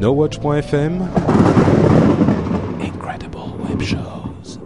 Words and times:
NoWatch.fm 0.00 1.08
Incredible 2.80 3.38
Web 3.68 3.82
Shows. 3.82 4.60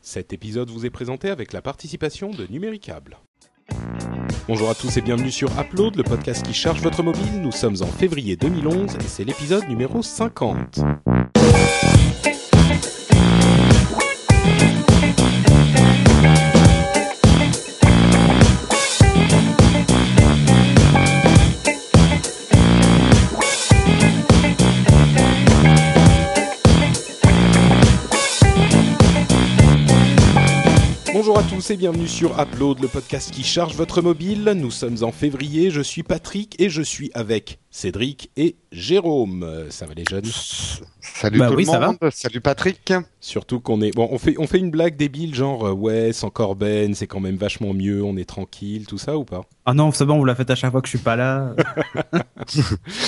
Cet 0.00 0.32
épisode 0.32 0.70
vous 0.70 0.86
est 0.86 0.90
présenté 0.90 1.28
avec 1.28 1.52
la 1.52 1.60
participation 1.60 2.30
de 2.30 2.46
Numéricable. 2.48 3.18
Bonjour 4.48 4.70
à 4.70 4.74
tous 4.74 4.96
et 4.96 5.02
bienvenue 5.02 5.30
sur 5.30 5.50
Upload, 5.60 5.96
le 5.96 6.02
podcast 6.02 6.46
qui 6.46 6.54
charge 6.54 6.80
votre 6.80 7.02
mobile. 7.02 7.42
Nous 7.42 7.52
sommes 7.52 7.76
en 7.82 7.86
février 7.86 8.36
2011 8.36 8.94
et 8.94 9.02
c'est 9.02 9.24
l'épisode 9.24 9.68
numéro 9.68 10.02
50. 10.02 10.80
Tous 31.48 31.70
et 31.70 31.76
bienvenue 31.76 32.08
sur 32.08 32.40
Upload, 32.40 32.80
le 32.80 32.88
podcast 32.88 33.30
qui 33.30 33.44
charge 33.44 33.74
votre 33.74 34.02
mobile. 34.02 34.54
Nous 34.56 34.70
sommes 34.72 34.96
en 35.02 35.12
février, 35.12 35.70
je 35.70 35.80
suis 35.80 36.02
Patrick 36.02 36.60
et 36.60 36.68
je 36.68 36.82
suis 36.82 37.10
avec 37.14 37.60
Cédric 37.80 38.30
et 38.38 38.56
Jérôme. 38.72 39.66
Ça 39.68 39.84
va 39.84 39.92
les 39.92 40.04
jeunes? 40.08 40.24
Salut 41.00 41.38
Bah 41.38 41.48
tout 41.48 41.54
oui, 41.56 41.64
le 41.64 41.70
ça 41.70 41.78
va. 41.78 41.86
monde, 41.88 41.98
salut 42.10 42.40
Patrick. 42.40 42.92
Surtout 43.20 43.60
qu'on 43.60 43.80
est 43.82 43.94
bon, 43.94 44.08
on 44.10 44.18
fait 44.18 44.34
on 44.38 44.46
fait 44.46 44.58
une 44.58 44.70
blague 44.70 44.96
débile 44.96 45.34
genre 45.34 45.66
euh, 45.68 45.72
ouais 45.72 46.12
sans 46.12 46.30
Corben 46.30 46.94
c'est 46.94 47.06
quand 47.06 47.20
même 47.20 47.36
vachement 47.36 47.72
mieux, 47.74 48.02
on 48.02 48.16
est 48.16 48.24
tranquille, 48.24 48.86
tout 48.86 48.98
ça 48.98 49.16
ou 49.16 49.24
pas? 49.24 49.42
Ah 49.66 49.74
non, 49.74 49.90
c'est 49.92 50.04
bon, 50.04 50.16
vous 50.18 50.24
la 50.24 50.34
faites 50.34 50.50
à 50.50 50.54
chaque 50.54 50.70
fois 50.70 50.80
que 50.80 50.86
je 50.86 50.96
suis 50.96 50.98
pas 51.04 51.16
là. 51.16 51.54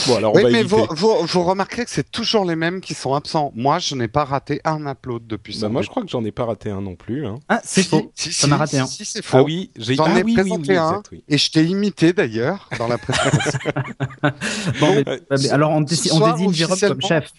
Bon 0.09 0.17
alors 0.17 0.35
oui, 0.35 0.43
on 0.43 0.47
va 0.47 0.51
mais 0.51 0.63
vous, 0.65 0.87
vous, 0.91 1.15
vous 1.25 1.45
remarquerez 1.45 1.85
que 1.85 1.91
c'est 1.91 2.11
toujours 2.11 2.45
les 2.45 2.57
mêmes 2.57 2.81
qui 2.81 2.95
sont 2.95 3.15
absents. 3.15 3.53
Moi, 3.55 3.79
je 3.79 3.95
n'ai 3.95 4.09
pas 4.09 4.25
raté 4.25 4.61
un 4.65 4.85
upload 4.87 5.27
depuis 5.27 5.55
Bah, 5.55 5.61
ça. 5.61 5.69
moi 5.69 5.83
je 5.83 5.89
crois 5.89 6.03
que 6.03 6.09
j'en 6.09 6.25
ai 6.25 6.33
pas 6.33 6.45
raté 6.47 6.71
un 6.71 6.81
non 6.81 6.97
plus. 6.97 7.27
Hein. 7.27 7.39
Ah, 7.49 7.61
c'est 7.65 7.85
faux. 7.85 8.11
Si, 8.17 8.33
Ça 8.33 8.47
m'a 8.49 8.57
si, 8.57 8.61
raté 8.61 8.77
si, 8.77 8.79
un. 8.83 8.87
si, 8.87 9.05
c'est 9.05 9.23
faux. 9.25 9.39
Ah 9.39 9.43
oui, 9.45 9.71
j'ai 9.77 9.95
J'en 9.95 10.05
ah, 10.05 10.19
ai 10.19 10.23
oui, 10.25 10.35
oui, 10.35 10.35
présenté 10.35 10.71
oui, 10.73 10.77
un. 10.77 10.89
exact, 10.91 11.09
oui. 11.13 11.25
Et 11.29 11.39
je 11.39 11.51
t'ai 11.51 11.65
imité 11.65 12.13
d'ailleurs 12.13 12.69
dans 12.79 12.89
la 12.89 12.99
présentation. 12.99 13.59
Bon, 14.81 14.95
mais- 14.95 15.09
Ouais. 15.09 15.21
mais 15.31 15.49
alors 15.51 15.71
on, 15.71 15.77
on 15.79 15.81
désigne 15.83 16.53
Jérôme 16.53 16.79
comme 16.79 17.03
chef. 17.03 17.33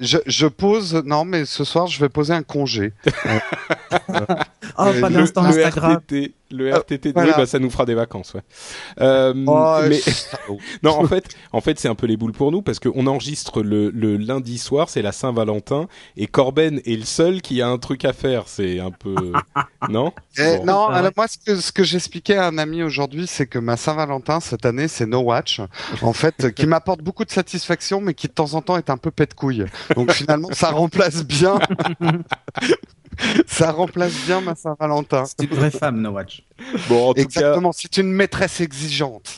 je, 0.00 0.18
je 0.26 0.46
pose, 0.46 0.94
non, 1.04 1.24
mais 1.24 1.44
ce 1.44 1.64
soir, 1.64 1.86
je 1.86 1.98
vais 2.00 2.08
poser 2.08 2.34
un 2.34 2.42
congé. 2.42 2.92
Oh, 4.78 4.84
Euh, 4.86 5.00
pas 5.00 5.08
le, 5.08 5.14
d'instant 5.16 5.42
le 5.42 5.48
Instagram. 5.48 5.92
RTT, 5.96 6.34
le 6.50 6.68
Euh, 6.72 6.76
RTT, 6.78 7.12
voilà. 7.12 7.30
oui, 7.32 7.34
bah, 7.36 7.46
ça 7.46 7.58
nous 7.58 7.68
fera 7.70 7.84
des 7.84 7.94
vacances, 7.94 8.32
ouais. 8.34 8.42
Euh, 9.00 9.34
Oh, 9.46 9.78
mais 9.88 10.00
non, 10.82 10.92
en 10.92 11.04
fait, 11.06 11.24
en 11.52 11.60
fait, 11.60 11.78
c'est 11.78 11.88
un 11.88 11.94
peu 11.94 12.06
les 12.06 12.16
boules 12.16 12.32
pour 12.32 12.52
nous 12.52 12.62
parce 12.62 12.78
qu'on 12.78 13.06
enregistre 13.06 13.62
le, 13.62 13.90
le 13.90 14.16
lundi 14.16 14.56
soir, 14.58 14.88
c'est 14.88 15.02
la 15.02 15.12
Saint-Valentin, 15.12 15.88
et 16.16 16.26
Corben 16.26 16.80
est 16.86 16.96
le 16.96 17.04
seul 17.04 17.42
qui 17.42 17.60
a 17.60 17.68
un 17.68 17.78
truc 17.78 18.04
à 18.04 18.12
faire. 18.12 18.44
C'est 18.46 18.78
un 18.80 18.90
peu, 18.92 19.14
non? 19.90 20.12
Eh, 20.38 20.58
Bon. 20.58 20.64
non, 20.64 20.86
Ah 20.90 20.96
alors 20.98 21.12
moi, 21.16 21.26
ce 21.28 21.36
que, 21.38 21.56
ce 21.60 21.72
que 21.72 21.82
j'expliquais 21.84 22.36
à 22.36 22.46
un 22.46 22.56
ami 22.58 22.82
aujourd'hui, 22.82 23.26
c'est 23.26 23.46
que 23.46 23.58
ma 23.58 23.76
Saint-Valentin, 23.76 24.40
cette 24.40 24.64
année, 24.64 24.88
c'est 24.88 25.06
No 25.06 25.20
Watch. 25.20 25.60
En 26.02 26.12
fait, 26.12 26.54
qui 26.54 26.66
m'apporte 26.68 27.02
beaucoup 27.02 27.24
de 27.24 27.30
satisfaction, 27.30 28.00
mais 28.00 28.14
qui 28.14 28.28
de 28.28 28.32
temps 28.32 28.54
en 28.54 28.62
temps 28.62 28.76
est 28.76 28.90
un 28.90 28.96
peu 28.96 29.10
pète 29.10 29.34
couille. 29.34 29.64
Donc 29.96 30.12
finalement, 30.12 30.48
ça 30.52 30.70
remplace 30.70 31.24
bien. 31.24 31.58
ça 33.46 33.72
remplace 33.72 34.14
bien 34.26 34.40
ma 34.40 34.54
Saint-Valentin. 34.54 35.24
C'est 35.26 35.44
une 35.46 35.56
vraie 35.56 35.70
femme, 35.70 36.00
No 36.00 36.10
Watch. 36.10 36.42
Bon, 36.88 37.10
en 37.10 37.14
tout 37.14 37.20
Exactement, 37.20 37.72
c'est 37.72 37.96
une 37.98 38.10
maîtresse 38.12 38.60
exigeante. 38.60 39.36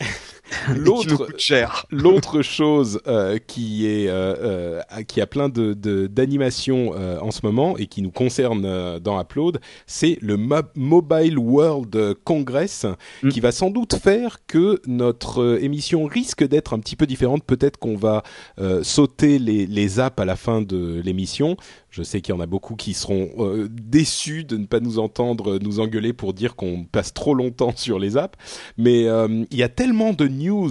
l'autre, 1.90 2.42
chose 2.42 3.00
euh, 3.06 3.38
qui 3.38 3.86
est 3.86 4.08
euh, 4.08 4.34
euh, 4.40 5.02
qui 5.06 5.20
a 5.20 5.26
plein 5.26 5.48
de 5.48 5.74
de- 5.74 6.06
d'animations 6.06 6.92
euh, 6.96 7.18
en 7.20 7.30
ce 7.30 7.40
moment 7.44 7.76
et 7.78 7.86
qui 7.86 8.02
nous 8.02 8.10
concerne 8.10 8.64
euh, 8.64 8.98
dans 8.98 9.20
Upload, 9.20 9.60
c'est 9.86 10.18
le 10.20 10.36
Mo- 10.36 10.56
Mobile 10.74 11.38
World 11.38 12.14
Congress 12.24 12.86
Mm. 13.22 13.28
qui 13.28 13.40
va 13.40 13.52
sans 13.52 13.70
doute 13.70 13.94
faire 13.94 14.38
que 14.46 14.80
notre 14.86 15.42
euh, 15.42 15.62
émission 15.62 16.04
risque 16.06 16.46
d'être 16.46 16.72
un 16.74 16.78
petit 16.78 16.96
peu 16.96 17.06
différente. 17.06 17.44
Peut-être 17.44 17.76
qu'on 17.78 17.96
va 17.96 18.22
euh, 18.58 18.82
sauter 18.82 19.38
les 19.38 19.66
les 19.66 20.00
apps 20.00 20.20
à 20.20 20.24
la 20.24 20.36
fin 20.36 20.62
de 20.62 21.00
l'émission. 21.04 21.56
Je 21.90 22.04
sais 22.04 22.20
qu'il 22.20 22.32
y 22.32 22.38
en 22.38 22.40
a 22.40 22.46
beaucoup 22.46 22.76
qui 22.76 22.94
seront 22.94 23.30
euh, 23.38 23.68
déçus 23.68 24.44
de 24.44 24.56
ne 24.56 24.64
pas 24.66 24.78
nous 24.78 25.00
entendre 25.00 25.58
nous 25.58 25.80
engueuler 25.80 26.12
pour 26.12 26.32
dire 26.34 26.54
qu'on 26.54 26.84
passe 26.84 27.12
trop 27.12 27.34
longtemps 27.34 27.72
sur 27.74 27.98
les 27.98 28.16
apps. 28.16 28.38
Mais 28.78 29.08
euh, 29.08 29.44
il 29.50 29.58
y 29.58 29.64
a 29.64 29.68
tellement 29.68 30.12
de 30.12 30.28
news 30.28 30.70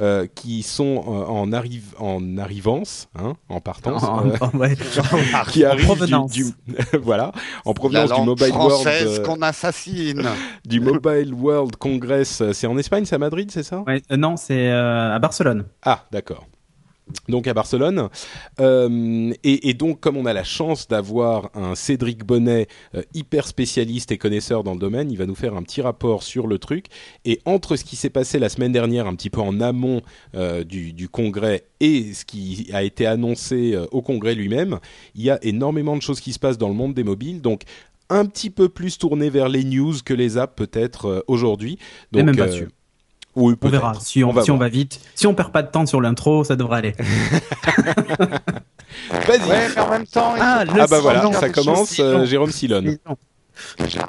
euh, 0.00 0.26
qui 0.34 0.62
sont 0.62 1.04
euh, 1.06 1.26
en, 1.26 1.52
arrive, 1.52 1.94
en 1.98 2.38
arrivance, 2.38 3.08
hein, 3.14 3.34
en 3.50 3.60
partance, 3.60 4.04
En- 4.04 4.26
euh, 4.26 4.36
en- 4.40 4.56
ouais. 4.58 4.74
qui 5.50 5.66
en 5.66 5.70
arrivent 5.70 5.84
provenance. 5.84 6.32
du, 6.32 6.44
du- 6.44 6.74
voilà, 7.02 7.32
en 7.66 7.70
La 7.70 7.74
provenance 7.74 8.12
du 8.12 8.22
Mobile 8.22 8.50
World, 8.52 8.70
française 8.72 9.18
euh, 9.20 9.22
qu'on 9.22 9.42
assassine. 9.42 10.22
du 10.64 10.80
Mobile 10.80 11.34
World 11.34 11.76
Congress. 11.76 12.40
euh, 12.40 12.52
C'est 12.54 12.66
en 12.66 12.78
Espagne, 12.78 13.04
c'est 13.04 13.16
à 13.16 13.18
Madrid, 13.18 13.50
c'est 13.50 13.62
ça? 13.64 13.82
Ouais, 13.86 14.00
euh, 14.10 14.16
non, 14.16 14.36
c'est 14.38 14.70
euh, 14.70 15.14
à 15.14 15.18
Barcelone. 15.18 15.66
Ah, 15.82 16.06
d'accord. 16.10 16.46
Donc 17.28 17.46
à 17.46 17.54
Barcelone. 17.54 18.08
Euh, 18.60 19.32
et, 19.44 19.68
et 19.68 19.74
donc, 19.74 20.00
comme 20.00 20.16
on 20.16 20.26
a 20.26 20.32
la 20.32 20.44
chance 20.44 20.88
d'avoir 20.88 21.50
un 21.54 21.74
Cédric 21.74 22.24
Bonnet 22.24 22.66
euh, 22.94 23.02
hyper 23.12 23.46
spécialiste 23.46 24.10
et 24.10 24.18
connaisseur 24.18 24.64
dans 24.64 24.72
le 24.72 24.78
domaine, 24.78 25.10
il 25.10 25.18
va 25.18 25.26
nous 25.26 25.34
faire 25.34 25.54
un 25.54 25.62
petit 25.62 25.82
rapport 25.82 26.22
sur 26.22 26.46
le 26.46 26.58
truc. 26.58 26.86
Et 27.24 27.40
entre 27.44 27.76
ce 27.76 27.84
qui 27.84 27.96
s'est 27.96 28.10
passé 28.10 28.38
la 28.38 28.48
semaine 28.48 28.72
dernière, 28.72 29.06
un 29.06 29.14
petit 29.14 29.30
peu 29.30 29.40
en 29.40 29.60
amont 29.60 30.00
euh, 30.34 30.64
du, 30.64 30.92
du 30.92 31.08
congrès, 31.08 31.64
et 31.80 32.14
ce 32.14 32.24
qui 32.24 32.70
a 32.72 32.82
été 32.82 33.04
annoncé 33.04 33.76
au 33.90 34.00
congrès 34.00 34.34
lui-même, 34.34 34.78
il 35.14 35.22
y 35.22 35.30
a 35.30 35.38
énormément 35.42 35.96
de 35.96 36.02
choses 36.02 36.20
qui 36.20 36.32
se 36.32 36.38
passent 36.38 36.58
dans 36.58 36.68
le 36.68 36.74
monde 36.74 36.94
des 36.94 37.04
mobiles. 37.04 37.42
Donc 37.42 37.64
un 38.10 38.26
petit 38.26 38.50
peu 38.50 38.68
plus 38.68 38.98
tourné 38.98 39.30
vers 39.30 39.48
les 39.48 39.64
news 39.64 39.94
que 40.04 40.14
les 40.14 40.38
apps 40.38 40.54
peut-être 40.56 41.24
aujourd'hui. 41.26 41.78
Donc, 42.12 42.24
même 42.24 42.36
pas 42.36 42.44
euh, 42.44 42.52
sûr. 42.52 42.68
Oui, 43.36 43.54
On 43.60 43.68
verra. 43.68 43.94
Si 44.00 44.22
on, 44.22 44.30
On 44.30 44.32
va 44.32 44.42
si 44.42 44.50
on 44.50 44.56
voir. 44.56 44.68
va 44.68 44.72
vite, 44.72 45.00
si 45.14 45.26
on 45.26 45.34
perd 45.34 45.50
pas 45.50 45.62
de 45.62 45.70
temps 45.70 45.86
sur 45.86 46.00
l'intro, 46.00 46.44
ça 46.44 46.54
devrait 46.56 46.78
aller. 46.78 46.94
Vas-y. 49.26 49.48
Ouais, 49.48 49.68
mais 49.74 49.80
en 49.80 49.90
même 49.90 50.06
temps, 50.06 50.34
Ah, 50.38 50.64
Ah 50.68 50.86
bah 50.86 51.00
voilà, 51.00 51.22
non, 51.22 51.32
ça 51.32 51.48
commence, 51.48 51.98
euh. 51.98 52.24
Jérôme 52.24 52.50
Silone. 52.52 52.98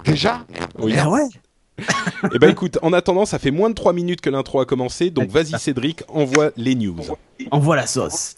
déjà. 0.05 0.45
Oui. 0.79 0.93
Ah 0.99 1.09
ouais. 1.09 1.23
Eh 2.33 2.39
ben 2.39 2.49
écoute, 2.49 2.77
en 2.81 2.93
attendant, 2.93 3.25
ça 3.25 3.37
fait 3.37 3.51
moins 3.51 3.69
de 3.69 3.75
3 3.75 3.91
minutes 3.93 4.21
que 4.21 4.29
l'intro 4.29 4.61
a 4.61 4.65
commencé, 4.65 5.09
donc 5.09 5.29
vas-y 5.29 5.59
Cédric, 5.59 6.03
envoie 6.07 6.51
les 6.55 6.73
news. 6.75 6.95
Envoie 7.51 7.75
la 7.75 7.85
sauce. 7.85 8.35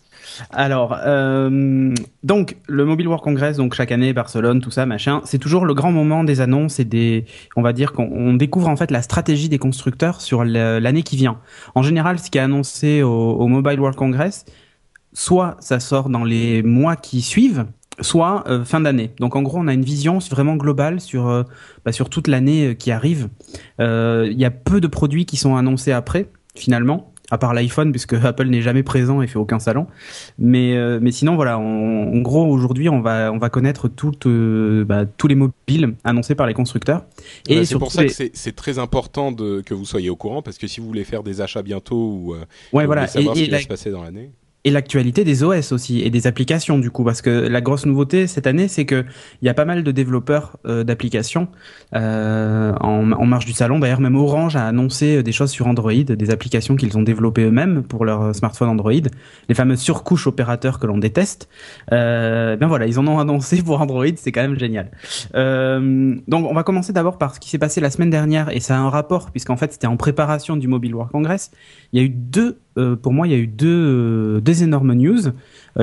Alors, 0.52 0.98
euh, 1.06 1.94
donc 2.24 2.58
le 2.68 2.86
Mobile 2.86 3.08
World 3.08 3.24
Congress, 3.24 3.58
donc 3.58 3.74
chaque 3.74 3.92
année 3.92 4.14
Barcelone, 4.14 4.62
tout 4.62 4.72
ça, 4.72 4.86
machin, 4.86 5.22
c'est 5.26 5.38
toujours 5.38 5.66
le 5.66 5.74
grand 5.74 5.92
moment 5.92 6.24
des 6.24 6.42
annonces 6.42 6.80
et 6.80 6.86
des, 6.86 7.26
on 7.56 7.62
va 7.62 7.74
dire 7.74 7.94
qu'on 7.94 8.10
on 8.12 8.34
découvre 8.34 8.68
en 8.68 8.76
fait 8.76 8.92
la 8.92 9.02
stratégie 9.02 9.50
des 9.50 9.58
constructeurs 9.58 10.22
sur 10.22 10.44
l'année 10.44 11.04
qui 11.04 11.18
vient. 11.18 11.40
En 11.76 11.84
général, 11.84 12.20
ce 12.20 12.30
qui 12.30 12.38
est 12.38 12.42
annoncé 12.42 13.04
au, 13.04 13.48
Mobile 13.48 13.80
World 13.80 13.98
Congress, 13.98 14.46
soit 15.14 15.58
ça 15.60 15.80
sort 15.80 16.10
dans 16.10 16.24
les 16.24 16.64
mois 16.64 16.96
qui 16.96 17.22
suivent, 17.22 17.66
soit 18.02 18.44
euh, 18.48 18.64
fin 18.64 18.82
d'année. 18.82 19.12
Donc 19.20 19.36
en 19.36 19.42
gros, 19.42 19.58
on 19.58 19.68
a 19.68 19.74
une 19.74 19.86
vision 19.86 20.20
vraiment 20.20 20.56
globale 20.56 21.00
sur 21.00 21.28
euh, 21.28 21.44
bah, 21.86 21.92
toute 21.92 22.28
l'année 22.28 22.76
qui 22.78 22.92
arrive. 22.92 23.30
Il 23.80 24.36
y 24.38 24.46
a 24.46 24.52
peu 24.52 24.82
de 24.82 24.88
produits 24.88 25.26
qui 25.26 25.38
sont 25.38 25.56
annoncés 25.56 25.92
après, 25.92 26.30
finalement, 26.56 27.14
à 27.30 27.38
part 27.38 27.54
l'iPhone, 27.54 27.92
puisque 27.92 28.14
Apple 28.24 28.46
n'est 28.48 28.62
jamais 28.62 28.84
présent 28.84 29.22
et 29.22 29.28
fait 29.28 29.38
aucun 29.38 29.60
salon. 29.60 29.88
Mais 30.40 30.76
euh, 30.78 31.00
mais 31.02 31.12
sinon 31.12 31.36
voilà, 31.36 31.60
on- 31.60 32.14
en 32.16 32.20
gros 32.20 32.46
aujourd'hui, 32.46 32.88
on 32.90 33.02
va 33.02 33.32
on 33.34 33.38
va 33.38 33.50
connaître 33.50 33.88
toutes, 33.88 34.28
euh, 34.28 34.86
bah, 34.86 35.06
tous 35.06 35.28
les 35.28 35.36
mobiles 35.36 35.96
annoncés 36.04 36.36
par 36.36 36.48
les 36.48 36.54
constructeurs. 36.54 37.06
Ouais, 37.50 37.56
c'est 37.58 37.66
surtout 37.66 37.86
pour 37.86 37.92
ça 37.92 38.02
les- 38.04 38.08
que 38.08 38.14
c'est- 38.14 38.32
c'est 38.36 38.56
très 38.56 38.80
important 38.80 39.32
de, 39.32 39.62
que 39.62 39.74
vous 39.74 39.86
soyez 39.86 40.10
au 40.10 40.16
courant, 40.16 40.42
parce 40.42 40.58
que 40.58 40.68
si 40.68 40.80
vous 40.80 40.88
voulez 40.88 41.04
faire 41.04 41.24
des 41.24 41.42
achats 41.42 41.62
bientôt 41.64 42.12
ou 42.14 42.34
euh, 42.34 42.46
ouais 42.74 42.84
vous 42.84 42.88
voilà 42.88 43.08
savoir 43.08 43.36
et, 43.36 43.40
ce 43.40 43.44
et 43.44 43.46
qui 43.46 43.52
la- 43.52 43.58
va 43.58 43.64
se 43.64 43.68
passer 43.68 43.92
dans 43.92 44.04
l'année. 44.04 44.32
Et 44.68 44.70
l'actualité 44.70 45.24
des 45.24 45.46
OS 45.46 45.72
aussi 45.72 46.02
et 46.02 46.10
des 46.10 46.28
applications 46.28 46.78
du 46.78 46.92
coup 46.92 47.06
parce 47.06 47.22
que 47.22 47.30
la 47.30 47.62
grosse 47.62 47.86
nouveauté 47.86 48.28
cette 48.28 48.48
année 48.48 48.68
c'est 48.68 48.84
que 48.84 49.06
il 49.42 49.46
y 49.46 49.50
a 49.50 49.54
pas 49.54 49.64
mal 49.64 49.82
de 49.82 49.92
développeurs 49.92 50.58
euh, 50.66 50.84
d'applications 50.84 51.48
euh, 51.96 52.74
en, 52.82 53.14
en 53.14 53.26
marge 53.26 53.46
du 53.46 53.54
salon. 53.54 53.80
D'ailleurs 53.80 54.02
même 54.02 54.18
Orange 54.18 54.58
a 54.58 54.68
annoncé 54.68 55.24
des 55.24 55.32
choses 55.32 55.52
sur 55.52 55.68
Android 55.68 55.94
des 55.94 56.30
applications 56.32 56.76
qu'ils 56.76 56.98
ont 56.98 57.02
développées 57.02 57.44
eux-mêmes 57.44 57.84
pour 57.84 58.04
leur 58.04 58.36
smartphone 58.36 58.68
Android 58.68 58.92
les 59.48 59.56
fameuses 59.56 59.80
surcouches 59.80 60.28
opérateurs 60.28 60.80
que 60.80 60.86
l'on 60.86 60.98
déteste. 60.98 61.48
Euh, 61.94 62.58
ben 62.58 62.68
voilà 62.68 62.88
ils 62.88 63.00
en 63.00 63.08
ont 63.08 63.20
annoncé 63.20 63.62
pour 63.64 63.80
Android 63.80 64.06
c'est 64.18 64.34
quand 64.34 64.42
même 64.42 64.60
génial. 64.60 64.92
Euh, 65.36 66.14
donc 66.28 66.46
on 66.46 66.54
va 66.54 66.64
commencer 66.64 66.92
d'abord 66.92 67.18
par 67.18 67.36
ce 67.36 67.40
qui 67.40 67.50
s'est 67.50 67.58
passé 67.58 67.80
la 67.80 67.90
semaine 67.90 68.10
dernière 68.10 68.54
et 68.54 68.60
ça 68.60 68.76
a 68.76 68.80
un 68.80 68.90
rapport 68.90 69.32
puisqu'en 69.32 69.56
fait 69.56 69.72
c'était 69.72 69.88
en 69.88 69.96
préparation 69.96 70.58
du 70.58 70.68
Mobile 70.68 70.94
World 70.94 71.14
Congress. 71.14 71.52
Il 71.94 72.02
y 72.02 72.04
a 72.04 72.06
eu 72.06 72.10
deux 72.10 72.60
euh, 72.78 72.96
pour 72.96 73.14
moi, 73.14 73.28
il 73.28 73.32
y 73.32 73.36
a 73.36 73.40
eu 73.40 73.48
deux, 73.48 73.68
euh, 74.38 74.40
deux 74.42 74.64
énormes 74.64 74.94
news. 74.94 75.28
Euh, 75.28 75.32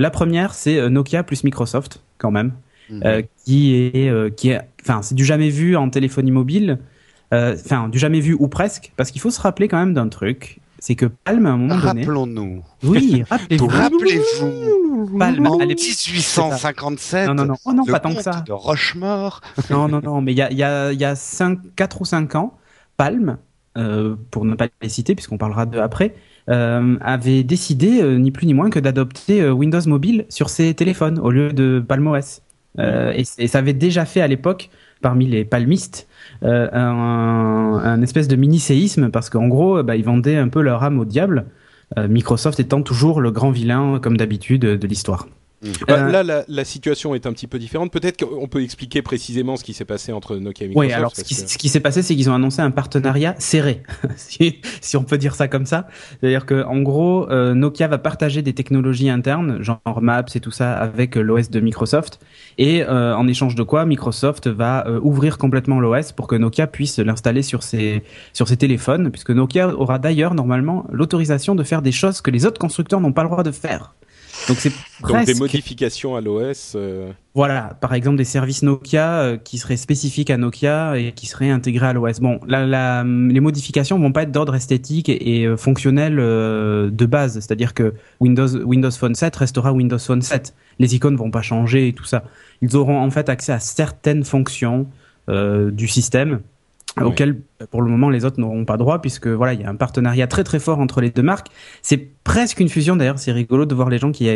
la 0.01 0.11
première, 0.11 0.55
c'est 0.55 0.89
Nokia 0.89 1.23
plus 1.23 1.45
Microsoft, 1.45 2.03
quand 2.19 2.31
même, 2.31 2.53
euh, 3.05 3.23
qui 3.45 3.75
est, 3.75 4.35
qui 4.37 4.51
est, 4.51 4.61
enfin, 4.83 5.03
c'est 5.03 5.15
du 5.15 5.25
jamais 5.25 5.51
vu 5.51 5.77
en 5.77 5.91
téléphonie 5.91 6.31
mobile, 6.31 6.79
enfin, 7.33 7.89
du 7.89 7.99
jamais 7.99 8.21
vu 8.21 8.37
ou 8.39 8.49
presque, 8.49 8.93
parce 8.97 9.11
qu'il 9.11 9.21
faut 9.21 9.31
se 9.31 9.41
rappeler 9.41 9.69
quand 9.69 9.79
même 9.79 9.95
d'un 9.95 10.09
truc, 10.09 10.61
c'est 10.79 10.95
que 10.97 11.07
Palm, 11.07 11.47
à 11.47 11.51
un 11.53 11.57
moment 11.57 11.77
donné. 11.81 12.03
Rappelons-nous. 12.03 12.63
Oui, 12.83 13.25
rappelez-vous. 13.31 13.67
Rappelez-vous. 13.67 15.19
Palm, 15.19 15.47
En 15.47 15.59
à 15.59 15.65
l'époque- 15.65 15.83
1857. 15.85 17.27
Non, 17.29 17.35
non, 17.35 17.45
non. 17.47 17.55
Oh 17.65 17.73
non, 17.73 17.85
le 17.87 17.93
pas 17.93 18.01
tant 18.01 18.15
que 18.15 18.23
ça. 18.23 18.43
De 18.47 18.53
Rochemort. 18.53 19.41
Non, 19.71 19.89
non, 19.89 20.01
non, 20.03 20.21
mais 20.21 20.33
il 20.33 20.39
y 20.39 20.43
a, 20.43 20.53
y 20.53 20.63
a, 20.63 20.93
y 20.93 21.05
a 21.05 21.15
5, 21.15 21.59
4 21.77 22.01
ou 22.03 22.05
5 22.05 22.35
ans, 22.35 22.55
Palm, 22.97 23.39
euh, 23.79 24.15
pour 24.31 24.45
ne 24.45 24.55
pas 24.55 24.69
les 24.83 24.89
citer, 24.89 25.15
puisqu'on 25.15 25.39
parlera 25.39 25.65
d'eux 25.67 25.81
après, 25.81 26.15
avait 26.49 27.43
décidé, 27.43 28.03
euh, 28.03 28.19
ni 28.19 28.31
plus 28.31 28.47
ni 28.47 28.55
moins, 28.55 28.71
que 28.71 28.79
d'adopter 28.79 29.41
euh, 29.41 29.53
Windows 29.53 29.81
Mobile 29.87 30.27
sur 30.29 30.51
ses 30.51 30.75
téléphones 30.75 31.19
au 31.19 31.31
lieu 31.31 31.53
de 31.53 31.83
Palm 31.87 32.07
OS. 32.07 32.43
Euh, 32.79 33.13
et, 33.13 33.25
et 33.39 33.47
ça 33.47 33.59
avait 33.59 33.73
déjà 33.73 34.05
fait 34.05 34.21
à 34.21 34.27
l'époque, 34.27 34.71
parmi 35.01 35.27
les 35.27 35.45
palmistes, 35.45 36.09
euh, 36.43 36.69
un, 36.73 37.81
un 37.83 38.03
espèce 38.03 38.29
de 38.29 38.37
mini 38.37 38.59
séisme, 38.59 39.11
parce 39.11 39.31
qu'en 39.31 39.49
gros, 39.49 39.83
bah, 39.83 39.97
ils 39.97 40.05
vendaient 40.05 40.37
un 40.37 40.49
peu 40.49 40.61
leur 40.61 40.83
âme 40.83 40.99
au 40.99 41.05
diable, 41.05 41.47
euh, 41.99 42.09
Microsoft 42.09 42.61
étant 42.61 42.83
toujours 42.83 43.21
le 43.21 43.31
grand 43.31 43.51
vilain, 43.51 43.99
comme 44.01 44.17
d'habitude, 44.17 44.63
de 44.63 44.87
l'histoire. 44.87 45.29
Bah, 45.89 45.95
Euh, 45.99 46.11
Là, 46.11 46.23
la, 46.23 46.45
la 46.47 46.65
situation 46.65 47.15
est 47.15 47.27
un 47.27 47.33
petit 47.33 47.47
peu 47.47 47.59
différente. 47.59 47.91
Peut-être 47.93 48.25
qu'on 48.25 48.47
peut 48.49 48.63
expliquer 48.63 49.03
précisément 49.03 49.57
ce 49.57 49.65
qui 49.65 49.73
s'est 49.75 49.85
passé 49.85 50.13
entre 50.13 50.37
Nokia 50.37 50.67
et 50.67 50.69
Oui, 50.75 50.87
Microsoft. 50.87 50.97
alors 50.99 51.17
ce 51.17 51.23
qui, 51.25 51.35
que- 51.35 51.49
ce 51.51 51.59
qui 51.59 51.69
s'est 51.69 51.81
passé, 51.81 52.03
c'est 52.03 52.15
qu'ils 52.15 52.31
ont 52.31 52.35
annoncé 52.35 52.61
un 52.63 52.71
partenariat 52.71 53.35
serré, 53.39 53.83
si, 54.17 54.61
si 54.81 54.97
on 54.97 55.05
peut 55.05 55.19
dire 55.19 55.35
ça 55.35 55.49
comme 55.49 55.67
ça. 55.67 55.89
C'est-à-dire 56.21 56.47
que, 56.47 56.65
en 56.65 56.81
gros, 56.83 57.29
euh, 57.31 57.55
Nokia 57.55 57.89
va 57.89 57.99
partager 57.99 58.43
des 58.43 58.53
technologies 58.53 59.09
internes, 59.11 59.63
genre 59.63 59.81
Maps 60.01 60.25
et 60.35 60.41
tout 60.41 60.51
ça, 60.51 60.73
avec 60.75 61.17
euh, 61.17 61.23
l'OS 61.23 61.51
de 61.51 61.61
Microsoft. 61.61 62.21
Et 62.59 62.83
euh, 62.85 63.17
en 63.17 63.27
échange 63.27 63.55
de 63.55 63.63
quoi, 63.63 63.85
Microsoft 63.87 64.47
va 64.49 64.87
euh, 64.87 65.01
ouvrir 65.03 65.39
complètement 65.39 65.81
l'OS 65.81 66.13
pour 66.13 66.27
que 66.27 66.37
Nokia 66.37 66.67
puisse 66.67 66.99
l'installer 66.99 67.43
sur 67.43 67.63
ses 67.63 68.03
sur 68.33 68.49
ses 68.49 68.57
téléphones, 68.57 69.11
puisque 69.11 69.31
Nokia 69.31 69.69
aura 69.75 69.99
d'ailleurs 69.99 70.35
normalement 70.35 70.85
l'autorisation 70.93 71.55
de 71.55 71.63
faire 71.65 71.83
des 71.83 71.93
choses 71.93 72.21
que 72.21 72.31
les 72.31 72.47
autres 72.47 72.59
constructeurs 72.61 73.01
n'ont 73.01 73.13
pas 73.13 73.23
le 73.23 73.29
droit 73.29 73.43
de 73.43 73.51
faire. 73.51 73.95
Donc 74.49 74.59
c'est 74.59 74.73
des 75.25 75.35
modifications 75.35 76.17
à 76.17 76.21
l'OS. 76.21 76.73
euh, 76.77 77.11
voilà, 77.35 77.77
par 77.81 77.95
exemple 77.95 78.17
des 78.17 78.25
services 78.25 78.63
Nokia 78.63 79.21
euh, 79.23 79.37
qui 79.39 79.59
seraient 79.59 79.77
spécifiques 79.79 80.29
à 80.31 80.37
Nokia 80.37 80.99
et 80.99 81.13
qui 81.13 81.27
seraient 81.27 81.51
intégrés 81.51 81.87
à 81.87 81.93
l'OS. 81.93 82.21
Bon, 82.21 82.39
la- 82.47 83.03
les 83.05 83.41
modifications 83.41 83.99
vont 83.99 84.13
pas 84.13 84.23
être 84.23 84.33
d'ordre 84.33 84.55
esthétique 84.55 85.09
et, 85.09 85.41
et, 85.41 85.47
euh, 85.47 85.57
fonctionnel 85.57 86.19
euh, 86.19 86.91
de 86.91 87.07
base, 87.07 87.35
c'est-à-dire 87.35 87.73
que 87.75 87.95
Windows 88.21 88.49
Windows 88.65 88.91
Phone 88.91 89.15
7 89.15 89.35
restera 89.37 89.73
Windows 89.73 89.99
Phone 89.99 90.23
7. 90.23 90.55
Les 90.79 90.95
icônes 90.95 91.17
vont 91.17 91.31
pas 91.31 91.43
changer 91.43 91.89
et 91.89 91.93
tout 91.93 92.05
ça. 92.05 92.25
Ils 92.61 92.77
auront 92.77 92.99
en 93.01 93.11
fait 93.11 93.29
accès 93.29 93.53
à 93.53 93.61
certaines 93.61 94.25
fonctions 94.25 94.87
du 95.29 95.89
système 95.89 96.41
Ouais. 96.97 97.03
auxquelles 97.05 97.41
pour 97.71 97.83
le 97.83 97.91
moment 97.91 98.09
les 98.09 98.25
autres 98.25 98.39
n'auront 98.41 98.65
pas 98.65 98.77
droit 98.77 99.01
puisque 99.03 99.27
voilà 99.27 99.53
il 99.53 99.61
y 99.61 99.65
a 99.65 99.69
un 99.69 99.75
partenariat 99.75 100.27
très 100.29 100.45
très 100.45 100.61
fort 100.61 100.79
entre 100.79 101.01
les 101.01 101.11
deux 101.11 101.23
marques 101.23 101.49
c'est 101.83 101.97
presque 102.23 102.61
une 102.61 102.69
fusion 102.69 102.95
d'ailleurs 102.95 103.19
c'est 103.19 103.33
rigolo 103.33 103.67
de 103.67 103.75
voir 103.75 103.89
les 103.91 103.99
gens 103.99 104.13
qui 104.13 104.29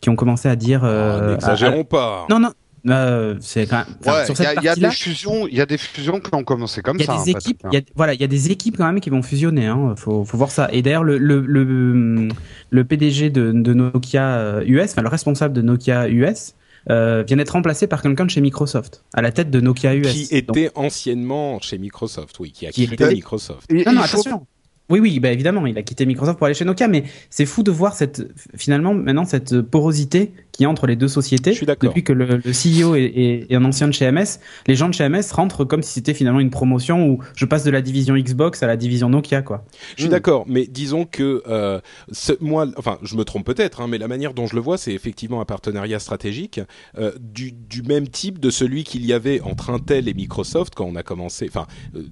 qui 0.00 0.10
ont 0.10 0.16
commencé 0.16 0.48
à 0.48 0.56
dire 0.56 0.80
oh, 0.82 0.86
euh, 0.86 1.32
N'exagérons 1.32 1.84
pas. 1.84 2.26
non, 2.28 2.38
non. 2.38 2.50
Euh, 2.88 3.36
c'est 3.40 3.66
quand 3.68 3.76
même. 3.76 3.86
enfin, 4.00 4.12
Ouais, 4.18 4.24
sur 4.26 4.34
il 4.34 4.42
y, 4.42 4.44
cette 4.44 4.58
a- 4.58 4.60
il 4.60 4.64
y 4.64 4.68
a 4.68 4.74
des 4.74 4.90
fusions, 4.90 5.46
il 5.46 5.54
y 5.54 5.60
a 5.60 5.66
des 5.66 5.78
fusions 5.78 6.18
qui 6.18 6.34
ont 6.34 6.42
commencé 6.42 6.82
comme 6.82 6.96
il 6.98 7.06
y 7.06 7.08
a 7.08 7.12
hein, 7.14 7.22
des 7.24 7.30
équipes. 7.30 7.62
Il 7.70 7.74
y 7.74 7.76
a- 7.76 7.82
voilà, 7.94 8.12
il 8.12 8.20
y 8.20 8.24
a 8.24 8.26
des 8.26 8.50
équipes 8.50 8.76
quand 8.76 8.86
même 8.86 8.98
qui 9.00 9.08
vont 9.08 9.22
fusionner. 9.22 9.66
Hein. 9.66 9.94
Faut, 9.96 10.24
faut 10.24 10.36
voir 10.36 10.50
ça. 10.50 10.68
Et 10.72 10.82
d'ailleurs, 10.82 11.04
le 11.04 11.16
le 11.16 11.38
le, 11.46 12.28
le 12.70 12.84
PDG 12.84 13.30
de, 13.30 13.52
de 13.52 13.72
Nokia 13.72 14.24
euh, 14.34 14.64
US, 14.66 14.90
enfin 14.90 15.02
le 15.02 15.08
responsable 15.08 15.54
de 15.54 15.62
Nokia 15.62 16.08
US, 16.08 16.54
euh, 16.90 17.22
vient 17.26 17.36
d'être 17.36 17.50
remplacé 17.50 17.86
par 17.86 18.02
quelqu'un 18.02 18.24
de 18.24 18.30
chez 18.30 18.40
Microsoft 18.40 19.04
à 19.14 19.22
la 19.22 19.30
tête 19.32 19.50
de 19.50 19.60
Nokia 19.60 19.94
US. 19.94 20.12
Qui 20.28 20.42
Donc- 20.42 20.56
était 20.56 20.70
anciennement 20.74 21.60
chez 21.60 21.78
Microsoft, 21.78 22.38
oui, 22.40 22.52
qui 22.52 22.66
a 22.66 22.70
Qui 22.70 22.82
quitté 22.88 22.94
était- 23.04 23.14
Microsoft. 23.14 23.70
Non, 23.70 23.78
non, 23.78 23.82
il 24.02 24.08
faut- 24.08 24.20
attention. 24.20 24.46
Oui, 24.92 25.00
oui, 25.00 25.18
bah 25.20 25.32
évidemment, 25.32 25.64
il 25.66 25.76
a 25.78 25.82
quitté 25.82 26.04
Microsoft 26.04 26.36
pour 26.38 26.44
aller 26.46 26.54
chez 26.54 26.66
Nokia, 26.66 26.86
mais 26.86 27.04
c'est 27.30 27.46
fou 27.46 27.62
de 27.62 27.70
voir 27.70 27.94
cette, 27.94 28.22
finalement, 28.56 28.92
maintenant, 28.92 29.24
cette 29.24 29.60
porosité 29.62 30.32
qui 30.52 30.64
y 30.64 30.66
a 30.66 30.68
entre 30.68 30.86
les 30.86 30.96
deux 30.96 31.08
sociétés. 31.08 31.52
Je 31.52 31.56
suis 31.56 31.64
d'accord. 31.66 31.88
Depuis 31.88 32.04
que 32.04 32.12
le, 32.12 32.26
le 32.44 32.52
CEO 32.52 32.94
est, 32.94 33.02
est- 33.04 33.50
est 33.50 33.54
un 33.56 33.64
ancien 33.64 33.88
de 33.88 33.92
chez 33.92 34.10
MS, 34.12 34.38
les 34.66 34.74
gens 34.74 34.88
de 34.90 34.94
chez 34.94 35.08
MS 35.08 35.32
rentrent 35.32 35.64
comme 35.64 35.82
si 35.82 35.94
c'était 35.94 36.12
finalement 36.12 36.40
une 36.40 36.50
promotion 36.50 37.08
où 37.08 37.20
je 37.34 37.46
passe 37.46 37.64
de 37.64 37.70
la 37.70 37.80
division 37.80 38.14
Xbox 38.16 38.62
à 38.62 38.66
la 38.66 38.76
division 38.76 39.08
Nokia, 39.08 39.40
quoi. 39.40 39.64
Je 39.96 40.02
suis 40.02 40.08
Mm. 40.08 40.10
d'accord, 40.12 40.44
mais 40.46 40.66
disons 40.66 41.06
que 41.06 41.42
euh, 41.48 41.80
ce- 42.12 42.32
moi, 42.42 42.66
enfin, 42.76 42.98
je 43.02 43.16
me 43.16 43.24
trompe 43.24 43.46
peut-être, 43.46 43.80
hein, 43.80 43.86
mais 43.88 43.96
la 43.96 44.08
manière 44.08 44.34
dont 44.34 44.46
je 44.46 44.54
le 44.54 44.60
vois, 44.60 44.76
c'est 44.76 44.92
effectivement 44.92 45.40
un 45.40 45.46
partenariat 45.46 45.98
stratégique 45.98 46.60
euh, 46.98 47.12
du, 47.18 47.52
du 47.52 47.80
même 47.82 48.08
type 48.08 48.38
de 48.38 48.50
celui 48.50 48.84
qu'il 48.84 49.06
y 49.06 49.14
avait 49.14 49.40
entre 49.40 49.70
Intel 49.70 50.06
et 50.06 50.12
Microsoft 50.14 50.74
quand 50.74 50.84
on 50.84 50.96
a 50.96 51.02
commencé, 51.02 51.46
enfin, 51.48 51.66
euh, 51.96 52.02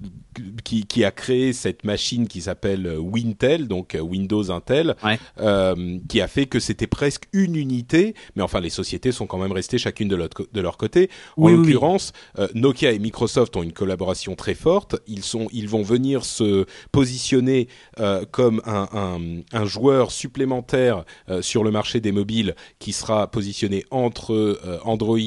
qui, 0.63 0.85
qui 0.87 1.03
a 1.05 1.11
créé 1.11 1.53
cette 1.53 1.83
machine 1.83 2.27
qui 2.27 2.41
s'appelle 2.41 2.70
euh, 2.85 2.97
Wintel, 2.97 3.67
donc 3.67 3.95
euh, 3.95 3.99
Windows 3.99 4.51
Intel, 4.51 4.95
Ouais. 5.03 5.19
euh, 5.39 5.97
qui 6.09 6.21
a 6.21 6.27
fait 6.27 6.45
que 6.45 6.59
c'était 6.59 6.87
presque 6.87 7.25
une 7.33 7.55
unité, 7.55 8.15
mais 8.35 8.41
enfin, 8.43 8.59
les 8.59 8.69
sociétés 8.69 9.11
sont 9.11 9.27
quand 9.27 9.37
même 9.37 9.51
restées 9.51 9.77
chacune 9.77 10.07
de, 10.07 10.15
leur 10.61 10.77
côté. 10.77 11.09
En 11.37 11.43
Oui, 11.43 11.51
oui, 11.53 11.59
oui. 11.59 11.65
l'occurrence, 11.65 12.13
euh, 12.39 12.47
Nokia 12.55 12.91
et 12.91 12.99
Microsoft 12.99 13.55
ont 13.57 13.63
une 13.63 13.73
collaboration 13.73 14.35
très 14.35 14.53
forte. 14.55 14.95
Ils 15.07 15.23
sont, 15.23 15.47
ils 15.51 15.67
vont 15.67 15.81
venir 15.83 16.23
se 16.25 16.65
positionner 16.91 17.67
euh, 17.99 18.25
comme 18.31 18.61
un, 18.65 18.87
un, 18.93 19.19
un 19.51 19.65
joueur 19.65 20.11
supplémentaire 20.11 21.03
sur 21.41 21.63
le 21.63 21.71
marché 21.71 21.99
des 21.99 22.11
mobiles 22.11 22.55
qui 22.79 22.93
sera 22.93 23.29
positionné 23.29 23.85
entre 23.91 24.59
Android 24.83 25.17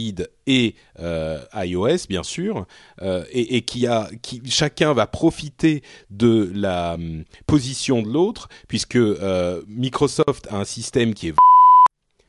et 0.47 0.75
euh, 1.01 1.41
iOS 1.55 2.07
bien 2.09 2.23
sûr 2.23 2.67
euh, 3.03 3.25
et, 3.31 3.63
qui 3.63 3.87
a 3.87 4.09
qui 4.23 4.43
chacun 4.47 4.93
va 4.93 5.07
profiter 5.07 5.83
de 6.11 6.51
la 6.55 6.95
hum, 6.95 7.25
position 7.47 8.03
de 8.03 8.09
l'autre 8.09 8.49
puisque 8.69 8.97
euh, 8.97 9.63
Microsoft 9.69 10.47
a 10.51 10.57
un 10.57 10.65
système 10.65 11.15
qui 11.15 11.29
est 11.29 11.35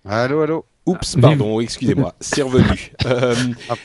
Allô, 0.08 0.42
allô. 0.42 0.66
Oups, 0.86 1.16
Ah, 1.18 1.22
pardon, 1.22 1.60
excusez-moi, 1.62 2.14
c'est 2.20 2.42
revenu. 2.42 2.92
Euh, 3.06 3.36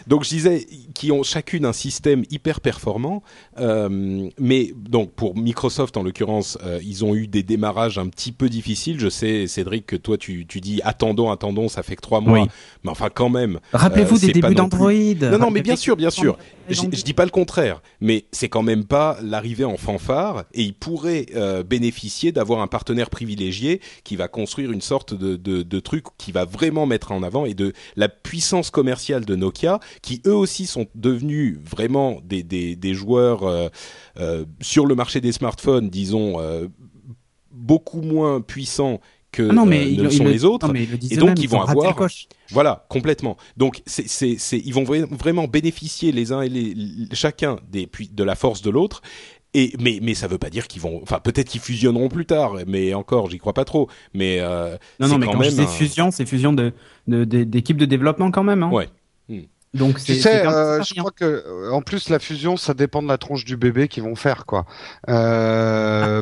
donc 0.07 0.25
je 0.25 0.31
disais, 0.31 0.67
qui 0.95 1.13
ont 1.13 1.23
chacune 1.23 1.67
un 1.67 1.75
système 1.75 2.25
hyper 2.31 2.61
performant, 2.63 3.23
euh, 3.59 4.29
mais 4.39 4.73
donc 4.77 5.13
pour 5.13 5.37
Microsoft 5.37 5.97
en 5.99 6.03
l'occurrence, 6.03 6.57
euh, 6.65 6.79
ils 6.83 7.05
ont 7.05 7.15
eu 7.15 7.27
des 7.27 7.43
démarrages 7.43 7.99
un 7.99 8.09
petit 8.09 8.33
peu 8.33 8.49
difficiles. 8.49 8.99
Je 8.99 9.09
sais, 9.11 9.47
Cédric, 9.47 9.85
que 9.85 9.97
toi 9.97 10.17
tu, 10.17 10.47
tu 10.47 10.61
dis 10.63 10.81
attendons, 10.85 11.31
attendons, 11.31 11.69
ça 11.69 11.83
fait 11.83 11.97
que 11.97 12.01
trois 12.01 12.21
mois, 12.23 12.41
Oui. 12.41 12.49
mais 12.83 12.91
enfin 12.91 13.09
quand 13.13 13.29
même. 13.29 13.61
Rappelez-vous 13.75 14.17
Euh, 14.17 14.27
des 14.27 14.33
débuts 14.33 14.55
d'Android. 14.55 14.91
Non, 15.21 15.39
non, 15.39 15.51
mais 15.51 15.61
bien 15.63 15.77
sûr, 15.77 15.97
bien 15.97 16.11
sûr. 16.11 16.39
Je, 16.69 16.83
je 16.93 17.03
dis 17.03 17.15
pas 17.15 17.25
le 17.25 17.31
contraire, 17.31 17.83
mais 18.01 18.25
c'est 18.33 18.49
quand 18.49 18.63
même 18.63 18.85
pas 18.85 19.19
l'arrivée 19.23 19.65
en 19.65 19.77
fanfare 19.77 20.45
et 20.55 20.63
ils 20.63 20.75
pourraient 20.75 21.27
euh, 21.35 21.63
bénéficier 21.63 22.33
d'avoir 22.33 22.61
un 22.61 22.69
partenaire 22.69 23.11
privilégié 23.11 23.81
qui 24.05 24.17
va 24.17 24.29
construire 24.29 24.71
une 24.73 24.81
sorte 24.81 25.13
de, 25.13 25.37
de, 25.37 25.63
de 25.63 25.81
truc 25.81 26.05
qui 26.17 26.33
va 26.33 26.45
vraiment 26.45 26.87
mettre 26.91 27.13
en 27.13 27.23
avant 27.23 27.47
et 27.47 27.55
de 27.55 27.73
la 27.97 28.09
puissance 28.11 28.71
commerciale 28.71 29.25
de 29.25 29.35
Nokia, 29.37 29.81
qui 30.03 30.21
eux 30.27 30.35
aussi 30.35 30.67
sont 30.67 30.87
devenus 30.95 31.59
vraiment 31.65 32.21
des, 32.25 32.43
des, 32.43 32.77
des 32.77 32.93
joueurs 32.95 33.45
euh, 33.45 33.69
euh, 34.19 34.45
sur 34.61 34.85
le 34.85 34.95
marché 34.95 35.23
des 35.23 35.33
smartphones, 35.33 35.89
disons, 35.89 36.39
euh, 36.39 36.69
beaucoup 37.51 38.03
moins 38.03 38.41
puissants 38.43 39.01
que 39.33 39.49
Ah 39.49 39.53
non, 39.53 39.65
mais 39.65 39.93
ne 39.93 40.03
le 40.03 40.11
sont 40.11 40.25
le- 40.25 40.31
les 40.33 40.45
autres. 40.45 40.67
non, 40.67 40.73
mais 40.73 40.87
le 40.87 40.99
Et 41.11 41.17
donc, 41.17 41.41
ils 41.41 41.49
vont 41.49 41.61
avoir-. 41.63 41.95
Voilà, 42.51 42.85
complètement. 42.89 43.37
Donc, 43.57 43.81
c'est, 43.87 44.09
c'est, 44.09 44.37
c'est, 44.39 44.59
ils 44.59 44.75
vont 44.75 44.83
vra- 44.83 45.07
vraiment 45.17 45.47
bénéficier 45.47 46.11
les 46.11 46.33
uns 46.33 46.43
et 46.43 46.49
les, 46.49 46.75
chacun 47.13 47.57
des, 47.71 47.89
de 48.13 48.25
la 48.25 48.35
force 48.35 48.61
de 48.61 48.71
l'autre. 48.71 49.03
Et 49.53 49.73
mais 49.81 49.99
mais 50.01 50.15
ça 50.15 50.29
veut 50.29 50.39
pas 50.39 50.51
dire 50.51 50.69
qu'ils 50.69 50.81
vont. 50.81 51.01
Enfin, 51.03 51.19
peut-être 51.19 51.49
qu'ils 51.49 51.61
fusionneront 51.61 52.09
plus 52.09 52.25
tard. 52.27 52.55
Mais 52.67 52.95
encore, 52.95 53.29
j'y 53.29 53.39
crois 53.39 53.53
pas 53.53 53.65
trop. 53.65 53.89
Mais 54.15 54.39
euh, 54.41 54.77
Non, 55.01 55.07
c'est 55.07 55.13
non, 55.13 55.19
mais 55.19 55.27
quand 55.27 55.33
quand, 55.33 55.39
même 55.41 55.51
je 55.51 55.63
un- 55.63 55.67
fusion, 55.67 56.11
c'est 56.13 56.25
fusion 56.27 56.53
de, 56.53 56.73
de, 57.09 57.25
de- 57.25 57.43
d'équipes 57.45 57.77
de 57.79 57.85
développement 57.87 58.31
quand 58.31 58.45
même. 58.45 58.63
Hein. 58.63 58.71
Ouais. 58.71 58.89
Donc 59.73 59.99
Tu 60.03 60.15
c'est. 60.15 60.21
sais, 60.21 60.47
euh, 60.47 60.83
je 60.83 60.95
rien. 60.95 61.03
crois 61.03 61.13
que 61.13 61.25
euh, 61.25 61.71
en 61.73 61.81
plus 61.81 62.09
la 62.09 62.19
fusion, 62.19 62.57
ça 62.57 62.75
dépend 62.75 63.03
de 63.03 63.09
la 63.09 63.19
tronche 63.19 63.45
du 63.45 63.57
bébé 63.57 63.87
qu'ils 63.87 64.03
vont 64.03 64.17
faire, 64.17 64.45
quoi. 64.45 64.67
Euh... 65.09 66.21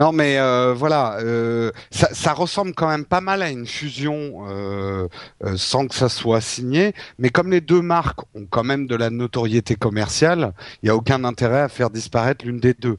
non, 0.00 0.12
mais 0.12 0.38
euh, 0.38 0.74
voilà, 0.74 1.18
euh, 1.20 1.70
ça, 1.90 2.08
ça 2.12 2.32
ressemble 2.32 2.74
quand 2.74 2.88
même 2.88 3.04
pas 3.04 3.20
mal 3.20 3.42
à 3.42 3.50
une 3.50 3.66
fusion 3.66 4.44
euh, 4.48 5.08
euh, 5.44 5.54
sans 5.56 5.86
que 5.86 5.94
ça 5.94 6.08
soit 6.08 6.40
signé. 6.40 6.94
Mais 7.18 7.30
comme 7.30 7.50
les 7.50 7.60
deux 7.60 7.82
marques 7.82 8.20
ont 8.34 8.46
quand 8.48 8.64
même 8.64 8.86
de 8.86 8.94
la 8.96 9.10
notoriété 9.10 9.74
commerciale, 9.76 10.52
il 10.82 10.86
y 10.86 10.90
a 10.90 10.96
aucun 10.96 11.24
intérêt 11.24 11.60
à 11.60 11.68
faire 11.68 11.90
disparaître 11.90 12.44
l'une 12.44 12.60
des 12.60 12.74
deux. 12.74 12.98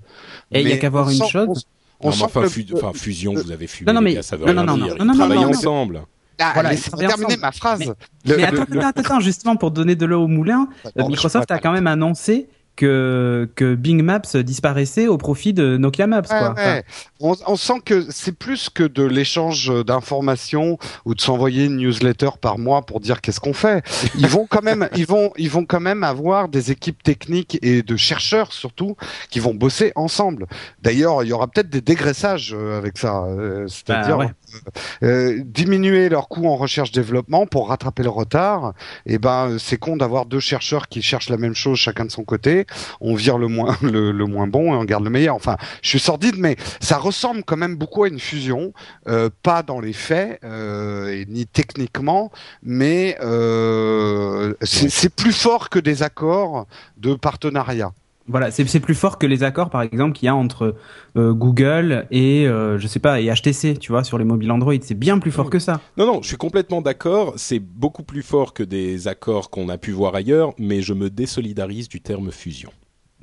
Et 0.52 0.62
il 0.62 0.70
y 0.70 0.74
a 0.74 0.78
qu'à 0.78 0.90
voir 0.90 1.10
une 1.10 1.18
sent- 1.18 1.30
chose. 1.30 1.66
On, 2.00 2.08
on 2.08 2.10
Non, 2.10 2.16
sent 2.16 2.24
enfin, 2.26 2.40
que 2.42 2.46
le- 2.46 2.50
fu- 2.52 2.66
enfin, 2.74 2.92
fusion, 2.94 3.34
vous 3.34 3.52
avez 3.52 3.68
fumé. 3.68 3.88
Non, 3.88 3.94
non, 3.96 4.02
les 4.02 4.06
mais- 4.12 4.16
gars, 4.16 4.24
ça 4.24 4.36
veut 4.36 4.46
non, 4.52 4.64
rien 4.64 4.74
dire. 4.76 4.86
non, 4.88 4.96
Ils 4.96 4.98
non, 5.00 5.06
non, 5.06 5.14
travaillent 5.14 5.38
non, 5.38 5.44
non. 5.44 5.50
ensemble. 5.50 6.02
Ah, 6.38 6.52
Voilà, 6.54 6.76
terminer 6.76 7.08
ensemble. 7.14 7.38
ma 7.40 7.52
phrase. 7.54 7.80
Mais- 7.80 7.86
Le- 7.86 7.96
Mais 8.26 8.36
le- 8.36 8.44
attends, 8.62 8.66
le- 8.74 8.80
attends, 8.82 9.02
attends, 9.02 9.20
justement 9.22 9.56
pour 9.56 9.72
donner 9.72 9.96
de 9.96 10.06
l'eau 10.06 10.24
au 10.24 10.28
moulin, 10.28 10.68
Microsoft 10.98 11.50
a 11.52 11.60
quand 11.60 11.72
même 11.72 11.88
annoncé 11.88 12.50
que 12.76 13.50
que 13.56 13.76
Bing 13.76 14.02
Maps 14.04 14.36
disparaissait 14.44 15.08
au 15.08 15.18
profit 15.18 15.54
de 15.54 15.78
Nokia 15.78 16.08
Maps. 16.08 16.22
Ouais, 16.22 16.40
quoi. 16.40 16.54
ouais. 16.56 16.84
On, 17.20 17.36
on 17.48 17.56
sent 17.56 17.82
que 17.86 18.06
c'est 18.10 18.38
plus 18.38 18.70
que 18.70 18.84
de 18.84 19.04
l'échange 19.04 19.72
d'informations 19.86 20.78
ou 21.06 21.16
de 21.16 21.22
s'envoyer 21.22 21.66
une 21.66 21.78
newsletter 21.78 22.32
par 22.42 22.58
mois 22.58 22.82
pour 22.84 23.00
dire 23.00 23.22
qu'est-ce 23.22 23.40
qu'on 23.40 23.54
fait. 23.54 23.84
Ils 24.18 24.28
vont 24.28 24.46
quand 24.50 24.62
même, 24.64 24.90
ils 24.96 25.06
vont, 25.06 25.32
ils 25.38 25.50
vont 25.50 25.66
quand 25.66 25.80
même 25.80 26.04
avoir 26.04 26.50
des 26.50 26.72
équipes 26.72 27.02
techniques 27.04 27.58
et 27.62 27.82
de 27.82 27.96
chercheurs 27.96 28.52
surtout 28.54 28.96
qui 29.30 29.40
vont 29.40 29.54
bosser 29.54 29.92
ensemble. 29.96 30.48
D'ailleurs, 30.82 31.24
il 31.24 31.30
y 31.30 31.34
aura 31.34 31.48
peut-être 31.48 31.70
des 31.70 31.82
dégraissages 31.82 32.54
euh, 32.58 32.78
avec 32.78 32.98
ça, 32.98 33.24
euh, 33.24 33.68
c'est-à-dire 33.68 34.18
Bah, 34.18 34.26
ouais. 34.26 34.32
Euh, 35.04 35.42
diminuer 35.44 36.10
leurs 36.10 36.28
coûts 36.28 36.48
en 36.48 36.56
recherche-développement 36.56 37.46
pour 37.46 37.70
rattraper 37.70 38.04
le 38.04 38.10
retard. 38.10 38.74
Et 39.06 39.18
ben, 39.18 39.58
c'est 39.60 39.78
con 39.78 39.98
d'avoir 39.98 40.26
deux 40.26 40.40
chercheurs 40.40 40.88
qui 40.88 41.02
cherchent 41.02 41.30
la 41.30 41.38
même 41.38 41.56
chose 41.56 41.78
chacun 41.78 42.06
de 42.06 42.12
son 42.12 42.24
côté. 42.24 42.66
On 43.02 43.16
vire 43.16 43.38
le 43.38 43.48
moins 43.48 43.78
le, 43.82 44.12
le 44.12 44.26
moins 44.26 44.48
bon 44.48 44.74
et 44.74 44.78
on 44.78 44.86
garde 44.86 45.04
le 45.04 45.10
meilleur. 45.10 45.36
Enfin, 45.36 45.58
je 45.82 45.90
suis 45.90 46.00
sordide, 46.00 46.36
mais 46.38 46.56
ça 46.80 46.98
ressemble 46.98 47.44
quand 47.44 47.58
même 47.58 47.76
beaucoup 47.76 48.04
à 48.04 48.08
une 48.08 48.20
fusion, 48.20 48.74
euh, 49.08 49.30
pas 49.44 49.64
dans 49.64 49.80
les 49.80 49.94
faits 49.94 50.40
euh, 50.44 51.12
et 51.12 51.26
ni 51.26 51.46
techniquement, 51.46 52.32
mais 52.64 53.18
c'est 54.62 55.14
plus 55.14 55.34
fort 55.34 55.70
que 55.70 55.80
des 55.80 56.04
accords 56.04 56.68
de 56.98 57.14
partenariat. 57.14 57.92
Voilà, 58.28 58.50
c'est 58.50 58.68
c'est 58.68 58.80
plus 58.80 58.96
fort 58.96 59.20
que 59.20 59.28
les 59.28 59.44
accords, 59.44 59.70
par 59.70 59.84
exemple, 59.84 60.14
qu'il 60.14 60.26
y 60.26 60.30
a 60.30 60.36
entre 60.36 60.76
euh, 61.16 61.34
Google 61.34 62.08
et 62.10 62.48
euh, 62.48 62.80
je 62.80 62.88
sais 62.88 63.00
pas 63.00 63.22
et 63.22 63.32
HTC, 63.32 63.78
tu 63.78 63.92
vois, 63.92 64.04
sur 64.04 64.18
les 64.18 64.26
mobiles 64.26 64.52
Android. 64.52 64.74
C'est 64.82 64.98
bien 64.98 65.20
plus 65.20 65.32
fort 65.32 65.50
que 65.52 65.60
ça. 65.60 65.80
Non, 65.98 66.08
non, 66.08 66.22
je 66.24 66.28
suis 66.30 66.38
complètement 66.38 66.82
d'accord. 66.82 67.34
C'est 67.38 67.60
beaucoup 67.60 68.02
plus 68.04 68.24
fort 68.24 68.54
que 68.54 68.64
des 68.64 69.08
accords 69.08 69.50
qu'on 69.52 69.70
a 69.70 69.78
pu 69.78 69.92
voir 69.92 70.16
ailleurs, 70.16 70.54
mais 70.58 70.82
je 70.82 70.94
me 70.94 71.10
désolidarise 71.12 71.88
du 71.88 72.02
terme 72.02 72.32
fusion. 72.32 72.72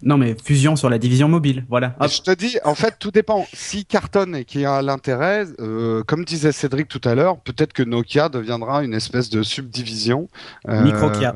Non, 0.04 0.16
mais 0.18 0.37
fusion 0.42 0.75
sur 0.75 0.90
la 0.90 0.99
division 0.99 1.28
mobile, 1.28 1.64
voilà. 1.68 1.94
Hop. 2.00 2.11
Je 2.11 2.23
te 2.23 2.30
dis, 2.32 2.59
en 2.64 2.75
fait, 2.75 2.97
tout 2.99 3.12
dépend. 3.12 3.47
Si 3.52 3.85
cartonne 3.85 4.35
et 4.35 4.44
qu'il 4.44 4.61
y 4.62 4.64
a 4.64 4.82
l'intérêt, 4.82 5.47
euh, 5.61 6.02
comme 6.04 6.25
disait 6.25 6.50
Cédric 6.50 6.88
tout 6.88 7.00
à 7.04 7.14
l'heure, 7.14 7.38
peut-être 7.38 7.73
que 7.73 7.85
Nokia 7.85 8.28
deviendra 8.28 8.82
une 8.82 8.94
espèce 8.94 9.30
de 9.30 9.42
subdivision. 9.44 10.28
euh, 10.68 10.82
Microkia. 10.82 11.35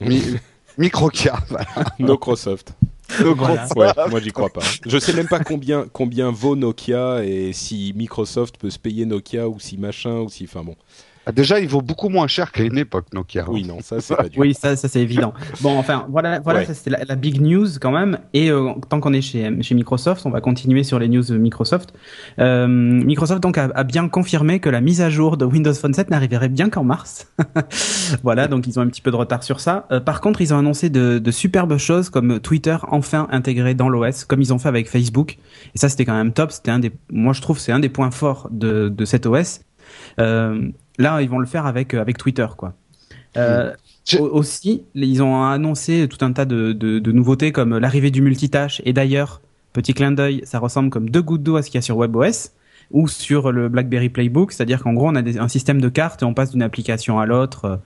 Mi 0.00 0.20
Microkia. 0.78 1.38
voilà. 1.48 1.66
Microsoft. 2.00 2.74
Voilà. 3.20 3.66
Ouais, 3.76 4.10
moi 4.10 4.20
j'y 4.20 4.32
crois 4.32 4.50
pas. 4.50 4.62
Je 4.86 4.98
sais 4.98 5.12
même 5.12 5.28
pas 5.28 5.40
combien 5.40 5.86
combien 5.92 6.30
vaut 6.30 6.56
Nokia 6.56 7.24
et 7.24 7.52
si 7.52 7.92
Microsoft 7.96 8.56
peut 8.58 8.70
se 8.70 8.78
payer 8.78 9.06
Nokia 9.06 9.48
ou 9.48 9.58
si 9.60 9.76
machin 9.78 10.20
ou 10.20 10.28
si 10.28 10.44
enfin 10.44 10.64
bon. 10.64 10.76
Ah, 11.26 11.32
Déjà, 11.32 11.60
il 11.60 11.68
vaut 11.68 11.82
beaucoup 11.82 12.08
moins 12.08 12.26
cher 12.26 12.50
qu'à 12.50 12.64
une 12.64 12.78
époque, 12.78 13.06
Nokia. 13.14 13.44
Oui 13.48 13.64
non, 13.64 13.78
ça 13.80 14.00
c'est 14.00 14.16
pas 14.16 14.28
du. 14.28 14.38
Oui, 14.40 14.54
ça, 14.54 14.74
ça 14.76 14.88
c'est 14.88 15.00
évident. 15.00 15.32
Bon, 15.60 15.78
enfin, 15.78 16.06
voilà, 16.10 16.40
voilà, 16.40 16.60
Ouais. 16.60 16.66
ça 16.66 16.74
c'était 16.74 16.90
la, 16.90 17.04
la 17.04 17.14
big 17.16 17.40
news 17.40 17.66
quand 17.80 17.92
même. 17.92 18.18
Et 18.34 18.50
euh, 18.50 18.70
tant 18.88 18.98
qu'on 19.00 19.12
est 19.12 19.20
chez, 19.20 19.62
chez 19.62 19.74
Microsoft, 19.74 20.26
on 20.26 20.30
va 20.30 20.40
continuer 20.40 20.82
sur 20.82 20.98
les 20.98 21.08
news 21.08 21.22
de 21.22 21.36
Microsoft. 21.36 21.94
Euh, 22.40 22.66
Microsoft 22.66 23.42
donc 23.42 23.56
a, 23.58 23.70
a 23.74 23.84
bien 23.84 24.08
confirmé 24.08 24.58
que 24.60 24.68
la 24.68 24.80
mise 24.80 25.00
à 25.00 25.10
jour 25.10 25.36
de 25.36 25.44
Windows 25.44 25.74
Phone 25.74 25.94
7 25.94 26.10
n'arriverait 26.10 26.48
bien 26.48 26.70
qu'en 26.70 26.84
mars. 26.84 27.28
voilà, 28.22 28.48
donc 28.48 28.66
ils 28.66 28.78
ont 28.78 28.82
un 28.82 28.88
petit 28.88 29.00
peu 29.02 29.10
de 29.10 29.16
retard 29.16 29.42
sur 29.42 29.60
ça. 29.60 29.86
Euh, 29.92 30.00
par 30.00 30.20
contre, 30.20 30.40
ils 30.40 30.52
ont 30.52 30.58
annoncé 30.58 30.90
de, 30.90 31.18
de 31.18 31.30
superbes 31.30 31.76
choses 31.78 32.10
comme 32.10 32.40
Twitter 32.40 32.76
enfin 32.88 33.28
intégré 33.30 33.74
dans 33.74 33.88
l'OS, 33.88 34.24
comme 34.24 34.40
ils 34.42 34.52
ont 34.52 34.58
fait 34.58 34.68
avec 34.68 34.88
Facebook. 34.88 35.38
Et 35.74 35.78
ça, 35.78 35.88
c'était 35.88 36.04
quand 36.04 36.14
même 36.16 36.32
top. 36.32 36.50
C'était 36.52 36.70
un 36.70 36.78
des, 36.78 36.92
moi 37.10 37.32
je 37.32 37.40
trouve, 37.40 37.58
c'est 37.58 37.72
un 37.72 37.80
des 37.80 37.88
points 37.88 38.10
forts 38.10 38.48
de, 38.50 38.88
de 38.88 39.04
cet 39.04 39.26
OS. 39.26 39.60
Euh, 40.20 40.68
là, 40.98 41.20
ils 41.22 41.28
vont 41.28 41.38
le 41.38 41.46
faire 41.46 41.66
avec 41.66 41.94
avec 41.94 42.18
Twitter, 42.18 42.46
quoi. 42.56 42.74
Euh, 43.36 43.72
Je- 44.04 44.18
au- 44.18 44.28
Aussi, 44.30 44.82
ils 44.94 45.22
ont 45.22 45.42
annoncé 45.44 46.08
tout 46.08 46.24
un 46.24 46.32
tas 46.32 46.44
de, 46.44 46.72
de, 46.72 46.98
de 46.98 47.12
nouveautés 47.12 47.52
comme 47.52 47.78
l'arrivée 47.78 48.10
du 48.10 48.20
multitâche. 48.20 48.82
Et 48.84 48.92
d'ailleurs, 48.92 49.40
petit 49.72 49.94
clin 49.94 50.10
d'œil, 50.10 50.42
ça 50.44 50.58
ressemble 50.58 50.90
comme 50.90 51.08
deux 51.08 51.22
gouttes 51.22 51.42
d'eau 51.44 51.56
à 51.56 51.62
ce 51.62 51.68
qu'il 51.70 51.76
y 51.76 51.78
a 51.78 51.82
sur 51.82 51.96
WebOS 51.96 52.50
ou 52.90 53.06
sur 53.08 53.52
le 53.52 53.68
BlackBerry 53.68 54.08
Playbook. 54.08 54.52
C'est-à-dire 54.52 54.82
qu'en 54.82 54.92
gros, 54.92 55.08
on 55.08 55.14
a 55.14 55.22
des- 55.22 55.38
un 55.38 55.48
système 55.48 55.80
de 55.80 55.88
cartes 55.88 56.22
et 56.22 56.24
on 56.26 56.34
passe 56.34 56.50
d'une 56.50 56.62
application 56.62 57.18
à 57.20 57.26
l'autre. 57.26 57.64
euh, 57.64 57.76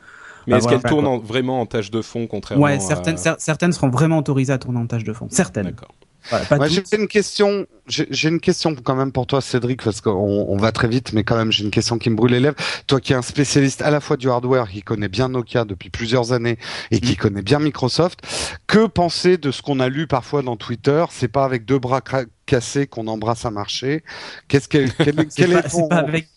Mais 0.46 0.52
Bah, 0.52 0.56
est-ce 0.58 0.62
voilà, 0.64 0.78
qu'elle 0.80 0.90
tourne 0.90 1.04
quoi. 1.04 1.14
en- 1.14 1.18
vraiment 1.18 1.60
en 1.60 1.66
tâche 1.66 1.90
de 1.90 2.00
fond 2.02 2.26
contrairement 2.26 2.64
Ouais, 2.64 2.74
à... 2.76 2.80
certaines, 2.80 3.16
cer- 3.16 3.34
certaines 3.38 3.72
seront 3.72 3.88
vraiment 3.90 4.18
autorisées 4.18 4.52
à 4.52 4.58
tourner 4.58 4.78
en 4.78 4.86
tâche 4.86 5.04
de 5.04 5.12
fond. 5.12 5.26
Certaines. 5.30 5.66
D'accord. 5.66 5.92
Voilà, 6.30 6.68
j'ai 6.68 6.82
une 6.96 7.08
question. 7.08 7.66
J'ai 7.88 8.28
une 8.28 8.40
question 8.40 8.74
quand 8.74 8.96
même 8.96 9.12
pour 9.12 9.26
toi, 9.28 9.40
Cédric, 9.40 9.80
parce 9.82 10.00
qu'on 10.00 10.10
on 10.48 10.56
va 10.56 10.72
très 10.72 10.88
vite, 10.88 11.12
mais 11.12 11.22
quand 11.22 11.36
même, 11.36 11.52
j'ai 11.52 11.62
une 11.64 11.70
question 11.70 11.98
qui 11.98 12.10
me 12.10 12.16
brûle 12.16 12.32
les 12.32 12.40
lèvres. 12.40 12.56
Toi, 12.88 13.00
qui 13.00 13.12
es 13.12 13.16
un 13.16 13.22
spécialiste 13.22 13.80
à 13.82 13.90
la 13.90 14.00
fois 14.00 14.16
du 14.16 14.28
hardware, 14.28 14.68
qui 14.68 14.82
connaît 14.82 15.08
bien 15.08 15.28
Nokia 15.28 15.64
depuis 15.64 15.88
plusieurs 15.90 16.32
années 16.32 16.58
et 16.90 16.98
qui 17.00 17.16
connaît 17.16 17.42
bien 17.42 17.60
Microsoft, 17.60 18.20
que 18.66 18.86
penser 18.86 19.38
de 19.38 19.52
ce 19.52 19.62
qu'on 19.62 19.78
a 19.78 19.88
lu 19.88 20.06
parfois 20.08 20.42
dans 20.42 20.56
Twitter? 20.56 21.04
C'est 21.10 21.28
pas 21.28 21.44
avec 21.44 21.64
deux 21.64 21.78
bras 21.78 22.00
cassés 22.44 22.86
qu'on 22.88 23.06
embrasse 23.06 23.44
un 23.44 23.50
marché. 23.52 24.02
Qu'est-ce 24.48 24.66
que 24.68 24.88
quel, 25.02 25.14
C'est 25.28 25.46
quel 25.46 25.52
pas, 25.52 25.58
est 25.60 25.70
ton- 25.70 25.88
pas 25.88 25.96
avec 25.96 26.28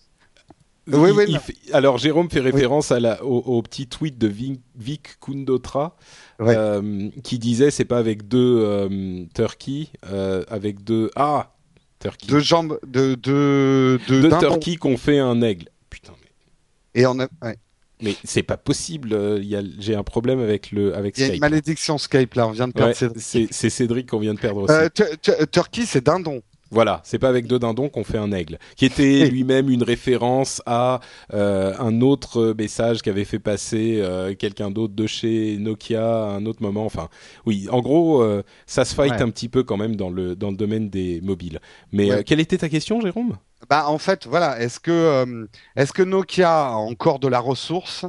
Oui, 0.98 1.10
Il- 1.12 1.16
oui, 1.18 1.24
il 1.28 1.34
non. 1.36 1.40
fait- 1.40 1.56
Alors 1.74 1.98
Jérôme 1.98 2.30
fait 2.30 2.40
référence 2.40 2.92
à 2.92 3.00
la, 3.00 3.24
au, 3.24 3.38
au 3.40 3.62
petit 3.62 3.88
tweet 3.88 4.18
de 4.18 4.28
Vic, 4.28 4.62
Vic 4.78 5.20
Kundotra 5.20 5.96
Ouais. 6.40 6.56
euh, 6.56 7.10
qui 7.24 7.38
disait 7.40 7.70
c'est 7.72 7.86
pas 7.86 7.98
avec 7.98 8.28
deux 8.28 8.60
euh, 8.62 9.26
turkeys, 9.36 9.90
euh, 10.10 10.44
avec 10.50 10.84
deux 10.84 11.12
ah 11.16 11.54
turkey, 12.00 12.28
deux 12.28 12.40
jambes 12.40 12.80
de 12.88 13.16
de 13.16 14.00
de 14.08 14.22
deux 14.22 14.30
turkeys 14.30 14.78
qu'on 14.78 14.98
fait 14.98 15.20
un 15.20 15.42
aigle. 15.42 15.68
Putain 15.90 16.14
mais, 16.22 17.02
Et 17.02 17.06
on 17.06 17.20
a, 17.20 17.28
ouais. 17.44 17.58
mais 18.02 18.16
c'est 18.24 18.44
pas 18.44 18.56
possible. 18.58 19.10
euh, 19.14 19.42
J'ai 19.80 19.96
un 19.96 20.04
problème 20.04 20.40
avec 20.40 20.72
le 20.72 20.96
avec 20.96 21.18
Il 21.18 21.28
y 21.28 21.30
a 21.30 21.34
une 21.34 21.40
malédiction 21.42 21.98
Skype 21.98 22.34
là. 22.36 22.48
On 22.48 22.52
vient 22.52 22.68
de 22.70 22.74
perdre 22.74 22.90
Ouais, 22.90 22.94
Cédric. 22.94 23.50
c'est 23.52 23.70
Cédric 23.70 24.10
qu'on 24.10 24.20
vient 24.20 24.34
de 24.34 24.40
perdre 24.40 24.62
aussi. 24.64 24.74
Euh, 24.74 24.88
tu- 24.94 25.48
Turkey, 25.52 25.84
c'est 25.86 26.06
dindon. 26.06 26.42
Voilà, 26.72 27.02
c'est 27.04 27.18
pas 27.20 27.30
avec 27.30 27.48
deux 27.48 27.58
dindons 27.60 27.90
qu'on 27.90 28.04
fait 28.04 28.18
un 28.20 28.32
aigle, 28.32 28.60
qui 28.76 28.86
était 28.86 29.28
lui-même 29.32 29.70
une 29.70 29.82
référence 29.84 30.62
à 30.66 31.00
euh, 31.34 31.74
un 31.80 32.02
autre 32.02 32.54
message 32.58 33.02
qu'avait 33.02 33.26
fait 33.26 33.40
passer 33.40 34.00
euh, 34.02 34.36
quelqu'un 34.36 34.70
d'autre 34.70 34.94
de 34.94 35.08
chez 35.08 35.58
Nokia 35.58 36.04
à 36.06 36.32
un 36.34 36.46
autre 36.46 36.62
moment. 36.62 36.86
Enfin, 36.86 37.10
oui, 37.46 37.68
en 37.72 37.82
gros, 37.82 38.22
euh, 38.22 38.44
ça 38.68 38.86
se 38.86 38.94
fight 38.94 39.12
Ouais. 39.14 39.22
un 39.22 39.30
petit 39.30 39.50
peu 39.50 39.64
quand 39.64 39.78
même 39.78 39.96
dans 39.96 40.10
le 40.12 40.36
dans 40.36 40.52
le 40.52 40.58
domaine 40.58 40.90
des 40.90 41.22
mobiles. 41.22 41.60
Mais 41.92 42.12
Ouais. 42.12 42.18
euh, 42.20 42.24
quelle 42.24 42.40
était 42.40 42.58
ta 42.60 42.70
question, 42.70 43.02
Jérôme? 43.02 43.38
Bah 43.70 43.90
en 43.90 43.98
fait 43.98 44.26
voilà, 44.26 44.58
est-ce 44.62 44.80
que 44.80 44.90
euh, 44.92 45.46
est-ce 45.76 45.92
que 45.92 46.02
Nokia 46.02 46.68
a 46.68 46.72
encore 46.76 47.20
de 47.20 47.28
la 47.28 47.40
ressource? 47.40 48.06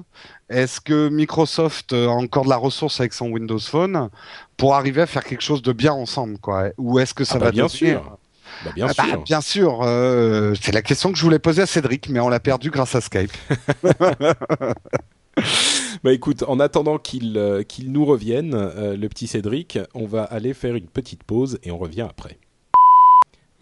Est-ce 0.48 0.80
que 0.80 1.08
Microsoft 1.08 1.92
a 1.92 2.08
encore 2.10 2.44
de 2.44 2.50
la 2.50 2.56
ressource 2.56 3.00
avec 3.00 3.12
son 3.12 3.30
Windows 3.30 3.58
Phone 3.58 4.10
pour 4.56 4.74
arriver 4.76 5.00
à 5.02 5.06
faire 5.06 5.24
quelque 5.24 5.42
chose 5.42 5.62
de 5.62 5.72
bien 5.72 5.92
ensemble 5.92 6.38
quoi? 6.38 6.66
Ou 6.78 7.00
est-ce 7.00 7.14
que 7.14 7.24
ça 7.24 7.34
Ah 7.36 7.38
bah, 7.40 7.44
va 7.46 7.50
bien 7.52 7.64
devenir- 7.66 8.00
sûr. 8.02 8.18
Bah, 8.64 8.72
bien 8.74 8.86
Ah 8.90 8.92
bah, 8.96 9.04
sûr. 9.08 9.22
bien 9.22 9.40
sûr, 9.40 9.80
euh, 9.82 10.54
c'est 10.60 10.72
la 10.72 10.82
question 10.82 11.12
que 11.12 11.18
je 11.18 11.22
voulais 11.24 11.38
poser 11.38 11.62
à 11.62 11.66
Cédric, 11.66 12.08
mais 12.08 12.20
on 12.20 12.28
l'a 12.28 12.40
perdu 12.40 12.70
grâce 12.70 12.94
à 12.94 13.00
Skype. 13.00 13.32
Bah 16.02 16.12
écoute, 16.12 16.42
en 16.46 16.60
attendant 16.60 16.98
qu'il 16.98 17.36
euh, 17.38 17.62
nous 17.84 18.04
revienne, 18.04 18.54
euh, 18.54 18.96
le 18.96 19.08
petit 19.08 19.26
Cédric, 19.26 19.78
on 19.94 20.06
va 20.06 20.24
aller 20.24 20.54
faire 20.54 20.74
une 20.74 20.86
petite 20.88 21.24
pause 21.24 21.58
et 21.62 21.70
on 21.70 21.78
revient 21.78 22.02
après. 22.08 22.38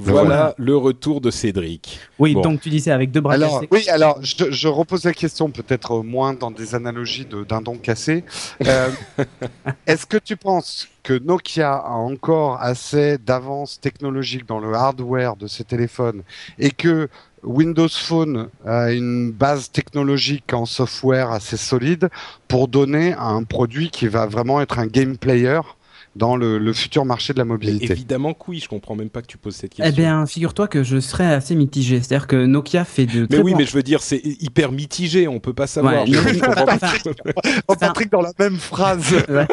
Voilà, 0.00 0.54
le 0.58 0.76
retour 0.76 1.20
de 1.20 1.30
Cédric. 1.30 1.98
Oui, 2.20 2.34
Bon. 2.34 2.42
donc 2.42 2.60
tu 2.60 2.70
disais 2.70 2.92
avec 2.92 3.10
deux 3.10 3.20
bras 3.20 3.34
Alors, 3.34 3.54
cassés. 3.60 3.68
oui, 3.72 3.88
alors 3.88 4.18
je, 4.22 4.50
je 4.50 4.68
repose 4.68 5.04
la 5.04 5.12
question 5.12 5.50
peut-être 5.50 6.02
moins 6.02 6.34
dans 6.34 6.50
des 6.52 6.74
analogies 6.76 7.24
de 7.26 7.42
dindon 7.42 7.76
cassé. 7.76 8.24
Euh, 8.64 8.90
Est-ce 9.86 10.06
que 10.06 10.16
tu 10.18 10.36
penses 10.36 10.88
que 11.02 11.18
Nokia 11.18 11.74
a 11.74 11.90
encore 11.94 12.60
assez 12.62 13.18
d'avance 13.18 13.80
technologique 13.80 14.46
dans 14.46 14.60
le 14.60 14.72
hardware 14.74 15.34
de 15.36 15.46
ses 15.46 15.64
téléphones 15.64 16.22
et 16.58 16.70
que 16.70 17.08
Windows 17.42 17.88
Phone 17.88 18.48
a 18.66 18.90
une 18.92 19.30
base 19.30 19.70
technologique 19.70 20.52
en 20.52 20.66
software 20.66 21.30
assez 21.30 21.56
solide 21.56 22.08
pour 22.48 22.68
donner 22.68 23.14
un 23.14 23.42
produit 23.44 23.90
qui 23.90 24.06
va 24.08 24.26
vraiment 24.26 24.60
être 24.60 24.78
un 24.78 24.86
game 24.86 25.16
player 25.16 25.60
dans 26.18 26.36
le, 26.36 26.58
le 26.58 26.72
futur 26.72 27.04
marché 27.04 27.32
de 27.32 27.38
la 27.38 27.44
mobilité 27.44 27.92
Évidemment 27.92 28.34
que 28.34 28.42
oui, 28.48 28.58
je 28.58 28.68
comprends 28.68 28.96
même 28.96 29.08
pas 29.08 29.22
que 29.22 29.26
tu 29.28 29.38
poses 29.38 29.54
cette 29.56 29.74
question. 29.74 29.84
Eh 29.86 29.96
bien, 29.96 30.26
figure-toi 30.26 30.66
que 30.68 30.82
je 30.82 30.98
serais 31.00 31.32
assez 31.32 31.54
mitigé. 31.54 32.00
C'est-à-dire 32.00 32.26
que 32.26 32.44
Nokia 32.44 32.84
fait 32.84 33.06
de 33.06 33.20
Mais 33.22 33.26
très 33.28 33.38
oui, 33.40 33.52
bons- 33.52 33.58
mais 33.58 33.64
je 33.64 33.72
veux 33.72 33.82
dire, 33.82 34.02
c'est 34.02 34.20
hyper 34.24 34.72
mitigé, 34.72 35.28
on 35.28 35.40
peut 35.40 35.52
pas 35.54 35.66
savoir. 35.66 35.94
Ouais, 36.04 36.12
Je 36.12 36.18
mais- 36.20 36.38
comprends 36.38 36.64
pas. 36.66 36.74
enfin, 36.76 36.92
Oh, 37.68 37.74
Patrick 37.78 38.10
dans 38.10 38.20
la 38.22 38.32
même 38.38 38.56
phrase 38.56 39.14
Ouais. 39.28 39.46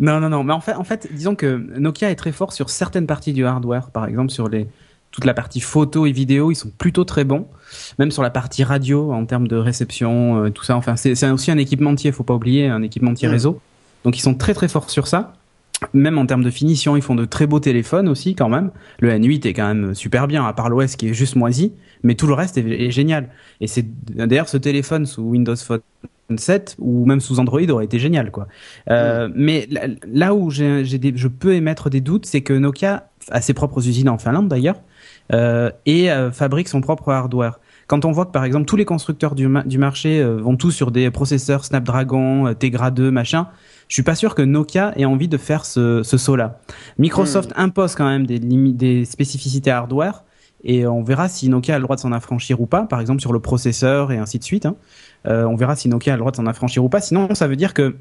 non, 0.00 0.20
non, 0.20 0.28
non. 0.30 0.44
Mais 0.44 0.52
en 0.52 0.60
fait, 0.60 0.74
en 0.74 0.84
fait, 0.84 1.08
disons 1.12 1.34
que 1.34 1.46
Nokia 1.78 2.10
est 2.10 2.14
très 2.16 2.32
fort 2.32 2.52
sur 2.52 2.70
certaines 2.70 3.06
parties 3.06 3.32
du 3.32 3.44
hardware. 3.44 3.90
Par 3.90 4.06
exemple, 4.06 4.30
sur 4.30 4.48
les 4.48 4.66
toute 5.10 5.26
la 5.26 5.34
partie 5.34 5.60
photo 5.60 6.06
et 6.06 6.12
vidéo, 6.12 6.50
ils 6.50 6.56
sont 6.56 6.70
plutôt 6.76 7.04
très 7.04 7.22
bons. 7.22 7.46
Même 8.00 8.10
sur 8.10 8.22
la 8.22 8.30
partie 8.30 8.64
radio, 8.64 9.12
en 9.12 9.24
termes 9.26 9.46
de 9.46 9.54
réception, 9.56 10.44
euh, 10.44 10.50
tout 10.50 10.64
ça. 10.64 10.76
Enfin, 10.76 10.96
c'est 10.96 11.30
aussi 11.30 11.50
un 11.52 11.58
équipementier. 11.58 12.10
Faut 12.10 12.24
pas 12.24 12.34
oublier 12.34 12.66
un 12.66 12.82
équipementier 12.82 13.28
Mm. 13.28 13.30
réseau. 13.30 13.60
Donc, 14.04 14.18
ils 14.18 14.20
sont 14.22 14.34
très 14.34 14.54
très 14.54 14.66
forts 14.68 14.90
sur 14.90 15.06
ça. 15.06 15.34
Même 15.92 16.18
en 16.18 16.26
termes 16.26 16.44
de 16.44 16.50
finition, 16.50 16.96
ils 16.96 17.02
font 17.02 17.14
de 17.14 17.24
très 17.24 17.46
beaux 17.46 17.60
téléphones 17.60 18.08
aussi 18.08 18.34
quand 18.34 18.48
même. 18.48 18.70
Le 19.00 19.10
N8 19.10 19.46
est 19.46 19.52
quand 19.52 19.66
même 19.66 19.94
super 19.94 20.26
bien, 20.26 20.44
à 20.44 20.52
part 20.52 20.68
l'OS 20.68 20.96
qui 20.96 21.08
est 21.08 21.14
juste 21.14 21.36
moisi, 21.36 21.72
mais 22.02 22.14
tout 22.14 22.26
le 22.26 22.34
reste 22.34 22.58
est, 22.58 22.90
génial. 22.90 23.28
Et 23.60 23.66
c'est 23.66 23.84
d'ailleurs 24.14 24.48
ce 24.48 24.56
téléphone 24.56 25.06
sous 25.06 25.22
Windows 25.22 25.56
Phone 25.56 25.80
7 26.36 26.76
ou 26.78 27.04
même 27.04 27.20
sous 27.20 27.38
Android 27.38 27.68
aurait 27.68 27.84
été 27.84 27.98
génial 27.98 28.30
quoi. 28.30 28.48
Euh, 28.90 29.28
Mais 29.34 29.68
là 30.10 30.34
où 30.34 30.50
j'ai, 30.50 30.84
je 30.84 31.28
peux 31.28 31.54
émettre 31.54 31.90
des 31.90 32.00
doutes, 32.00 32.26
c'est 32.26 32.40
que 32.40 32.54
Nokia 32.54 33.10
a 33.30 33.40
ses 33.40 33.54
propres 33.54 33.86
usines 33.86 34.08
en 34.08 34.18
Finlande 34.18 34.48
d'ailleurs 34.48 34.80
euh, 35.32 35.70
et 35.86 36.10
euh, 36.10 36.30
fabrique 36.30 36.68
son 36.68 36.80
propre 36.80 37.10
hardware. 37.10 37.58
Quand 37.86 38.04
on 38.04 38.12
voit 38.12 38.26
que 38.26 38.30
par 38.30 38.44
exemple 38.44 38.66
tous 38.66 38.76
les 38.76 38.84
constructeurs 38.84 39.34
du, 39.34 39.48
du 39.66 39.78
marché 39.78 40.20
euh, 40.20 40.36
vont 40.36 40.56
tous 40.56 40.70
sur 40.70 40.90
des 40.90 41.10
processeurs 41.10 41.64
Snapdragon, 41.64 42.48
euh, 42.48 42.54
Tegra 42.54 42.90
2, 42.90 43.10
machin, 43.10 43.48
je 43.88 43.94
suis 43.94 44.02
pas 44.02 44.14
sûr 44.14 44.34
que 44.34 44.42
Nokia 44.42 44.92
ait 44.96 45.04
envie 45.04 45.28
de 45.28 45.36
faire 45.36 45.64
ce, 45.64 46.02
ce 46.02 46.16
saut-là. 46.16 46.60
Microsoft 46.98 47.50
hmm. 47.50 47.60
impose 47.60 47.94
quand 47.94 48.08
même 48.08 48.26
des, 48.26 48.38
des 48.38 49.04
spécificités 49.04 49.70
hardware 49.70 50.24
et 50.64 50.86
on 50.86 51.02
verra 51.02 51.28
si 51.28 51.48
Nokia 51.48 51.74
a 51.74 51.78
le 51.78 51.84
droit 51.84 51.96
de 51.96 52.00
s'en 52.00 52.12
affranchir 52.12 52.60
ou 52.60 52.66
pas, 52.66 52.84
par 52.84 53.00
exemple 53.00 53.20
sur 53.20 53.32
le 53.32 53.40
processeur 53.40 54.12
et 54.12 54.18
ainsi 54.18 54.38
de 54.38 54.44
suite. 54.44 54.64
Hein. 54.64 54.76
Euh, 55.26 55.44
on 55.44 55.56
verra 55.56 55.76
si 55.76 55.88
Nokia 55.88 56.14
a 56.14 56.16
le 56.16 56.20
droit 56.20 56.30
de 56.30 56.36
s'en 56.36 56.46
affranchir 56.46 56.82
ou 56.82 56.88
pas. 56.88 57.00
Sinon, 57.00 57.34
ça 57.34 57.46
veut 57.46 57.56
dire 57.56 57.74
que 57.74 57.96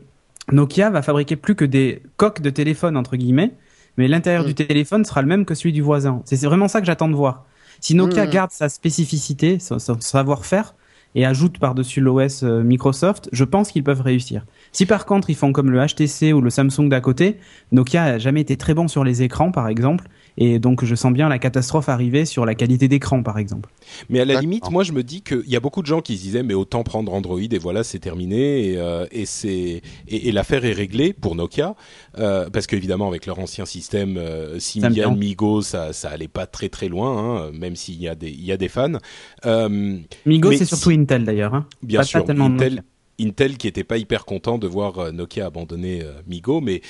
Nokia 0.52 0.90
va 0.90 1.02
fabriquer 1.02 1.36
plus 1.36 1.56
que 1.56 1.66
des 1.66 2.02
coques 2.16 2.42
de 2.42 2.50
téléphone 2.50 2.96
entre 2.96 3.18
guillemets, 3.18 3.52
mais 3.98 4.08
l'intérieur 4.08 4.44
hmm. 4.44 4.48
du 4.48 4.56
téléphone 4.56 5.04
sera 5.04 5.22
le 5.22 5.28
même 5.28 5.46
que 5.46 5.56
celui 5.56 5.74
du 5.74 5.82
voisin. 5.82 6.22
C'est 6.24 6.42
vraiment 6.46 6.70
ça 6.70 6.80
que 6.80 6.88
j'attends 6.88 7.10
de 7.10 7.16
voir. 7.16 7.46
Si 7.82 7.96
Nokia 7.96 8.26
hmm. 8.26 8.30
garde 8.30 8.52
sa 8.52 8.70
spécificité, 8.70 9.60
son 9.60 9.78
savoir-faire, 10.00 10.74
et 11.16 11.26
ajoute 11.26 11.60
par-dessus 11.60 12.02
l'OS 12.02 12.44
euh, 12.44 12.64
Microsoft, 12.64 13.30
je 13.32 13.44
pense 13.44 13.72
qu'ils 13.72 13.84
peuvent 13.84 14.02
réussir. 14.02 14.46
Si 14.74 14.88
par 14.88 15.06
contre 15.06 15.30
ils 15.30 15.36
font 15.36 15.54
comme 15.54 15.70
le 15.70 15.86
HTC 15.86 16.34
ou 16.34 16.42
le 16.42 16.50
Samsung 16.50 16.90
d'à 16.90 17.00
côté, 17.00 17.38
Nokia 17.72 18.04
a 18.04 18.18
jamais 18.18 18.42
été 18.42 18.58
très 18.58 18.74
bon 18.74 18.88
sur 18.88 19.04
les 19.04 19.22
écrans 19.22 19.52
par 19.52 19.68
exemple, 19.68 20.10
et 20.36 20.58
donc 20.58 20.84
je 20.84 20.96
sens 20.96 21.14
bien 21.14 21.30
la 21.30 21.38
catastrophe 21.38 21.90
arriver 21.90 22.26
sur 22.26 22.44
la 22.44 22.56
qualité 22.56 22.88
d'écran 22.88 23.22
par 23.22 23.38
exemple. 23.38 23.70
Mais 24.10 24.20
à 24.20 24.26
la 24.26 24.42
limite, 24.42 24.72
moi 24.72 24.84
je 24.84 24.92
me 24.92 25.04
dis 25.04 25.22
qu'il 25.22 25.48
y 25.48 25.56
a 25.56 25.60
beaucoup 25.60 25.84
de 25.84 25.88
gens 25.88 26.02
qui 26.02 26.18
se 26.18 26.24
disaient 26.24 26.42
mais 26.42 26.56
autant 26.56 26.84
prendre 26.84 27.14
Android 27.14 27.40
et 27.40 27.58
voilà 27.60 27.84
c'est 27.84 28.00
terminé 28.00 28.72
et, 28.72 28.78
euh, 28.78 29.06
et 29.12 29.28
c'est 29.28 29.84
et, 30.08 30.32
l'affaire 30.32 30.66
est 30.66 30.74
réglée 30.74 31.14
pour 31.14 31.36
Nokia 31.36 31.76
euh, 32.18 32.50
parce 32.50 32.66
qu'évidemment 32.66 33.08
avec 33.08 33.28
leur 33.28 33.38
ancien 33.38 33.66
système 33.66 34.18
euh, 34.18 34.58
Symbian, 34.58 35.16
Migo 35.16 35.62
ça 35.62 35.94
ça 35.94 36.10
allait 36.10 36.28
pas 36.28 36.48
très 36.48 36.70
très 36.70 36.90
loin 36.90 37.46
hein, 37.46 37.52
même 37.54 37.76
s'il 37.76 38.02
y 38.02 38.08
a 38.08 38.16
des 38.16 38.30
il 38.30 38.44
y 38.44 38.52
a 38.52 38.58
des 38.58 38.70
fans. 38.70 38.98
Euh, 39.46 40.00
Migo 40.26 40.52
c'est 40.52 40.66
surtout 40.66 40.90
Intel 40.90 41.26
d'ailleurs. 41.26 41.54
Hein. 41.54 41.68
Bien 41.84 42.02
sûr 42.02 42.26
Intel. 42.28 42.84
Intel 43.24 43.58
qui 43.58 43.68
était 43.68 43.84
pas 43.84 43.98
hyper 43.98 44.26
content 44.26 44.58
de 44.58 44.68
voir 44.68 45.00
euh, 45.00 45.12
Nokia 45.12 45.46
abandonner 45.46 46.04
Migo, 46.28 46.62
mais 46.62 46.82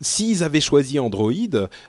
s'ils 0.00 0.42
avaient 0.44 0.60
choisi 0.60 0.98
Android, 0.98 1.32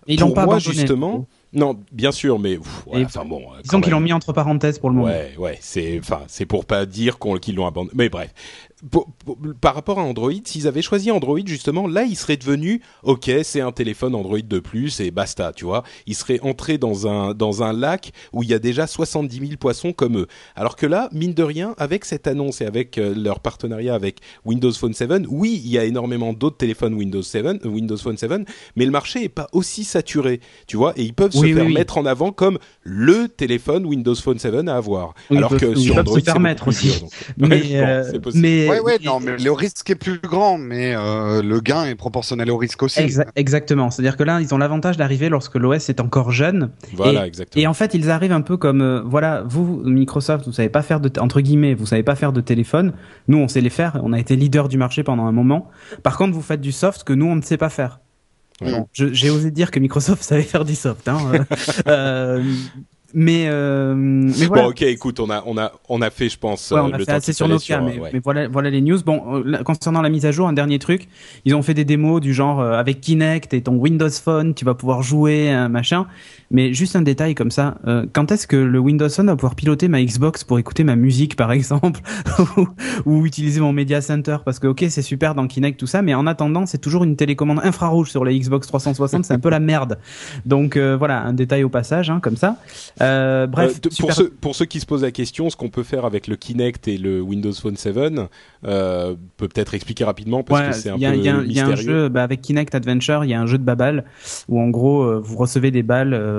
ils 0.08 0.20
pour 0.20 0.36
moi 0.36 0.60
justement. 0.60 1.28
Non, 1.54 1.80
bien 1.92 2.12
sûr, 2.12 2.38
mais 2.38 2.60
enfin 2.94 3.24
bon. 3.24 3.44
Disons 3.64 3.80
qu'ils 3.80 3.92
l'ont 3.92 4.02
mis 4.02 4.12
entre 4.12 4.34
parenthèses 4.34 4.78
pour 4.78 4.90
le 4.90 4.98
moment. 4.98 5.08
Ouais, 5.08 5.34
ouais, 5.38 5.58
c'est 5.62 6.00
enfin 6.00 6.24
c'est 6.28 6.46
pour 6.46 6.66
pas 6.66 6.86
dire 6.86 7.18
qu'ils 7.42 7.56
l'ont 7.56 7.66
abandonné. 7.66 7.94
Mais 7.96 8.10
bref, 8.10 8.34
par 9.62 9.76
rapport 9.76 10.00
à 10.00 10.04
Android, 10.04 10.32
s'ils 10.44 10.68
avaient 10.68 10.82
choisi 10.82 11.12
Android 11.12 11.40
justement, 11.46 11.88
là, 11.88 12.04
ils 12.04 12.16
seraient 12.16 12.38
devenus 12.38 12.82
OK, 13.04 13.32
c'est 13.44 13.62
un 13.62 13.72
téléphone 13.72 14.16
Android 14.16 14.40
de 14.40 14.60
plus 14.60 15.00
et 15.00 15.12
basta, 15.12 15.54
tu 15.54 15.66
vois. 15.66 15.84
Ils 16.08 16.16
seraient 16.16 16.40
entrés 16.42 16.78
dans 16.78 17.08
un 17.08 17.34
dans 17.34 17.64
un 17.64 17.74
lac 17.74 18.12
où 18.34 18.44
il 18.44 18.50
y 18.50 18.54
a 18.54 18.60
déjà 18.60 18.88
70 18.88 19.40
000 19.40 19.52
poissons 19.60 19.94
comme 19.94 20.18
eux. 20.18 20.28
Alors 20.56 20.76
que 20.76 20.86
là, 20.86 21.10
mine 21.12 21.34
de 21.34 21.44
rien, 21.44 21.74
avec 21.78 22.06
cette 22.06 22.28
annonce 22.28 22.62
et 22.62 22.66
avec 22.66 22.98
euh, 22.98 23.14
leur 23.16 23.40
partenariat 23.40 23.96
avec 23.96 24.20
Windows 24.46 24.72
Phone 24.72 24.94
7, 24.94 25.12
oui, 25.30 25.62
il 25.64 25.72
y 25.72 25.78
a 25.78 25.86
énormément 25.86 26.34
d'autres 26.34 26.58
téléphones 26.58 26.94
Windows 26.94 27.22
7, 27.22 27.46
euh, 27.46 27.68
Windows 27.68 27.98
Phone 27.98 28.18
7, 28.18 28.32
mais 28.76 28.86
le 28.86 28.92
marché 28.92 29.24
est 29.24 29.30
pas 29.30 29.48
aussi 29.52 29.84
saturé, 29.84 30.40
tu 30.68 30.78
vois, 30.78 30.94
et 30.98 31.04
ils 31.04 31.14
peuvent 31.14 31.32
se 31.32 31.46
faire 31.46 31.70
mettre 31.70 31.98
en 31.98 32.06
avant 32.06 32.32
comme 32.32 32.58
le 32.84 33.28
téléphone 33.28 33.86
Windows 33.86 34.16
Phone 34.16 34.40
7 34.40 34.68
à 34.68 34.76
avoir. 34.76 35.14
Alors 35.32 35.56
que 35.58 35.76
sur 35.76 35.98
Android, 35.98 36.20
c'est 36.20 36.26
permettre 36.26 36.68
aussi. 36.68 37.04
mais, 37.38 37.62
euh, 37.74 38.12
mais 38.34 38.75
Ouais, 38.76 38.94
ouais, 38.94 39.00
non, 39.04 39.20
mais 39.20 39.38
le 39.38 39.52
risque 39.52 39.90
est 39.90 39.96
plus 39.96 40.20
grand, 40.20 40.58
mais 40.58 40.96
euh, 40.96 41.42
le 41.42 41.60
gain 41.60 41.86
est 41.86 41.96
proportionnel 41.96 42.50
au 42.52 42.58
risque 42.58 42.84
aussi. 42.84 43.02
exactement. 43.36 43.92
C'est-à-dire 43.92 44.18
que 44.18 44.24
là, 44.24 44.42
ils 44.42 44.54
ont 44.54 44.58
l'avantage 44.58 44.98
d'arriver 44.98 45.30
lorsque 45.30 45.56
l'OS 45.56 45.90
est 45.90 46.00
encore 46.00 46.32
jeune. 46.32 46.72
Voilà, 46.94 47.24
et, 47.24 47.28
exactement. 47.28 47.62
Et 47.62 47.68
en 47.68 47.74
fait, 47.74 47.94
ils 47.94 48.10
arrivent 48.10 48.32
un 48.32 48.42
peu 48.42 48.58
comme, 48.58 48.82
euh, 48.82 49.02
voilà, 49.06 49.44
vous, 49.48 49.82
Microsoft, 49.86 50.46
vous 50.46 50.54
savez 50.54 50.70
pas 50.70 50.82
faire 50.82 51.00
de, 51.00 51.12
entre 51.20 51.42
guillemets, 51.42 51.74
vous 51.74 51.86
savez 51.86 52.04
pas 52.04 52.16
faire 52.16 52.34
de 52.34 52.42
téléphone. 52.42 52.94
Nous, 53.28 53.38
on 53.38 53.48
sait 53.48 53.62
les 53.62 53.70
faire. 53.70 54.00
On 54.04 54.14
a 54.14 54.20
été 54.20 54.36
leader 54.36 54.68
du 54.68 54.78
marché 54.78 55.04
pendant 55.04 55.26
un 55.26 55.32
moment. 55.32 55.70
Par 56.04 56.18
contre, 56.18 56.34
vous 56.34 56.42
faites 56.42 56.62
du 56.62 56.72
soft 56.72 57.04
que 57.04 57.14
nous, 57.14 57.26
on 57.26 57.36
ne 57.36 57.42
sait 57.42 57.58
pas 57.58 57.70
faire. 57.70 58.00
J'ai 58.94 59.30
osé 59.30 59.52
dire 59.52 59.72
que 59.72 59.80
Microsoft 59.80 60.24
savait 60.24 60.44
faire 60.44 60.66
du 60.66 60.76
soft. 60.76 61.08
Hein. 61.08 61.46
euh, 61.88 62.44
mais, 63.18 63.46
euh, 63.48 63.96
mais 63.96 64.46
voilà. 64.46 64.64
Bon, 64.64 64.70
ok, 64.72 64.82
écoute, 64.82 65.22
on 65.22 65.30
a, 65.30 65.42
on 65.46 65.58
a, 65.58 65.72
on 65.88 66.02
a 66.02 66.10
fait, 66.10 66.28
je 66.28 66.38
pense, 66.38 66.70
ouais, 66.72 66.82
on 66.82 66.92
a 66.92 67.00
fait 67.00 67.10
assez 67.10 67.32
sur 67.32 67.48
Nokia, 67.48 67.80
mais, 67.80 67.98
mais, 68.12 68.20
voilà, 68.20 68.50
voilà 68.50 68.70
les 68.70 68.82
news. 68.82 69.02
Bon, 69.06 69.42
euh, 69.46 69.64
concernant 69.64 70.02
la 70.02 70.10
mise 70.10 70.26
à 70.26 70.34
jour, 70.34 70.50
un 70.50 70.54
dernier 70.54 70.80
truc, 70.80 71.08
ils 71.46 71.56
ont 71.56 71.62
fait 71.62 71.74
des 71.74 71.86
démos 71.86 72.20
du 72.20 72.34
genre 72.34 72.60
euh, 72.60 72.74
avec 72.74 73.00
Kinect 73.00 73.54
et 73.54 73.62
ton 73.62 73.76
Windows 73.76 74.10
Phone, 74.10 74.54
tu 74.54 74.66
vas 74.66 74.74
pouvoir 74.74 75.02
jouer, 75.02 75.50
un 75.50 75.70
machin. 75.70 76.08
Mais 76.52 76.74
juste 76.74 76.96
un 76.96 77.02
détail 77.02 77.36
comme 77.36 77.52
ça, 77.52 77.78
euh, 77.88 78.06
quand 78.14 78.32
est-ce 78.32 78.48
que 78.48 78.56
le 78.56 78.80
Windows 78.80 79.10
Phone 79.10 79.28
va 79.28 79.36
pouvoir 79.36 79.56
piloter 79.56 79.88
ma 79.88 80.04
Xbox 80.04 80.44
pour 80.44 80.60
écouter 80.60 80.84
ma 80.84 80.96
musique, 80.96 81.36
par 81.36 81.52
exemple, 81.52 82.02
ou, 83.06 83.26
utiliser 83.26 83.60
mon 83.60 83.74
Media 83.74 84.02
Center? 84.02 84.38
Parce 84.46 84.60
que 84.60 84.68
ok, 84.68 84.86
c'est 84.90 85.02
super 85.02 85.36
dans 85.36 85.48
Kinect 85.48 85.80
tout 85.80 85.88
ça, 85.88 86.02
mais 86.02 86.14
en 86.14 86.28
attendant, 86.28 86.66
c'est 86.66 86.78
toujours 86.78 87.04
une 87.04 87.16
télécommande 87.16 87.62
infrarouge 87.64 88.12
sur 88.12 88.24
la 88.24 88.34
Xbox 88.34 88.68
360, 88.68 89.26
c'est 89.26 89.34
un 89.34 89.40
peu 89.40 89.50
la 89.50 89.60
merde. 89.60 89.98
Donc 90.46 90.78
voilà, 90.78 91.22
un 91.22 91.34
détail 91.34 91.64
au 91.64 91.70
passage, 91.70 92.10
hein, 92.10 92.20
comme 92.22 92.38
ça. 92.38 92.58
Euh, 93.02 93.48
bref, 93.48 93.80
euh, 93.86 93.90
pour, 94.00 94.14
ceux, 94.14 94.30
pour 94.30 94.56
ceux 94.56 94.66
qui 94.66 94.80
se 94.80 94.86
posent 94.86 95.04
la 95.04 95.12
question, 95.12 95.50
ce 95.50 95.56
qu'on 95.56 95.70
peut 95.70 95.84
faire 95.84 96.06
avec 96.06 96.28
le 96.28 96.36
Kinect 96.36 96.88
et 96.88 96.98
le 96.98 97.22
Windows 97.22 97.54
Phone 97.54 97.76
7, 97.76 97.96
euh, 98.66 99.16
peut 99.38 99.48
peut-être 99.48 99.74
expliquer 99.74 100.04
rapidement 100.04 100.44
parce 100.44 100.70
que 100.70 100.74
c'est 100.74 100.90
un 100.90 100.98
y 100.98 101.06
a, 101.06 101.12
peu 101.12 101.18
y 101.18 101.30
a, 101.30 101.34
mystérieux. 101.34 101.46
Il 101.50 101.56
y 101.56 101.60
a 101.60 101.68
un 101.68 101.76
jeu 101.76 102.10
bah, 102.10 102.24
avec 102.24 102.42
Kinect 102.42 102.74
Adventure, 102.74 103.24
il 103.24 103.30
y 103.30 103.34
a 103.34 103.40
un 103.40 103.46
jeu 103.46 103.58
de 103.58 103.64
babal 103.64 104.06
où 104.48 104.60
en 104.60 104.70
gros 104.70 105.04
euh, 105.04 105.22
vous 105.24 105.38
recevez 105.38 105.72
des 105.72 105.84
balles 105.84 106.14
euh, 106.14 106.35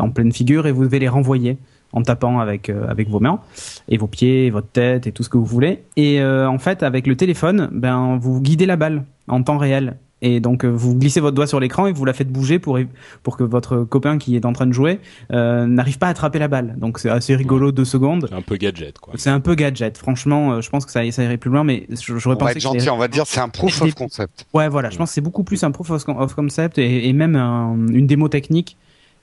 en 0.00 0.10
pleine 0.10 0.32
figure 0.32 0.66
et 0.66 0.72
vous 0.72 0.84
devez 0.84 0.98
les 0.98 1.08
renvoyer 1.08 1.58
en 1.92 2.02
tapant 2.02 2.38
avec 2.38 2.70
avec 2.70 3.08
vos 3.08 3.20
mains 3.20 3.40
et 3.88 3.96
vos 3.96 4.06
pieds, 4.06 4.50
votre 4.50 4.68
tête 4.68 5.06
et 5.06 5.12
tout 5.12 5.22
ce 5.22 5.28
que 5.28 5.38
vous 5.38 5.44
voulez. 5.44 5.82
Et 5.96 6.22
en 6.22 6.58
fait, 6.58 6.82
avec 6.82 7.06
le 7.06 7.16
téléphone, 7.16 7.68
ben 7.72 8.18
vous 8.20 8.40
guidez 8.40 8.66
la 8.66 8.76
balle 8.76 9.04
en 9.28 9.42
temps 9.42 9.58
réel 9.58 9.96
et 10.20 10.40
donc 10.40 10.64
euh, 10.64 10.68
vous 10.68 10.96
glissez 10.96 11.20
votre 11.20 11.34
doigt 11.34 11.46
sur 11.46 11.60
l'écran 11.60 11.86
et 11.86 11.92
vous 11.92 12.04
la 12.04 12.12
faites 12.12 12.28
bouger 12.28 12.58
pour 12.58 12.78
pour 13.22 13.36
que 13.36 13.44
votre 13.44 13.84
copain 13.84 14.18
qui 14.18 14.36
est 14.36 14.44
en 14.44 14.52
train 14.52 14.66
de 14.66 14.72
jouer 14.72 15.00
euh, 15.32 15.66
n'arrive 15.66 15.98
pas 15.98 16.08
à 16.08 16.10
attraper 16.10 16.38
la 16.38 16.48
balle. 16.48 16.74
Donc 16.78 16.98
c'est 16.98 17.10
assez 17.10 17.36
rigolo 17.36 17.72
deux 17.72 17.84
secondes. 17.84 18.26
C'est 18.28 18.36
un 18.36 18.42
peu 18.42 18.56
gadget 18.56 18.98
quoi. 18.98 19.14
C'est 19.16 19.30
un 19.30 19.40
peu 19.40 19.54
gadget. 19.54 19.96
Franchement, 19.96 20.52
euh, 20.52 20.60
je 20.60 20.70
pense 20.70 20.84
que 20.84 20.92
ça, 20.92 21.08
ça 21.10 21.22
irait 21.22 21.36
plus 21.36 21.50
loin, 21.50 21.64
mais 21.64 21.86
j'aurais 21.90 22.36
pensé. 22.36 22.40
On 22.40 22.44
va 22.44 22.50
être 22.52 22.60
gentil, 22.60 22.90
on 22.90 22.98
va 22.98 23.08
dire 23.08 23.26
c'est 23.26 23.40
un 23.40 23.48
proof 23.48 23.82
of 23.82 23.94
concept. 23.94 24.46
Ouais, 24.52 24.68
voilà. 24.68 24.90
Je 24.90 24.96
pense 24.96 25.10
que 25.10 25.14
c'est 25.14 25.20
beaucoup 25.20 25.44
plus 25.44 25.62
un 25.62 25.70
proof 25.70 25.90
of 25.90 26.34
concept 26.34 26.78
et, 26.78 27.08
et 27.08 27.12
même 27.12 27.36
une 27.36 28.06
démo 28.06 28.28
technique. 28.28 28.76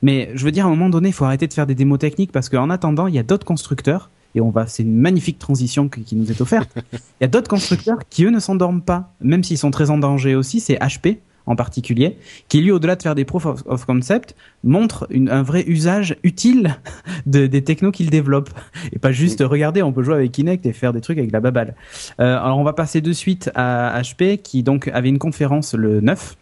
Mais 0.05 0.29
je 0.35 0.45
veux 0.45 0.51
dire 0.51 0.65
à 0.65 0.67
un 0.67 0.69
moment 0.69 0.89
donné, 0.89 1.09
il 1.09 1.13
faut 1.13 1.25
arrêter 1.25 1.47
de 1.47 1.53
faire 1.53 1.65
des 1.65 1.73
démos 1.73 1.97
techniques 1.97 2.31
parce 2.31 2.47
qu'en 2.47 2.69
attendant, 2.69 3.07
il 3.07 3.15
y 3.15 3.17
a 3.17 3.23
d'autres 3.23 3.43
constructeurs 3.43 4.11
et 4.35 4.41
on 4.41 4.51
va, 4.51 4.67
c'est 4.67 4.83
une 4.83 4.95
magnifique 4.95 5.39
transition 5.39 5.89
qui 5.89 6.15
nous 6.15 6.29
est 6.31 6.41
offerte. 6.41 6.69
Il 6.93 7.21
y 7.21 7.23
a 7.23 7.27
d'autres 7.27 7.47
constructeurs 7.49 7.97
qui 8.07 8.23
eux 8.25 8.29
ne 8.29 8.39
s'endorment 8.39 8.83
pas, 8.83 9.15
même 9.19 9.43
s'ils 9.43 9.57
sont 9.57 9.71
très 9.71 9.89
en 9.89 9.97
danger 9.97 10.35
aussi. 10.35 10.59
C'est 10.59 10.75
HP 10.75 11.17
en 11.47 11.55
particulier, 11.55 12.17
qui 12.49 12.61
lui, 12.61 12.71
au-delà 12.71 12.95
de 12.95 13.01
faire 13.01 13.15
des 13.15 13.25
proof 13.25 13.45
of, 13.45 13.85
concept, 13.85 14.35
montre 14.63 15.07
un 15.11 15.41
vrai 15.41 15.63
usage 15.65 16.17
utile 16.23 16.79
de, 17.25 17.47
des 17.47 17.63
technos 17.63 17.91
qu'il 17.91 18.11
développe. 18.11 18.51
Et 18.93 18.99
pas 18.99 19.11
juste, 19.11 19.41
regarder, 19.43 19.81
on 19.81 19.91
peut 19.91 20.03
jouer 20.03 20.15
avec 20.15 20.31
Kinect 20.33 20.67
et 20.67 20.73
faire 20.73 20.93
des 20.93 21.01
trucs 21.01 21.17
avec 21.17 21.31
la 21.31 21.39
babale. 21.39 21.75
Euh, 22.19 22.37
alors 22.37 22.59
on 22.59 22.63
va 22.63 22.73
passer 22.73 23.01
de 23.01 23.13
suite 23.13 23.49
à 23.55 23.99
HP, 24.01 24.41
qui 24.41 24.61
donc 24.61 24.87
avait 24.89 25.09
une 25.09 25.19
conférence 25.19 25.73
le 25.73 26.01
9, 26.01 26.35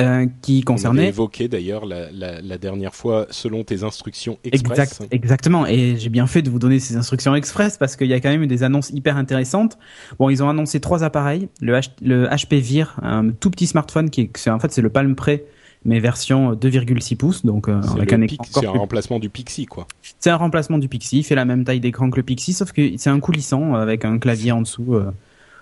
euh, 0.00 0.26
qui 0.42 0.62
concernait. 0.62 1.04
On 1.04 1.08
évoqué 1.08 1.48
d'ailleurs 1.48 1.86
la, 1.86 2.10
la, 2.10 2.40
la, 2.40 2.58
dernière 2.58 2.94
fois 2.94 3.26
selon 3.30 3.64
tes 3.64 3.82
instructions 3.82 4.38
express. 4.44 4.78
Exact, 4.78 5.08
exactement. 5.10 5.66
Et 5.66 5.96
j'ai 5.96 6.08
bien 6.08 6.26
fait 6.26 6.42
de 6.42 6.50
vous 6.50 6.58
donner 6.58 6.78
ces 6.78 6.96
instructions 6.96 7.34
express 7.34 7.76
parce 7.76 7.96
qu'il 7.96 8.08
y 8.08 8.14
a 8.14 8.20
quand 8.20 8.30
même 8.30 8.42
eu 8.42 8.46
des 8.46 8.62
annonces 8.62 8.90
hyper 8.90 9.16
intéressantes. 9.16 9.78
Bon, 10.18 10.30
ils 10.30 10.42
ont 10.42 10.48
annoncé 10.48 10.80
trois 10.80 11.04
appareils. 11.04 11.48
Le, 11.60 11.80
le 12.02 12.26
HP 12.26 12.60
Vir, 12.60 12.96
un 13.02 13.30
tout 13.30 13.50
petit 13.50 13.66
smartphone 13.66 14.10
qui 14.10 14.22
est, 14.22 14.48
en 14.48 14.58
fait 14.58 14.72
c'est 14.72 14.82
le 14.82 14.90
Palm 14.90 15.14
Pre 15.14 15.40
mais 15.84 15.98
version 15.98 16.52
2,6 16.52 17.16
pouces, 17.16 17.44
donc 17.44 17.68
euh, 17.68 17.80
avec 17.96 18.12
un 18.12 18.20
écran. 18.20 18.44
C'est 18.48 18.66
un 18.66 18.70
remplacement 18.70 19.18
du 19.18 19.28
Pixie, 19.30 19.66
quoi. 19.66 19.86
C'est 20.20 20.30
un 20.30 20.36
remplacement 20.36 20.78
du 20.78 20.88
Pixie, 20.88 21.18
il 21.18 21.22
fait 21.24 21.34
la 21.34 21.44
même 21.44 21.64
taille 21.64 21.80
d'écran 21.80 22.10
que 22.10 22.16
le 22.16 22.22
Pixie, 22.22 22.52
sauf 22.52 22.72
que 22.72 22.96
c'est 22.96 23.10
un 23.10 23.20
coulissant 23.20 23.74
avec 23.74 24.04
un 24.04 24.18
clavier 24.18 24.52
en 24.52 24.60
dessous. 24.62 24.94
Euh, 24.94 25.10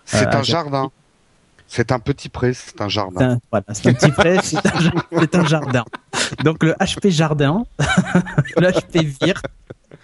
c'est 0.05 0.27
un 0.27 0.43
jardin. 0.43 0.91
C'est 1.73 1.93
un 1.93 2.01
petit 2.01 2.29
pré, 2.29 2.53
c'est 2.53 2.81
un 2.81 2.89
jardin. 2.89 3.39
voilà, 3.49 3.65
c'est 3.73 3.89
un 3.89 3.93
petit 3.95 4.11
pré, 4.11 4.39
c'est 4.43 4.57
un, 4.57 5.41
un, 5.41 5.47
jardin. 5.47 5.85
Donc 6.45 6.65
le 6.65 6.73
HP 6.73 7.11
jardin, 7.11 7.65
le 8.59 8.67
HP 8.73 9.05
Vir, 9.23 9.41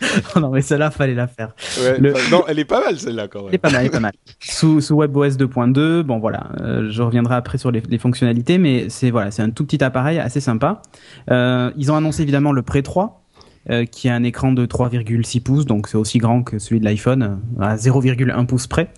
non, 0.40 0.50
mais 0.50 0.62
celle-là, 0.62 0.92
fallait 0.92 1.14
la 1.14 1.26
faire. 1.26 1.54
Ouais, 1.80 1.98
Le- 1.98 2.14
non, 2.30 2.44
elle 2.46 2.60
est 2.60 2.64
pas 2.64 2.84
mal 2.84 2.98
celle-là 3.00 3.26
quand 3.26 3.40
Elle 3.40 3.46
est 3.46 3.50
même. 3.52 3.58
pas 3.60 3.70
mal, 3.70 3.80
elle 3.80 3.86
est 3.86 3.90
pas 3.90 3.98
mal. 4.00 4.12
Sous, 4.40 4.80
sous 4.80 4.94
WebOS 4.96 5.36
2.2, 5.36 6.02
bon 6.02 6.20
voilà, 6.20 6.50
euh, 6.60 6.88
je 6.88 7.02
reviendrai 7.02 7.34
après 7.34 7.58
sur 7.58 7.72
les, 7.72 7.82
les 7.88 7.98
fonctionnalités, 7.98 8.58
mais 8.58 8.88
c'est 8.88 9.10
voilà, 9.10 9.32
c'est 9.32 9.42
un 9.42 9.50
tout 9.50 9.64
petit 9.64 9.82
appareil 9.82 10.20
assez 10.20 10.40
sympa. 10.40 10.82
Euh, 11.32 11.72
ils 11.76 11.90
ont 11.90 11.96
annoncé 11.96 12.22
évidemment 12.22 12.52
le 12.52 12.62
Pre 12.62 12.80
3, 12.80 13.04
euh, 13.06 13.25
qui 13.90 14.08
a 14.08 14.14
un 14.14 14.22
écran 14.22 14.52
de 14.52 14.64
3,6 14.64 15.42
pouces, 15.42 15.66
donc 15.66 15.88
c'est 15.88 15.96
aussi 15.96 16.18
grand 16.18 16.42
que 16.42 16.58
celui 16.58 16.78
de 16.78 16.84
l'iPhone, 16.84 17.40
euh, 17.58 17.62
à 17.62 17.76
0,1 17.76 18.46
pouce 18.46 18.66
près. 18.66 18.92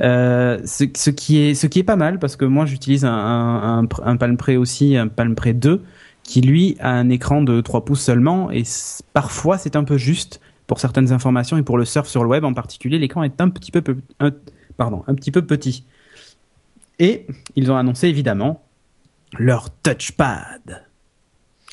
Euh, 0.00 0.60
ce, 0.64 1.10
qui 1.10 1.38
est 1.38 1.54
ce 1.54 1.66
qui 1.66 1.78
est 1.78 1.84
pas 1.84 1.96
mal 1.96 2.18
parce 2.18 2.36
que 2.36 2.44
moi 2.44 2.66
j'utilise 2.66 3.04
un, 3.04 3.86
un, 4.02 4.16
Palm 4.16 4.36
Pre 4.36 4.50
aussi, 4.58 4.96
un 4.96 5.08
Palm 5.08 5.34
Pre 5.34 5.54
2, 5.54 5.82
qui 6.22 6.42
lui 6.42 6.76
a 6.80 6.90
un 6.90 7.08
écran 7.08 7.42
de 7.42 7.60
3 7.60 7.84
pouces 7.84 8.02
seulement, 8.02 8.50
et 8.50 8.64
parfois 9.12 9.56
c'est 9.56 9.74
un 9.74 9.84
peu 9.84 9.96
juste 9.96 10.40
pour 10.66 10.80
certaines 10.80 11.12
informations 11.12 11.56
et 11.56 11.62
pour 11.62 11.78
le 11.78 11.84
surf 11.84 12.06
sur 12.06 12.22
le 12.22 12.28
web 12.28 12.44
en 12.44 12.52
particulier, 12.52 12.98
l'écran 12.98 13.22
est 13.22 13.40
un 13.40 13.48
petit 13.48 13.72
peu, 13.72 13.82
pardon, 14.76 15.02
un 15.06 15.14
petit 15.14 15.30
peu 15.30 15.42
petit. 15.42 15.84
Et 16.98 17.26
ils 17.56 17.72
ont 17.72 17.76
annoncé 17.76 18.08
évidemment 18.08 18.62
leur 19.38 19.70
touchpad. 19.70 20.89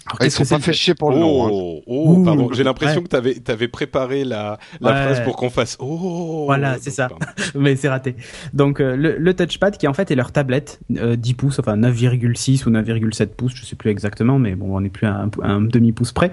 Alors, 0.10 0.18
Ils 0.24 0.32
sont 0.32 0.44
que 0.44 0.50
pas 0.50 0.60
fait 0.60 0.74
chier 0.74 0.96
pour 0.96 1.12
le 1.12 1.18
nom. 1.20 1.46
hein. 1.46 1.50
Oh, 1.52 1.82
oh, 1.86 2.10
Ouh, 2.16 2.24
pardon, 2.24 2.50
j'ai 2.54 2.64
l'impression 2.64 2.98
ouais. 3.00 3.04
que 3.04 3.10
t'avais 3.10 3.36
avais 3.48 3.68
préparé 3.68 4.24
la, 4.24 4.58
la 4.82 4.92
Ouais. 4.92 5.04
phrase 5.04 5.24
pour 5.24 5.36
qu'on 5.36 5.50
fasse 5.50 5.78
oh. 5.80 6.44
Voilà, 6.46 6.78
c'est 6.80 6.92
ça. 6.92 7.10
mais 7.56 7.76
c'est 7.76 7.90
raté. 7.90 8.16
Donc 8.54 8.80
euh, 8.80 8.96
le, 8.96 9.18
le 9.18 9.34
touchpad 9.36 9.78
qui 9.78 9.88
en 9.88 9.94
fait 9.94 10.10
est 10.12 10.16
leur 10.16 10.32
tablette 10.32 10.80
euh, 10.98 11.16
10 11.16 11.34
pouces, 11.34 11.60
enfin 11.60 11.76
9,6 11.78 12.66
ou 12.68 12.72
9,7 12.72 13.28
pouces, 13.28 13.54
je 13.56 13.66
sais 13.66 13.76
plus 13.76 13.90
exactement, 13.92 14.40
mais 14.40 14.56
bon, 14.56 14.76
on 14.76 14.82
n'est 14.82 14.90
plus 14.90 15.08
à 15.08 15.14
un, 15.16 15.30
un 15.44 15.62
demi 15.62 15.92
pouce 15.92 16.12
près. 16.12 16.32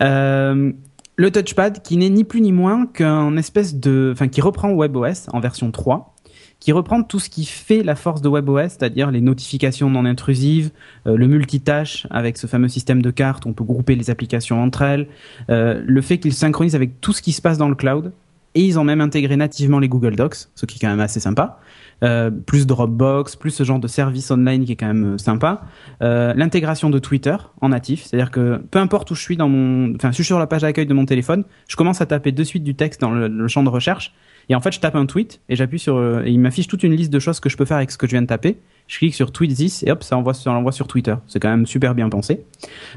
Euh, 0.00 0.72
le 1.16 1.30
touchpad 1.30 1.82
qui 1.82 1.96
n'est 1.98 2.08
ni 2.08 2.24
plus 2.24 2.40
ni 2.40 2.52
moins 2.52 2.86
qu'un 2.86 3.36
espèce 3.36 3.74
de, 3.74 4.10
enfin 4.12 4.28
qui 4.28 4.40
reprend 4.40 4.72
WebOS 4.72 5.28
en 5.32 5.40
version 5.40 5.70
3 5.70 6.14
qui 6.60 6.72
reprend 6.72 7.02
tout 7.02 7.18
ce 7.18 7.30
qui 7.30 7.44
fait 7.46 7.82
la 7.82 7.96
force 7.96 8.20
de 8.22 8.28
WebOS, 8.28 8.68
c'est-à-dire 8.68 9.10
les 9.10 9.20
notifications 9.20 9.90
non 9.90 10.04
intrusives, 10.04 10.70
euh, 11.06 11.16
le 11.16 11.26
multitâche 11.26 12.06
avec 12.10 12.36
ce 12.36 12.46
fameux 12.46 12.68
système 12.68 13.02
de 13.02 13.10
cartes, 13.10 13.46
on 13.46 13.52
peut 13.52 13.64
grouper 13.64 13.96
les 13.96 14.10
applications 14.10 14.62
entre 14.62 14.82
elles, 14.82 15.08
euh, 15.48 15.82
le 15.84 16.00
fait 16.02 16.18
qu'ils 16.18 16.34
synchronisent 16.34 16.76
avec 16.76 17.00
tout 17.00 17.12
ce 17.12 17.22
qui 17.22 17.32
se 17.32 17.40
passe 17.42 17.58
dans 17.58 17.68
le 17.68 17.74
cloud, 17.74 18.12
et 18.54 18.64
ils 18.64 18.78
ont 18.78 18.84
même 18.84 19.00
intégré 19.00 19.36
nativement 19.36 19.78
les 19.78 19.88
Google 19.88 20.16
Docs, 20.16 20.48
ce 20.54 20.66
qui 20.66 20.76
est 20.76 20.80
quand 20.80 20.88
même 20.88 21.00
assez 21.00 21.20
sympa. 21.20 21.60
Euh, 22.02 22.30
plus 22.30 22.66
Dropbox, 22.66 23.36
plus 23.36 23.50
ce 23.50 23.62
genre 23.62 23.78
de 23.78 23.86
service 23.86 24.30
online 24.30 24.64
qui 24.64 24.72
est 24.72 24.76
quand 24.76 24.86
même 24.86 25.14
euh, 25.14 25.18
sympa. 25.18 25.62
Euh, 26.02 26.32
L'intégration 26.34 26.88
de 26.88 26.98
Twitter 26.98 27.36
en 27.60 27.68
natif, 27.68 28.04
c'est-à-dire 28.04 28.30
que 28.30 28.60
peu 28.70 28.78
importe 28.78 29.10
où 29.10 29.14
je 29.14 29.20
suis 29.20 29.36
dans 29.36 29.48
mon, 29.48 29.94
enfin 29.94 30.10
je 30.10 30.14
suis 30.14 30.24
sur 30.24 30.38
la 30.38 30.46
page 30.46 30.62
d'accueil 30.62 30.86
de 30.86 30.94
mon 30.94 31.04
téléphone, 31.04 31.44
je 31.68 31.76
commence 31.76 32.00
à 32.00 32.06
taper 32.06 32.32
de 32.32 32.42
suite 32.42 32.64
du 32.64 32.74
texte 32.74 33.02
dans 33.02 33.10
le, 33.10 33.28
le 33.28 33.48
champ 33.48 33.62
de 33.62 33.68
recherche 33.68 34.14
et 34.48 34.54
en 34.54 34.60
fait 34.60 34.72
je 34.72 34.80
tape 34.80 34.96
un 34.96 35.06
tweet 35.06 35.40
et 35.48 35.56
j'appuie 35.56 35.78
sur 35.78 35.96
euh, 35.96 36.22
et 36.24 36.30
il 36.30 36.40
m'affiche 36.40 36.68
toute 36.68 36.82
une 36.82 36.94
liste 36.94 37.12
de 37.12 37.18
choses 37.18 37.40
que 37.40 37.48
je 37.48 37.56
peux 37.56 37.64
faire 37.64 37.76
avec 37.76 37.90
ce 37.90 37.98
que 37.98 38.06
je 38.06 38.12
viens 38.12 38.22
de 38.22 38.26
taper. 38.26 38.58
Je 38.88 38.98
clique 38.98 39.14
sur 39.14 39.30
tweet 39.30 39.54
this 39.54 39.84
et 39.84 39.90
hop 39.90 40.02
ça 40.02 40.16
envoie 40.16 40.34
ça 40.34 40.50
l'envoie 40.50 40.72
sur 40.72 40.88
Twitter. 40.88 41.14
C'est 41.26 41.38
quand 41.38 41.50
même 41.50 41.66
super 41.66 41.94
bien 41.94 42.08
pensé. 42.08 42.44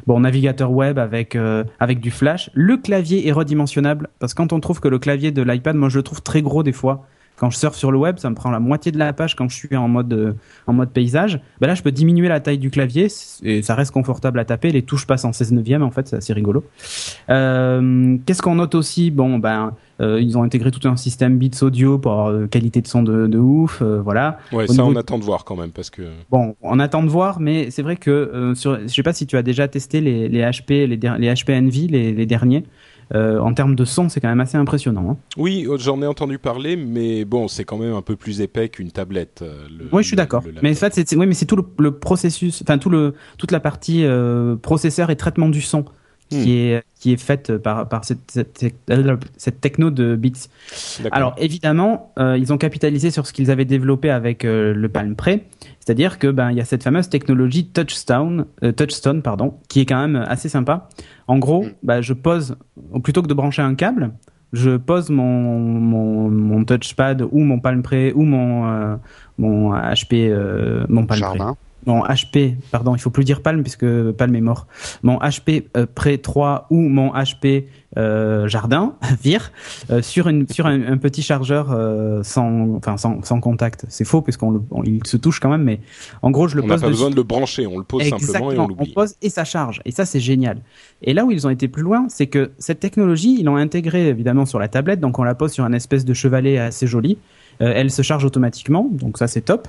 Bon 0.08 0.20
navigateur 0.20 0.72
web 0.72 0.98
avec 0.98 1.36
euh, 1.36 1.64
avec 1.80 2.00
du 2.00 2.12
flash. 2.12 2.50
Le 2.54 2.78
clavier 2.78 3.28
est 3.28 3.32
redimensionnable 3.32 4.10
parce 4.20 4.34
que 4.34 4.38
quand 4.38 4.54
on 4.54 4.60
trouve 4.60 4.80
que 4.80 4.88
le 4.88 5.00
clavier 5.00 5.32
de 5.32 5.42
l'iPad, 5.42 5.76
moi 5.76 5.90
je 5.90 5.98
le 5.98 6.04
trouve 6.04 6.22
très 6.22 6.42
gros 6.42 6.64
des 6.64 6.74
fois. 6.74 7.06
Quand 7.44 7.50
je 7.50 7.58
surfe 7.58 7.76
sur 7.76 7.92
le 7.92 7.98
web, 7.98 8.20
ça 8.20 8.30
me 8.30 8.36
prend 8.36 8.52
la 8.52 8.62
moitié 8.62 8.94
de 8.94 8.98
la 8.98 9.12
page 9.12 9.36
quand 9.36 9.50
je 9.50 9.56
suis 9.58 9.76
en 9.76 9.90
mode 9.90 10.14
euh, 10.14 10.32
en 10.66 10.72
mode 10.72 10.92
paysage. 10.92 11.42
Ben 11.60 11.68
là, 11.68 11.76
je 11.76 11.84
peux 11.84 11.92
diminuer 11.92 12.30
la 12.30 12.40
taille 12.40 12.58
du 12.58 12.70
clavier 12.70 13.08
et 13.44 13.62
ça 13.62 13.76
reste 13.76 13.92
confortable 13.92 14.40
à 14.40 14.46
taper. 14.46 14.70
Les 14.70 14.82
touches 14.84 15.06
passent 15.06 15.26
en 15.26 15.34
16 15.34 15.52
neuvième 15.52 15.84
en 15.84 15.92
fait, 15.92 16.08
c'est 16.08 16.16
assez 16.16 16.32
rigolo. 16.32 16.64
Euh, 17.30 18.18
Qu'est-ce 18.26 18.42
qu'on 18.42 18.56
note 18.56 18.76
aussi? 18.76 19.12
Bon, 19.12 19.40
ben 19.40 19.74
euh, 20.00 20.22
ils 20.22 20.38
ont 20.38 20.44
intégré 20.44 20.72
tout 20.72 20.88
un 20.88 20.96
système 20.96 21.38
bits 21.38 21.52
audio 21.62 21.98
pour 22.00 22.14
avoir 22.14 22.28
euh, 22.30 22.48
qualité 22.48 22.82
de 22.82 22.88
son 22.88 23.04
de, 23.04 23.28
de 23.28 23.38
ouf, 23.38 23.82
euh, 23.82 24.02
voilà. 24.02 24.38
Ouais, 24.54 24.64
Au 24.70 24.74
ça 24.74 24.86
on 24.86 24.94
de- 24.94 24.98
attend 24.98 25.20
de 25.20 25.24
voir 25.26 25.44
quand 25.44 25.56
même 25.58 25.72
parce 25.72 25.90
que. 25.90 26.04
Bon, 26.32 26.56
on 26.62 26.80
attend 26.80 27.04
de 27.04 27.10
voir, 27.10 27.40
mais 27.42 27.72
c'est 27.72 27.82
vrai 27.82 27.96
que 27.98 28.54
sur, 28.56 28.80
je 28.80 28.88
sais 28.88 29.04
pas 29.04 29.14
si 29.14 29.28
tu 29.28 29.36
as 29.38 29.44
déjà 29.44 29.68
testé 29.68 30.00
les, 30.02 30.30
les 30.30 30.42
HP, 30.42 30.88
les, 30.88 30.98
HP 30.98 31.58
Envy, 31.58 31.88
les, 31.88 32.14
les 32.14 32.26
derniers. 32.26 32.64
Euh, 33.16 33.40
en 33.40 33.54
termes 33.54 33.76
de 33.76 33.86
son, 33.86 34.10
c'est 34.10 34.20
quand 34.20 34.28
même 34.30 34.40
assez 34.40 34.58
impressionnant. 34.58 35.12
Hein. 35.12 35.18
Oui, 35.38 35.68
j'en 35.78 36.02
ai 36.02 36.08
entendu 36.08 36.40
parler, 36.40 36.76
mais 36.76 37.26
bon, 37.26 37.48
c'est 37.48 37.64
quand 37.64 37.78
même 37.78 37.94
un 37.94 38.02
peu 38.02 38.16
plus 38.16 38.42
épais 38.42 38.70
qu'une 38.70 38.92
tablette. 38.92 39.42
euh, 39.44 39.68
le- 39.70 39.86
Oui, 39.92 40.02
je 40.04 40.08
suis 40.08 40.18
d'accord. 40.18 40.44
Mais 40.64 40.72
en 40.72 40.76
fait, 40.76 40.94
c'est, 40.96 41.08
c'est- 41.08 41.16
oui, 41.16 41.28
mais 41.28 41.36
c'est 41.36 41.46
tout 41.46 41.56
le, 41.56 41.66
le 41.80 41.92
processus, 41.92 42.62
enfin 42.64 42.78
tout 42.80 42.90
le, 42.90 43.14
toute 43.38 43.52
la 43.52 43.60
partie 43.60 44.04
euh, 44.04 44.56
processeur 44.56 45.10
et 45.12 45.16
traitement 45.16 45.50
du 45.50 45.62
son 45.62 45.86
qui 46.30 46.38
Hmm. 46.38 46.48
est 46.48 46.84
qui 47.00 47.12
est 47.14 47.18
faite 47.22 47.58
par 47.58 47.88
par 47.90 48.06
cette 48.06 48.32
cette, 48.32 48.74
cette 49.38 49.62
techno 49.62 49.92
de 49.92 50.16
Beats. 50.16 50.48
Alors 51.12 51.36
évidemment, 51.38 52.12
euh, 52.18 52.38
ils 52.38 52.52
ont 52.54 52.58
capitalisé 52.58 53.12
sur 53.12 53.28
ce 53.28 53.34
qu'ils 53.34 53.52
avaient 53.52 53.66
développé 53.66 54.10
avec 54.10 54.46
euh, 54.46 54.74
le 54.74 54.90
Palm 54.90 55.16
Pre, 55.16 55.40
c'est-à-dire 55.80 56.18
que 56.20 56.28
ben 56.28 56.50
il 56.50 56.58
y 56.58 56.62
a 56.62 56.66
cette 56.66 56.82
fameuse 56.82 57.10
technologie 57.10 57.68
Touchstone, 57.68 58.46
euh, 58.64 58.72
Touchstone 58.72 59.22
pardon, 59.22 59.56
qui 59.68 59.82
est 59.82 59.86
quand 59.86 60.00
même 60.00 60.16
assez 60.28 60.50
sympa. 60.50 60.90
En 61.28 61.38
gros, 61.38 61.64
Mm. 61.64 61.70
bah, 61.84 62.02
je 62.02 62.14
pose 62.14 62.56
plutôt 63.04 63.22
que 63.22 63.28
de 63.28 63.34
brancher 63.34 63.62
un 63.62 63.76
câble, 63.76 64.12
je 64.52 64.78
pose 64.78 65.10
mon 65.10 65.60
mon, 65.60 66.30
mon 66.30 66.64
touchpad 66.66 67.24
ou 67.32 67.40
mon 67.44 67.60
Palm 67.60 67.82
Pre 67.82 68.12
ou 68.16 68.24
mon 68.24 68.68
euh, 68.68 68.96
mon 69.38 69.74
HP 69.74 70.30
euh, 70.30 70.86
mon 70.90 71.06
Palm 71.06 71.20
Pre. 71.38 71.38
Mon 71.86 72.04
HP, 72.04 72.56
pardon, 72.72 72.96
il 72.96 73.00
faut 73.00 73.10
plus 73.10 73.24
dire 73.24 73.42
Palm 73.42 73.62
puisque 73.64 73.86
Palm 74.12 74.36
est 74.36 74.42
mort. 74.42 74.68
Mon 75.04 75.18
HP 75.20 75.66
euh, 75.78 75.86
Pre 75.94 76.10
3 76.22 76.68
ou 76.70 76.78
mon 76.82 77.12
HP 77.14 77.66
euh, 77.98 78.48
Jardin, 78.48 78.96
Vir, 79.24 79.52
euh, 79.92 80.02
sur 80.02 80.28
une 80.28 80.48
sur 80.50 80.66
un, 80.66 80.82
un 80.94 80.98
petit 80.98 81.22
chargeur 81.22 81.72
euh, 81.72 82.24
sans 82.24 82.76
enfin 82.76 82.98
sans, 82.98 83.22
sans 83.24 83.40
contact. 83.40 83.86
C'est 83.90 84.06
faux 84.06 84.22
puisqu'on 84.22 84.64
on- 84.72 84.84
il 84.84 85.06
se 85.06 85.18
touche 85.18 85.40
quand 85.40 85.50
même, 85.50 85.64
mais 85.64 85.80
en 86.22 86.32
gros 86.32 86.48
je 86.48 86.56
le 86.56 86.64
on 86.64 86.68
n'a 86.68 86.74
pose 86.76 86.82
pas 86.82 86.88
dessus. 86.88 86.98
besoin 86.98 87.10
de 87.12 87.16
le 87.16 87.24
brancher, 87.24 87.68
on 87.68 87.78
le 87.78 87.84
pose 87.84 88.04
simplement 88.04 88.52
et 88.52 88.58
on 88.58 88.68
l'oublie. 88.68 88.94
pose 88.94 89.16
et 89.22 89.30
ça 89.30 89.44
charge. 89.46 89.82
Et 89.86 89.92
ça, 89.92 90.06
c'est 90.06 90.20
génial. 90.20 90.58
Et 91.04 91.14
là 91.14 91.26
où 91.26 91.32
ils 91.32 91.46
ont 91.46 91.50
été 91.52 91.68
plus 91.68 91.84
loin, 91.84 92.06
c'est 92.10 92.28
que 92.28 92.52
cette 92.58 92.80
technologie, 92.80 93.36
ils 93.40 93.44
l'ont 93.46 93.58
intégrée 93.58 94.08
évidemment 94.08 94.46
sur 94.46 94.58
la 94.60 94.68
tablette, 94.70 95.00
donc 95.00 95.20
on 95.20 95.24
la 95.24 95.36
pose 95.36 95.52
sur 95.52 95.64
un 95.64 95.74
espèce 95.74 96.06
de 96.06 96.14
chevalet 96.14 96.58
assez 96.58 96.88
joli. 96.88 97.18
Elle 97.60 97.92
se 97.92 98.02
charge 98.02 98.26
automatiquement, 98.26 98.90
donc 98.92 99.18
ça 99.20 99.28
c'est 99.28 99.42
top. 99.42 99.68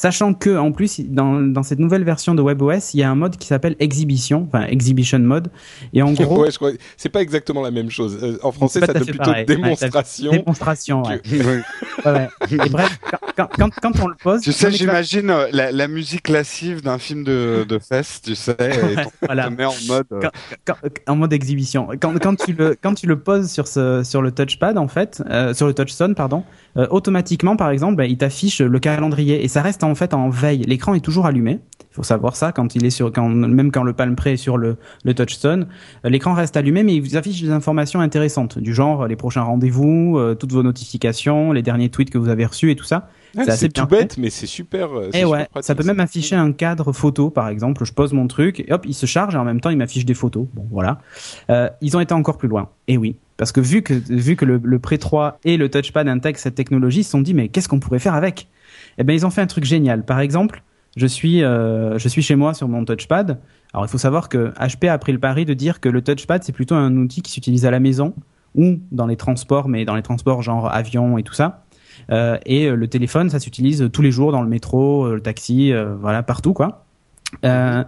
Sachant 0.00 0.32
que 0.32 0.56
en 0.56 0.70
plus 0.70 1.00
dans, 1.00 1.40
dans 1.40 1.64
cette 1.64 1.80
nouvelle 1.80 2.04
version 2.04 2.32
de 2.36 2.40
WebOS, 2.40 2.94
il 2.94 3.00
y 3.00 3.02
a 3.02 3.10
un 3.10 3.16
mode 3.16 3.36
qui 3.36 3.48
s'appelle 3.48 3.74
Exhibition, 3.80 4.46
enfin 4.46 4.64
Exhibition 4.66 5.18
Mode. 5.18 5.50
Et 5.92 6.02
en 6.02 6.12
gros, 6.12 6.42
Ouais, 6.42 6.52
je 6.52 6.56
crois- 6.56 6.70
c'est 6.96 7.08
pas 7.08 7.20
exactement 7.20 7.62
la 7.62 7.72
même 7.72 7.90
chose. 7.90 8.16
Euh, 8.22 8.38
en 8.44 8.52
français, 8.52 8.78
ça 8.78 8.92
donne 8.92 9.02
plutôt 9.02 9.18
pareil. 9.24 9.44
Ouais, 9.48 9.56
démonstration. 9.56 10.30
démonstration. 10.30 11.02
Ouais. 11.02 11.20
Oui. 11.32 11.40
Ouais, 11.40 12.12
ouais. 12.12 12.28
Et 12.52 12.70
bref, 12.70 12.96
quand, 13.36 13.48
quand, 13.58 13.70
quand 13.82 14.00
on 14.00 14.06
le 14.06 14.14
pose, 14.22 14.40
Tu 14.42 14.52
sais, 14.52 14.70
j'imagine 14.70 15.30
euh, 15.30 15.48
la, 15.50 15.72
la 15.72 15.88
musique 15.88 16.28
lascive 16.28 16.80
d'un 16.80 16.98
film 16.98 17.24
de, 17.24 17.66
de 17.68 17.78
fesses, 17.80 18.20
tu 18.22 18.36
sais, 18.36 18.52
et 18.60 18.94
ton 19.02 19.10
voilà. 19.26 19.48
te 19.48 19.52
met 19.52 19.64
en 19.64 19.74
mode. 19.88 20.06
euh, 20.12 20.20
Quand- 20.64 20.74
quand- 20.80 20.88
en 21.12 21.16
mode 21.16 21.32
exhibition. 21.32 21.88
Quand, 22.00 22.16
quand 22.22 22.36
tu 22.36 22.52
le 22.52 22.76
quand 22.80 22.94
tu 22.94 23.08
le 23.08 23.18
poses 23.18 23.50
sur 23.50 23.66
ce 23.66 24.02
sur 24.04 24.22
le 24.22 24.30
touchpad 24.30 24.78
en 24.78 24.86
fait, 24.86 25.24
euh, 25.28 25.54
sur 25.54 25.66
le 25.66 25.74
touchstone 25.74 26.14
pardon, 26.14 26.44
euh, 26.78 26.86
automatiquement 26.90 27.56
par 27.56 27.70
exemple, 27.70 27.96
bah, 27.96 28.06
il 28.06 28.16
t'affiche 28.16 28.60
le 28.60 28.78
calendrier 28.78 29.44
et 29.44 29.48
ça 29.48 29.62
reste 29.62 29.84
en 29.84 29.94
fait 29.94 30.14
en 30.14 30.28
veille. 30.28 30.62
L'écran 30.62 30.94
est 30.94 31.00
toujours 31.00 31.26
allumé. 31.26 31.60
Il 31.90 31.94
faut 31.94 32.02
savoir 32.02 32.36
ça 32.36 32.52
quand 32.52 32.76
il 32.76 32.84
est 32.84 32.90
sur 32.90 33.10
quand 33.12 33.28
même 33.28 33.72
quand 33.72 33.82
le 33.82 33.92
Palm 33.92 34.14
Pre 34.14 34.28
est 34.28 34.36
sur 34.36 34.56
le 34.56 34.76
le 35.04 35.14
touchstone, 35.14 35.66
euh, 36.04 36.10
l'écran 36.10 36.34
reste 36.34 36.56
allumé 36.56 36.82
mais 36.84 36.94
il 36.94 37.00
vous 37.00 37.16
affiche 37.16 37.40
des 37.42 37.50
informations 37.50 38.00
intéressantes 38.00 38.58
du 38.58 38.72
genre 38.72 39.02
euh, 39.02 39.08
les 39.08 39.16
prochains 39.16 39.42
rendez-vous, 39.42 40.16
euh, 40.18 40.34
toutes 40.34 40.52
vos 40.52 40.62
notifications, 40.62 41.52
les 41.52 41.62
derniers 41.62 41.88
tweets 41.88 42.10
que 42.10 42.18
vous 42.18 42.28
avez 42.28 42.44
reçus 42.44 42.70
et 42.70 42.76
tout 42.76 42.84
ça. 42.84 43.08
Ah, 43.36 43.42
c'est 43.44 43.50
assez 43.50 43.68
tout 43.68 43.86
bête, 43.86 44.16
mais 44.16 44.30
c'est 44.30 44.46
super. 44.46 44.88
Et 45.12 45.18
super 45.18 45.30
ouais, 45.30 45.46
pratique, 45.50 45.66
ça 45.66 45.74
peut 45.74 45.84
même 45.84 46.00
afficher 46.00 46.34
un 46.34 46.52
cadre 46.52 46.92
photo, 46.92 47.28
par 47.28 47.48
exemple. 47.48 47.84
Je 47.84 47.92
pose 47.92 48.14
mon 48.14 48.26
truc, 48.26 48.60
et 48.60 48.72
hop, 48.72 48.86
il 48.86 48.94
se 48.94 49.04
charge 49.04 49.34
et 49.34 49.38
en 49.38 49.44
même 49.44 49.60
temps, 49.60 49.68
il 49.68 49.76
m'affiche 49.76 50.06
des 50.06 50.14
photos. 50.14 50.46
Bon, 50.54 50.66
voilà. 50.70 51.00
Ils 51.82 51.94
ont 51.94 52.00
été 52.00 52.14
encore 52.14 52.38
plus 52.38 52.48
loin. 52.48 52.70
Et 52.86 52.96
oui, 52.96 53.16
parce 53.38 53.52
que 53.52 53.60
vu 53.60 53.82
que 53.82 53.94
vu 53.94 54.36
que 54.36 54.44
le, 54.44 54.60
le 54.62 54.78
Pre 54.78 54.98
3 54.98 55.38
et 55.44 55.56
le 55.56 55.70
Touchpad 55.70 56.06
intègrent 56.06 56.38
cette 56.38 56.56
technologie, 56.56 57.00
ils 57.00 57.04
se 57.04 57.10
sont 57.10 57.22
dit 57.22 57.32
mais 57.32 57.48
qu'est-ce 57.48 57.68
qu'on 57.68 57.80
pourrait 57.80 58.00
faire 58.00 58.14
avec? 58.14 58.48
Eh 58.98 59.04
ben, 59.04 59.14
ils 59.14 59.24
ont 59.24 59.30
fait 59.30 59.40
un 59.40 59.46
truc 59.46 59.64
génial. 59.64 60.04
Par 60.04 60.20
exemple, 60.20 60.62
je 60.96 61.06
suis 61.06 61.42
euh, 61.42 61.98
je 61.98 62.08
suis 62.08 62.20
chez 62.20 62.36
moi 62.36 62.52
sur 62.52 62.68
mon 62.68 62.84
Touchpad. 62.84 63.38
Alors, 63.72 63.86
il 63.86 63.88
faut 63.88 63.98
savoir 63.98 64.28
que 64.28 64.52
HP 64.58 64.88
a 64.88 64.98
pris 64.98 65.12
le 65.12 65.18
pari 65.18 65.44
de 65.44 65.54
dire 65.54 65.80
que 65.80 65.88
le 65.88 66.02
Touchpad 66.02 66.42
c'est 66.42 66.52
plutôt 66.52 66.74
un 66.74 66.94
outil 66.96 67.22
qui 67.22 67.30
s'utilise 67.30 67.64
à 67.64 67.70
la 67.70 67.80
maison 67.80 68.14
ou 68.54 68.80
dans 68.92 69.06
les 69.06 69.16
transports, 69.16 69.68
mais 69.68 69.84
dans 69.84 69.94
les 69.94 70.02
transports 70.02 70.42
genre 70.42 70.70
avion 70.70 71.16
et 71.16 71.22
tout 71.22 71.34
ça. 71.34 71.64
Euh, 72.10 72.38
et 72.46 72.66
euh, 72.66 72.74
le 72.74 72.88
téléphone, 72.88 73.30
ça 73.30 73.38
s'utilise 73.38 73.88
tous 73.92 74.02
les 74.02 74.10
jours 74.10 74.32
dans 74.32 74.42
le 74.42 74.48
métro, 74.48 75.04
euh, 75.04 75.14
le 75.14 75.20
taxi, 75.20 75.72
euh, 75.72 75.94
voilà, 75.94 76.22
partout 76.22 76.52
quoi. 76.52 76.86
Euh, 77.44 77.84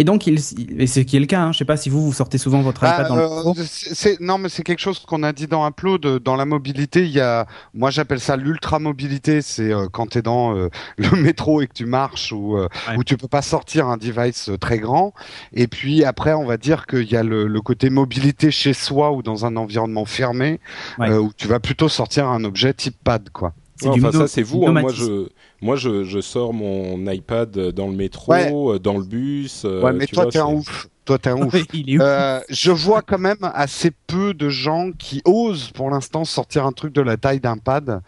Et 0.00 0.04
donc, 0.04 0.26
il, 0.26 0.40
et 0.80 0.86
c'est 0.86 1.04
qui 1.04 1.18
est 1.18 1.20
le 1.20 1.26
cas. 1.26 1.42
Hein. 1.42 1.52
Je 1.52 1.58
sais 1.58 1.66
pas 1.66 1.76
si 1.76 1.90
vous 1.90 2.02
vous 2.02 2.12
sortez 2.14 2.38
souvent 2.38 2.62
votre 2.62 2.80
Bah, 2.80 2.94
iPad 2.94 3.08
dans 3.08 3.16
le 3.16 3.22
euh, 3.22 3.64
c'est- 3.66 4.18
non, 4.18 4.38
mais 4.38 4.48
c'est 4.48 4.62
quelque 4.62 4.78
chose 4.78 4.98
qu'on 5.00 5.22
a 5.22 5.32
dit 5.34 5.46
dans 5.46 5.68
Upload. 5.68 6.22
Dans 6.22 6.36
la 6.36 6.46
mobilité, 6.46 7.00
il 7.04 7.10
y 7.10 7.20
a, 7.20 7.46
moi 7.74 7.90
j'appelle 7.90 8.18
ça 8.20 8.36
l'ultra 8.36 8.78
mobilité. 8.78 9.42
C'est 9.42 9.70
euh, 9.70 9.88
quand 9.92 10.06
tu 10.06 10.18
es 10.18 10.22
dans 10.22 10.56
euh, 10.56 10.70
le 10.96 11.10
métro 11.20 11.60
et 11.60 11.66
que 11.66 11.74
tu 11.74 11.84
marches 11.84 12.32
ou 12.32 12.56
euh, 12.56 12.66
Ouais. 12.88 12.96
où 12.96 13.04
tu 13.04 13.18
peux 13.18 13.28
pas 13.28 13.42
sortir 13.42 13.88
un 13.88 13.98
device 13.98 14.48
euh, 14.48 14.56
très 14.56 14.78
grand. 14.78 15.12
Et 15.52 15.66
puis 15.66 16.02
après, 16.04 16.32
on 16.32 16.46
va 16.46 16.56
dire 16.56 16.86
qu'il 16.86 17.10
y 17.12 17.16
a 17.16 17.22
le, 17.22 17.46
le 17.46 17.60
côté 17.60 17.90
mobilité 17.90 18.50
chez 18.50 18.72
soi 18.72 19.12
ou 19.12 19.22
dans 19.22 19.44
un 19.44 19.54
environnement 19.56 20.06
fermé, 20.06 20.60
Ouais. 20.98 21.10
euh, 21.10 21.18
où 21.20 21.30
tu 21.36 21.46
vas 21.46 21.60
plutôt 21.60 21.90
sortir 21.90 22.26
un 22.26 22.42
objet 22.44 22.72
type 22.72 22.96
pad, 23.04 23.28
quoi. 23.30 23.52
C'est 23.76 23.88
Ouais, 23.88 23.94
du 23.98 24.04
enfin, 24.06 24.18
ça 24.20 24.28
c'est 24.28 24.42
vous. 24.42 24.64
hein. 24.66 24.72
Moi 24.72 24.92
je, 24.94 25.28
moi 25.62 25.76
je, 25.76 26.04
je 26.04 26.20
sors 26.20 26.52
mon 26.52 27.06
iPad 27.10 27.50
dans 27.72 27.86
le 27.88 27.94
métro, 27.96 28.32
Ouais. 28.32 28.50
euh, 28.52 28.78
dans 28.78 28.98
le 28.98 29.04
bus. 29.04 29.62
euh, 29.64 29.82
ouais, 29.82 29.92
mais 29.92 30.06
tu 30.06 30.14
toi 30.14 30.26
t'es 30.26 30.38
un 30.38 30.46
ouf. 30.46 30.88
Toi 31.06 31.18
t'es 31.18 31.30
un 31.30 31.36
ouf. 31.46 31.54
il 31.72 31.90
est 31.94 31.98
où 31.98 32.02
Euh, 32.02 32.40
je 32.50 32.70
vois 32.70 33.02
quand 33.02 33.18
même 33.18 33.38
assez 33.54 33.90
peu 34.06 34.32
de 34.34 34.48
gens 34.48 34.90
qui 34.96 35.22
osent 35.24 35.70
pour 35.70 35.90
l'instant 35.90 36.24
sortir 36.24 36.66
un 36.66 36.72
truc 36.72 36.92
de 36.94 37.00
la 37.00 37.16
taille 37.16 37.40
d'un 37.40 37.56
pad. 37.56 38.00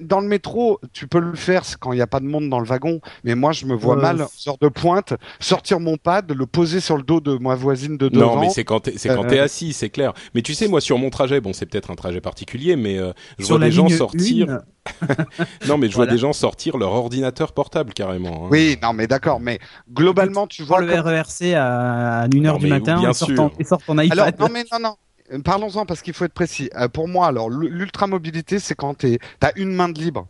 Dans 0.00 0.20
le 0.20 0.26
métro, 0.28 0.80
tu 0.92 1.06
peux 1.06 1.18
le 1.20 1.34
faire 1.34 1.64
c'est 1.64 1.76
quand 1.78 1.92
il 1.92 1.96
n'y 1.96 2.02
a 2.02 2.06
pas 2.06 2.20
de 2.20 2.24
monde 2.26 2.48
dans 2.48 2.58
le 2.58 2.66
wagon, 2.66 3.00
mais 3.24 3.34
moi 3.34 3.52
je 3.52 3.66
me 3.66 3.74
vois 3.74 3.96
Euh, 3.98 4.00
mal, 4.02 4.26
sort 4.34 4.58
de 4.60 4.68
pointe, 4.68 5.14
sortir 5.40 5.78
mon 5.78 5.96
pad, 5.98 6.32
le 6.32 6.46
poser 6.46 6.80
sur 6.80 6.96
le 6.96 7.02
dos 7.02 7.20
de 7.20 7.36
ma 7.36 7.54
voisine 7.54 7.96
de 7.98 8.08
devant. 8.08 8.36
Non, 8.36 8.40
mais 8.40 8.50
c'est 8.50 8.64
quand 8.64 8.80
t'es, 8.80 8.94
Euh, 9.08 9.44
assis, 9.44 9.72
c'est 9.72 9.90
clair. 9.90 10.12
Mais 10.34 10.42
tu 10.42 10.54
sais, 10.54 10.68
moi 10.68 10.80
sur 10.80 10.98
mon 10.98 11.10
trajet, 11.10 11.40
bon, 11.40 11.52
c'est 11.52 11.66
peut-être 11.66 11.90
un 11.90 11.96
trajet 11.96 12.20
particulier, 12.20 12.76
mais 12.76 12.98
euh, 12.98 13.12
je 13.38 13.44
Sur 13.44 13.58
vois 13.58 13.66
des 13.66 13.72
gens 13.72 13.88
sortir. 13.88 14.60
Non, 15.68 15.78
mais 15.78 15.88
je 15.88 15.94
vois 15.94 16.06
des 16.06 16.18
gens 16.18 16.32
sortir 16.32 16.76
leur 16.82 16.92
ordinateur 16.92 17.52
portable 17.52 17.92
carrément. 17.94 18.44
hein. 18.46 18.48
Oui, 18.50 18.76
non 18.82 18.92
mais 18.92 19.06
d'accord, 19.06 19.40
mais 19.40 19.58
globalement 19.92 20.46
tu 20.46 20.62
vois 20.64 20.80
le 20.80 20.88
comme- 20.92 21.00
RERC 21.06 21.54
à 21.54 22.26
1h 22.28 22.52
Non, 22.52 22.56
du 22.58 22.66
matin 22.66 22.98
bien 22.98 23.10
et 23.10 23.64
sors 23.64 23.82
ton 23.82 23.98
iPad. 23.98 24.18
Alors 24.18 24.28
non 24.38 24.48
mais 24.52 24.64
non 24.72 24.78
non. 24.80 24.96
Euh, 25.32 25.38
Parlons-en 25.40 25.86
parce 25.86 26.02
qu'il 26.02 26.12
faut 26.14 26.24
être 26.24 26.34
précis. 26.34 26.68
Euh, 26.76 26.88
pour 26.88 27.06
moi, 27.08 27.28
alors 27.28 27.48
l'ultra 27.48 28.06
mobilité, 28.06 28.58
c'est 28.58 28.74
quand 28.74 28.98
tu 28.98 29.18
as 29.40 29.52
une 29.56 29.72
main 29.72 29.88
de 29.88 29.98
libre. 29.98 30.26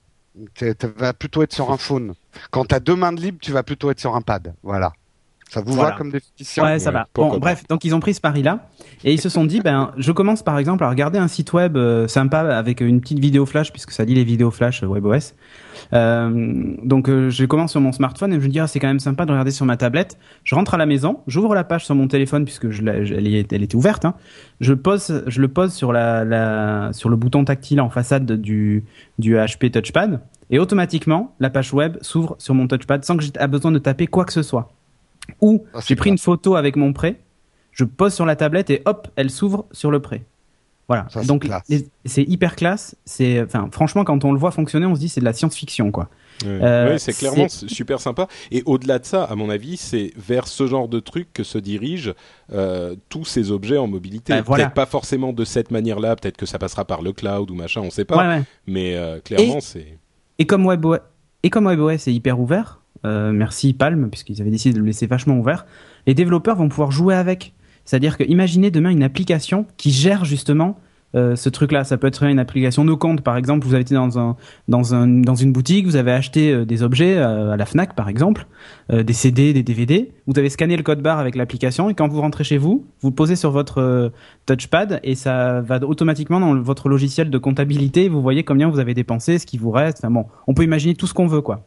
Tu 0.54 0.72
vas 0.96 1.12
plutôt 1.12 1.42
être 1.42 1.52
sur 1.52 1.70
un 1.72 1.76
phone. 1.76 2.14
Quand 2.50 2.64
tu 2.66 2.74
as 2.74 2.80
deux 2.80 2.96
mains 2.96 3.12
de 3.12 3.20
libre, 3.20 3.38
tu 3.42 3.52
vas 3.52 3.62
plutôt 3.62 3.90
être 3.90 4.00
sur 4.00 4.14
un 4.16 4.22
pad. 4.22 4.54
Voilà. 4.62 4.92
Ça 5.52 5.60
vous 5.60 5.74
Voilà. 5.74 5.90
va 5.90 5.96
comme 5.98 6.10
définition 6.10 6.62
Ouais, 6.62 6.78
ça 6.78 6.88
Ouais, 6.90 6.94
va. 6.94 7.08
Bon, 7.14 7.30
pas. 7.32 7.38
bref, 7.38 7.64
donc 7.68 7.84
ils 7.84 7.94
ont 7.94 8.00
pris 8.00 8.14
ce 8.14 8.20
pari-là 8.22 8.68
et 9.04 9.12
ils 9.12 9.20
se 9.20 9.28
sont 9.28 9.44
dit, 9.44 9.60
ben, 9.60 9.92
je 9.98 10.10
commence 10.10 10.42
par 10.42 10.58
exemple 10.58 10.82
à 10.84 10.88
regarder 10.88 11.18
un 11.18 11.28
site 11.28 11.52
web 11.52 11.76
euh, 11.76 12.08
sympa 12.08 12.38
avec 12.56 12.80
une 12.80 13.02
petite 13.02 13.18
vidéo 13.18 13.44
flash 13.44 13.70
puisque 13.70 13.90
ça 13.90 14.04
lit 14.04 14.14
les 14.14 14.24
vidéos 14.24 14.50
flash 14.50 14.82
euh, 14.82 14.86
WebOS. 14.86 15.34
Euh, 15.92 16.74
donc 16.84 17.08
euh, 17.08 17.28
je 17.30 17.44
commence 17.44 17.72
sur 17.72 17.80
mon 17.80 17.92
smartphone 17.92 18.32
et 18.32 18.40
je 18.40 18.46
me 18.46 18.50
dis, 18.50 18.60
ah, 18.60 18.66
c'est 18.66 18.78
quand 18.80 18.86
même 18.86 19.00
sympa 19.00 19.26
de 19.26 19.30
regarder 19.32 19.50
sur 19.50 19.66
ma 19.66 19.76
tablette. 19.76 20.16
Je 20.44 20.54
rentre 20.54 20.74
à 20.74 20.78
la 20.78 20.86
maison, 20.86 21.20
j'ouvre 21.26 21.54
la 21.54 21.64
page 21.64 21.84
sur 21.84 21.94
mon 21.94 22.08
téléphone 22.08 22.44
puisque 22.44 22.70
je 22.70 22.82
l'ai- 22.82 23.04
je- 23.04 23.14
elle, 23.14 23.26
est- 23.26 23.52
elle 23.52 23.62
était 23.62 23.76
ouverte. 23.76 24.04
Hein. 24.04 24.14
Je 24.60 24.72
pose, 24.72 25.22
je 25.26 25.40
le 25.40 25.48
pose 25.48 25.72
sur 25.74 25.92
la, 25.92 26.24
la 26.24 26.92
sur 26.92 27.08
le 27.10 27.16
bouton 27.16 27.44
tactile 27.44 27.80
en 27.80 27.90
façade 27.90 28.30
du 28.32 28.84
du 29.18 29.34
HP 29.36 29.70
Touchpad 29.70 30.20
et 30.50 30.58
automatiquement 30.58 31.34
la 31.40 31.50
page 31.50 31.72
web 31.74 31.96
s'ouvre 32.00 32.36
sur 32.38 32.54
mon 32.54 32.66
touchpad 32.66 33.04
sans 33.04 33.16
que 33.16 33.22
j'ai 33.24 33.32
besoin 33.48 33.72
de 33.72 33.78
taper 33.78 34.06
quoi 34.06 34.24
que 34.24 34.32
ce 34.32 34.42
soit. 34.42 34.70
Ou 35.40 35.64
Ah, 35.74 35.80
j'ai 35.86 35.96
pris 35.96 36.10
une 36.10 36.18
photo 36.18 36.56
avec 36.56 36.76
mon 36.76 36.92
prêt, 36.92 37.20
je 37.72 37.84
pose 37.84 38.14
sur 38.14 38.26
la 38.26 38.36
tablette 38.36 38.70
et 38.70 38.82
hop, 38.84 39.08
elle 39.16 39.30
s'ouvre 39.30 39.66
sur 39.72 39.90
le 39.90 40.00
prêt. 40.00 40.24
Voilà. 40.88 41.06
Ça, 41.08 41.22
Donc 41.22 41.48
c'est 42.04 42.22
hyper 42.22 42.54
classe. 42.54 42.96
C'est, 43.04 43.40
enfin, 43.40 43.68
franchement, 43.72 44.04
quand 44.04 44.24
on 44.24 44.32
le 44.32 44.38
voit 44.38 44.50
fonctionner, 44.50 44.84
on 44.84 44.94
se 44.94 45.00
dit 45.00 45.08
c'est 45.08 45.20
de 45.20 45.24
la 45.24 45.32
science-fiction, 45.32 45.90
quoi. 45.90 46.10
Euh, 46.44 46.98
c'est 46.98 47.12
clairement 47.16 47.48
super 47.48 48.00
sympa. 48.00 48.26
Et 48.50 48.62
au-delà 48.66 48.98
de 48.98 49.06
ça, 49.06 49.24
à 49.24 49.34
mon 49.34 49.48
avis, 49.48 49.76
c'est 49.76 50.12
vers 50.16 50.48
ce 50.48 50.66
genre 50.66 50.88
de 50.88 51.00
truc 51.00 51.32
que 51.32 51.44
se 51.44 51.56
dirigent 51.56 52.12
euh, 52.52 52.96
tous 53.08 53.24
ces 53.24 53.52
objets 53.52 53.78
en 53.78 53.86
mobilité. 53.86 54.38
Voilà. 54.44 54.64
Peut-être 54.64 54.74
pas 54.74 54.86
forcément 54.86 55.32
de 55.32 55.44
cette 55.44 55.70
manière-là, 55.70 56.16
peut-être 56.16 56.36
que 56.36 56.46
ça 56.46 56.58
passera 56.58 56.84
par 56.84 57.00
le 57.00 57.12
cloud 57.12 57.50
ou 57.50 57.54
machin, 57.54 57.80
on 57.82 57.90
sait 57.90 58.04
pas. 58.04 58.16
Ouais, 58.16 58.36
ouais. 58.36 58.42
Mais 58.66 58.96
euh, 58.96 59.20
clairement, 59.20 59.60
c'est. 59.60 59.98
Et 60.38 60.46
comme 60.46 60.66
WebOS, 60.66 60.98
et 61.42 61.48
comme 61.48 61.66
WebOS 61.66 61.90
est 61.90 62.12
hyper 62.12 62.38
ouvert, 62.38 62.81
euh, 63.04 63.32
merci 63.32 63.72
Palm, 63.72 64.08
puisqu'ils 64.10 64.40
avaient 64.40 64.50
décidé 64.50 64.74
de 64.74 64.80
le 64.80 64.86
laisser 64.86 65.06
vachement 65.06 65.38
ouvert, 65.38 65.66
les 66.06 66.14
développeurs 66.14 66.56
vont 66.56 66.68
pouvoir 66.68 66.90
jouer 66.90 67.14
avec. 67.14 67.52
C'est-à-dire 67.84 68.16
que 68.16 68.24
imaginez 68.24 68.70
demain 68.70 68.90
une 68.90 69.02
application 69.02 69.66
qui 69.76 69.90
gère 69.90 70.24
justement 70.24 70.78
euh, 71.14 71.36
ce 71.36 71.50
truc-là. 71.50 71.84
Ça 71.84 71.98
peut 71.98 72.06
être 72.06 72.22
une 72.22 72.38
application 72.38 72.84
no 72.84 72.96
compte, 72.96 73.20
par 73.20 73.36
exemple. 73.36 73.66
Vous 73.66 73.74
avez 73.74 73.82
été 73.82 73.94
dans 73.94 74.18
un 74.18 74.36
dans 74.68 74.94
un 74.94 75.06
dans 75.08 75.34
une 75.34 75.52
boutique, 75.52 75.84
vous 75.84 75.96
avez 75.96 76.12
acheté 76.12 76.52
euh, 76.52 76.64
des 76.64 76.82
objets 76.82 77.18
à 77.18 77.56
la 77.56 77.66
Fnac, 77.66 77.94
par 77.94 78.08
exemple, 78.08 78.46
des 78.88 79.12
CD, 79.12 79.52
des 79.52 79.62
DVD. 79.62 80.12
Vous 80.26 80.38
avez 80.38 80.48
scanné 80.48 80.76
le 80.76 80.82
code 80.82 81.02
barre 81.02 81.18
avec 81.18 81.34
l'application 81.34 81.90
et 81.90 81.94
quand 81.94 82.08
vous 82.08 82.20
rentrez 82.20 82.44
chez 82.44 82.56
vous, 82.56 82.86
vous 83.00 83.08
le 83.08 83.14
posez 83.14 83.36
sur 83.36 83.50
votre 83.50 84.12
touchpad 84.46 85.00
et 85.02 85.16
ça 85.16 85.60
va 85.60 85.84
automatiquement 85.84 86.40
dans 86.40 86.54
votre 86.60 86.88
logiciel 86.88 87.30
de 87.30 87.38
comptabilité. 87.38 88.08
Vous 88.08 88.22
voyez 88.22 88.44
combien 88.44 88.68
vous 88.68 88.78
avez 88.78 88.94
dépensé, 88.94 89.38
ce 89.38 89.44
qui 89.44 89.58
vous 89.58 89.70
reste. 89.70 90.06
Bon, 90.06 90.26
on 90.46 90.54
peut 90.54 90.62
imaginer 90.62 90.94
tout 90.94 91.06
ce 91.06 91.14
qu'on 91.14 91.26
veut, 91.26 91.42
quoi. 91.42 91.66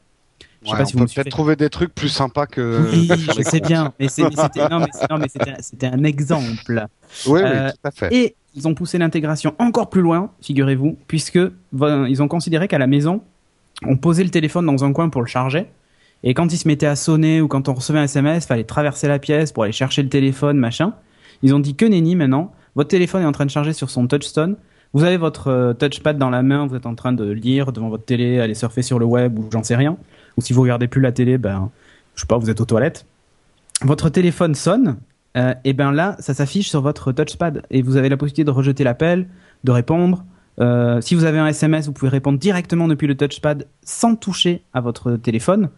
Je 0.65 0.69
sais 0.71 0.73
Ouais, 0.73 0.77
pas 0.79 0.83
on 0.83 0.87
si 0.87 0.95
peut 0.95 1.05
peut-être 1.05 1.29
trouver 1.29 1.55
des 1.55 1.69
trucs 1.69 1.93
plus 1.93 2.09
sympas 2.09 2.47
que. 2.47 2.89
Oui, 2.91 3.07
je 3.37 3.41
sais 3.43 3.59
bien, 3.59 3.93
mais 3.99 4.07
c'était 4.09 4.67
non, 4.69 4.79
mais 5.19 5.27
c'était 5.61 5.85
un- 5.87 6.03
exemple. 6.03 6.87
Oui, 7.27 7.39
Euh, 7.43 7.67
oui, 7.67 7.71
tout 7.71 7.87
à 7.87 7.91
fait. 7.91 8.13
Et 8.13 8.35
ils 8.55 8.67
ont 8.67 8.73
poussé 8.73 8.97
l'intégration 8.97 9.53
encore 9.59 9.89
plus 9.89 10.01
loin, 10.01 10.31
figurez-vous, 10.41 10.97
puisque 11.07 11.39
ils 11.73 12.23
ont 12.23 12.27
considéré 12.27 12.67
qu'à 12.67 12.77
la 12.79 12.87
maison, 12.87 13.21
on 13.85 13.97
posait 13.97 14.23
le 14.23 14.29
téléphone 14.29 14.65
dans 14.65 14.83
un 14.83 14.91
coin 14.93 15.09
pour 15.09 15.21
le 15.21 15.27
charger. 15.27 15.67
Et 16.23 16.33
quand 16.33 16.51
il 16.51 16.57
se 16.57 16.67
mettait 16.67 16.87
à 16.87 16.95
sonner 16.95 17.41
ou 17.41 17.47
quand 17.47 17.69
on 17.69 17.73
recevait 17.73 17.99
un 17.99 18.03
SMS, 18.05 18.45
fallait 18.47 18.63
traverser 18.63 19.07
la 19.07 19.19
pièce 19.19 19.51
pour 19.51 19.63
aller 19.63 19.73
chercher 19.73 20.01
le 20.01 20.09
téléphone, 20.09 20.57
machin. 20.57 20.93
Ils 21.43 21.53
ont 21.53 21.59
dit 21.59 21.75
que 21.75 21.85
nenni 21.85 22.15
maintenant, 22.15 22.53
votre 22.75 22.89
téléphone 22.89 23.21
est 23.21 23.25
en 23.27 23.31
train 23.33 23.45
de 23.45 23.51
charger 23.51 23.73
sur 23.73 23.89
son 23.91 24.07
touchstone. 24.07 24.55
Vous 24.95 25.03
avez 25.03 25.17
votre 25.17 25.49
euh, 25.49 25.73
touchpad 25.73 26.17
dans 26.17 26.29
la 26.29 26.41
main, 26.41 26.67
vous 26.67 26.75
êtes 26.77 26.85
en 26.85 26.95
train 26.95 27.11
de 27.11 27.29
lire 27.29 27.73
devant 27.73 27.89
votre 27.89 28.05
télé, 28.05 28.39
aller 28.39 28.53
surfer 28.53 28.81
sur 28.81 28.97
le 28.97 29.03
web 29.03 29.37
ou 29.37 29.49
j'en 29.51 29.61
sais 29.61 29.75
rien. 29.75 29.97
Ou 30.37 30.41
si 30.41 30.53
vous 30.53 30.61
regardez 30.61 30.87
plus 30.87 31.01
la 31.01 31.11
télé, 31.11 31.37
ben, 31.37 31.69
je 32.15 32.21
sais 32.21 32.27
pas, 32.27 32.37
vous 32.37 32.49
êtes 32.49 32.61
aux 32.61 32.65
toilettes. 32.65 33.05
Votre 33.81 34.07
téléphone 34.07 34.55
sonne, 34.55 34.95
euh, 35.35 35.53
et 35.65 35.73
ben 35.73 35.91
là, 35.91 36.15
ça 36.19 36.33
s'affiche 36.33 36.69
sur 36.69 36.79
votre 36.79 37.11
touchpad 37.11 37.63
et 37.69 37.81
vous 37.81 37.97
avez 37.97 38.07
la 38.07 38.15
possibilité 38.15 38.45
de 38.45 38.51
rejeter 38.51 38.85
l'appel, 38.85 39.27
de 39.65 39.71
répondre. 39.73 40.23
Euh, 40.61 41.01
si 41.01 41.13
vous 41.13 41.25
avez 41.25 41.39
un 41.39 41.47
SMS, 41.47 41.87
vous 41.87 41.91
pouvez 41.91 42.07
répondre 42.07 42.39
directement 42.39 42.87
depuis 42.87 43.07
le 43.07 43.17
touchpad 43.17 43.67
sans 43.83 44.15
toucher 44.15 44.63
à 44.73 44.79
votre 44.79 45.17
téléphone. 45.17 45.71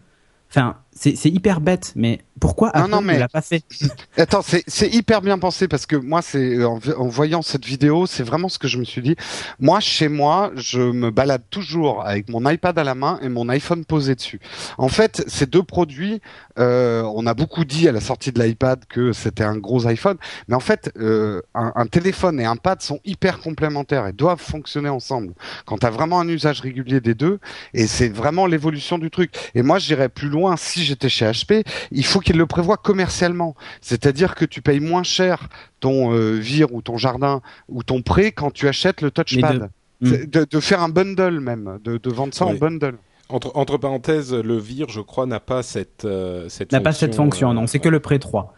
Enfin, 0.48 0.76
c'est 1.00 1.28
hyper 1.28 1.60
bête, 1.60 1.92
mais 1.96 2.20
pourquoi 2.40 2.68
Non, 2.74 2.80
Apple 2.82 2.90
non, 2.90 3.00
mais- 3.00 3.14
ne 3.14 3.18
l'a 3.20 3.28
pas 3.28 3.42
fait 3.42 3.62
Attends, 4.16 4.42
c'est 4.42 4.94
hyper 4.94 5.22
bien 5.22 5.38
pensé 5.38 5.68
parce 5.68 5.86
que 5.86 5.96
moi, 5.96 6.22
c'est 6.22 6.64
en, 6.64 6.78
en 6.96 7.06
voyant 7.08 7.42
cette 7.42 7.64
vidéo, 7.64 8.06
c'est 8.06 8.22
vraiment 8.22 8.48
ce 8.48 8.58
que 8.58 8.68
je 8.68 8.78
me 8.78 8.84
suis 8.84 9.02
dit. 9.02 9.16
Moi, 9.60 9.80
chez 9.80 10.08
moi, 10.08 10.50
je 10.56 10.80
me 10.80 11.10
balade 11.10 11.42
toujours 11.50 12.04
avec 12.04 12.28
mon 12.28 12.48
iPad 12.48 12.78
à 12.78 12.84
la 12.84 12.94
main 12.94 13.18
et 13.22 13.28
mon 13.28 13.48
iPhone 13.48 13.84
posé 13.84 14.14
dessus. 14.14 14.40
En 14.76 14.88
fait, 14.88 15.24
ces 15.26 15.46
deux 15.46 15.62
produits, 15.62 16.20
euh, 16.58 17.02
on 17.14 17.26
a 17.26 17.34
beaucoup 17.34 17.64
dit 17.64 17.88
à 17.88 17.92
la 17.92 18.00
sortie 18.00 18.32
de 18.32 18.42
l'iPad 18.42 18.84
que 18.88 19.12
c'était 19.12 19.44
un 19.44 19.56
gros 19.56 19.86
iPhone, 19.86 20.16
mais 20.48 20.54
en 20.56 20.60
fait, 20.60 20.90
euh, 20.98 21.42
un, 21.54 21.72
un 21.74 21.86
téléphone 21.86 22.40
et 22.40 22.44
un 22.44 22.56
pad 22.56 22.82
sont 22.82 23.00
hyper 23.04 23.38
complémentaires 23.40 24.06
et 24.06 24.12
doivent 24.12 24.40
fonctionner 24.40 24.88
ensemble. 24.88 25.32
Quand 25.66 25.78
tu 25.78 25.86
as 25.86 25.90
vraiment 25.90 26.20
un 26.20 26.28
usage 26.28 26.60
régulier 26.60 27.00
des 27.00 27.14
deux, 27.14 27.38
et 27.74 27.86
c'est 27.86 28.08
vraiment 28.08 28.46
l'évolution 28.46 28.98
du 28.98 29.10
truc. 29.10 29.32
Et 29.54 29.62
moi, 29.62 29.78
j'irais 29.78 30.08
plus 30.08 30.28
loin. 30.28 30.56
Si 30.56 30.84
j'étais 30.88 31.08
chez 31.08 31.24
HP, 31.30 31.64
il 31.92 32.04
faut 32.04 32.20
qu'ils 32.20 32.36
le 32.36 32.46
prévoient 32.46 32.76
commercialement. 32.76 33.54
C'est-à-dire 33.80 34.34
que 34.34 34.44
tu 34.44 34.60
payes 34.62 34.80
moins 34.80 35.02
cher 35.02 35.48
ton 35.80 36.12
euh, 36.12 36.32
Vire 36.38 36.72
ou 36.74 36.82
ton 36.82 36.96
Jardin 36.98 37.40
ou 37.68 37.82
ton 37.82 38.02
prêt 38.02 38.32
quand 38.32 38.50
tu 38.50 38.66
achètes 38.68 39.00
le 39.02 39.10
touchpad. 39.10 39.70
C'est- 40.02 40.30
De, 40.30 40.46
de 40.48 40.60
faire 40.60 40.80
un 40.82 40.88
bundle 40.88 41.40
même, 41.40 41.78
de, 41.84 41.98
de 41.98 42.10
vendre 42.10 42.32
ça 42.34 42.44
en 42.46 42.54
bundle. 42.60 42.94
Entre, 43.30 43.50
entre 43.54 43.76
parenthèses, 43.76 44.32
le 44.32 44.56
Vire, 44.56 44.88
je 44.88 45.02
crois, 45.02 45.26
n'a 45.26 45.38
pas 45.38 45.62
cette, 45.62 46.06
euh, 46.06 46.48
cette 46.48 46.72
N'a 46.72 46.80
pas 46.80 46.92
cette 46.92 47.14
fonction, 47.14 47.50
euh, 47.50 47.52
non, 47.52 47.66
c'est 47.66 47.78
que 47.78 47.90
le 47.90 48.00
prêt 48.00 48.18
3. 48.18 48.54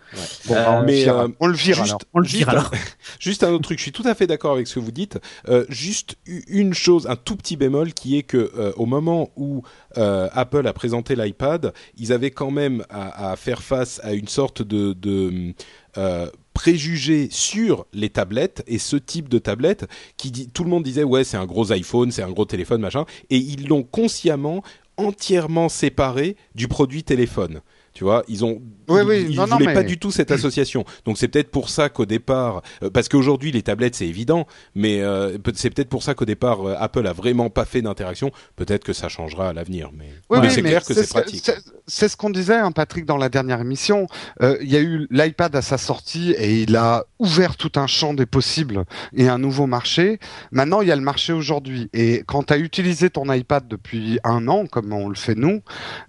Bon, 0.47 0.55
Euh, 0.55 0.65
on, 0.69 0.81
le 0.81 0.87
mais, 0.87 1.09
euh, 1.09 1.27
on 1.41 1.49
le 1.49 1.55
vire 1.55 1.75
juste- 1.75 1.89
alors. 1.89 2.01
On 2.15 2.19
le 2.21 2.25
Juste 2.25 2.37
vire 2.39 2.49
un- 2.51 2.53
alors. 2.53 2.71
Juste 3.19 3.43
un 3.43 3.51
autre 3.51 3.65
truc, 3.65 3.79
je 3.79 3.83
suis 3.83 3.91
tout 3.93 4.05
à 4.07 4.15
fait 4.15 4.29
d'accord 4.29 4.53
avec 4.53 4.69
ce 4.69 4.77
que 4.77 4.81
vous 4.81 4.93
dites. 4.93 5.19
Juste 5.69 6.17
une 6.27 6.73
chose, 6.73 7.09
un 7.09 7.17
tout 7.17 7.35
petit 7.37 7.57
bémol, 7.57 7.93
qui 7.95 8.17
est 8.17 8.23
que 8.23 8.53
au 8.77 8.87
moment 8.87 9.31
où 9.37 9.63
Apple 9.97 10.67
a 10.69 10.73
présenté 10.73 11.17
l'iPad, 11.17 11.73
ils 11.97 12.13
avaient 12.13 12.31
quand 12.31 12.53
même 12.53 12.85
à, 12.91 13.33
à 13.33 13.37
faire 13.37 13.63
face 13.63 14.01
à 14.05 14.13
une 14.13 14.29
sorte 14.29 14.63
de, 14.63 14.93
de 14.93 15.53
préjugés 16.61 17.29
sur 17.31 17.87
les 17.95 18.11
tablettes 18.11 18.63
et 18.67 18.77
ce 18.77 18.97
type 18.97 19.31
de 19.31 19.39
tablette 19.39 19.87
qui 20.19 20.31
dit 20.31 20.51
tout 20.51 20.63
le 20.63 20.69
monde 20.69 20.83
disait 20.83 21.05
ouais 21.05 21.25
c'est 21.25 21.39
un 21.39 21.47
gros 21.47 21.73
iPhone, 21.73 22.11
c'est 22.11 22.23
un 22.23 22.31
gros 22.31 22.45
téléphone 22.45 22.83
machin, 22.83 23.07
et 23.31 23.39
ils 23.39 23.67
l'ont 23.67 23.83
consciemment 23.83 24.63
entièrement 24.99 25.71
séparé 25.71 26.37
du 26.55 26.69
produit 26.69 27.03
téléphone. 27.03 27.63
Tu 27.95 28.05
vois, 28.05 28.25
ils 28.29 28.45
ont, 28.45 28.61
Oui, 28.91 29.01
oui, 29.07 29.27
ils 29.31 29.37
non, 29.37 29.47
non, 29.47 29.57
voulaient 29.57 29.73
pas 29.75 29.81
mais- 29.81 29.85
du 29.87 29.99
tout 29.99 30.11
cette 30.11 30.31
association. 30.31 30.85
Donc 31.05 31.19
c'est 31.19 31.29
peut-être 31.29 31.51
pour 31.51 31.69
ça 31.71 31.89
qu'au 31.89 32.07
départ, 32.07 32.63
euh, 32.83 32.91
parce 32.91 33.09
qu'aujourd'hui 33.09 33.53
les 33.53 33.63
tablettes 33.63 33.95
c'est 33.95 34.07
évident, 34.09 34.47
mais 34.75 35.01
euh, 35.01 35.39
c'est 35.55 35.71
peut-être 35.71 35.89
pour 35.89 36.03
ça 36.03 36.15
qu'au 36.15 36.25
départ 36.25 36.67
euh, 36.69 36.75
Apple 36.79 37.07
a 37.07 37.13
vraiment 37.13 37.51
pas 37.51 37.65
fait 37.65 37.83
d'interaction. 37.83 38.31
Peut-être 38.57 38.85
que 38.85 38.93
ça 38.93 39.09
changera 39.09 39.49
à 39.51 39.53
l'avenir, 39.53 39.91
mais, 39.97 40.07
Oui, 40.29 40.39
mais 40.41 40.49
oui, 40.49 40.53
c'est 40.55 40.63
mais 40.63 40.71
clair 40.71 40.85
que 40.85 40.95
c'est 40.95 41.09
pratique. 41.09 41.51
C'est 41.87 42.09
ce 42.09 42.17
qu'on 42.17 42.31
disait, 42.31 42.55
hein, 42.57 42.73
Patrick, 42.73 43.05
dans 43.05 43.17
la 43.17 43.29
dernière 43.29 43.61
émission. 43.61 44.07
Euh, 44.43 44.57
Il 44.61 44.71
y 44.71 44.77
a 44.77 44.81
eu 44.81 45.07
l'iPad 45.11 45.55
à 45.57 45.63
sa 45.63 45.79
sortie 45.79 46.33
et 46.39 46.63
il 46.63 46.77
a 46.77 47.05
ouvert 47.19 47.57
tout 47.57 47.73
un 47.77 47.87
champ 47.87 48.15
des 48.15 48.27
possibles 48.27 48.85
et 49.15 49.29
un 49.29 49.39
nouveau 49.39 49.67
marché. 49.67 50.19
Maintenant, 50.53 50.83
il 50.83 50.89
y 50.89 50.93
a 50.93 50.97
le 50.97 51.03
marché 51.03 51.33
aujourd'hui. 51.33 51.89
Et 51.93 52.23
quand 52.27 52.45
tu 52.45 52.53
as 52.53 52.59
utilisé 52.59 53.11
ton 53.11 53.33
iPad 53.33 53.67
depuis 53.67 54.19
un 54.25 54.47
an, 54.49 54.67
comme 54.67 54.93
on 54.93 55.09
le 55.09 55.15
fait 55.17 55.35
nous, 55.35 55.63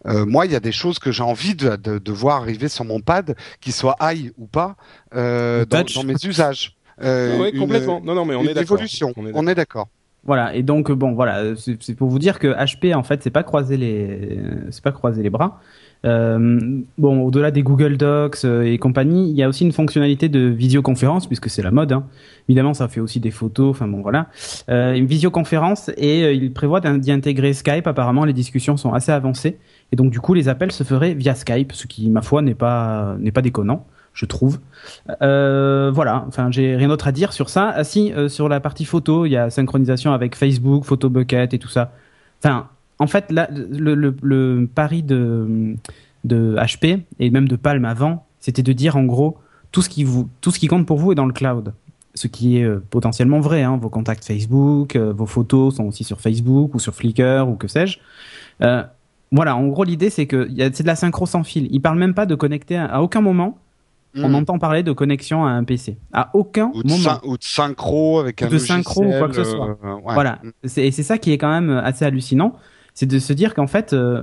euh, 0.07 0.25
moi, 0.25 0.45
il 0.45 0.51
y 0.51 0.55
a 0.55 0.59
des 0.59 0.71
choses 0.71 0.99
que 0.99 1.11
j'ai 1.11 1.23
envie 1.23 1.55
de, 1.55 1.75
de, 1.75 1.97
de 1.97 2.11
voir 2.11 2.41
arriver 2.41 2.69
sur 2.71 2.85
mon 2.85 2.99
pad, 2.99 3.35
qu'ils 3.59 3.73
soient 3.73 3.95
high 4.01 4.31
ou 4.37 4.47
pas, 4.47 4.75
euh, 5.15 5.65
dans, 5.65 6.03
mes 6.03 6.15
usages. 6.23 6.75
Euh, 7.03 7.49
une- 7.51 7.59
complètement. 7.59 8.01
Non, 8.03 8.15
non, 8.15 8.25
mais 8.25 8.35
on 8.35 8.43
une 8.43 8.49
est 8.49 8.53
d'accord. 8.53 8.77
évolution. 8.77 9.13
On 9.15 9.47
est 9.47 9.55
d'accord. 9.55 9.87
Voilà, 10.23 10.53
et 10.55 10.61
donc 10.61 10.91
bon, 10.91 11.13
voilà, 11.13 11.55
c'est 11.55 11.95
pour 11.95 12.07
vous 12.07 12.19
dire 12.19 12.37
que 12.37 12.47
HP 12.47 12.93
en 12.93 13.01
fait, 13.01 13.23
c'est 13.23 13.31
pas 13.31 13.41
croiser 13.41 13.75
les, 13.75 14.39
c'est 14.69 14.83
pas 14.83 14.91
croiser 14.91 15.23
les 15.23 15.31
bras. 15.31 15.59
Euh, 16.03 16.81
bon, 16.97 17.21
au-delà 17.21 17.51
des 17.51 17.63
Google 17.63 17.97
Docs 17.97 18.43
et 18.45 18.77
compagnie, 18.77 19.29
il 19.29 19.35
y 19.35 19.43
a 19.43 19.49
aussi 19.49 19.63
une 19.65 19.71
fonctionnalité 19.71 20.29
de 20.29 20.41
visioconférence 20.41 21.25
puisque 21.27 21.49
c'est 21.49 21.61
la 21.63 21.71
mode. 21.71 21.91
Hein. 21.91 22.05
Évidemment, 22.47 22.73
ça 22.73 22.87
fait 22.87 22.99
aussi 22.99 23.19
des 23.19 23.31
photos. 23.31 23.71
Enfin 23.71 23.87
bon, 23.87 24.01
voilà, 24.01 24.27
euh, 24.69 24.93
une 24.93 25.05
visioconférence 25.05 25.89
et 25.97 26.23
euh, 26.23 26.33
il 26.33 26.53
prévoit 26.53 26.81
d'y 26.81 27.11
intégrer 27.11 27.53
Skype. 27.53 27.87
Apparemment, 27.87 28.25
les 28.25 28.33
discussions 28.33 28.77
sont 28.77 28.93
assez 28.93 29.11
avancées 29.11 29.57
et 29.91 29.95
donc 29.95 30.11
du 30.11 30.19
coup, 30.19 30.33
les 30.33 30.47
appels 30.47 30.71
se 30.71 30.83
feraient 30.83 31.13
via 31.13 31.35
Skype, 31.35 31.73
ce 31.73 31.87
qui, 31.87 32.09
ma 32.09 32.21
foi, 32.21 32.41
n'est 32.41 32.55
pas 32.55 33.15
n'est 33.19 33.31
pas 33.31 33.41
déconnant, 33.41 33.85
je 34.13 34.25
trouve. 34.25 34.59
Euh, 35.21 35.91
voilà, 35.93 36.23
enfin 36.27 36.49
j'ai 36.49 36.75
rien 36.75 36.87
d'autre 36.87 37.07
à 37.07 37.11
dire 37.11 37.33
sur 37.33 37.49
ça. 37.49 37.73
Ah 37.75 37.83
si, 37.83 38.13
euh, 38.13 38.29
sur 38.29 38.47
la 38.47 38.59
partie 38.59 38.85
photo, 38.85 39.25
il 39.25 39.31
y 39.31 39.37
a 39.37 39.49
synchronisation 39.49 40.13
avec 40.13 40.35
Facebook, 40.35 40.85
Photobucket 40.85 41.53
et 41.53 41.59
tout 41.59 41.67
ça. 41.67 41.91
Enfin, 42.39 42.69
en 42.99 43.07
fait, 43.07 43.31
le, 43.31 44.65
pari 44.73 45.03
de, 45.03 45.75
de 46.23 46.55
HP 46.55 47.01
et 47.19 47.29
même 47.29 47.47
de 47.47 47.55
Palm 47.57 47.83
avant, 47.83 48.25
c'était 48.39 48.63
de 48.63 48.73
dire 48.73 48.95
en 48.95 49.03
gros 49.03 49.37
tout 49.71 49.81
ce 49.81 49.89
qui 49.89 50.03
vous, 50.03 50.29
tout 50.39 50.51
ce 50.51 50.59
qui 50.59 50.67
compte 50.67 50.85
pour 50.85 50.97
vous 50.97 51.11
est 51.11 51.15
dans 51.15 51.25
le 51.25 51.33
cloud. 51.33 51.73
Ce 52.13 52.27
qui 52.27 52.57
est 52.57 52.63
euh, 52.63 52.83
potentiellement 52.89 53.39
vrai. 53.39 53.63
Hein. 53.63 53.77
Vos 53.81 53.89
contacts 53.89 54.25
Facebook, 54.25 54.95
vos 54.95 55.25
photos 55.25 55.75
sont 55.75 55.85
aussi 55.85 56.03
sur 56.05 56.21
Facebook 56.21 56.75
ou 56.75 56.79
sur 56.79 56.93
Flickr 56.93 57.45
ou 57.47 57.55
que 57.55 57.67
sais-je. 57.67 57.99
Euh, 59.31 59.35
voilà, 59.35 59.55
en 59.55 59.67
gros 59.67 59.83
l'idée 59.83 60.09
c'est 60.09 60.27
que 60.27 60.47
c'est 60.73 60.81
de 60.83 60.87
la 60.87 60.95
synchro 60.95 61.25
sans 61.25 61.43
fil. 61.43 61.67
Il 61.71 61.81
parle 61.81 61.97
même 61.97 62.13
pas 62.13 62.25
de 62.25 62.35
connecter 62.35 62.77
à, 62.77 62.85
à 62.85 63.01
aucun 63.01 63.21
moment. 63.21 63.57
On 64.13 64.27
Mm. 64.27 64.35
entend 64.35 64.59
parler 64.59 64.83
de 64.83 64.91
connexion 64.91 65.45
à 65.45 65.51
un 65.51 65.63
PC. 65.63 65.97
À 66.11 66.31
aucun 66.33 66.69
Ou 66.75 66.83
de, 66.83 66.89
moment. 66.89 67.17
ou 67.23 67.37
de 67.37 67.43
synchro 67.43 68.19
avec 68.19 68.41
Ou 68.41 68.45
un 68.45 68.49
de 68.49 68.57
synchro 68.57 69.05
ou 69.05 69.11
quoi 69.17 69.29
que 69.29 69.35
ce 69.35 69.45
soit. 69.45 69.77
euh, 69.85 69.93
ouais. 69.95 70.13
Voilà. 70.13 70.39
Et 70.75 70.91
c'est 70.91 71.03
ça 71.03 71.17
qui 71.17 71.31
est 71.31 71.37
quand 71.37 71.49
même 71.49 71.69
assez 71.69 72.03
hallucinant, 72.03 72.57
c'est 72.93 73.05
de 73.05 73.19
se 73.19 73.31
dire 73.31 73.53
qu'en 73.53 73.67
fait, 73.67 73.93
euh, 73.93 74.21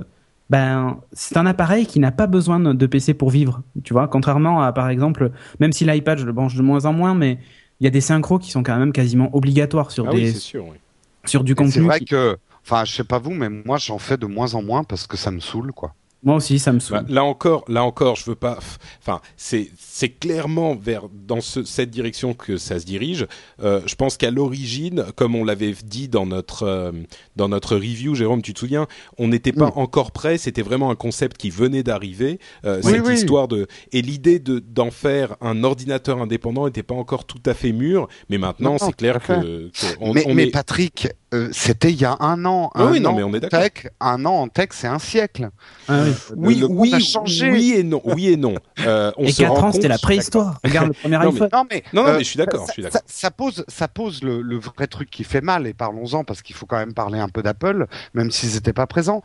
ben, 0.51 0.99
c'est 1.11 1.37
un 1.37 1.47
appareil 1.47 1.87
qui 1.87 1.99
n'a 1.99 2.11
pas 2.11 2.27
besoin 2.27 2.59
de 2.59 2.85
PC 2.85 3.15
pour 3.15 3.31
vivre. 3.31 3.63
Tu 3.83 3.93
vois, 3.93 4.07
contrairement 4.07 4.61
à, 4.61 4.71
par 4.73 4.89
exemple, 4.89 5.31
même 5.59 5.71
si 5.71 5.85
l'iPad, 5.85 6.19
je 6.19 6.25
le 6.27 6.33
branche 6.33 6.53
de 6.55 6.61
moins 6.61 6.85
en 6.85 6.93
moins, 6.93 7.15
mais 7.15 7.39
il 7.79 7.85
y 7.85 7.87
a 7.87 7.89
des 7.91 8.01
synchros 8.01 8.37
qui 8.37 8.51
sont 8.51 8.61
quand 8.61 8.77
même 8.77 8.91
quasiment 8.91 9.35
obligatoires 9.35 9.89
sur 9.89 10.07
Ah 10.07 10.11
des, 10.11 10.33
c'est 10.33 10.37
sûr. 10.39 10.65
oui. 10.65 10.77
sur 11.25 11.43
du 11.43 11.53
Et 11.53 11.55
C'est 11.55 11.63
contenu. 11.63 11.85
vrai 11.87 11.97
qui- 11.99 12.05
que, 12.05 12.37
enfin, 12.69 12.85
je 12.85 12.93
sais 12.93 13.03
pas 13.03 13.19
vous, 13.19 13.31
mais 13.31 13.49
moi 13.49 13.77
j'en 13.77 13.97
fais 13.99 14.17
de 14.17 14.25
moins 14.25 14.53
en 14.53 14.61
moins 14.63 14.83
parce 14.83 15.07
que 15.07 15.17
ça 15.17 15.31
me 15.31 15.39
saoule, 15.39 15.71
quoi. 15.73 15.93
Moi 16.21 16.35
aussi, 16.35 16.59
ça 16.59 16.73
me 16.73 16.79
saoule. 16.81 16.97
Bah, 16.97 17.05
là 17.07 17.23
encore, 17.23 17.63
là 17.69 17.81
encore, 17.81 18.17
je 18.17 18.25
veux 18.25 18.35
pas. 18.35 18.59
Enfin, 19.01 19.21
c'est 19.37 19.71
c'est 19.79 20.09
clairement 20.09 20.75
vers 20.75 21.03
dans 21.13 21.39
ce, 21.39 21.63
cette 21.63 21.91
direction 21.91 22.33
que 22.33 22.57
ça 22.57 22.77
se 22.77 22.83
dirige. 22.85 23.25
Euh, 23.63 23.79
je 23.85 23.95
pense 23.95 24.17
qu'à 24.17 24.29
l'origine, 24.29 25.05
comme 25.15 25.33
on 25.33 25.45
l'avait 25.45 25.73
dit 25.85 26.09
dans 26.09 26.25
notre 26.25 26.63
euh, 26.63 26.91
dans 27.37 27.47
notre 27.47 27.75
review, 27.77 28.15
Jérôme, 28.15 28.41
tu 28.41 28.53
te 28.53 28.59
souviens, 28.59 28.85
on 29.17 29.29
n'était 29.29 29.53
pas 29.53 29.67
Oui. 29.67 29.71
encore 29.77 30.11
prêt. 30.11 30.37
C'était 30.37 30.61
vraiment 30.61 30.91
un 30.91 30.95
concept 30.95 31.37
qui 31.37 31.51
venait 31.51 31.83
d'arriver. 31.83 32.39
Euh, 32.65 32.81
Oui, 32.83 32.91
cette 32.91 33.05
oui. 33.07 33.13
histoire 33.13 33.47
de 33.47 33.67
et 33.93 34.01
l'idée 34.01 34.39
de 34.39 34.59
d'en 34.59 34.91
faire 34.91 35.37
un 35.39 35.63
ordinateur 35.63 36.21
indépendant 36.21 36.65
n'était 36.65 36.83
pas 36.83 36.95
encore 36.95 37.23
tout 37.23 37.41
à 37.45 37.53
fait 37.53 37.71
mûr. 37.71 38.09
Mais 38.29 38.37
maintenant, 38.37 38.77
c'est 38.77 38.93
clair 38.93 39.21
que, 39.21 39.69
que 39.69 39.71
on, 40.01 40.13
mais 40.13 40.25
on 40.27 40.33
mais 40.33 40.47
est. 40.47 40.51
Patrick, 40.51 41.07
euh, 41.33 41.49
c'était 41.51 41.91
il 41.91 41.99
y 42.01 42.05
a 42.05 42.17
un 42.19 42.43
an. 42.45 42.71
Ah 42.75 42.83
un 42.83 42.91
oui, 42.91 42.99
non, 42.99 43.11
an 43.11 43.13
mais 43.15 43.23
on 43.23 43.33
est 43.33 43.37
en 43.37 43.39
d'accord. 43.39 43.59
tech, 43.61 43.87
un 43.99 44.25
an 44.25 44.33
en 44.33 44.47
tech, 44.47 44.69
c'est 44.71 44.87
un 44.87 44.99
siècle. 44.99 45.49
Ah 45.87 46.03
oui. 46.03 46.13
Le- 46.31 46.35
Oui, 46.37 46.55
le 46.55 46.65
oui, 46.67 46.93
a 46.95 46.99
changé. 46.99 47.51
oui 47.51 47.73
et 47.77 47.83
non, 47.83 48.01
oui 48.03 48.29
et 48.29 48.37
non. 48.37 48.55
Euh, 48.79 49.11
on 49.17 49.25
Et 49.25 49.31
se 49.31 49.41
4 49.43 49.51
rend 49.53 49.67
ans, 49.67 49.71
c'était 49.71 49.87
la 49.87 49.97
préhistoire. 49.97 50.59
Regarde 50.63 50.87
le 50.87 50.93
premier 50.93 51.17
Non, 51.17 51.23
mais- 51.23 51.29
iPhone. 51.33 51.49
Non 51.53 51.65
mais 51.69 51.83
Non, 51.93 52.03
non, 52.03 52.09
euh, 52.09 52.13
mais 52.17 52.23
je 52.23 52.29
suis 52.29 52.37
d'accord, 52.37 52.65
ça- 53.07 53.31
pose, 53.31 53.63
ça 53.67 53.87
pose 53.87 54.23
le, 54.23 54.41
le 54.41 54.57
vrai 54.57 54.87
truc 54.87 55.09
qui 55.09 55.23
fait 55.23 55.41
mal 55.41 55.67
et 55.67 55.73
parlons-en 55.73 56.23
parce 56.23 56.41
qu'il 56.41 56.55
faut 56.55 56.65
quand 56.65 56.77
même 56.77 56.93
parler 56.93 57.19
un 57.19 57.29
peu 57.29 57.41
d'Apple, 57.43 57.85
même 58.13 58.31
s'ils 58.31 58.53
n'étaient 58.53 58.73
pas 58.73 58.87
présents. 58.87 59.21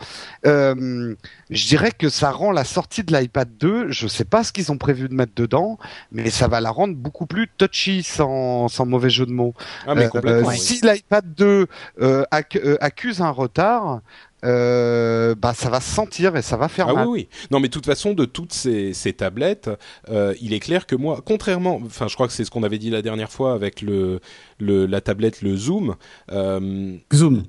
Euh, 0.46 1.14
je 1.50 1.66
dirais 1.66 1.90
que 1.92 2.08
ça 2.08 2.30
rend 2.30 2.52
la 2.52 2.64
sortie 2.64 3.02
de 3.04 3.16
l'iPad 3.16 3.48
2. 3.58 3.90
Je 3.90 4.06
sais 4.08 4.24
pas 4.24 4.44
ce 4.44 4.52
qu'ils 4.52 4.70
ont 4.72 4.78
prévu 4.78 5.08
de 5.08 5.14
mettre 5.14 5.32
dedans, 5.36 5.78
mais 6.12 6.30
ça 6.30 6.48
va 6.48 6.60
la 6.60 6.70
rendre 6.70 6.94
beaucoup 6.94 7.26
plus 7.26 7.48
touchy, 7.56 8.02
sans, 8.02 8.68
sans 8.68 8.86
mauvais 8.86 9.10
jeu 9.10 9.26
de 9.26 9.32
mots. 9.32 9.54
Ah 9.86 9.94
mais 9.94 10.04
Euh, 10.06 10.08
complètement. 10.08 10.48
oui. 10.48 10.58
Si 10.58 10.80
l'iPad 10.82 11.24
2 11.34 11.44
euh, 11.44 11.64
ac- 11.64 11.68
euh, 11.68 11.93
accuse 12.00 13.20
un 13.20 13.30
retard, 13.30 14.00
euh, 14.44 15.34
bah 15.34 15.54
ça 15.54 15.70
va 15.70 15.80
se 15.80 15.90
sentir 15.90 16.36
et 16.36 16.42
ça 16.42 16.56
va 16.58 16.68
faire 16.68 16.88
Ah 16.90 16.92
mal. 16.94 17.06
oui, 17.08 17.28
oui. 17.30 17.46
Non, 17.50 17.60
mais 17.60 17.68
de 17.68 17.72
toute 17.72 17.86
façon, 17.86 18.12
de 18.12 18.24
toutes 18.26 18.52
ces, 18.52 18.92
ces 18.92 19.12
tablettes, 19.14 19.70
euh, 20.10 20.34
il 20.40 20.52
est 20.52 20.60
clair 20.60 20.86
que 20.86 20.94
moi, 20.96 21.20
contrairement, 21.24 21.80
enfin, 21.86 22.08
je 22.08 22.14
crois 22.14 22.26
que 22.26 22.32
c'est 22.34 22.44
ce 22.44 22.50
qu'on 22.50 22.62
avait 22.62 22.78
dit 22.78 22.90
la 22.90 23.00
dernière 23.00 23.30
fois 23.30 23.54
avec 23.54 23.80
le, 23.80 24.20
le 24.58 24.84
la 24.86 25.00
tablette, 25.00 25.40
le 25.40 25.56
Zoom. 25.56 25.96
Euh, 26.30 26.96
Zoom. 27.14 27.44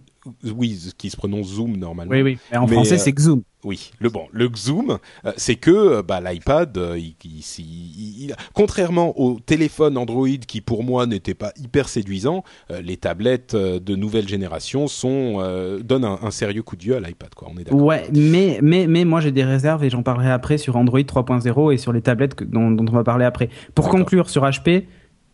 Oui, 0.56 0.78
qui 0.98 1.10
se 1.10 1.18
prononce 1.18 1.48
Zoom 1.48 1.78
normalement. 1.78 2.12
Oui, 2.12 2.22
oui. 2.22 2.38
Mais 2.52 2.58
en 2.58 2.68
Mais, 2.68 2.74
français, 2.74 2.96
euh, 2.96 2.98
c'est 2.98 3.20
Zoom. 3.20 3.42
Oui, 3.64 3.92
le 4.00 4.10
bon, 4.10 4.26
le 4.32 4.48
Zoom, 4.56 5.00
euh, 5.26 5.32
c'est 5.38 5.56
que 5.56 5.72
euh, 5.72 6.04
bah, 6.04 6.22
l'iPad, 6.22 6.78
euh, 6.78 7.00
il, 7.00 7.16
il- 7.24 7.44
il- 7.58 8.24
il- 8.26 8.36
contrairement 8.54 9.20
au 9.20 9.40
téléphone 9.40 9.98
Android 9.98 10.28
qui 10.48 10.62
pour 10.62 10.84
moi 10.84 11.08
n'était 11.08 11.34
pas 11.34 11.52
hyper 11.58 11.90
séduisant, 11.90 12.44
euh, 12.70 12.82
les 12.82 12.98
tablettes 12.98 13.56
euh, 13.56 13.80
de 13.80 13.96
nouvelle 13.96 14.28
génération 14.28 14.86
sont 14.88 15.38
euh, 15.40 15.80
donnent 15.80 16.06
un, 16.06 16.20
un 16.22 16.30
sérieux 16.32 16.62
coup 16.62 16.76
de 16.76 16.84
vieux 16.84 16.96
à 16.96 17.00
l'iPad. 17.00 17.34
Quoi, 17.34 17.48
on 17.52 17.58
est 17.60 17.64
d'accord. 17.64 17.82
Ouais, 17.82 18.04
mais, 18.14 18.60
mais, 18.62 18.86
mais 18.86 19.04
moi 19.04 19.20
j'ai 19.20 19.32
des 19.32 19.44
réserves 19.44 19.84
et 19.84 19.90
j'en 19.90 20.04
parlerai 20.04 20.30
après 20.32 20.60
sur 20.60 20.76
Android 20.78 21.00
3.0 21.00 21.74
et 21.74 21.78
sur 21.78 21.92
les 21.92 22.02
tablettes 22.02 22.36
que- 22.36 22.44
dont, 22.44 22.70
dont 22.70 22.86
on 22.88 22.94
va 22.96 23.04
parler 23.04 23.26
après. 23.26 23.50
Pour 23.74 23.90
conclure 23.90 24.30
sur 24.30 24.44
HP, 24.44 24.86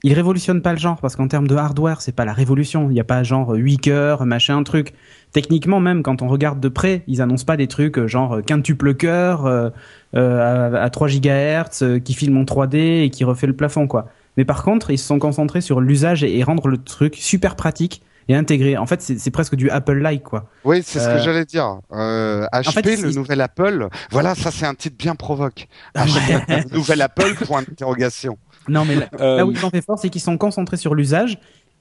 il 0.04 0.14
révolutionne 0.14 0.62
pas 0.62 0.74
le 0.74 0.80
genre 0.80 1.00
parce 1.00 1.16
qu'en 1.16 1.28
termes 1.28 1.48
de 1.48 1.56
hardware, 1.56 2.02
c'est 2.02 2.12
pas 2.16 2.26
la 2.26 2.34
révolution. 2.34 2.90
Il 2.90 2.94
n'y 2.94 3.00
a 3.00 3.04
pas 3.04 3.24
genre 3.24 3.52
8 3.54 3.78
cœurs, 3.78 4.26
machin, 4.26 4.64
truc. 4.64 4.94
Techniquement, 5.32 5.80
même 5.80 6.04
quand 6.04 6.22
on 6.22 6.28
regarde 6.28 6.60
de 6.60 6.68
près, 6.70 7.04
ils 7.08 7.22
annoncent 7.22 7.46
pas 7.46 7.56
des 7.58 7.68
trucs 7.68 7.98
euh, 7.98 8.08
genre 8.08 8.38
euh, 8.38 8.42
quintuple 8.42 8.96
cœur 8.96 9.46
euh, 9.46 9.70
euh, 10.16 10.72
à, 10.76 10.84
à 10.84 10.90
3 10.90 11.08
GHz 11.08 11.84
euh, 11.84 12.00
qui 12.00 12.14
filme 12.14 12.38
en 12.38 12.44
3D 12.44 13.04
et 13.04 13.10
qui 13.10 13.24
refait 13.24 13.48
le 13.48 13.56
plafond, 13.56 13.88
quoi. 13.88 14.08
Mais 14.38 14.46
par 14.46 14.64
contre, 14.64 14.92
ils 14.92 14.98
se 14.98 15.06
sont 15.06 15.20
concentrés 15.20 15.62
sur 15.62 15.80
l'usage 15.82 16.24
et, 16.24 16.38
et 16.38 16.44
rendre 16.44 16.68
le 16.68 16.78
truc 16.78 17.16
super 17.16 17.56
pratique 17.56 18.02
et 18.28 18.36
intégré. 18.36 18.78
En 18.78 18.86
fait, 18.86 19.02
c'est 19.02 19.32
presque 19.32 19.56
du 19.56 19.70
Apple-like, 19.70 20.24
quoi. 20.24 20.46
Oui, 20.64 20.82
c'est 20.84 21.00
ce 21.00 21.08
Euh, 21.10 21.18
que 21.18 21.24
j'allais 21.24 21.46
dire. 21.46 21.80
Euh, 21.92 22.46
HP, 22.54 22.72
fait, 22.84 23.02
le 23.02 23.12
nouvel 23.12 23.42
Apple. 23.42 23.88
Voilà, 24.12 24.36
ça 24.36 24.52
c'est 24.52 24.66
un 24.66 24.76
titre 24.76 24.96
bien 24.98 25.16
provoque. 25.16 25.68
HP, 25.96 26.66
le 26.70 26.76
nouvel 26.76 27.02
Apple, 27.02 27.36
point 27.46 27.62
d'interrogation. 27.64 28.38
Non, 28.72 28.86
mais 28.86 28.96
là, 28.96 29.08
Euh, 29.20 29.38
là 29.38 29.46
où 29.46 29.52
ils 29.52 29.66
ont 29.66 29.70
fait 29.70 29.82
fort, 29.84 30.00
c'est 30.00 30.10
qu'ils 30.10 30.22
sont 30.22 30.38
concentrés 30.38 30.78
sur 30.78 30.96
l'usage 30.96 31.38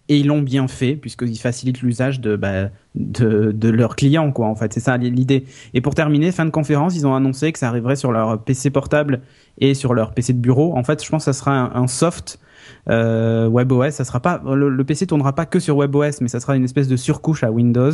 et 0.08 0.16
ils 0.18 0.26
l'ont 0.26 0.42
bien 0.42 0.66
fait 0.66 0.96
puisqu'ils 0.96 1.38
facilitent 1.38 1.82
l'usage 1.82 2.20
de, 2.20 2.34
bah, 2.36 2.68
de, 2.96 3.52
de 3.52 3.68
leurs 3.70 3.94
clients, 3.96 4.32
quoi. 4.32 4.46
En 4.48 4.56
fait, 4.56 4.72
c'est 4.72 4.80
ça 4.80 4.96
l'idée. 4.96 5.44
Et 5.72 5.80
pour 5.80 5.94
terminer, 5.94 6.32
fin 6.32 6.44
de 6.44 6.50
conférence, 6.50 6.96
ils 6.96 7.06
ont 7.06 7.14
annoncé 7.14 7.52
que 7.52 7.58
ça 7.58 7.68
arriverait 7.68 7.96
sur 7.96 8.10
leur 8.10 8.42
PC 8.42 8.70
portable 8.70 9.20
et 9.58 9.74
sur 9.74 9.94
leur 9.94 10.12
PC 10.12 10.32
de 10.32 10.38
bureau. 10.38 10.76
En 10.76 10.82
fait, 10.82 11.02
je 11.04 11.08
pense 11.08 11.24
que 11.24 11.32
ça 11.32 11.38
sera 11.38 11.52
un, 11.52 11.74
un 11.82 11.86
soft 11.86 12.40
euh, 12.88 13.46
WebOS. 13.48 13.92
Ça 13.92 14.04
sera 14.04 14.20
pas 14.20 14.42
le, 14.44 14.68
le 14.68 14.84
PC 14.84 15.06
tournera 15.06 15.32
pas 15.34 15.46
que 15.46 15.60
sur 15.60 15.76
WebOS, 15.76 16.20
mais 16.22 16.28
ça 16.28 16.40
sera 16.40 16.56
une 16.56 16.64
espèce 16.64 16.88
de 16.88 16.96
surcouche 16.96 17.44
à 17.44 17.50
Windows 17.52 17.92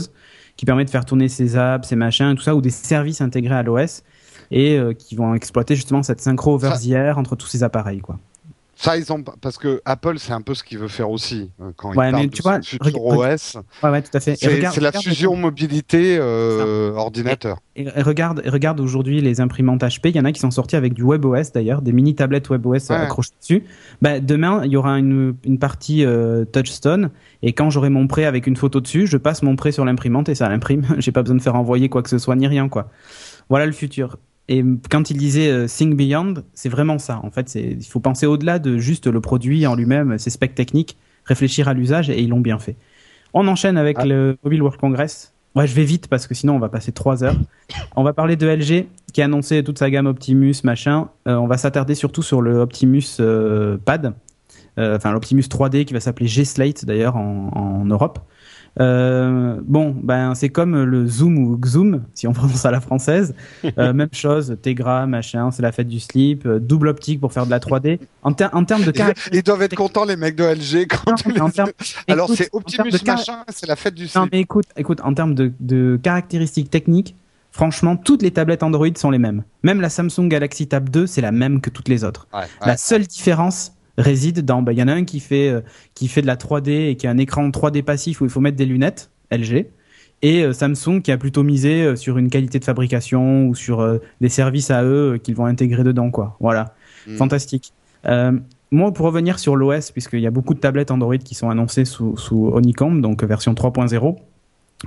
qui 0.57 0.65
permet 0.65 0.87
de 0.87 0.91
faire 0.91 1.05
tourner 1.05 1.29
ses 1.29 1.57
apps, 1.59 1.87
ses 1.87 1.97
machins, 1.97 2.35
tout 2.35 2.43
ça, 2.43 2.55
ou 2.55 2.63
des 2.63 2.71
services 2.71 3.21
intégrés 3.21 3.57
à 3.57 3.63
l'OS 3.63 4.03
et 4.51 4.79
euh, 4.79 4.95
qui 4.95 5.17
vont 5.17 5.35
exploiter 5.35 5.75
justement 5.75 6.03
cette 6.03 6.21
synchro 6.21 6.55
over 6.55 6.71
Ça- 6.71 6.79
the 6.79 6.91
air 6.93 7.19
entre 7.19 7.37
tous 7.37 7.47
ces 7.49 7.63
appareils, 7.63 8.01
quoi. 8.01 8.19
Ça, 8.79 8.99
ils 8.99 9.11
ont 9.11 9.23
parce 9.23 9.57
que 9.57 9.81
Apple, 9.87 10.19
c'est 10.19 10.33
un 10.35 10.43
peu 10.43 10.53
ce 10.55 10.63
qu'il 10.63 10.77
veut 10.79 10.89
faire 10.89 11.09
aussi 11.11 11.51
euh, 11.63 11.71
quand 11.77 11.93
il 11.95 11.99
Ouais, 11.99 12.11
parle 12.11 12.23
mais 12.25 12.29
de 12.29 12.33
tu 12.35 12.43
vois, 12.43 12.61
futur 12.61 13.03
OS. 13.07 13.57
Ouais, 13.83 13.89
ouais, 13.91 14.03
tout 14.03 14.11
à 14.13 14.21
fait. 14.21 14.37
C'est 14.37 14.61
la 14.61 14.71
regarde- 14.71 14.97
fusion 15.03 15.35
mobilité 15.35 16.19
euh, 16.21 16.93
ordinateur. 16.93 17.59
Et 17.75 17.85
et 17.85 18.03
regarde, 18.03 18.43
et 18.45 18.51
regarde 18.51 18.79
aujourd'hui 18.81 19.23
les 19.23 19.41
imprimantes 19.41 19.81
HP. 19.83 20.11
Il 20.11 20.17
y 20.17 20.21
en 20.21 20.27
a 20.27 20.33
qui 20.33 20.41
sont 20.41 20.51
sortis 20.51 20.77
avec 20.77 20.93
du 20.93 21.03
WebOS 21.03 21.53
d'ailleurs, 21.55 21.81
des 21.81 21.93
mini 21.93 22.15
tablettes 22.15 22.51
WebOS 22.51 22.91
Ouais. 22.91 22.97
accrochées 22.97 23.31
dessus. 23.41 23.65
Bah, 24.03 24.21
demain, 24.21 24.61
il 24.65 24.73
y 24.73 24.77
aura 24.77 24.99
une, 24.99 25.35
une 25.45 25.59
partie 25.59 26.05
euh, 26.05 26.45
Touchstone. 26.45 27.11
Et 27.43 27.55
quand 27.55 27.71
j'aurai 27.71 27.89
mon 27.89 28.07
prêt 28.07 28.27
avec 28.27 28.47
une 28.47 28.57
photo 28.57 28.81
dessus, 28.83 29.07
je 29.07 29.17
passe 29.17 29.43
mon 29.43 29.57
prêt 29.57 29.73
sur 29.73 29.87
l'imprimante 29.87 30.29
et 30.29 30.35
ça 30.35 30.51
l'imprime. 30.51 30.85
J'ai 30.99 31.13
pas 31.13 31.23
besoin 31.23 31.37
de 31.37 31.43
faire 31.43 31.55
envoyer 31.55 31.89
quoi 31.89 32.03
que 32.03 32.11
ce 32.11 32.19
soit 32.19 32.37
ni 32.37 32.47
rien, 32.47 32.69
quoi. 32.69 32.91
Voilà 33.49 33.65
le 33.65 33.73
futur. 33.73 34.19
Et 34.49 34.65
quand 34.91 35.11
il 35.11 35.17
disait 35.17 35.51
euh, 35.51 35.67
Think 35.67 35.97
Beyond, 35.97 36.35
c'est 36.55 36.69
vraiment 36.69 36.99
ça. 36.99 37.21
En 37.23 37.31
fait, 37.31 37.55
il 37.55 37.85
faut 37.85 38.01
penser 38.01 38.27
au-delà 38.27 38.59
de 38.59 38.79
juste 38.79 39.07
le 39.07 39.21
produit 39.21 39.67
en 39.67 39.75
lui-même, 39.75 40.19
ses 40.19 40.31
specs 40.31 40.55
techniques, 40.55 40.97
réfléchir 41.25 41.69
à 41.69 41.75
l'usage 41.75 42.11
et 42.11 42.21
ils 42.21 42.29
l'ont 42.29 42.41
bien 42.41 42.59
fait. 42.59 42.77
On 43.35 43.49
enchaîne 43.49 43.77
avec 43.77 43.97
ah. 43.99 44.07
le 44.07 44.37
Mobile 44.45 44.63
World 44.63 44.81
Congress. 44.81 45.33
Ouais, 45.57 45.67
je 45.67 45.75
vais 45.75 45.85
vite 45.85 46.09
parce 46.09 46.27
que 46.27 46.35
sinon 46.35 46.55
on 46.55 46.59
va 46.59 46.69
passer 46.69 46.93
trois 46.93 47.25
heures. 47.25 47.37
On 47.97 48.05
va 48.05 48.13
parler 48.13 48.37
de 48.37 48.47
LG 48.47 48.87
qui 49.13 49.23
a 49.23 49.25
annoncé 49.25 49.65
toute 49.65 49.79
sa 49.79 49.91
gamme 49.91 50.07
Optimus, 50.07 50.57
machin. 50.65 51.09
Euh, 51.27 51.37
on 51.37 51.47
va 51.47 51.57
s'attarder 51.57 51.95
surtout 51.95 52.23
sur 52.23 52.43
le 52.43 52.59
Optimus 52.59 53.17
euh, 53.21 53.79
Pad, 53.83 54.13
enfin 54.79 55.13
l'Optimus 55.13 55.45
3D 55.45 55.87
qui 55.87 55.95
va 55.95 56.01
s'appeler 56.01 56.27
G-Slate 56.27 56.85
d'ailleurs 56.85 57.17
en, 57.17 57.51
en 57.55 57.85
Europe. 57.87 58.19
Euh, 58.79 59.59
bon, 59.65 59.97
ben 60.03 60.35
c'est 60.35 60.49
comme 60.51 60.83
le 60.85 61.07
Zoom 61.07 61.39
ou 61.39 61.57
Xoom, 61.57 62.03
si 62.15 62.27
on 62.27 62.33
prononce 62.35 62.65
à 62.65 62.71
la 62.71 62.81
française. 62.81 63.35
Euh, 63.79 63.93
même 63.93 64.09
chose, 64.13 64.57
Tegra, 64.61 65.07
machin, 65.07 65.51
c'est 65.51 65.63
la 65.63 65.73
fête 65.73 65.89
du 65.89 66.01
slip, 66.01 66.47
euh, 66.47 66.59
double 66.59 66.89
optique 66.89 67.21
pour 67.21 67.33
faire 67.33 67.47
de 67.47 67.51
la 67.51 67.59
3D. 67.59 67.99
En, 68.23 68.31
en 68.31 68.65
termes 68.65 68.85
de 68.85 68.93
Ils 69.33 69.43
doivent 69.43 69.63
être 69.63 69.75
contents 69.75 70.05
les 70.05 70.17
mecs 70.17 70.37
de 70.37 70.45
LG 70.45 70.87
quand 70.89 71.15
Alors 72.09 72.31
c'est 72.31 72.49
Optimus 72.53 72.91
machin, 73.07 73.45
c'est 73.49 73.67
la 73.67 73.77
fête 73.77 73.95
du 73.95 74.09
slip. 74.09 74.23
Non 74.23 74.29
mais 74.31 74.41
écoute, 74.41 74.67
écoute, 74.77 75.01
en 75.03 75.15
termes 75.15 75.35
de, 75.35 75.53
de 75.61 75.99
caractéristiques 76.03 76.71
techniques, 76.71 77.17
franchement, 77.51 77.97
toutes 77.97 78.23
les 78.23 78.31
tablettes 78.31 78.63
Android 78.63 78.89
sont 78.97 79.11
les 79.11 79.19
mêmes. 79.19 79.43
Même 79.63 79.81
la 79.81 79.89
Samsung 79.89 80.29
Galaxy 80.29 80.69
Tab 80.69 80.91
2, 80.91 81.07
c'est 81.07 81.23
la 81.23 81.33
même 81.33 81.61
que 81.61 81.71
toutes 81.71 81.89
les 81.89 82.05
autres. 82.05 82.29
la 82.65 82.77
seule 82.77 83.07
différence, 83.07 83.73
réside 83.99 84.45
dans. 84.45 84.63
Bah, 84.63 84.73
il 84.73 84.79
y 84.79 84.83
en 84.83 84.89
a 84.89 84.93
un 84.93 85.05
qui 85.05 85.21
fait 85.21 85.49
euh, 85.49 85.61
qui 85.95 86.09
fait 86.09 86.23
de 86.23 86.27
la 86.27 86.37
3D 86.37 86.91
et 86.91 86.97
qui 86.97 87.07
a 87.07 87.11
un 87.11 87.19
écran 87.19 87.49
3D 87.49 87.83
passif 87.83 88.21
où 88.21 88.25
il 88.25 88.31
faut 88.31 88.41
mettre 88.41 88.57
des 88.57 88.67
lunettes 88.67 89.11
LG 89.31 89.67
et 90.23 90.43
euh, 90.43 90.53
Samsung 90.53 91.03
qui 91.03 91.13
a 91.13 91.19
plutôt 91.19 91.43
misé 91.43 91.83
euh, 91.83 91.97
sur 91.97 92.19
une 92.19 92.31
qualité 92.31 92.59
de 92.59 92.65
fabrication 92.65 93.47
ou 93.47 93.55
sur 93.55 93.99
des 94.21 94.29
services 94.29 94.71
à 94.71 94.85
eux 94.85 95.19
qu'ils 95.23 95.35
vont 95.35 95.47
intégrer 95.47 95.85
dedans 95.85 96.11
quoi. 96.11 96.37
Voilà, 96.41 96.75
hmm. 97.07 97.17
fantastique. 97.17 97.73
moi, 98.71 98.93
pour 98.93 99.07
revenir 99.07 99.39
sur 99.39 99.57
l'OS, 99.57 99.91
puisqu'il 99.91 100.21
y 100.21 100.27
a 100.27 100.31
beaucoup 100.31 100.55
de 100.55 100.61
tablettes 100.61 100.91
Android 100.91 101.19
qui 101.19 101.35
sont 101.35 101.51
annoncées 101.51 101.85
sous, 101.85 102.17
sous 102.17 102.49
Honeycomb, 102.49 103.01
donc 103.01 103.23
version 103.25 103.55
3.0, 103.55 104.17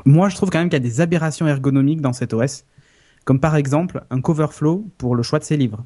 moi 0.06 0.30
je 0.30 0.36
trouve 0.36 0.50
quand 0.50 0.60
même 0.60 0.70
qu'il 0.70 0.78
y 0.82 0.86
a 0.86 0.88
des 0.88 1.02
aberrations 1.02 1.48
ergonomiques 1.48 2.02
dans 2.02 2.14
cet 2.14 2.34
OS, 2.34 2.66
comme 3.26 3.40
par 3.40 3.56
exemple 3.56 4.04
un 4.10 4.22
cover 4.22 4.48
flow 4.52 4.86
pour 4.98 5.16
le 5.16 5.24
choix 5.24 5.40
de 5.40 5.44
ses 5.44 5.58
livres. 5.58 5.84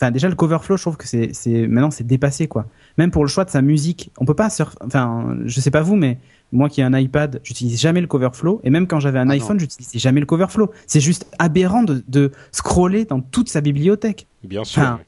Enfin, 0.00 0.12
déjà, 0.12 0.28
le 0.28 0.36
cover 0.36 0.58
flow, 0.62 0.76
je 0.76 0.82
trouve 0.82 0.96
que 0.96 1.08
c'est, 1.08 1.30
c'est, 1.32 1.66
maintenant, 1.66 1.90
c'est 1.90 2.06
dépassé, 2.06 2.46
quoi. 2.46 2.66
Même 2.98 3.10
pour 3.10 3.24
le 3.24 3.28
choix 3.28 3.44
de 3.44 3.50
sa 3.50 3.62
musique, 3.62 4.12
on 4.18 4.24
peut 4.24 4.34
pas 4.34 4.48
surfer, 4.48 4.76
enfin, 4.80 5.36
je 5.44 5.60
sais 5.60 5.72
pas 5.72 5.82
vous, 5.82 5.96
mais 5.96 6.18
moi 6.52 6.68
qui 6.68 6.80
ai 6.80 6.84
un 6.84 6.96
iPad, 6.96 7.40
j'utilise 7.42 7.80
jamais 7.80 8.00
le 8.00 8.06
cover 8.06 8.28
flow, 8.32 8.60
et 8.62 8.70
même 8.70 8.86
quand 8.86 9.00
j'avais 9.00 9.18
un 9.18 9.28
ah 9.28 9.32
iPhone, 9.32 9.58
j'utilisais 9.58 9.98
jamais 9.98 10.20
le 10.20 10.26
cover 10.26 10.46
flow. 10.48 10.70
C'est 10.86 11.00
juste 11.00 11.26
aberrant 11.40 11.82
de, 11.82 12.04
de 12.06 12.30
scroller 12.52 13.06
dans 13.06 13.20
toute 13.20 13.48
sa 13.48 13.60
bibliothèque. 13.60 14.28
Bien 14.44 14.62
sûr. 14.62 15.00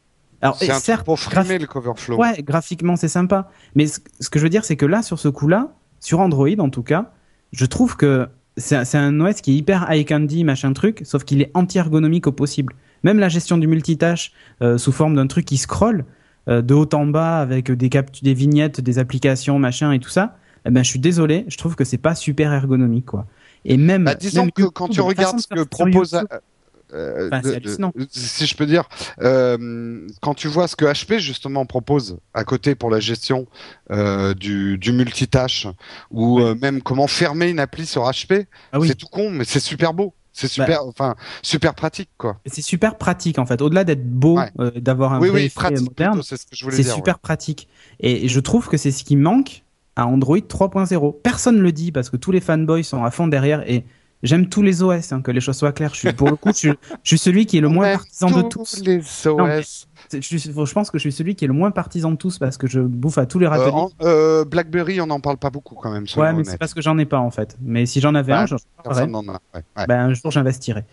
alors, 0.43 0.57
c'est 0.57 0.72
certes, 0.72 1.05
pour 1.05 1.20
framer 1.20 1.59
le 1.59 1.68
cover 1.68 1.93
flow. 1.95 2.16
Ouais, 2.16 2.43
graphiquement, 2.43 2.97
c'est 2.97 3.07
sympa. 3.07 3.49
Mais 3.76 3.86
ce, 3.86 4.01
que 4.28 4.41
je 4.41 4.45
veux 4.45 4.51
dire, 4.51 4.64
c'est 4.64 4.76
que 4.76 4.86
là, 4.86 5.03
sur 5.03 5.20
ce 5.20 5.28
coup-là, 5.28 5.72
sur 6.01 6.18
Android, 6.18 6.49
en 6.59 6.68
tout 6.68 6.82
cas, 6.82 7.12
je 7.53 7.64
trouve 7.64 7.97
que 7.97 8.28
c'est, 8.57 8.84
c'est 8.84 8.99
un 8.99 9.20
OS 9.20 9.41
qui 9.41 9.53
est 9.53 9.55
hyper 9.55 9.86
high 9.88 10.05
candy, 10.05 10.43
machin 10.43 10.72
truc, 10.72 11.03
sauf 11.05 11.22
qu'il 11.22 11.43
est 11.43 11.53
anti-ergonomique 11.55 12.26
au 12.26 12.32
possible. 12.32 12.74
Même 13.03 13.18
la 13.18 13.28
gestion 13.28 13.59
du 13.59 13.66
multitâche 13.66 14.32
euh, 14.62 14.78
sous 14.78 14.92
forme 14.92 15.14
d'un 15.14 15.26
truc 15.26 15.44
qui 15.44 15.57
scrolle 15.57 16.05
euh, 16.48 16.62
de 16.62 16.74
haut 16.74 16.88
en 16.92 17.07
bas 17.07 17.38
avec 17.38 17.70
des, 17.70 17.88
des 17.88 18.34
vignettes, 18.34 18.80
des 18.80 18.98
applications, 18.98 19.59
machin 19.59 19.92
et 19.92 19.98
tout 19.98 20.11
ça, 20.11 20.36
eh 20.66 20.70
ben, 20.70 20.82
je 20.82 20.90
suis 20.90 20.98
désolé, 20.98 21.44
je 21.48 21.57
trouve 21.57 21.74
que 21.74 21.84
c'est 21.84 21.98
pas 21.98 22.14
super 22.14 22.53
ergonomique, 22.53 23.07
quoi. 23.07 23.26
Et 23.64 23.76
même, 23.76 24.05
bah, 24.05 24.14
disons 24.14 24.48
que 24.48 24.64
quand 24.64 24.88
tu 24.88 25.01
regardes 25.01 25.40
ce 25.40 25.46
que 25.46 25.62
propose, 25.64 26.18
euh, 26.92 27.30
si 28.11 28.46
je 28.46 28.57
peux 28.57 28.66
dire, 28.66 28.88
euh, 29.20 30.07
quand 30.20 30.34
tu 30.34 30.48
vois 30.48 30.68
ce 30.68 30.76
que 30.76 30.84
HP 30.84 31.18
justement 31.18 31.66
propose 31.66 32.18
à 32.34 32.44
côté 32.44 32.74
pour 32.74 32.90
la 32.90 33.01
gestion 33.01 33.46
euh, 33.90 34.34
du, 34.34 34.78
du 34.78 34.92
multitâche 34.92 35.66
ou 36.11 36.40
euh, 36.40 36.55
même 36.61 36.82
comment 36.82 37.07
fermer 37.07 37.48
une 37.48 37.61
appli 37.61 37.86
sur 37.86 38.03
HP, 38.03 38.46
ah 38.72 38.78
c'est 38.84 38.96
tout 38.96 39.07
con, 39.07 39.30
mais 39.30 39.44
c'est 39.44 39.61
super 39.61 39.94
beau. 39.94 40.14
C'est 40.33 40.47
bah, 40.59 40.64
super, 40.64 40.85
enfin 40.87 41.14
super 41.43 41.74
pratique 41.74 42.11
quoi. 42.16 42.39
C'est 42.47 42.62
super 42.62 42.97
pratique 42.97 43.39
en 43.39 43.47
fait. 43.47 43.61
Au-delà 43.62 43.85
d'être 43.85 44.09
beau, 44.09 44.39
euh, 44.59 44.70
d'avoir 44.76 45.14
un 45.14 45.20
oui, 45.20 45.51
moderne, 45.81 46.22
c'est 46.22 46.83
super 46.83 47.18
pratique. 47.18 47.68
Et 47.99 48.28
je 48.28 48.41
trouve 48.41 48.68
que 48.68 48.76
c'est 48.76 48.93
ce 48.93 49.05
qui 49.05 49.16
manque 49.16 49.64
à 49.97 50.07
Android 50.07 50.39
3.0. 50.39 51.20
Personne 51.22 51.61
le 51.61 51.72
dit 51.72 51.93
parce 51.93 52.11
que 52.11 52.16
tous 52.16 52.31
les 52.31 52.41
fanboys 52.41 52.85
sont 52.85 53.05
à 53.05 53.11
fond 53.11 53.26
derrière 53.26 53.68
et 53.68 53.85
j'aime 54.22 54.49
tous 54.49 54.62
les 54.62 54.83
OS, 54.83 55.12
hein, 55.12 55.22
que 55.22 55.31
les 55.31 55.41
choses 55.41 55.57
soient 55.57 55.72
claires. 55.72 55.95
Je 55.95 56.01
suis 56.01 56.12
pour 56.12 56.31
le 56.31 56.37
coup, 56.37 56.51
je, 56.57 56.70
suis 57.03 57.18
celui 57.18 57.47
qui 57.47 57.59
est 57.59 57.61
le 57.61 57.68
moins 57.68 57.97
partisan 57.97 58.31
de 58.31 58.43
tous. 58.43 58.83
Les 58.85 59.01
OS 59.26 59.89
je, 60.12 60.72
pense 60.72 60.90
que 60.90 60.98
je 60.98 61.03
suis 61.03 61.12
celui 61.12 61.34
qui 61.34 61.44
est 61.44 61.48
le 61.48 61.55
moins 61.55 61.70
partisan 61.70 62.11
de 62.11 62.16
tous 62.16 62.38
parce 62.38 62.57
que 62.57 62.66
je 62.66 62.80
bouffe 62.80 63.18
à 63.18 63.26
tous 63.26 63.38
les 63.38 63.46
euh, 63.46 63.51
râteliers. 63.51 63.86
Euh, 64.03 64.44
BlackBerry, 64.44 65.01
on 65.01 65.07
n'en 65.07 65.20
parle 65.20 65.36
pas 65.36 65.51
beaucoup 65.51 65.74
quand 65.74 65.90
même. 65.90 66.05
Ouais, 66.16 66.32
mais 66.32 66.44
c'est 66.44 66.59
parce 66.59 66.74
que 66.74 66.82
j'en 66.82 66.98
ai 66.98 67.05
pas 67.05 67.18
en 67.18 67.30
fait. 67.30 67.57
Mais 67.62 67.86
si 67.86 68.01
j'en 68.01 68.14
avais 68.14 68.32
un, 68.32 68.46
j'en 68.46 68.57
Ben, 69.88 70.01
un 70.01 70.14
jour 70.14 70.30
j'investirais. 70.30 70.84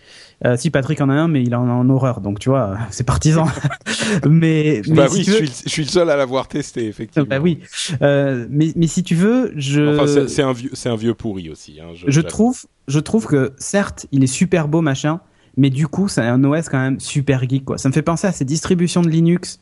Euh, 0.45 0.55
si 0.57 0.69
Patrick 0.69 1.01
en 1.01 1.09
a 1.09 1.13
un, 1.13 1.27
mais 1.27 1.41
il 1.41 1.55
en 1.55 1.67
a 1.67 1.71
en 1.71 1.89
horreur, 1.89 2.21
donc 2.21 2.39
tu 2.39 2.49
vois, 2.49 2.77
c'est 2.91 3.05
partisan. 3.05 3.47
mais, 4.29 4.81
bah 4.87 5.07
oui, 5.11 5.23
je, 5.23 5.45
suis, 5.67 5.83
le 5.83 5.89
seul 5.89 6.09
à 6.09 6.15
l'avoir 6.15 6.47
testé 6.47 6.87
effectivement. 6.87 7.27
Bah 7.29 7.39
oui, 7.39 7.59
mais 8.01 8.71
mais 8.75 8.87
si 8.87 9.03
tu 9.03 9.15
veux, 9.15 9.53
je. 9.55 9.95
Enfin, 9.95 10.27
c'est 10.27 10.43
un 10.43 10.53
vieux, 10.53 10.71
c'est 10.73 10.89
un 10.89 10.95
vieux 10.95 11.13
pourri 11.13 11.49
aussi. 11.49 11.79
Hein, 11.79 11.89
je, 11.95 12.09
je 12.09 12.21
trouve, 12.21 12.65
je 12.87 12.99
trouve 12.99 13.25
que 13.25 13.53
certes, 13.57 14.07
il 14.11 14.23
est 14.23 14.27
super 14.27 14.67
beau 14.67 14.81
machin 14.81 15.19
mais 15.57 15.69
du 15.69 15.87
coup, 15.87 16.07
c'est 16.07 16.21
un 16.21 16.43
OS 16.43 16.69
quand 16.69 16.79
même 16.79 16.99
super 16.99 17.47
geek, 17.47 17.65
quoi. 17.65 17.77
Ça 17.77 17.89
me 17.89 17.93
fait 17.93 18.03
penser 18.03 18.27
à 18.27 18.31
ces 18.31 18.45
distributions 18.45 19.01
de 19.01 19.09
Linux. 19.09 19.59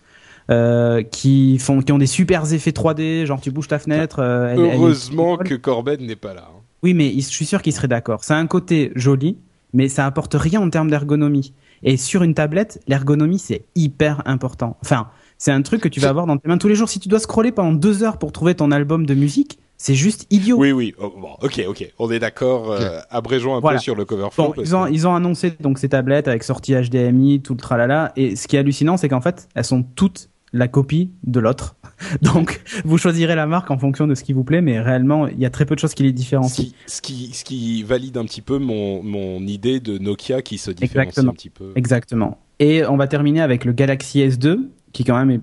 Euh, 0.52 1.02
qui 1.02 1.58
font 1.58 1.82
qui 1.82 1.92
ont 1.92 1.98
des 1.98 2.06
super 2.06 2.54
effets 2.54 2.70
3D 2.70 3.26
genre 3.26 3.42
tu 3.42 3.50
bouges 3.50 3.68
ta 3.68 3.80
fenêtre 3.80 4.20
euh, 4.20 4.54
heureusement 4.56 5.38
que 5.38 5.56
Corben 5.56 6.00
n'est 6.06 6.16
pas 6.16 6.36
là 6.36 6.52
hein. 6.52 6.60
oui 6.84 6.94
mais 6.94 7.12
je 7.16 7.22
suis 7.22 7.48
sûr 7.48 7.64
qu'il 7.64 7.74
serait 7.74 7.88
d'accord 7.88 8.24
c'est 8.24 8.36
un 8.36 8.46
côté 8.46 8.92
joli 8.94 9.40
mais 9.74 9.90
ça 9.90 10.06
apporte 10.06 10.36
rien 10.36 10.62
en 10.62 10.70
termes 10.70 10.92
d'ergonomie 10.92 11.56
et 11.82 11.98
sur 11.98 12.22
une 12.22 12.36
tablette 12.36 12.80
l'ergonomie 12.88 13.40
c'est 13.40 13.66
hyper 13.74 14.22
important 14.26 14.78
enfin 14.84 15.08
c'est 15.40 15.52
un 15.52 15.64
truc 15.64 15.82
que 15.82 15.90
tu 15.90 16.00
vas 16.00 16.10
avoir 16.10 16.28
dans 16.28 16.38
tes 16.38 16.48
mains 16.48 16.60
tous 16.60 16.68
les 16.68 16.76
jours 16.76 16.90
si 16.90 17.00
tu 17.00 17.10
dois 17.10 17.18
scroller 17.18 17.52
pendant 17.52 17.74
deux 17.74 18.04
heures 18.04 18.20
pour 18.20 18.32
trouver 18.32 18.54
ton 18.54 18.70
album 18.70 19.08
de 19.08 19.16
musique 19.16 19.58
c'est 19.78 19.96
juste 19.96 20.26
idiot. 20.30 20.58
Oui, 20.58 20.72
oui. 20.72 20.94
Oh, 21.00 21.14
bon, 21.18 21.32
ok, 21.42 21.64
ok. 21.68 21.92
On 22.00 22.10
est 22.12 22.20
d'accord. 22.20 22.72
Euh, 22.72 23.00
abrégeons 23.10 23.56
un 23.56 23.62
peu 23.62 23.78
sur 23.78 23.96
le 23.96 24.06
cover 24.06 24.28
bon, 24.38 24.54
ils, 24.58 24.76
ont, 24.76 24.88
ils 24.88 25.08
ont 25.08 25.16
annoncé 25.16 25.54
donc 25.60 25.80
ces 25.80 25.90
tablettes 25.90 26.28
avec 26.28 26.44
sortie 26.44 26.74
HDMI, 26.74 27.42
tout 27.42 27.54
le 27.54 27.60
tralala. 27.60 28.14
Et 28.16 28.36
ce 28.36 28.48
qui 28.48 28.56
est 28.56 28.60
hallucinant, 28.60 28.98
c'est 28.98 29.10
qu'en 29.10 29.22
fait, 29.22 29.50
elles 29.56 29.66
sont 29.66 29.84
toutes 29.84 30.30
la 30.54 30.70
copie 30.70 31.12
de 31.24 31.40
l'autre. 31.42 31.76
Donc, 32.22 32.62
vous 32.86 32.98
choisirez 32.98 33.36
la 33.36 33.46
marque 33.46 33.70
en 33.72 33.78
fonction 33.78 34.08
de 34.08 34.16
ce 34.16 34.24
qui 34.24 34.32
vous 34.32 34.46
plaît, 34.46 34.62
mais 34.62 34.80
réellement, 34.80 35.28
il 35.28 35.40
y 35.40 35.46
a 35.46 35.50
très 35.50 35.66
peu 35.66 35.76
de 35.76 35.80
choses 35.80 35.94
qui 35.94 36.04
les 36.04 36.14
différencient. 36.14 36.66
Ce 36.88 37.02
qui, 37.02 37.32
ce 37.34 37.44
qui, 37.44 37.84
valide 37.84 38.18
un 38.18 38.24
petit 38.24 38.42
peu 38.42 38.58
mon, 38.58 39.04
mon 39.04 39.46
idée 39.46 39.82
de 39.82 39.98
Nokia 39.98 40.42
qui 40.42 40.58
se 40.58 40.72
différencie 40.72 41.26
un 41.26 41.34
petit 41.34 41.50
peu. 41.50 41.74
Exactement. 41.76 42.40
Et 42.60 42.86
on 42.86 42.96
va 42.96 43.08
terminer 43.08 43.42
avec 43.42 43.66
le 43.66 43.74
Galaxy 43.74 44.20
S2, 44.20 44.60
qui 44.94 45.04
quand 45.04 45.18
même 45.18 45.30
est 45.30 45.42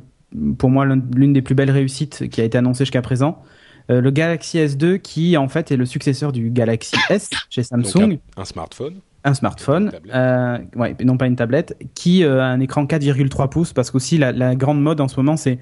pour 0.56 0.70
moi 0.70 0.86
l'une 0.86 1.32
des 1.34 1.42
plus 1.42 1.54
belles 1.54 1.70
réussites 1.70 2.28
qui 2.30 2.40
a 2.40 2.44
été 2.44 2.56
annoncée 2.56 2.84
jusqu'à 2.84 3.02
présent. 3.02 3.42
Euh, 3.90 4.00
le 4.00 4.10
Galaxy 4.10 4.58
S2 4.58 4.98
qui 4.98 5.36
en 5.36 5.48
fait 5.48 5.70
est 5.70 5.76
le 5.76 5.86
successeur 5.86 6.32
du 6.32 6.50
Galaxy 6.50 6.96
S 7.10 7.30
chez 7.50 7.62
Samsung. 7.62 8.18
un, 8.36 8.44
smartphone. 8.44 9.00
Un 9.24 9.34
smartphone, 9.34 9.92
euh, 10.14 10.58
ouais, 10.76 10.96
non 11.04 11.16
pas 11.16 11.26
une 11.26 11.36
tablette, 11.36 11.76
qui 11.94 12.24
euh, 12.24 12.40
a 12.40 12.46
un 12.46 12.60
écran 12.60 12.84
4,3 12.84 13.48
pouces 13.48 13.72
parce 13.72 13.90
qu'aussi 13.90 14.18
la, 14.18 14.32
la 14.32 14.54
grande 14.54 14.82
mode 14.82 15.00
en 15.00 15.08
ce 15.08 15.16
moment 15.16 15.36
c'est 15.36 15.58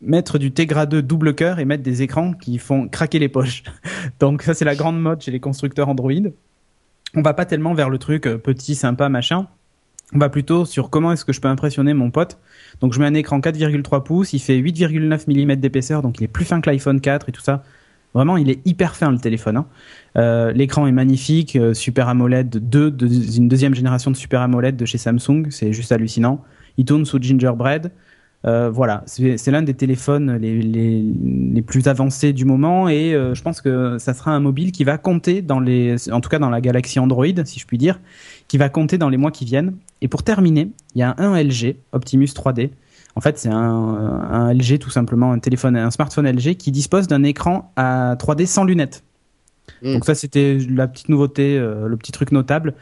mettre 0.00 0.38
du 0.38 0.52
Tegra 0.52 0.86
2 0.86 1.02
double 1.02 1.34
cœur 1.34 1.58
et 1.58 1.64
mettre 1.64 1.82
des 1.82 2.02
écrans 2.02 2.32
qui 2.32 2.58
font 2.58 2.88
craquer 2.88 3.18
les 3.18 3.28
poches. 3.28 3.62
Donc 4.20 4.42
ça 4.42 4.54
c'est 4.54 4.64
la 4.64 4.74
grande 4.74 5.00
mode 5.00 5.22
chez 5.22 5.30
les 5.30 5.40
constructeurs 5.40 5.88
Android. 5.88 6.12
On 7.14 7.22
va 7.22 7.32
pas 7.32 7.46
tellement 7.46 7.72
vers 7.72 7.88
le 7.88 7.98
truc 7.98 8.24
petit, 8.24 8.74
sympa, 8.74 9.08
machin. 9.08 9.48
On 10.14 10.18
va 10.18 10.28
plutôt 10.28 10.64
sur 10.64 10.90
comment 10.90 11.12
est-ce 11.12 11.24
que 11.24 11.32
je 11.32 11.40
peux 11.40 11.48
impressionner 11.48 11.92
mon 11.94 12.10
pote 12.10 12.38
donc 12.80 12.92
je 12.92 13.00
mets 13.00 13.06
un 13.06 13.14
écran 13.14 13.40
4,3 13.40 14.02
pouces, 14.02 14.32
il 14.32 14.38
fait 14.38 14.56
8,9 14.56 15.26
mm 15.28 15.56
d'épaisseur, 15.56 16.02
donc 16.02 16.20
il 16.20 16.24
est 16.24 16.28
plus 16.28 16.44
fin 16.44 16.60
que 16.60 16.70
l'iPhone 16.70 17.00
4 17.00 17.28
et 17.28 17.32
tout 17.32 17.40
ça. 17.40 17.62
Vraiment, 18.14 18.36
il 18.36 18.48
est 18.48 18.66
hyper 18.66 18.96
fin 18.96 19.10
le 19.10 19.18
téléphone. 19.18 19.58
Hein. 19.58 19.66
Euh, 20.16 20.52
l'écran 20.52 20.86
est 20.86 20.92
magnifique, 20.92 21.56
euh, 21.56 21.74
Super 21.74 22.08
AMOLED 22.08 22.48
2, 22.48 22.90
de, 22.90 23.06
une 23.36 23.48
deuxième 23.48 23.74
génération 23.74 24.10
de 24.10 24.16
Super 24.16 24.40
AMOLED 24.40 24.76
de 24.76 24.84
chez 24.86 24.98
Samsung, 24.98 25.50
c'est 25.50 25.72
juste 25.72 25.92
hallucinant. 25.92 26.42
Il 26.78 26.84
tourne 26.84 27.04
sous 27.04 27.20
Gingerbread. 27.20 27.92
Euh, 28.46 28.70
voilà, 28.70 29.02
c'est 29.06 29.50
l'un 29.50 29.62
des 29.62 29.74
téléphones 29.74 30.36
les, 30.36 31.62
plus 31.62 31.88
avancés 31.88 32.32
du 32.32 32.44
moment 32.44 32.88
et 32.88 33.10
je 33.10 33.42
pense 33.42 33.60
que 33.60 33.98
ça 33.98 34.14
sera 34.14 34.30
un 34.30 34.38
mobile 34.38 34.70
qui 34.70 34.84
va 34.84 34.96
compter 34.96 35.42
dans 35.42 35.58
les, 35.58 36.08
en 36.12 36.20
tout 36.20 36.28
cas 36.28 36.38
dans 36.38 36.48
la 36.48 36.60
galaxie 36.60 37.00
Android, 37.00 37.26
si 37.44 37.58
je 37.58 37.66
puis 37.66 37.78
dire, 37.78 37.98
qui 38.48 38.56
va 38.56 38.68
compter 38.68 38.98
dans 38.98 39.10
les 39.10 39.18
mois 39.18 39.30
qui 39.30 39.44
viennent. 39.44 39.76
Et 40.00 40.08
pour 40.08 40.22
terminer, 40.22 40.70
il 40.94 40.98
y 40.98 41.02
a 41.02 41.14
un 41.18 41.40
LG 41.40 41.76
Optimus 41.92 42.26
3D. 42.26 42.70
En 43.14 43.20
fait, 43.20 43.38
c'est 43.38 43.48
un, 43.48 43.56
un, 43.56 44.52
LG 44.52 44.78
tout 44.78 44.90
simplement, 44.90 45.32
un 45.32 45.38
téléphone, 45.38 45.76
un 45.76 45.90
smartphone 45.90 46.30
LG 46.30 46.56
qui 46.56 46.70
dispose 46.70 47.08
d'un 47.08 47.22
écran 47.24 47.72
à 47.76 48.16
3D 48.16 48.46
sans 48.46 48.64
lunettes. 48.64 49.04
Hmm. 49.82 49.94
Donc 49.94 50.04
ça, 50.04 50.14
c'était 50.14 50.58
la 50.70 50.88
petite 50.88 51.08
nouveauté, 51.08 51.58
euh, 51.58 51.88
le 51.88 51.96
petit 51.96 52.12
truc 52.12 52.32
notable. 52.32 52.74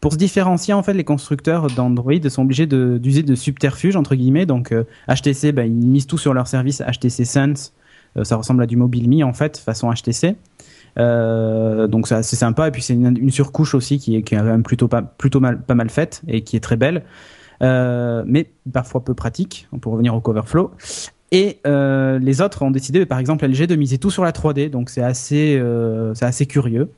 pour 0.00 0.12
se 0.12 0.18
différencier, 0.18 0.72
en 0.72 0.82
fait, 0.82 0.94
les 0.94 1.04
constructeurs 1.04 1.66
d'Android 1.66 2.28
sont 2.28 2.42
obligés 2.42 2.66
d'user 2.66 3.22
de, 3.22 3.34
subterfuges 3.34 3.96
entre 3.96 4.14
guillemets. 4.14 4.46
Donc 4.46 4.72
HTC, 5.08 5.52
bah, 5.52 5.66
ils 5.66 5.72
misent 5.72 6.06
tout 6.06 6.18
sur 6.18 6.32
leur 6.32 6.46
service 6.46 6.82
HTC 6.82 7.24
Sense. 7.24 7.74
ça 8.22 8.36
ressemble 8.36 8.62
à 8.62 8.66
du 8.66 8.76
MobileMe 8.76 9.22
en 9.24 9.34
fait, 9.34 9.58
façon 9.58 9.92
HTC. 9.92 10.36
Euh, 10.98 11.86
donc 11.86 12.08
c'est 12.08 12.14
assez 12.14 12.36
sympa. 12.36 12.68
Et 12.68 12.70
puis 12.70 12.82
c'est 12.82 12.94
une, 12.94 13.30
surcouche 13.30 13.74
aussi 13.74 13.98
qui 13.98 14.16
est, 14.16 14.22
quand 14.22 14.42
même 14.42 14.62
plutôt 14.62 14.88
pas 14.88 15.74
mal 15.74 15.90
faite 15.90 16.22
et 16.28 16.42
qui 16.42 16.56
est 16.56 16.60
très 16.60 16.76
belle. 16.76 17.04
Euh, 17.62 18.22
mais 18.26 18.50
parfois 18.72 19.04
peu 19.04 19.14
pratique 19.14 19.68
pour 19.82 19.92
revenir 19.92 20.14
au 20.14 20.20
coverflow 20.22 20.70
et 21.30 21.58
euh, 21.66 22.18
les 22.18 22.40
autres 22.40 22.62
ont 22.62 22.70
décidé 22.70 23.04
par 23.04 23.18
exemple 23.18 23.46
LG 23.46 23.66
de 23.66 23.76
miser 23.76 23.98
tout 23.98 24.10
sur 24.10 24.24
la 24.24 24.32
3D 24.32 24.70
donc 24.70 24.88
c'est 24.88 25.02
assez 25.02 25.62
c'est 26.14 26.24
assez 26.24 26.46
curieux 26.46 26.90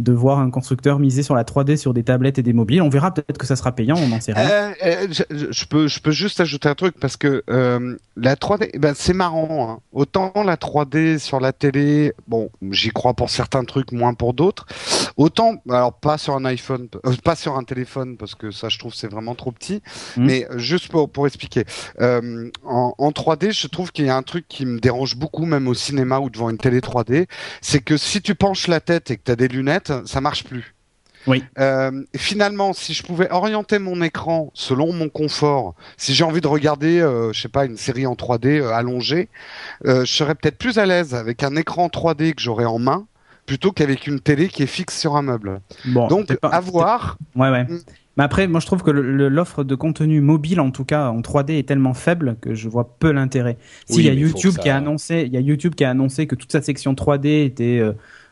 de 0.00 0.12
voir 0.12 0.38
un 0.38 0.50
constructeur 0.50 0.98
miser 0.98 1.22
sur 1.22 1.34
la 1.34 1.44
3D 1.44 1.76
sur 1.76 1.92
des 1.92 2.02
tablettes 2.02 2.38
et 2.38 2.42
des 2.42 2.54
mobiles. 2.54 2.80
On 2.80 2.88
verra 2.88 3.12
peut-être 3.12 3.36
que 3.36 3.46
ça 3.46 3.54
sera 3.54 3.72
payant, 3.72 3.96
on 3.98 4.08
n'en 4.08 4.20
sait 4.20 4.32
rien. 4.32 4.48
Euh, 4.48 4.72
euh 4.84 5.06
je, 5.50 5.64
peux, 5.66 5.88
je 5.88 6.00
peux 6.00 6.10
juste 6.10 6.40
ajouter 6.40 6.68
un 6.68 6.74
truc 6.74 6.98
parce 6.98 7.16
que 7.16 7.44
euh, 7.50 7.96
la 8.16 8.34
3D, 8.34 8.78
ben 8.78 8.94
c'est 8.96 9.12
marrant. 9.12 9.70
Hein. 9.70 9.80
Autant 9.92 10.32
la 10.42 10.56
3D 10.56 11.18
sur 11.18 11.38
la 11.38 11.52
télé, 11.52 12.14
bon, 12.26 12.50
j'y 12.70 12.88
crois 12.88 13.12
pour 13.12 13.28
certains 13.28 13.64
trucs, 13.64 13.92
moins 13.92 14.14
pour 14.14 14.32
d'autres. 14.32 14.66
Autant, 15.16 15.56
alors 15.68 15.92
pas 15.92 16.16
sur 16.16 16.34
un 16.34 16.46
iPhone, 16.46 16.88
euh, 17.04 17.14
pas 17.22 17.36
sur 17.36 17.56
un 17.56 17.64
téléphone 17.64 18.16
parce 18.16 18.34
que 18.34 18.50
ça, 18.50 18.70
je 18.70 18.78
trouve 18.78 18.94
c'est 18.94 19.10
vraiment 19.10 19.34
trop 19.34 19.52
petit. 19.52 19.82
Mmh. 20.16 20.24
Mais 20.24 20.48
juste 20.56 20.88
pour 20.88 21.10
pour 21.10 21.26
expliquer, 21.26 21.64
en, 22.00 22.94
en 22.96 23.10
3D, 23.10 23.52
je 23.52 23.66
trouve 23.66 23.92
qu'il 23.92 24.06
y 24.06 24.10
a 24.10 24.16
un 24.16 24.22
truc 24.22 24.46
qui 24.48 24.64
me 24.64 24.80
dérange 24.80 25.16
beaucoup, 25.16 25.44
même 25.44 25.68
au 25.68 25.74
cinéma 25.74 26.20
ou 26.20 26.30
devant 26.30 26.48
une 26.48 26.58
télé 26.58 26.80
3D, 26.80 27.26
c'est 27.60 27.80
que 27.80 27.98
si 27.98 28.22
tu 28.22 28.34
penches 28.34 28.66
la 28.66 28.80
tête 28.80 29.10
et 29.10 29.16
que 29.16 29.22
tu 29.24 29.30
as 29.30 29.36
des 29.36 29.48
lunettes 29.48 29.89
ça 30.04 30.20
marche 30.20 30.44
plus. 30.44 30.74
Oui. 31.26 31.44
Euh, 31.58 32.02
finalement, 32.16 32.72
si 32.72 32.94
je 32.94 33.02
pouvais 33.02 33.30
orienter 33.30 33.78
mon 33.78 34.00
écran 34.02 34.50
selon 34.54 34.92
mon 34.92 35.08
confort, 35.08 35.74
si 35.96 36.14
j'ai 36.14 36.24
envie 36.24 36.40
de 36.40 36.46
regarder, 36.46 37.00
euh, 37.00 37.32
je 37.32 37.40
sais 37.40 37.48
pas, 37.48 37.66
une 37.66 37.76
série 37.76 38.06
en 38.06 38.14
3D 38.14 38.60
euh, 38.60 38.72
allongée, 38.72 39.28
je 39.84 40.04
serais 40.04 40.34
peut-être 40.34 40.58
plus 40.58 40.78
à 40.78 40.86
l'aise 40.86 41.14
avec 41.14 41.42
un 41.42 41.56
écran 41.56 41.88
3D 41.88 42.34
que 42.34 42.40
j'aurais 42.40 42.64
en 42.64 42.78
main 42.78 43.06
plutôt 43.46 43.72
qu'avec 43.72 44.06
une 44.06 44.20
télé 44.20 44.48
qui 44.48 44.62
est 44.62 44.66
fixe 44.66 44.98
sur 44.98 45.16
un 45.16 45.22
meuble. 45.22 45.60
Bon, 45.86 46.06
Donc, 46.06 46.28
à 46.42 46.60
voir. 46.60 47.18
Ouais, 47.34 47.50
ouais. 47.50 47.64
Mm. 47.64 47.80
Mais 48.16 48.24
après, 48.24 48.46
moi, 48.46 48.60
je 48.60 48.66
trouve 48.66 48.82
que 48.82 48.90
l'offre 48.90 49.64
de 49.64 49.74
contenu 49.74 50.20
mobile, 50.20 50.60
en 50.60 50.70
tout 50.70 50.84
cas 50.84 51.08
en 51.08 51.20
3D, 51.20 51.58
est 51.58 51.66
tellement 51.66 51.94
faible 51.94 52.36
que 52.40 52.54
je 52.54 52.68
vois 52.68 52.96
peu 52.98 53.10
l'intérêt. 53.12 53.56
S'il 53.86 54.04
y 54.04 54.08
a 54.08 54.12
YouTube 54.12 54.56
qui 54.58 54.68
a 54.68 54.76
annoncé, 54.76 55.24
il 55.26 55.32
y 55.32 55.36
a 55.36 55.40
YouTube 55.40 55.74
qui 55.74 55.84
a 55.84 55.90
annoncé 55.90 56.26
que 56.26 56.34
toute 56.34 56.52
sa 56.52 56.60
section 56.60 56.92
3D 56.92 57.44
était 57.44 57.82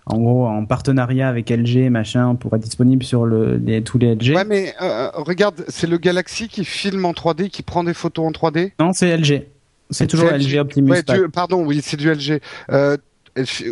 en 0.08 0.18
gros 0.18 0.46
en 0.46 0.64
partenariat 0.64 1.28
avec 1.28 1.50
LG 1.50 1.90
machin 1.90 2.34
pour 2.34 2.54
être 2.54 2.62
disponible 2.62 3.02
sur 3.04 3.26
le, 3.26 3.56
les, 3.56 3.82
tous 3.82 3.98
les 3.98 4.14
LG. 4.14 4.34
Ouais 4.34 4.44
mais 4.44 4.74
euh, 4.80 5.10
regarde, 5.14 5.64
c'est 5.68 5.86
le 5.86 5.98
Galaxy 5.98 6.48
qui 6.48 6.64
filme 6.64 7.04
en 7.04 7.12
3D, 7.12 7.48
qui 7.50 7.62
prend 7.62 7.84
des 7.84 7.94
photos 7.94 8.26
en 8.26 8.30
3D 8.30 8.72
Non, 8.80 8.92
c'est 8.92 9.16
LG. 9.16 9.46
C'est 9.90 10.06
toujours 10.06 10.30
LG, 10.30 10.58
Optimus. 10.58 10.90
Ouais, 10.90 11.02
pardon, 11.32 11.64
oui, 11.64 11.80
c'est 11.82 11.96
du 11.96 12.12
LG. 12.12 12.40
Euh, 12.70 12.96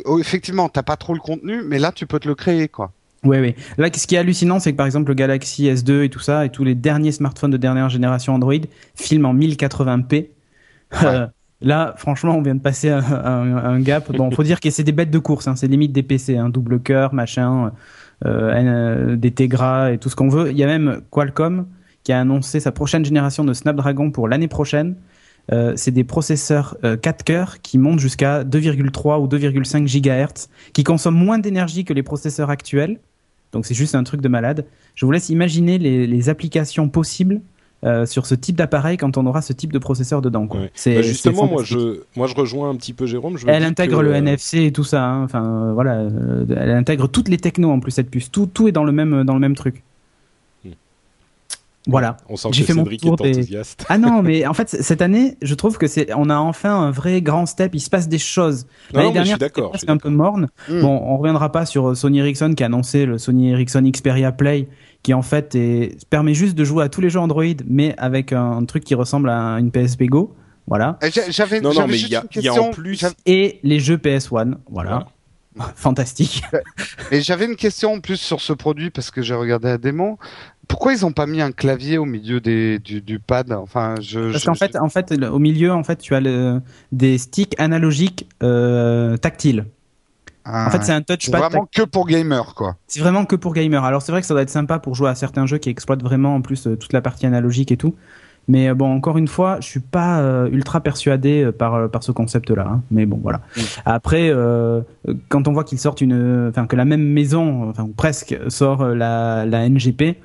oh, 0.05 0.19
effectivement, 0.19 0.69
t'as 0.69 0.83
pas 0.83 0.97
trop 0.97 1.15
le 1.15 1.21
contenu, 1.21 1.63
mais 1.63 1.79
là 1.79 1.93
tu 1.93 2.07
peux 2.07 2.19
te 2.19 2.29
le 2.29 2.35
créer 2.35 2.69
quoi. 2.69 2.93
Oui, 3.25 3.39
oui. 3.39 3.55
Là, 3.77 3.89
ce 3.93 4.07
qui 4.07 4.15
est 4.15 4.19
hallucinant, 4.19 4.61
c'est 4.61 4.73
que 4.73 4.77
par 4.77 4.87
exemple 4.87 5.09
le 5.09 5.15
Galaxy 5.15 5.65
S2 5.65 6.05
et 6.05 6.09
tout 6.11 6.21
ça, 6.21 6.45
et 6.45 6.51
tous 6.51 6.65
les 6.65 6.75
derniers 6.75 7.13
smartphones 7.13 7.51
de 7.51 7.57
dernière 7.57 7.89
génération 7.89 8.35
Android 8.35 8.55
filment 8.95 9.27
en 9.27 9.35
1080p. 9.35 10.13
Ouais. 10.13 11.27
Là, 11.63 11.95
franchement, 11.97 12.37
on 12.37 12.43
vient 12.43 12.55
de 12.55 12.61
passer 12.61 12.91
un, 12.91 13.03
un, 13.03 13.81
gap. 13.81 14.15
Bon, 14.15 14.31
faut 14.31 14.43
dire 14.43 14.61
que 14.61 14.69
c'est 14.71 14.85
des 14.85 14.93
bêtes 14.93 15.11
de 15.11 15.19
course, 15.19 15.49
hein, 15.49 15.57
c'est 15.57 15.67
limite 15.67 15.93
des 15.93 16.03
PC, 16.03 16.37
hein, 16.37 16.51
double 16.51 16.81
cœur, 16.81 17.15
machin, 17.15 17.73
euh, 18.27 18.53
euh 18.53 19.17
des 19.17 19.31
Tegra 19.31 19.93
et 19.93 19.99
tout 19.99 20.11
ce 20.11 20.17
qu'on 20.17 20.29
veut. 20.29 20.51
Il 20.51 20.59
y 20.59 20.65
a 20.65 20.67
même 20.67 21.01
Qualcomm 21.11 21.67
qui 22.05 22.13
a 22.13 22.21
annoncé 22.21 22.61
sa 22.61 22.73
prochaine 22.73 23.05
génération 23.05 23.43
de 23.43 23.55
Snapdragon 23.55 24.11
pour 24.11 24.29
l'année 24.29 24.49
prochaine. 24.49 24.97
Euh, 25.51 25.73
c'est 25.77 25.93
des 25.93 26.05
processeurs 26.05 26.77
4 26.83 26.85
euh, 26.85 27.25
cœurs 27.25 27.61
qui 27.63 27.79
montent 27.79 28.01
jusqu'à 28.01 28.45
2,3 28.45 29.21
ou 29.21 29.27
2,5 29.27 29.87
GHz, 29.87 30.49
qui 30.75 30.85
consomment 30.85 31.17
moins 31.17 31.39
d'énergie 31.39 31.85
que 31.85 31.95
les 31.95 32.03
processeurs 32.03 32.51
actuels. 32.51 32.99
Donc 33.53 33.65
c'est 33.65 33.75
juste 33.75 33.95
un 33.95 34.03
truc 34.03 34.21
de 34.21 34.29
malade. 34.29 34.67
Je 34.95 35.07
vous 35.07 35.13
laisse 35.13 35.31
imaginer 35.31 35.79
les 35.79 36.29
applications 36.29 36.89
possibles 36.89 37.41
euh, 37.87 38.05
sur 38.05 38.27
ce 38.27 38.35
type 38.35 38.57
d'appareil 38.57 38.97
quand 38.97 39.17
on 39.17 39.27
aura 39.27 39.43
ce 39.43 39.53
type 39.53 39.73
de 39.73 39.79
processeur 39.79 40.21
dedans. 40.21 40.49
Quoi. 40.49 40.63
C'est, 40.75 40.97
bah, 40.97 41.03
justement, 41.03 41.47
moi 41.47 41.63
je, 41.63 42.01
moi 42.17 42.27
je 42.27 42.35
rejoins 42.35 42.69
un 42.69 42.75
petit 42.75 42.93
peu 42.93 43.07
Jérôme. 43.07 43.37
elle 43.47 43.63
intègre 43.63 44.03
le 44.03 44.13
NFC 44.13 44.65
et 44.65 44.73
tout 44.73 44.83
ça. 44.83 45.05
Hein. 45.05 45.23
Enfin 45.23 45.45
euh, 45.45 45.73
voilà, 45.73 45.99
euh, 45.99 46.45
elle 46.57 46.71
intègre 46.71 47.07
toutes 47.07 47.29
les 47.29 47.37
technos 47.37 47.71
en 47.71 47.79
plus 47.79 47.93
cette 47.93 48.11
puce. 48.11 48.33
Tout, 48.33 48.47
tout 48.47 48.67
est 48.67 48.73
dans 48.73 48.83
le 48.83 48.91
même, 48.91 49.23
dans 49.23 49.35
le 49.35 49.41
même 49.41 49.55
truc. 49.55 49.85
Hmm. 50.65 50.71
Voilà. 51.87 52.17
On 52.29 52.37
sent 52.37 52.49
J'ai 52.51 52.63
que 52.63 52.67
fait 52.67 52.73
Cédric 52.73 53.05
mon 53.05 53.15
tour 53.15 53.27
est 53.27 53.31
enthousiaste. 53.31 53.87
Ah 53.89 53.99
non, 53.99 54.21
mais 54.21 54.45
en 54.47 54.55
fait 54.55 54.69
cette 54.69 55.01
année, 55.01 55.37
je 55.41 55.55
trouve 55.55 55.79
que 55.79 55.87
c'est, 55.87 56.13
on 56.13 56.29
a 56.29 56.37
enfin 56.39 56.75
un 56.75 56.91
vrai 56.91 57.23
grand 57.23 57.47
step. 57.47 57.73
Il 57.73 57.81
se 57.81 57.91
passe 57.91 58.09
des 58.09 58.19
choses. 58.19 58.67
L'année 58.95 59.13
dernière, 59.13 59.39
c'était 59.75 59.91
un 59.91 59.99
peu 59.99 60.11
morne. 60.11 60.49
Hmm. 60.69 60.81
Bon, 60.81 61.03
on 61.05 61.19
reviendra 61.19 61.53
pas 61.53 61.67
sur 61.67 61.97
Sony 61.97 62.19
Ericsson 62.19 62.55
qui 62.57 62.65
a 62.65 62.67
annoncé 62.67 63.07
le 63.07 63.19
Sony 63.19 63.51
Ericsson 63.51 63.89
Xperia 63.89 64.33
Play 64.33 64.67
qui 65.07 65.15
en 65.15 65.23
fait 65.23 65.55
est, 65.55 66.05
permet 66.11 66.35
juste 66.35 66.57
de 66.57 66.65
jouer 66.65 66.83
à 66.83 66.89
tous 66.89 67.01
les 67.01 67.11
jeux 67.11 67.21
Android, 67.21 67.45
mais 67.65 67.95
avec 67.97 68.33
un, 68.33 68.65
truc 68.65 68.83
qui 68.83 68.97
ressemble 68.97 69.31
à 69.31 69.53
une 69.61 69.71
PSP 69.71 70.07
Go. 70.07 70.35
Voilà. 70.67 70.99
J'avais 71.29 71.61
non, 71.61 71.73
non, 71.73 71.87
mais 71.87 71.97
il 72.01 72.09
y, 72.09 72.49
a 72.49 72.55
en 72.55 72.73
plus 72.73 73.05
et 73.25 73.61
les 73.63 73.79
jeux 73.79 73.99
PS1. 73.99 74.57
Voilà. 74.69 75.07
Fantastique. 75.77 76.43
Et 77.13 77.21
j'avais 77.21 77.45
une 77.45 77.55
question 77.55 77.93
en 77.93 78.01
plus 78.01 78.17
sur 78.17 78.41
ce 78.41 78.53
produit 78.53 78.91
parce 78.91 79.13
que 79.13 79.23
j'ai 79.23 79.37
regardé 79.37 79.69
la 79.69 79.79
démo. 79.79 80.19
Pourquoi 80.67 80.93
ils 80.93 81.07
ont 81.07 81.13
pas 81.13 81.27
mis 81.27 81.41
un 81.41 81.53
clavier 81.53 81.99
au 81.99 82.05
milieu 82.05 82.41
des, 82.41 82.81
du, 82.81 83.01
du 83.01 83.21
pad? 83.21 83.53
Enfin, 83.53 83.95
je. 84.01 84.33
Parce 84.33 84.45
qu'en 84.45 84.57
fait, 84.57 84.75
en 84.75 84.89
fait, 84.89 85.15
au 85.23 85.39
milieu, 85.39 85.71
en 85.73 85.85
fait, 85.85 85.99
tu 85.99 86.17
as 86.17 86.21
le, 86.21 86.61
des 86.91 87.17
sticks 87.19 87.55
analogiques 87.61 88.29
euh, 88.43 89.17
tactiles 89.19 89.67
en 90.47 90.71
fait, 90.71 90.85
c'est 90.85 90.93
un 90.93 91.03
touchpad. 91.03 91.41
Vraiment 91.41 91.69
que 91.75 91.83
pour 91.83 92.07
gamer, 92.07 92.55
quoi. 92.55 92.77
C'est 92.87 93.01
vraiment 93.01 93.25
que 93.25 93.37
pour 93.37 93.55
gamer. 93.55 93.85
Alors, 93.85 94.03
c'est 94.03 94.13
vrai 94.13 94.21
que 94.21 94.27
ça 94.27 94.35
doit 94.35 94.43
être 94.43 94.51
sympa 94.51 94.79
pour 94.79 94.95
jouer 94.95 95.11
à 95.11 95.15
certains 95.15 95.47
jeux 95.47 95.59
qui 95.59 95.71
exploitent 95.71 96.03
vraiment 96.03 96.35
en 96.35 96.41
plus 96.41 96.67
euh, 96.67 96.77
toute 96.77 96.93
la 96.93 97.01
partie 97.01 97.27
analogique 97.27 97.73
et 97.73 97.77
tout. 97.77 97.95
Mais 98.49 98.69
euh, 98.69 98.75
bon, 98.75 98.95
encore 98.95 99.19
une 99.19 99.27
fois, 99.27 99.59
je 99.61 99.67
suis 99.67 99.81
pas 99.81 100.21
euh, 100.21 100.49
ultra 100.53 100.81
persuadé 100.81 101.51
par 101.59 101.91
par 101.91 102.03
ce 102.05 102.13
concept-là. 102.13 102.67
Hein. 102.69 102.83
Mais 102.91 103.07
bon, 103.07 103.19
voilà. 103.21 103.41
Mm. 103.57 103.61
Après, 103.87 104.33
quand 105.29 105.49
on 105.49 105.53
voit 105.53 105.65
qu'ils 105.65 105.79
sortent 105.79 106.01
une, 106.01 106.49
enfin 106.49 106.67
que 106.67 106.77
la 106.77 106.85
même 106.85 107.05
maison, 107.05 107.69
enfin 107.69 107.89
presque, 107.97 108.39
sort 108.49 108.85
la 108.85 109.45
la 109.47 109.69
NGP, 109.69 110.17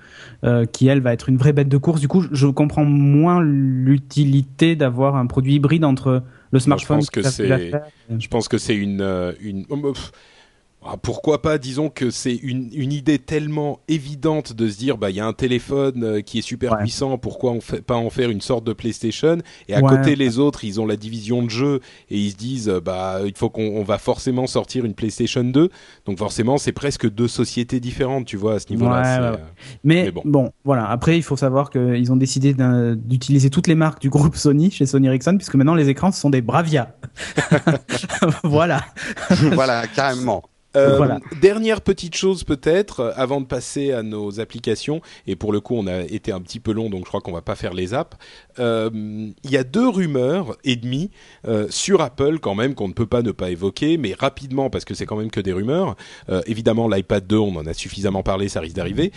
qui 0.71 0.87
elle 0.87 1.01
va 1.01 1.13
être 1.13 1.29
une 1.29 1.37
vraie 1.37 1.53
bête 1.53 1.69
de 1.69 1.77
course. 1.77 1.99
Du 1.99 2.07
coup, 2.07 2.23
je 2.31 2.47
comprends 2.47 2.85
moins 2.85 3.41
l'utilité 3.41 4.75
d'avoir 4.75 5.15
un 5.15 5.25
produit 5.25 5.55
hybride 5.55 5.85
entre 5.85 6.21
le 6.51 6.59
smartphone. 6.59 7.01
je 7.01 7.07
pense 7.07 7.09
que 7.09 7.21
c'est, 7.23 7.71
je 8.19 8.27
pense 8.27 8.47
que 8.47 8.57
c'est 8.57 8.75
une, 8.75 9.01
euh, 9.01 9.33
une, 9.39 9.65
ah, 9.71 9.75
pourquoi 11.03 11.43
pas 11.43 11.59
Disons 11.59 11.89
que 11.89 12.09
c'est 12.09 12.35
une, 12.35 12.69
une, 12.73 12.91
idée 12.91 13.19
tellement 13.19 13.79
évidente 13.87 14.53
de 14.53 14.67
se 14.67 14.77
dire 14.77 14.97
bah 14.97 15.11
il 15.11 15.15
y 15.15 15.19
a 15.19 15.25
un 15.25 15.33
téléphone 15.33 16.03
euh, 16.03 16.21
qui 16.21 16.39
est 16.39 16.41
super 16.41 16.77
puissant, 16.79 17.19
pourquoi 17.19 17.51
on 17.51 17.61
fait 17.61 17.81
pas 17.81 17.95
en 17.95 18.09
faire 18.09 18.31
une 18.31 18.41
sorte 18.41 18.63
de 18.63 18.73
PlayStation? 18.73 19.37
Et 19.67 19.75
à 19.75 19.81
côté 19.81 20.15
les 20.15 20.39
autres, 20.39 20.65
ils 20.65 20.81
ont 20.81 20.87
la 20.87 20.95
division 20.95 21.43
de 21.43 21.49
jeux 21.49 21.81
et 22.09 22.17
ils 22.17 22.31
se 22.31 22.35
disent 22.35 22.69
euh, 22.69 22.81
bah 22.81 23.19
il 23.25 23.37
faut 23.37 23.49
qu'on 23.49 23.83
va 23.83 23.99
forcément 23.99 24.47
sortir 24.47 24.83
une 24.83 24.95
PlayStation 24.95 25.43
2. 25.43 25.69
Donc 26.05 26.17
forcément, 26.17 26.57
c'est 26.57 26.71
presque 26.71 27.07
deux 27.07 27.27
sociétés 27.27 27.79
différentes, 27.79 28.25
tu 28.25 28.37
vois 28.37 28.55
à 28.55 28.59
ce 28.59 28.69
niveau-là. 28.71 29.21
Euh, 29.21 29.37
mais, 29.83 30.11
bon. 30.25 30.51
voilà. 30.63 30.89
Après, 30.89 31.15
il 31.15 31.23
faut 31.23 31.37
savoir 31.37 31.69
qu'ils 31.69 32.11
ont 32.11 32.15
décidé 32.15 32.55
d'utiliser 32.95 33.51
toutes 33.51 33.67
les 33.67 33.75
marques 33.75 34.01
du 34.01 34.09
groupe 34.09 34.35
Sony 34.35 34.71
chez 34.71 34.87
Sony 34.87 35.07
Ericsson 35.07 35.35
puisque 35.37 35.55
maintenant 35.55 35.75
les 35.75 35.89
écrans 35.89 36.11
ce 36.11 36.19
sont 36.19 36.31
des 36.31 36.41
Bravia. 36.41 36.95
voilà. 38.43 38.83
voilà, 39.53 39.85
carrément. 39.87 40.41
Euh, 40.77 41.19
dernière 41.41 41.81
petite 41.81 42.15
chose 42.15 42.45
peut-être 42.45 43.01
euh, 43.01 43.11
avant 43.17 43.41
de 43.41 43.45
passer 43.45 43.91
à 43.91 44.03
nos 44.03 44.39
applications 44.39 45.01
et 45.27 45.35
pour 45.35 45.51
le 45.51 45.59
coup 45.59 45.75
on 45.75 45.85
a 45.85 46.01
été 46.03 46.31
un 46.31 46.39
petit 46.39 46.61
peu 46.61 46.71
long 46.71 46.89
donc 46.89 47.01
je 47.03 47.09
crois 47.09 47.19
qu'on 47.19 47.33
va 47.33 47.41
pas 47.41 47.55
faire 47.55 47.73
les 47.73 47.93
apps. 47.93 48.15
Euh, 48.59 48.89
il 48.93 49.51
y 49.51 49.57
a 49.57 49.65
deux 49.65 49.89
rumeurs 49.89 50.57
et 50.63 50.75
demie 50.75 51.11
sur 51.69 52.01
Apple 52.01 52.39
quand 52.39 52.55
même 52.55 52.75
qu'on 52.75 52.87
ne 52.87 52.93
peut 52.93 53.05
pas 53.05 53.21
ne 53.21 53.31
pas 53.31 53.49
évoquer 53.49 53.97
mais 53.97 54.13
rapidement 54.17 54.69
parce 54.69 54.85
que 54.85 54.93
c'est 54.93 55.05
quand 55.05 55.17
même 55.17 55.31
que 55.31 55.41
des 55.41 55.53
rumeurs. 55.53 55.95
évidemment 56.45 56.87
l'iPad 56.87 57.25
2 57.27 57.37
on 57.37 57.55
en 57.57 57.65
a 57.65 57.73
suffisamment 57.73 58.23
parlé 58.23 58.47
ça 58.47 58.59
risque 58.61 58.75
d'arriver. 58.75 59.11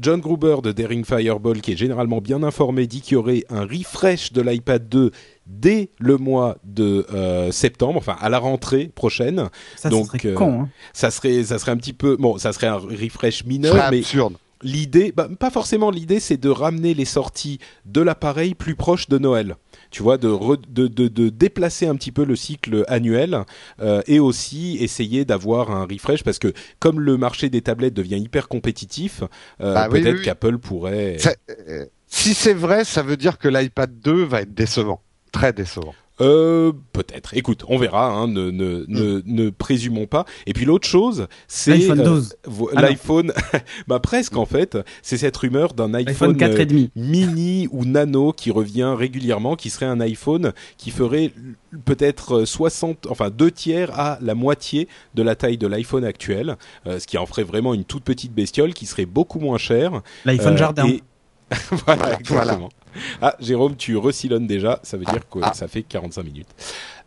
John 0.00 0.20
Gruber 0.20 0.56
de 0.62 0.72
Daring 0.72 1.04
Fireball 1.04 1.60
qui 1.60 1.72
est 1.72 1.76
généralement 1.76 2.20
bien 2.20 2.42
informé 2.42 2.86
dit 2.86 3.00
qu'il 3.00 3.14
y 3.14 3.16
aurait 3.16 3.44
un 3.48 3.64
refresh 3.64 4.32
de 4.32 4.42
l'iPad 4.42 4.88
2 4.88 5.10
dès 5.46 5.90
le 5.98 6.16
mois 6.16 6.56
de 6.64 7.06
euh, 7.12 7.50
septembre, 7.50 7.98
enfin 7.98 8.16
à 8.20 8.28
la 8.28 8.38
rentrée 8.38 8.90
prochaine. 8.94 9.48
Ça, 9.76 9.88
Donc, 9.88 10.06
serait 10.06 10.34
con, 10.34 10.52
euh, 10.52 10.62
hein. 10.62 10.68
ça 10.92 11.10
serait, 11.10 11.44
ça 11.44 11.58
serait 11.58 11.72
un 11.72 11.76
petit 11.76 11.92
peu, 11.92 12.16
bon, 12.16 12.38
ça 12.38 12.52
serait 12.52 12.68
un 12.68 12.76
refresh 12.76 13.44
mineur, 13.44 13.74
mais 13.90 13.98
absurde. 13.98 14.34
l'idée, 14.62 15.12
bah, 15.14 15.28
pas 15.38 15.50
forcément 15.50 15.90
l'idée, 15.90 16.20
c'est 16.20 16.36
de 16.36 16.48
ramener 16.48 16.94
les 16.94 17.04
sorties 17.04 17.58
de 17.84 18.00
l'appareil 18.00 18.54
plus 18.54 18.74
proches 18.74 19.08
de 19.08 19.18
Noël. 19.18 19.56
Tu 19.92 20.02
vois, 20.02 20.16
de, 20.16 20.56
de, 20.70 20.88
de, 20.88 21.28
déplacer 21.28 21.86
un 21.86 21.94
petit 21.96 22.12
peu 22.12 22.24
le 22.24 22.34
cycle 22.34 22.82
annuel 22.88 23.44
euh, 23.80 24.00
et 24.06 24.20
aussi 24.20 24.78
essayer 24.80 25.26
d'avoir 25.26 25.70
un 25.70 25.84
refresh 25.84 26.24
parce 26.24 26.38
que 26.38 26.54
comme 26.80 26.98
le 26.98 27.18
marché 27.18 27.50
des 27.50 27.60
tablettes 27.60 27.92
devient 27.92 28.16
hyper 28.16 28.48
compétitif, 28.48 29.22
euh, 29.60 29.74
bah 29.74 29.88
peut-être 29.90 30.22
qu'Apple 30.22 30.56
pourrait. 30.56 31.18
Euh, 31.68 31.84
si 32.06 32.32
c'est 32.32 32.54
vrai, 32.54 32.84
ça 32.84 33.02
veut 33.02 33.18
dire 33.18 33.36
que 33.36 33.48
l'iPad 33.48 34.00
2 34.00 34.24
va 34.24 34.40
être 34.40 34.54
décevant, 34.54 35.02
très 35.32 35.52
décevant. 35.52 35.94
Euh, 36.20 36.72
peut-être. 36.92 37.34
Écoute, 37.34 37.64
on 37.68 37.78
verra. 37.78 38.10
Hein, 38.10 38.28
ne, 38.28 38.50
ne, 38.50 38.84
ne, 38.86 39.22
ne, 39.24 39.50
présumons 39.50 40.06
pas. 40.06 40.24
Et 40.46 40.52
puis 40.52 40.64
l'autre 40.64 40.86
chose, 40.86 41.26
c'est 41.48 41.72
l'iPhone 41.72 42.02
12. 42.02 42.36
Euh, 42.46 42.80
l'iPhone, 42.80 43.32
bah 43.88 43.98
presque 43.98 44.36
en 44.36 44.44
fait. 44.44 44.78
C'est 45.00 45.16
cette 45.16 45.36
rumeur 45.36 45.72
d'un 45.72 45.94
iPhone, 45.94 46.36
4 46.36 46.60
et 46.60 46.66
demi. 46.66 46.90
Euh, 46.96 47.00
mini 47.00 47.68
ou 47.72 47.84
nano 47.84 48.32
qui 48.32 48.50
revient 48.50 48.94
régulièrement, 48.96 49.56
qui 49.56 49.70
serait 49.70 49.86
un 49.86 50.00
iPhone 50.00 50.52
qui 50.76 50.90
ferait 50.90 51.32
peut-être 51.84 52.44
60, 52.44 53.06
enfin 53.08 53.30
deux 53.30 53.50
tiers 53.50 53.98
à 53.98 54.18
la 54.20 54.34
moitié 54.34 54.88
de 55.14 55.22
la 55.22 55.34
taille 55.34 55.58
de 55.58 55.66
l'iPhone 55.66 56.04
actuel, 56.04 56.56
euh, 56.86 56.98
ce 56.98 57.06
qui 57.06 57.16
en 57.16 57.26
ferait 57.26 57.44
vraiment 57.44 57.74
une 57.74 57.84
toute 57.84 58.04
petite 58.04 58.32
bestiole 58.32 58.74
qui 58.74 58.86
serait 58.86 59.06
beaucoup 59.06 59.40
moins 59.40 59.58
chère. 59.58 60.02
L'iPhone 60.24 60.58
jardin. 60.58 60.86
voilà, 61.86 62.18
exactement. 62.18 62.68
Ah, 63.20 63.34
Jérôme, 63.40 63.76
tu 63.76 63.96
resilonnes 63.96 64.46
déjà, 64.46 64.80
ça 64.82 64.96
veut 64.96 65.04
dire 65.04 65.28
que 65.28 65.38
ah. 65.42 65.52
ça 65.54 65.68
fait 65.68 65.82
45 65.82 66.22
minutes. 66.22 66.48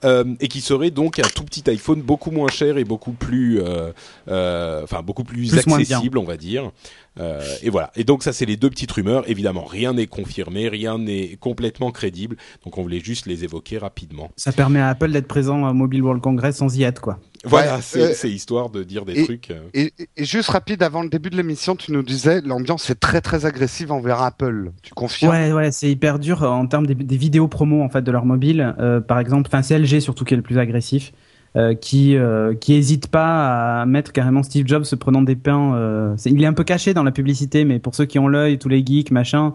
Euh, 0.03 0.35
et 0.39 0.47
qui 0.47 0.61
serait 0.61 0.91
donc 0.91 1.19
un 1.19 1.27
tout 1.27 1.43
petit 1.43 1.63
iPhone 1.69 2.01
beaucoup 2.01 2.31
moins 2.31 2.49
cher 2.49 2.77
et 2.77 2.83
beaucoup 2.83 3.13
plus, 3.13 3.61
euh, 3.61 3.91
euh, 4.27 4.83
enfin 4.83 5.01
beaucoup 5.01 5.23
plus, 5.23 5.57
accessible, 5.57 6.17
on 6.17 6.25
va 6.25 6.37
dire. 6.37 6.71
Euh, 7.19 7.41
et 7.61 7.69
voilà. 7.69 7.91
Et 7.95 8.03
donc 8.03 8.23
ça, 8.23 8.33
c'est 8.33 8.45
les 8.45 8.57
deux 8.57 8.69
petites 8.69 8.91
rumeurs. 8.91 9.29
Évidemment, 9.29 9.63
rien 9.63 9.93
n'est 9.93 10.07
confirmé, 10.07 10.67
rien 10.67 10.97
n'est 10.97 11.37
complètement 11.39 11.91
crédible. 11.91 12.35
Donc 12.63 12.77
on 12.77 12.81
voulait 12.81 12.99
juste 12.99 13.25
les 13.25 13.43
évoquer 13.43 13.77
rapidement. 13.77 14.31
Ça 14.35 14.51
permet 14.51 14.79
à 14.79 14.89
Apple 14.89 15.11
d'être 15.11 15.27
présent 15.27 15.65
à 15.65 15.73
Mobile 15.73 16.03
World 16.03 16.21
Congress 16.21 16.57
sans 16.57 16.75
y 16.77 16.83
être, 16.83 17.01
quoi. 17.01 17.19
Voilà, 17.47 17.75
euh, 17.95 18.11
c'est 18.15 18.31
histoire 18.31 18.71
de 18.71 18.81
dire 18.81 19.05
des 19.05 19.23
trucs. 19.23 19.51
Euh. 19.51 19.61
Et, 19.75 19.93
et, 20.17 20.25
juste 20.25 20.49
rapide, 20.49 20.81
avant 20.81 21.03
le 21.03 21.09
début 21.09 21.29
de 21.29 21.37
l'émission, 21.37 21.75
tu 21.75 21.91
nous 21.91 22.01
disais 22.01 22.41
l'ambiance 22.41 22.89
est 22.89 22.99
très 22.99 23.21
très 23.21 23.45
agressive 23.45 23.91
envers 23.91 24.21
Apple. 24.23 24.71
Tu 24.81 24.93
confirmes? 24.95 25.31
Ouais, 25.31 25.53
ouais, 25.53 25.71
c'est 25.71 25.89
hyper 25.89 26.17
dur 26.17 26.41
en 26.41 26.65
termes 26.65 26.87
des, 26.87 26.95
vidéos 27.15 27.47
promo 27.47 27.83
en 27.83 27.89
fait 27.89 28.01
de 28.01 28.11
leur 28.11 28.25
mobile. 28.25 28.75
par 29.07 29.19
exemple, 29.19 29.47
enfin 29.47 29.61
c'est 29.61 29.77
LG 29.77 29.99
surtout 29.99 30.25
qui 30.25 30.33
est 30.33 30.37
le 30.37 30.43
plus 30.43 30.57
agressif. 30.57 31.11
Euh, 31.57 31.73
qui 31.73 32.17
euh, 32.17 32.53
qui 32.53 32.73
hésite 32.73 33.07
pas 33.07 33.79
à 33.81 33.85
mettre 33.85 34.11
carrément 34.11 34.43
Steve 34.43 34.67
Jobs 34.67 34.83
se 34.83 34.95
prenant 34.95 35.21
des 35.21 35.37
pains. 35.37 35.73
Euh, 35.75 36.15
il 36.25 36.43
est 36.43 36.47
un 36.47 36.53
peu 36.53 36.65
caché 36.65 36.93
dans 36.93 37.03
la 37.03 37.13
publicité, 37.13 37.63
mais 37.63 37.79
pour 37.79 37.95
ceux 37.95 38.03
qui 38.03 38.19
ont 38.19 38.27
l'œil, 38.27 38.57
tous 38.57 38.67
les 38.67 38.85
geeks, 38.85 39.09
machin. 39.09 39.53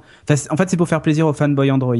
En 0.50 0.56
fait, 0.56 0.70
c'est 0.70 0.78
pour 0.78 0.88
faire 0.88 1.02
plaisir 1.02 1.26
aux 1.26 1.34
fanboys 1.34 1.70
Android. 1.70 1.96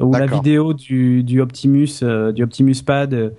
Ou 0.00 0.12
la 0.12 0.26
vidéo 0.26 0.74
du, 0.74 1.22
du 1.22 1.40
Optimus, 1.40 2.02
du 2.34 2.42
Optimus 2.42 2.82
Pad 2.84 3.34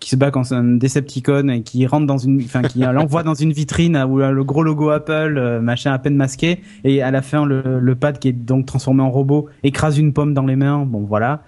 qui 0.00 0.10
se 0.10 0.16
bat 0.16 0.30
quand 0.30 0.52
un 0.52 0.64
Decepticon 0.76 1.48
et 1.48 1.62
qui 1.62 1.86
rentre 1.86 2.06
dans 2.06 2.18
une, 2.18 2.42
enfin 2.42 2.60
qui 2.60 2.80
l'envoie 2.92 3.22
dans 3.22 3.34
une 3.34 3.52
vitrine 3.52 3.96
où 3.96 4.18
le 4.18 4.44
gros 4.44 4.62
logo 4.62 4.90
Apple, 4.90 5.60
machin 5.62 5.92
à 5.92 5.98
peine 5.98 6.16
masqué, 6.16 6.60
et 6.84 7.00
à 7.02 7.10
la 7.10 7.22
fin 7.22 7.46
le, 7.46 7.80
le 7.80 7.94
pad 7.94 8.18
qui 8.18 8.28
est 8.28 8.32
donc 8.32 8.66
transformé 8.66 9.02
en 9.02 9.10
robot 9.10 9.48
écrase 9.62 9.98
une 9.98 10.12
pomme 10.12 10.34
dans 10.34 10.44
les 10.44 10.56
mains. 10.56 10.84
Bon 10.84 11.00
voilà. 11.00 11.42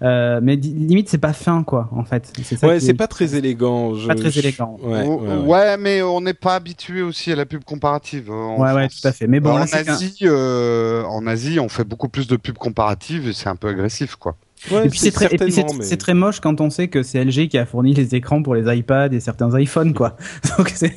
mais 0.00 0.56
limite 0.56 1.08
c'est 1.08 1.18
pas 1.18 1.32
fin 1.32 1.62
quoi 1.62 1.88
en 1.92 2.04
fait. 2.04 2.32
Ouais, 2.62 2.80
c'est 2.80 2.94
pas 2.94 3.06
très 3.06 3.27
élégant. 3.36 3.94
pas 4.06 4.14
très 4.14 4.38
élégant. 4.38 4.78
Ouais, 4.82 5.76
mais 5.76 6.02
on 6.02 6.20
n'est 6.20 6.34
pas 6.34 6.54
habitué 6.54 7.02
aussi 7.02 7.32
à 7.32 7.36
la 7.36 7.46
pub 7.46 7.64
comparative. 7.64 8.30
Hein, 8.30 8.56
ouais, 8.58 8.72
ouais, 8.72 8.88
tout 8.88 9.06
à 9.06 9.12
fait. 9.12 9.26
Mais 9.26 9.40
bon, 9.40 9.52
en 9.52 9.62
Asie, 9.62 10.18
euh, 10.22 11.02
en 11.04 11.26
Asie, 11.26 11.60
on 11.60 11.68
fait 11.68 11.84
beaucoup 11.84 12.08
plus 12.08 12.26
de 12.26 12.36
pubs 12.36 12.58
comparatives 12.58 13.28
et 13.28 13.32
c'est 13.32 13.48
un 13.48 13.56
peu 13.56 13.68
agressif, 13.68 14.16
quoi. 14.16 14.36
et 14.84 14.88
puis 14.88 14.98
c'est 14.98 15.96
très, 15.96 16.14
moche 16.14 16.40
quand 16.40 16.60
on 16.60 16.70
sait 16.70 16.88
que 16.88 17.02
c'est 17.02 17.24
LG 17.24 17.48
qui 17.48 17.58
a 17.58 17.66
fourni 17.66 17.94
les 17.94 18.14
écrans 18.14 18.42
pour 18.42 18.54
les 18.54 18.76
iPads 18.76 19.12
et 19.12 19.20
certains 19.20 19.56
iPhones, 19.58 19.94
quoi. 19.94 20.16
Donc 20.58 20.72
c'est, 20.74 20.94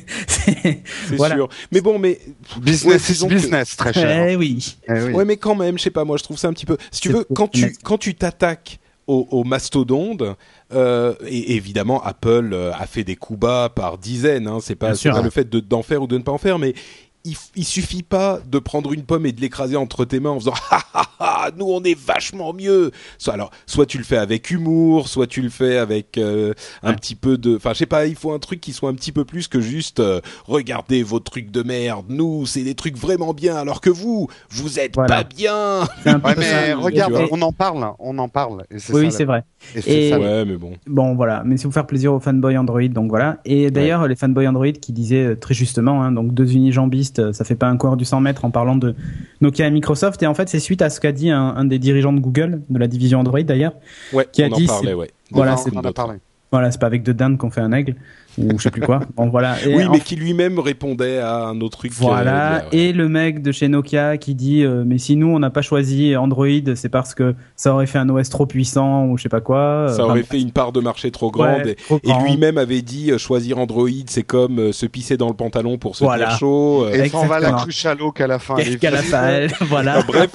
voilà. 1.12 1.36
sûr. 1.36 1.48
Mais 1.70 1.80
bon, 1.80 1.98
mais 1.98 2.18
business 2.60 3.24
business, 3.24 3.76
très 3.76 3.92
cher. 3.92 4.28
Eh 4.28 4.36
oui. 4.36 4.76
Eh 4.88 4.92
oui. 4.92 5.12
Ouais, 5.12 5.24
mais 5.24 5.36
quand 5.36 5.54
même, 5.54 5.78
je 5.78 5.84
sais 5.84 5.90
pas, 5.90 6.04
moi 6.04 6.16
je 6.16 6.24
trouve 6.24 6.38
ça 6.38 6.48
un 6.48 6.52
petit 6.52 6.66
peu. 6.66 6.76
Si 6.90 7.00
tu 7.00 7.10
veux, 7.10 7.24
quand 7.34 7.48
tu 7.48 7.74
quand 7.82 7.98
tu 7.98 8.14
t'attaques 8.14 8.78
au, 9.06 9.26
au 9.30 9.44
mastodonte, 9.44 10.22
euh, 10.74 11.14
et 11.26 11.56
évidemment, 11.56 12.02
Apple 12.02 12.50
euh, 12.52 12.72
a 12.72 12.86
fait 12.86 13.04
des 13.04 13.16
coups 13.16 13.40
bas 13.40 13.68
par 13.74 13.98
dizaines. 13.98 14.46
Hein, 14.46 14.58
c'est 14.60 14.74
pas, 14.74 14.92
pas 14.92 15.22
le 15.22 15.30
fait 15.30 15.48
d'en 15.48 15.82
faire 15.82 16.02
ou 16.02 16.06
de 16.06 16.18
ne 16.18 16.22
pas 16.22 16.32
en 16.32 16.38
faire, 16.38 16.58
mais 16.58 16.74
il, 17.24 17.36
il, 17.56 17.64
suffit 17.64 18.02
pas 18.02 18.40
de 18.46 18.58
prendre 18.58 18.92
une 18.92 19.02
pomme 19.02 19.26
et 19.26 19.32
de 19.32 19.40
l'écraser 19.40 19.76
entre 19.76 20.04
tes 20.04 20.20
mains 20.20 20.30
en 20.30 20.38
faisant 20.38 20.54
ha 20.70 20.82
ha 20.94 21.06
ha 21.20 21.50
nous 21.56 21.66
on 21.68 21.82
est 21.82 21.98
vachement 21.98 22.52
mieux. 22.52 22.90
Soit 23.18 23.34
alors 23.34 23.50
soit 23.66 23.86
tu 23.86 23.98
le 23.98 24.04
fais 24.04 24.16
avec 24.16 24.50
humour, 24.50 25.08
soit 25.08 25.26
tu 25.26 25.42
le 25.42 25.48
fais 25.48 25.78
avec 25.78 26.18
euh, 26.18 26.54
un 26.82 26.94
petit 26.94 27.14
peu 27.14 27.38
de 27.38 27.56
enfin 27.56 27.72
je 27.72 27.78
sais 27.78 27.86
pas, 27.86 28.06
il 28.06 28.16
faut 28.16 28.32
un 28.32 28.38
truc 28.38 28.60
qui 28.60 28.72
soit 28.72 28.90
un 28.90 28.94
petit 28.94 29.12
peu 29.12 29.24
plus 29.24 29.48
que 29.48 29.60
juste 29.60 30.00
euh, 30.00 30.20
regardez 30.46 31.02
vos 31.02 31.20
trucs 31.20 31.50
de 31.50 31.62
merde. 31.62 32.06
Nous, 32.08 32.46
c'est 32.46 32.62
des 32.62 32.74
trucs 32.74 32.96
vraiment 32.96 33.34
bien 33.34 33.56
alors 33.56 33.80
que 33.80 33.90
vous, 33.90 34.28
vous 34.50 34.78
êtes 34.78 34.94
pas 34.94 35.24
bien. 35.24 35.82
Ouais, 36.04 36.34
mais 36.36 36.72
regarde, 36.74 37.14
on 37.30 37.42
en 37.42 37.52
parle, 37.52 37.92
on 37.98 38.18
en 38.18 38.28
parle 38.28 38.64
Oui, 38.92 39.10
c'est 39.10 39.24
vrai. 39.24 39.44
Et, 39.86 40.10
ça, 40.10 40.18
ouais, 40.18 40.44
mais 40.44 40.56
bon. 40.56 40.72
Bon 40.86 41.14
voilà, 41.14 41.42
mais 41.44 41.56
c'est 41.56 41.64
pour 41.64 41.74
faire 41.74 41.86
plaisir 41.86 42.12
aux 42.12 42.20
fanboys 42.20 42.56
Android 42.56 42.88
donc 42.88 43.10
voilà. 43.10 43.38
Et 43.44 43.70
d'ailleurs 43.70 44.06
les 44.08 44.16
fanboys 44.16 44.48
Android 44.48 44.72
qui 44.72 44.92
disaient 44.92 45.26
euh, 45.26 45.36
très 45.36 45.54
justement 45.54 46.02
hein, 46.02 46.12
donc 46.12 46.34
deux 46.34 46.54
unijambistes 46.54 47.11
euh, 47.18 47.32
ça 47.32 47.44
fait 47.44 47.54
pas 47.54 47.68
un 47.68 47.76
coureur 47.76 47.96
du 47.96 48.04
100 48.04 48.20
mètres 48.20 48.44
en 48.44 48.50
parlant 48.50 48.76
de 48.76 48.94
Nokia 49.40 49.66
et 49.66 49.70
Microsoft. 49.70 50.22
Et 50.22 50.26
en 50.26 50.34
fait, 50.34 50.48
c'est 50.48 50.60
suite 50.60 50.82
à 50.82 50.90
ce 50.90 51.00
qu'a 51.00 51.12
dit 51.12 51.30
un, 51.30 51.64
des 51.64 51.78
dirigeants 51.78 52.12
de 52.12 52.20
Google, 52.20 52.62
de 52.68 52.78
la 52.78 52.88
division 52.88 53.20
Android 53.20 53.42
d'ailleurs, 53.42 53.74
qui 54.32 54.42
a 54.42 54.48
dit. 54.48 54.66
ouais. 54.94 55.10
Voilà, 55.30 55.56
c'est 55.56 55.72
voilà, 56.52 56.70
c'est 56.70 56.80
pas 56.80 56.86
avec 56.86 57.02
de 57.02 57.12
dinde 57.12 57.38
qu'on 57.38 57.50
fait 57.50 57.62
un 57.62 57.72
aigle 57.72 57.96
ou 58.38 58.58
je 58.58 58.62
sais 58.62 58.70
plus 58.70 58.82
quoi. 58.82 59.00
Bon 59.16 59.28
voilà. 59.28 59.56
oui, 59.66 59.84
mais 59.90 60.00
qui 60.00 60.16
lui-même 60.16 60.58
répondait 60.58 61.18
à 61.18 61.44
un 61.44 61.60
autre 61.60 61.78
truc. 61.78 61.92
Voilà. 61.92 62.64
Et 62.72 62.92
le 62.92 63.08
mec 63.08 63.42
de 63.42 63.52
chez 63.52 63.68
Nokia 63.68 64.16
qui 64.16 64.34
dit 64.34 64.62
euh, 64.62 64.84
mais 64.86 64.98
si 64.98 65.16
nous 65.16 65.28
on 65.28 65.38
n'a 65.38 65.50
pas 65.50 65.62
choisi 65.62 66.16
Android, 66.16 66.46
c'est 66.74 66.88
parce 66.88 67.14
que 67.14 67.34
ça 67.56 67.72
aurait 67.72 67.86
fait 67.86 67.98
un 67.98 68.08
OS 68.08 68.28
trop 68.28 68.46
puissant 68.46 69.06
ou 69.06 69.16
je 69.16 69.24
sais 69.24 69.28
pas 69.28 69.40
quoi. 69.40 69.88
Ça 69.88 70.04
aurait 70.04 70.22
fait 70.22 70.40
une 70.40 70.52
part 70.52 70.72
de 70.72 70.80
marché 70.80 71.10
trop 71.10 71.30
grande. 71.30 71.66
et, 71.66 71.76
lui-même 72.24 72.58
avait 72.58 72.82
dit 72.82 73.10
euh, 73.10 73.18
choisir 73.18 73.58
Android, 73.58 73.88
c'est 74.06 74.22
comme 74.22 74.58
euh, 74.58 74.72
se 74.72 74.86
pisser 74.86 75.16
dans 75.16 75.28
le 75.28 75.34
pantalon 75.34 75.78
pour 75.78 75.96
se 75.96 76.04
faire 76.04 76.38
chaud. 76.38 76.88
Et 76.88 77.08
s'en 77.08 77.26
va 77.26 77.40
la 77.40 77.52
cruche 77.52 77.86
à 77.86 77.94
l'eau 77.94 78.12
qu'à 78.12 78.26
la 78.26 78.38
fin. 78.38 78.56
Qu'à 78.56 78.90
la 78.90 79.02
fin, 79.02 79.46
voilà. 79.62 80.02
bref, 80.02 80.30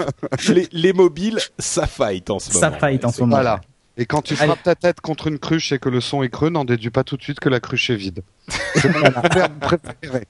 les, 0.49 0.68
les, 0.72 0.93
mobiles, 0.93 1.39
ça 1.57 1.86
fight 1.86 2.30
en 2.30 2.39
ce 2.39 2.49
moment. 2.49 2.59
Ça 2.59 2.72
fight 2.72 3.03
en 3.05 3.11
ce 3.11 3.22
moment. 3.22 3.36
Voilà. 3.36 3.61
Et 3.98 4.06
quand 4.06 4.22
tu 4.22 4.36
frappes 4.36 4.64
ta 4.64 4.76
tête 4.76 5.02
contre 5.02 5.28
une 5.28 5.39
cruche 5.39 5.72
et 5.72 5.80
que 5.80 5.89
le 5.89 6.02
son 6.02 6.22
est 6.22 6.30
creux, 6.30 6.50
n'en 6.50 6.66
déduis 6.66 6.91
pas 6.91 7.04
tout 7.04 7.18
de 7.18 7.24
suite 7.24 7.39
que 7.39 7.50
la 7.50 7.60
cruche 7.60 7.89
est 7.89 7.95
vide. 7.95 8.22
C'est 8.76 8.93
mon 8.93 9.12
préféré. 9.60 10.28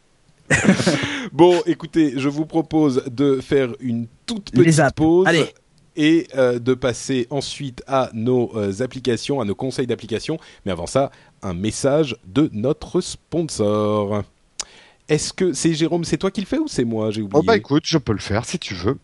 bon, 1.34 1.61
écoutez, 1.65 2.13
je 2.15 2.30
vous 2.30 2.45
propose 2.45 3.03
de 3.11 3.41
faire 3.41 3.70
une 3.82 4.07
toute 4.26 4.51
petite 4.51 4.95
pause. 4.95 5.28
Et 5.99 6.28
euh, 6.36 6.59
de 6.59 6.76
passer 6.76 7.26
ensuite 7.32 7.82
à 7.88 8.11
nos 8.13 8.55
euh, 8.55 8.84
applications, 8.84 9.41
à 9.41 9.45
nos 9.45 9.55
conseils 9.55 9.88
d'application. 9.88 10.38
Mais 10.63 10.72
avant 10.72 10.86
ça, 10.86 11.09
un 11.41 11.55
message 11.55 12.15
de 12.28 12.51
notre 12.53 13.01
sponsor. 13.01 14.22
Est-ce 15.09 15.34
que 15.34 15.53
c'est 15.53 15.74
Jérôme, 15.74 16.03
c'est 16.03 16.18
toi 16.18 16.30
qui 16.30 16.41
le 16.41 16.45
fais 16.45 16.59
ou 16.59 16.68
c'est 16.68 16.84
moi? 16.84 17.09
J'ai 17.09 17.24
oublié. 17.24 17.39
Oh 17.39 17.41
bah 17.41 17.57
écoute, 17.57 17.82
je 17.88 17.97
peux 17.97 18.13
le 18.13 18.20
faire 18.20 18.45
si 18.45 18.59
tu 18.59 18.76
veux. 18.76 18.99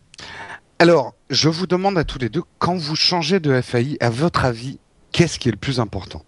Alors, 0.84 1.14
je 1.30 1.48
vous 1.48 1.66
demande 1.66 1.96
à 1.96 2.04
tous 2.04 2.18
les 2.18 2.28
deux, 2.28 2.42
quand 2.58 2.76
vous 2.76 2.94
changez 2.94 3.40
de 3.40 3.58
FAI, 3.62 3.96
à 4.00 4.10
votre 4.10 4.44
avis, 4.44 4.78
qu'est-ce 5.12 5.38
qui 5.38 5.48
est 5.48 5.52
le 5.52 5.56
plus 5.56 5.80
important? 5.80 6.22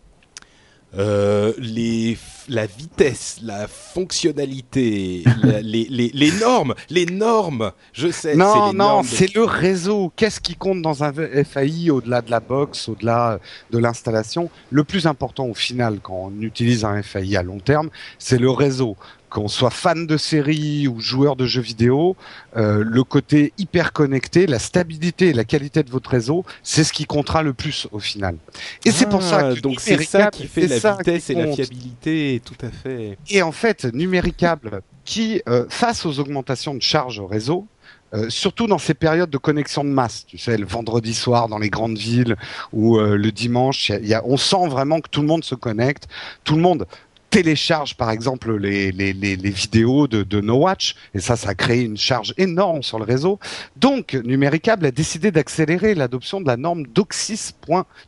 Euh, 0.97 1.53
les, 1.59 2.17
la 2.49 2.65
vitesse, 2.65 3.39
la 3.43 3.69
fonctionnalité, 3.69 5.25
les, 5.63 5.85
les, 5.91 6.11
les, 6.15 6.33
normes, 6.41 6.75
les 6.89 7.05
normes, 7.05 7.73
je 7.93 8.11
sais. 8.11 8.35
Non, 8.35 8.73
non, 8.73 9.03
c'est 9.03 9.35
le 9.35 9.45
réseau. 9.45 10.11
Qu'est-ce 10.17 10.41
qui 10.41 10.55
compte 10.55 10.81
dans 10.81 11.05
un 11.05 11.13
FAI 11.13 11.91
au-delà 11.91 12.23
de 12.23 12.31
la 12.31 12.41
box, 12.41 12.89
au-delà 12.89 13.39
de 13.73 13.77
l'installation? 13.77 14.49
Le 14.71 14.85
plus 14.85 15.07
important 15.07 15.45
au 15.45 15.55
final, 15.55 15.99
quand 16.03 16.33
on 16.35 16.41
utilise 16.41 16.87
un 16.87 17.03
FAI 17.03 17.37
à 17.37 17.43
long 17.43 17.59
terme, 17.59 17.91
c'est 18.19 18.39
le 18.39 18.49
réseau 18.49 18.97
qu'on 19.31 19.49
soit 19.49 19.71
fan 19.71 20.07
de 20.07 20.17
séries 20.17 20.89
ou 20.89 21.01
joueur 21.01 21.37
de 21.37 21.47
jeux 21.47 21.61
vidéo, 21.61 22.17
euh, 22.57 22.85
le 22.87 23.05
côté 23.05 23.53
hyper 23.59 23.93
connecté, 23.93 24.47
la 24.47 24.59
stabilité 24.59 25.29
et 25.29 25.33
la 25.33 25.45
qualité 25.45 25.83
de 25.83 25.91
votre 25.91 26.11
réseau, 26.11 26.45
c'est 26.63 26.85
ce 26.85 26.93
qui 26.93 27.07
comptera 27.07 27.43
le 27.43 27.53
plus 27.53 27.89
au 27.93 27.99
final. 27.99 28.37
Et 28.85 28.91
c'est 28.91 29.09
pour 29.09 29.23
ça 29.23 29.55
que 29.55 29.61
donc 29.61 29.81
c'est 29.81 30.03
ça 30.05 30.31
qui 30.31 30.47
fait 30.47 30.67
la 30.67 30.97
vitesse 30.97 31.31
et 31.31 31.35
la 31.35 31.53
fiabilité, 31.53 32.41
tout 32.45 32.67
à 32.67 32.71
fait. 32.71 33.19
Et 33.29 33.43
en 33.43 33.53
fait, 33.53 33.85
Numéricable, 33.85 34.83
qui 35.05 35.43
euh, 35.49 35.67
face 35.69 36.07
aux 36.07 36.19
augmentations 36.19 36.75
de 36.75 36.83
charges 36.83 37.19
au 37.19 37.27
réseau, 37.27 37.67
euh, 38.15 38.31
surtout 38.31 38.67
dans 38.67 38.79
ces 38.79 38.95
périodes 38.95 39.31
de 39.31 39.39
connexion 39.39 39.83
de 39.83 39.89
masse, 39.89 40.25
tu 40.27 40.39
sais, 40.39 40.57
le 40.57 40.67
vendredi 40.67 41.13
soir 41.13 41.49
dans 41.49 41.59
les 41.59 41.71
grandes 41.71 41.99
villes 41.99 42.37
ou 42.73 42.99
le 42.99 43.31
dimanche, 43.33 43.89
y 43.89 44.15
a, 44.15 44.23
on 44.25 44.37
sent 44.37 44.69
vraiment 44.69 45.01
que 45.01 45.09
tout 45.09 45.21
le 45.21 45.27
monde 45.27 45.45
se 45.45 45.55
connecte, 45.55 46.09
tout 46.45 46.55
le 46.55 46.63
monde 46.63 46.87
télécharge 47.31 47.97
par 47.97 48.11
exemple 48.11 48.57
les, 48.57 48.93
les, 48.93 49.13
les, 49.13 49.51
vidéos 49.51 50.07
de, 50.07 50.23
de, 50.23 50.41
No 50.41 50.57
Watch 50.57 50.95
et 51.15 51.21
ça 51.21 51.37
ça 51.37 51.51
a 51.51 51.55
créé 51.55 51.83
une 51.83 51.97
charge 51.97 52.35
énorme 52.37 52.83
sur 52.83 52.99
le 52.99 53.05
réseau. 53.05 53.39
Donc 53.77 54.15
Numéricable 54.15 54.87
a 54.87 54.91
décidé 54.91 55.31
d'accélérer 55.31 55.95
l'adoption 55.95 56.41
de 56.41 56.47
la 56.47 56.57
norme 56.57 56.87
DOCSIS 56.87 57.53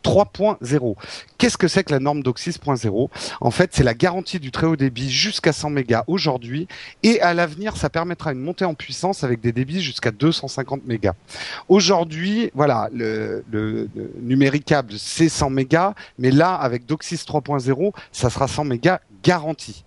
3.0. 0.05 0.97
Qu'est-ce 1.39 1.57
que 1.57 1.69
c'est 1.69 1.85
que 1.85 1.93
la 1.93 2.01
norme 2.01 2.23
DOCSIS 2.23 2.59
3.0 2.59 3.09
En 3.41 3.51
fait, 3.51 3.71
c'est 3.73 3.85
la 3.85 3.95
garantie 3.95 4.41
du 4.41 4.51
très 4.51 4.67
haut 4.67 4.77
débit 4.77 5.09
jusqu'à 5.11 5.53
100 5.53 5.71
mégas 5.71 6.05
aujourd'hui 6.09 6.67
et 7.03 7.21
à 7.21 7.33
l'avenir 7.33 7.77
ça 7.77 7.89
permettra 7.89 8.33
une 8.33 8.41
montée 8.41 8.65
en 8.65 8.75
puissance 8.75 9.23
avec 9.23 9.41
des 9.41 9.53
débits 9.53 9.81
jusqu'à 9.81 10.11
250 10.11 10.85
mégas. 10.87 11.15
Aujourd'hui, 11.69 12.51
voilà, 12.55 12.89
le, 12.93 13.45
le, 13.51 13.89
le 13.95 14.13
Numéricable 14.21 14.95
c'est 14.99 15.29
100 15.29 15.51
mégas, 15.51 15.95
mais 16.19 16.31
là 16.31 16.55
avec 16.55 16.87
DOCSIS 16.87 17.25
3.0, 17.27 17.93
ça 18.13 18.31
sera 18.31 18.49
100 18.49 18.65
mégas 18.65 19.01
garantie. 19.23 19.85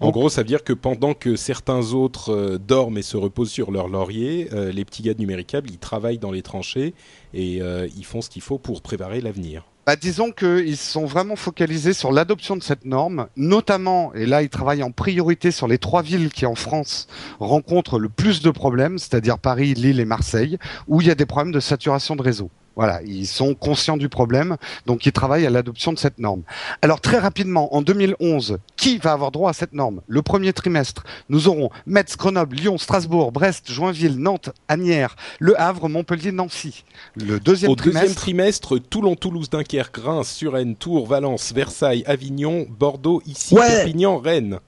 En 0.00 0.10
gros, 0.10 0.28
ça 0.28 0.42
veut 0.42 0.46
dire 0.46 0.64
que 0.64 0.72
pendant 0.72 1.14
que 1.14 1.36
certains 1.36 1.92
autres 1.92 2.32
euh, 2.32 2.58
dorment 2.58 2.98
et 2.98 3.02
se 3.02 3.16
reposent 3.16 3.50
sur 3.50 3.70
leur 3.70 3.88
laurier, 3.88 4.48
euh, 4.52 4.72
les 4.72 4.84
petits 4.84 5.02
gars 5.02 5.14
de 5.14 5.18
Numéricable, 5.18 5.68
ils 5.70 5.78
travaillent 5.78 6.18
dans 6.18 6.30
les 6.30 6.42
tranchées 6.42 6.94
et 7.32 7.60
euh, 7.60 7.88
ils 7.96 8.04
font 8.04 8.20
ce 8.20 8.30
qu'il 8.30 8.42
faut 8.42 8.58
pour 8.58 8.82
préparer 8.82 9.20
l'avenir. 9.20 9.64
Bah, 9.86 9.96
disons 9.96 10.32
qu'ils 10.32 10.78
sont 10.78 11.04
vraiment 11.04 11.36
focalisés 11.36 11.92
sur 11.92 12.10
l'adoption 12.10 12.56
de 12.56 12.62
cette 12.62 12.86
norme, 12.86 13.26
notamment, 13.36 14.14
et 14.14 14.24
là 14.24 14.42
ils 14.42 14.48
travaillent 14.48 14.82
en 14.82 14.92
priorité 14.92 15.50
sur 15.50 15.68
les 15.68 15.76
trois 15.76 16.00
villes 16.00 16.30
qui 16.30 16.46
en 16.46 16.54
France 16.54 17.06
rencontrent 17.38 17.98
le 17.98 18.08
plus 18.08 18.40
de 18.40 18.50
problèmes, 18.50 18.98
c'est-à-dire 18.98 19.38
Paris, 19.38 19.74
Lille 19.74 20.00
et 20.00 20.06
Marseille, 20.06 20.58
où 20.88 21.02
il 21.02 21.06
y 21.06 21.10
a 21.10 21.14
des 21.14 21.26
problèmes 21.26 21.52
de 21.52 21.60
saturation 21.60 22.16
de 22.16 22.22
réseau. 22.22 22.50
Voilà, 22.76 23.00
ils 23.02 23.26
sont 23.26 23.54
conscients 23.54 23.96
du 23.96 24.08
problème, 24.08 24.56
donc 24.86 25.06
ils 25.06 25.12
travaillent 25.12 25.46
à 25.46 25.50
l'adoption 25.50 25.92
de 25.92 25.98
cette 25.98 26.18
norme. 26.18 26.42
Alors 26.82 27.00
très 27.00 27.18
rapidement, 27.18 27.74
en 27.74 27.82
2011, 27.82 28.58
qui 28.76 28.98
va 28.98 29.12
avoir 29.12 29.30
droit 29.30 29.50
à 29.50 29.52
cette 29.52 29.72
norme? 29.74 30.00
Le 30.08 30.22
premier 30.22 30.52
trimestre, 30.52 31.04
nous 31.28 31.46
aurons 31.46 31.70
Metz, 31.86 32.16
Grenoble, 32.16 32.56
Lyon, 32.56 32.76
Strasbourg, 32.78 33.30
Brest, 33.30 33.70
Joinville, 33.70 34.18
Nantes, 34.18 34.50
Agnières, 34.68 35.14
Le 35.38 35.58
Havre, 35.60 35.88
Montpellier, 35.88 36.32
Nancy. 36.32 36.84
Le 37.14 37.38
deuxième 37.38 37.70
Au 37.70 37.76
trimestre, 37.76 38.00
deuxième 38.00 38.16
trimestre, 38.16 38.78
Toulon, 38.78 39.14
Toulouse, 39.14 39.48
Dunkerque, 39.50 39.96
Reims, 39.98 40.32
Suresnes, 40.32 40.74
Tours, 40.74 41.06
Valence, 41.06 41.52
Versailles, 41.52 42.02
Avignon, 42.06 42.66
Bordeaux, 42.68 43.22
ici, 43.26 43.54
Ouais. 43.54 43.68
Perpignan, 43.68 44.18
Rennes. 44.18 44.58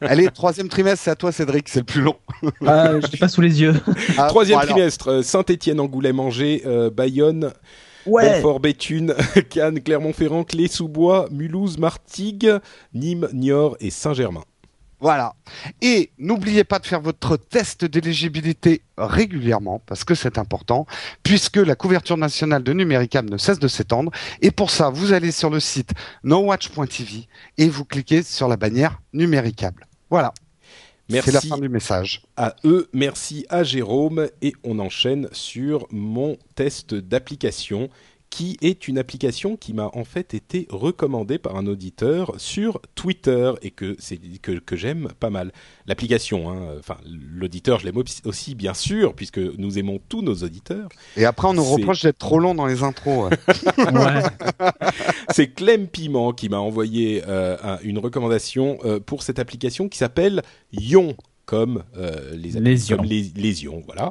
Allez, 0.00 0.28
troisième 0.30 0.68
trimestre, 0.68 1.04
c'est 1.04 1.10
à 1.10 1.16
toi 1.16 1.32
Cédric, 1.32 1.68
c'est 1.68 1.80
le 1.80 1.84
plus 1.84 2.02
long. 2.02 2.16
Ah, 2.66 2.92
je 3.00 3.10
l'ai 3.10 3.18
pas 3.18 3.28
sous 3.28 3.40
les 3.40 3.60
yeux. 3.60 3.74
Ah, 4.16 4.28
Troisième 4.28 4.60
bon, 4.60 4.66
trimestre, 4.66 5.08
euh, 5.08 5.22
Saint-Étienne, 5.22 5.80
Angoulême, 5.80 6.20
Angers, 6.20 6.62
euh, 6.66 6.90
Bayonne, 6.90 7.52
Belfort, 8.06 8.60
Béthune, 8.60 9.14
Cannes, 9.50 9.80
Clermont-Ferrand, 9.80 10.44
Clé-sous-Bois, 10.44 11.28
Mulhouse, 11.30 11.78
Martigues, 11.78 12.52
Nîmes, 12.94 13.28
Niort 13.32 13.76
et 13.80 13.90
Saint-Germain. 13.90 14.42
Voilà. 15.00 15.34
Et 15.80 16.10
n'oubliez 16.18 16.64
pas 16.64 16.78
de 16.78 16.86
faire 16.86 17.00
votre 17.00 17.36
test 17.36 17.84
d'éligibilité 17.84 18.82
régulièrement, 18.98 19.80
parce 19.86 20.04
que 20.04 20.14
c'est 20.14 20.36
important, 20.38 20.86
puisque 21.22 21.56
la 21.56 21.74
couverture 21.74 22.18
nationale 22.18 22.62
de 22.62 22.72
Numéricable 22.72 23.30
ne 23.30 23.38
cesse 23.38 23.58
de 23.58 23.68
s'étendre. 23.68 24.12
Et 24.42 24.50
pour 24.50 24.70
ça, 24.70 24.90
vous 24.90 25.12
allez 25.12 25.32
sur 25.32 25.48
le 25.50 25.58
site 25.60 25.90
nowatch.tv 26.22 27.26
et 27.58 27.68
vous 27.68 27.84
cliquez 27.84 28.22
sur 28.22 28.46
la 28.48 28.56
bannière 28.56 29.00
Numéricable. 29.14 29.86
Voilà. 30.10 30.32
C'est 31.08 31.16
la 31.16 31.22
Merci 31.32 31.48
fin 31.48 31.58
du 31.58 31.68
message. 31.68 32.22
à 32.36 32.54
eux, 32.64 32.88
merci 32.92 33.44
à 33.48 33.64
Jérôme 33.64 34.28
et 34.42 34.52
on 34.62 34.78
enchaîne 34.78 35.28
sur 35.32 35.88
mon 35.90 36.36
test 36.54 36.94
d'application 36.94 37.90
qui 38.30 38.56
est 38.62 38.86
une 38.86 38.96
application 38.96 39.56
qui 39.56 39.74
m'a 39.74 39.90
en 39.92 40.04
fait 40.04 40.34
été 40.34 40.68
recommandée 40.70 41.38
par 41.38 41.56
un 41.56 41.66
auditeur 41.66 42.32
sur 42.38 42.80
Twitter 42.94 43.52
et 43.62 43.72
que 43.72 43.96
c'est 43.98 44.18
que, 44.40 44.52
que 44.52 44.76
j'aime 44.76 45.08
pas 45.18 45.30
mal. 45.30 45.50
L'application, 45.86 46.48
hein, 46.48 46.76
enfin 46.78 46.96
l'auditeur, 47.34 47.80
je 47.80 47.86
l'aime 47.86 48.00
aussi- 48.24 48.54
bien 48.54 48.72
sûr 48.72 49.14
puisque 49.14 49.38
nous 49.38 49.78
aimons 49.80 49.98
tous 50.08 50.22
nos 50.22 50.34
auditeurs. 50.36 50.88
Et 51.16 51.24
après, 51.24 51.48
on 51.48 51.54
nous 51.54 51.64
reproche 51.64 52.02
d'être 52.02 52.18
trop 52.18 52.38
long 52.38 52.54
dans 52.54 52.66
les 52.66 52.82
intros. 52.84 53.30
ouais. 53.30 53.36
Ouais. 53.92 54.22
C'est 55.30 55.48
Clem 55.48 55.88
Piment 55.88 56.32
qui 56.32 56.48
m'a 56.48 56.58
envoyé 56.58 57.22
euh, 57.26 57.56
un- 57.62 57.78
une 57.82 57.98
recommandation 57.98 58.78
euh, 58.84 59.00
pour 59.00 59.22
cette 59.24 59.38
application 59.40 59.88
qui 59.88 59.98
s'appelle 59.98 60.42
Ion 60.72 61.16
comme 61.50 61.82
euh, 61.96 62.32
les, 62.36 62.56
appli- 62.56 62.62
Les 62.62 62.90
ions. 62.90 62.96
comme 62.96 63.06
les, 63.06 63.22
les 63.34 63.64
ions, 63.64 63.82
voilà. 63.84 64.08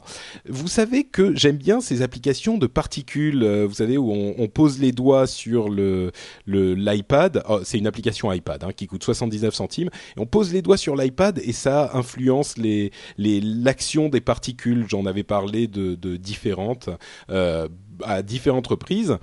Vous 0.49 0.67
savez 0.67 1.05
que 1.05 1.33
j'aime 1.37 1.55
bien 1.55 1.79
ces 1.79 2.01
applications 2.01 2.57
de 2.57 2.67
particules, 2.67 3.43
euh, 3.43 3.65
vous 3.65 3.75
savez 3.75 3.97
où 3.97 4.11
on, 4.11 4.35
on 4.37 4.47
pose 4.49 4.79
les 4.79 4.91
doigts 4.91 5.25
sur 5.25 5.69
le 5.69 6.11
l'iPad. 6.47 7.41
Oh, 7.47 7.61
c'est 7.63 7.77
une 7.77 7.87
application 7.87 8.29
iPad 8.33 8.61
hein, 8.65 8.71
qui 8.75 8.87
coûte 8.87 9.05
79 9.05 9.53
centimes. 9.53 9.89
Et 10.17 10.19
on 10.19 10.25
pose 10.25 10.51
les 10.51 10.61
doigts 10.61 10.75
sur 10.75 10.97
l'iPad 10.97 11.39
et 11.41 11.53
ça 11.53 11.91
influence 11.93 12.57
les 12.57 12.91
les 13.17 13.39
l'action 13.39 14.09
des 14.09 14.19
particules. 14.21 14.85
J'en 14.89 15.05
avais 15.05 15.23
parlé 15.23 15.67
de, 15.67 15.95
de 15.95 16.17
différentes 16.17 16.89
euh, 17.29 17.69
à 18.03 18.21
différentes 18.21 18.67
reprises. 18.67 19.17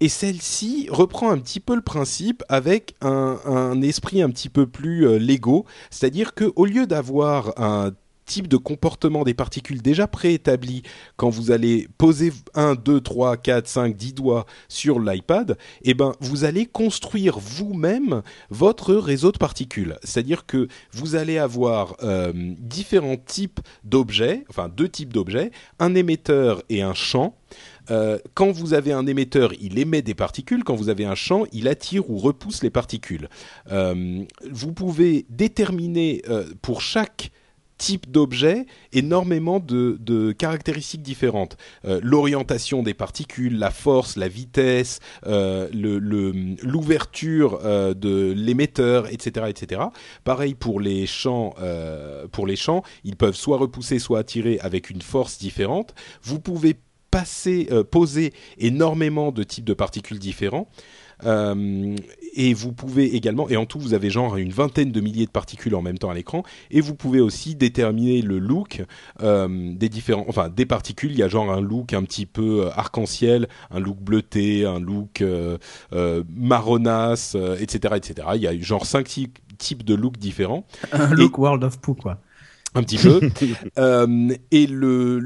Et 0.00 0.08
celle-ci 0.08 0.88
reprend 0.90 1.30
un 1.30 1.38
petit 1.38 1.60
peu 1.60 1.74
le 1.74 1.80
principe 1.80 2.42
avec 2.48 2.94
un, 3.00 3.80
esprit 3.80 4.20
un 4.20 4.30
petit 4.30 4.50
peu 4.50 4.66
plus 4.66 5.06
euh, 5.06 5.18
Lego, 5.18 5.64
c'est-à-dire 5.90 6.34
que 6.34 6.52
au 6.56 6.66
lieu 6.66 6.86
d'avoir 6.86 7.58
un 7.58 7.92
type 8.26 8.48
de 8.48 8.56
comportement 8.56 9.24
des 9.24 9.32
particules 9.32 9.80
déjà 9.80 10.06
préétabli 10.06 10.82
quand 11.16 11.30
vous 11.30 11.52
allez 11.52 11.88
poser 11.96 12.32
1, 12.54 12.74
2, 12.74 13.00
3, 13.00 13.36
4, 13.38 13.66
5, 13.66 13.96
10 13.96 14.14
doigts 14.14 14.46
sur 14.68 15.00
l'iPad, 15.00 15.56
eh 15.82 15.94
ben, 15.94 16.12
vous 16.20 16.44
allez 16.44 16.66
construire 16.66 17.38
vous-même 17.38 18.22
votre 18.50 18.94
réseau 18.94 19.32
de 19.32 19.38
particules. 19.38 19.96
C'est-à-dire 20.02 20.44
que 20.44 20.68
vous 20.92 21.14
allez 21.14 21.38
avoir 21.38 21.96
euh, 22.02 22.32
différents 22.34 23.16
types 23.16 23.60
d'objets, 23.84 24.44
enfin 24.50 24.68
deux 24.68 24.88
types 24.88 25.12
d'objets, 25.12 25.52
un 25.78 25.94
émetteur 25.94 26.62
et 26.68 26.82
un 26.82 26.94
champ. 26.94 27.34
Euh, 27.90 28.18
quand 28.34 28.50
vous 28.50 28.74
avez 28.74 28.92
un 28.92 29.06
émetteur, 29.06 29.52
il 29.60 29.78
émet 29.78 30.02
des 30.02 30.14
particules. 30.14 30.64
Quand 30.64 30.74
vous 30.74 30.88
avez 30.88 31.04
un 31.04 31.14
champ, 31.14 31.44
il 31.52 31.68
attire 31.68 32.10
ou 32.10 32.18
repousse 32.18 32.62
les 32.62 32.70
particules. 32.70 33.28
Euh, 33.70 34.24
vous 34.50 34.72
pouvez 34.72 35.26
déterminer 35.30 36.22
euh, 36.28 36.46
pour 36.62 36.80
chaque 36.80 37.30
type 37.78 38.10
d'objet 38.10 38.64
énormément 38.94 39.60
de, 39.60 40.32
caractéristiques 40.32 41.02
différentes. 41.02 41.58
L'orientation 41.84 42.82
des 42.82 42.94
particules, 42.94 43.58
la 43.58 43.70
force, 43.70 44.16
la 44.16 44.28
vitesse, 44.28 45.00
l'ouverture 46.62 47.58
de 47.94 48.32
l'émetteur, 48.34 49.12
etc., 49.12 49.48
etc. 49.50 49.82
Pareil 50.24 50.54
pour 50.54 50.80
les 50.80 51.04
champs. 51.04 51.54
pour 52.32 52.46
les 52.46 52.56
champs, 52.56 52.82
ils 53.04 53.16
peuvent 53.16 53.36
soit 53.36 53.58
repousser, 53.58 53.98
soit 53.98 54.20
attirer 54.20 54.58
avec 54.60 54.88
une 54.88 55.02
force 55.02 55.36
différente. 55.36 55.94
Vous 56.22 56.40
pouvez 56.40 56.78
passer, 57.18 57.68
euh, 57.70 57.82
poser 57.82 58.32
énormément 58.58 59.32
de 59.32 59.42
types 59.42 59.64
de 59.64 59.74
particules 59.74 60.18
différents. 60.18 60.68
Euh, 61.24 61.96
et 62.34 62.52
vous 62.52 62.72
pouvez 62.74 63.16
également, 63.16 63.48
et 63.48 63.56
en 63.56 63.64
tout 63.64 63.78
vous 63.78 63.94
avez 63.94 64.10
genre 64.10 64.36
une 64.36 64.50
vingtaine 64.52 64.92
de 64.92 65.00
milliers 65.00 65.24
de 65.24 65.30
particules 65.30 65.74
en 65.74 65.80
même 65.80 65.96
temps 65.96 66.10
à 66.10 66.14
l'écran, 66.14 66.42
et 66.70 66.82
vous 66.82 66.94
pouvez 66.94 67.20
aussi 67.20 67.54
déterminer 67.54 68.20
le 68.20 68.38
look 68.38 68.82
euh, 69.22 69.72
des 69.74 69.88
différents, 69.88 70.26
enfin 70.28 70.50
des 70.50 70.66
particules. 70.66 71.12
Il 71.12 71.18
y 71.18 71.22
a 71.22 71.28
genre 71.28 71.50
un 71.50 71.62
look 71.62 71.94
un 71.94 72.02
petit 72.02 72.26
peu 72.26 72.68
arc-en-ciel, 72.74 73.48
un 73.70 73.80
look 73.80 73.96
bleuté, 73.98 74.66
un 74.66 74.78
look 74.78 75.22
euh, 75.22 75.56
marronasse, 76.28 77.34
etc., 77.60 77.94
etc. 77.96 78.28
Il 78.34 78.42
y 78.42 78.46
a 78.46 78.58
genre 78.60 78.84
cinq 78.84 79.06
ty- 79.08 79.32
types 79.56 79.84
de 79.84 79.94
looks 79.94 80.18
différents 80.18 80.66
Un 80.92 81.14
look 81.14 81.38
World 81.38 81.64
of 81.64 81.78
Poo, 81.80 81.94
quoi. 81.94 82.18
Un 82.76 82.82
petit 82.82 82.98
peu. 82.98 83.20
Euh, 83.78 84.28
et 84.50 84.66
le- 84.66 85.18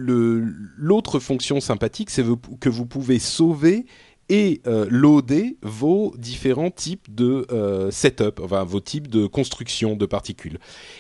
l'autre 0.77 1.19
fonction 1.21 1.61
sympathique, 1.61 2.11
c'est 2.11 2.25
que 2.61 2.69
vous 2.69 2.87
pouvez 2.87 3.19
sauver 3.19 3.87
et 4.29 4.61
euh, 4.67 4.87
loader 4.89 5.57
vos 5.63 6.15
différents 6.17 6.71
types 6.71 7.13
de 7.13 7.47
euh, 7.51 7.91
setup, 7.91 8.41
enfin 8.43 8.63
vos 8.63 8.81
types 8.81 9.09
de 9.09 9.27
construction 9.27 9.97
de 9.97 10.07
particules. 10.07 10.59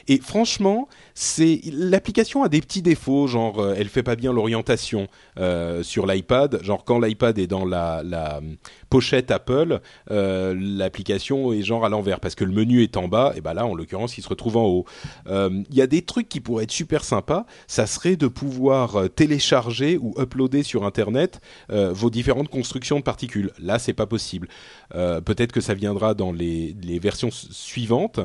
Et 0.08 0.18
franchement, 0.18 0.88
c'est 1.22 1.60
l'application 1.70 2.42
a 2.44 2.48
des 2.48 2.62
petits 2.62 2.80
défauts, 2.80 3.26
genre 3.26 3.60
euh, 3.60 3.74
elle 3.76 3.90
fait 3.90 4.02
pas 4.02 4.16
bien 4.16 4.32
l'orientation 4.32 5.06
euh, 5.38 5.82
sur 5.82 6.06
l'iPad, 6.06 6.62
genre 6.62 6.82
quand 6.82 6.98
l'iPad 6.98 7.38
est 7.38 7.46
dans 7.46 7.66
la, 7.66 8.02
la 8.02 8.40
pochette 8.88 9.30
Apple, 9.30 9.80
euh, 10.10 10.56
l'application 10.58 11.52
est 11.52 11.60
genre 11.60 11.84
à 11.84 11.90
l'envers 11.90 12.20
parce 12.20 12.34
que 12.34 12.44
le 12.44 12.52
menu 12.52 12.82
est 12.82 12.96
en 12.96 13.06
bas, 13.06 13.34
et 13.36 13.42
ben 13.42 13.52
là 13.52 13.66
en 13.66 13.74
l'occurrence 13.74 14.16
il 14.16 14.22
se 14.22 14.30
retrouve 14.30 14.56
en 14.56 14.64
haut. 14.64 14.86
Euh, 15.26 15.62
Il 15.68 15.76
y 15.76 15.82
a 15.82 15.86
des 15.86 16.00
trucs 16.00 16.30
qui 16.30 16.40
pourraient 16.40 16.64
être 16.64 16.70
super 16.70 17.04
sympas, 17.04 17.44
ça 17.66 17.86
serait 17.86 18.16
de 18.16 18.26
pouvoir 18.26 18.96
euh, 18.96 19.08
télécharger 19.08 19.98
ou 19.98 20.14
uploader 20.18 20.62
sur 20.62 20.86
internet 20.86 21.42
euh, 21.70 21.92
vos 21.92 22.08
différentes 22.08 22.48
constructions 22.48 22.98
de 22.98 23.04
particules. 23.04 23.50
Là 23.58 23.78
c'est 23.78 23.92
pas 23.92 24.06
possible. 24.06 24.48
Euh, 24.94 25.20
Peut-être 25.20 25.52
que 25.52 25.60
ça 25.60 25.74
viendra 25.74 26.14
dans 26.14 26.32
les, 26.32 26.74
les 26.82 26.98
versions 26.98 27.30
suivantes, 27.30 28.20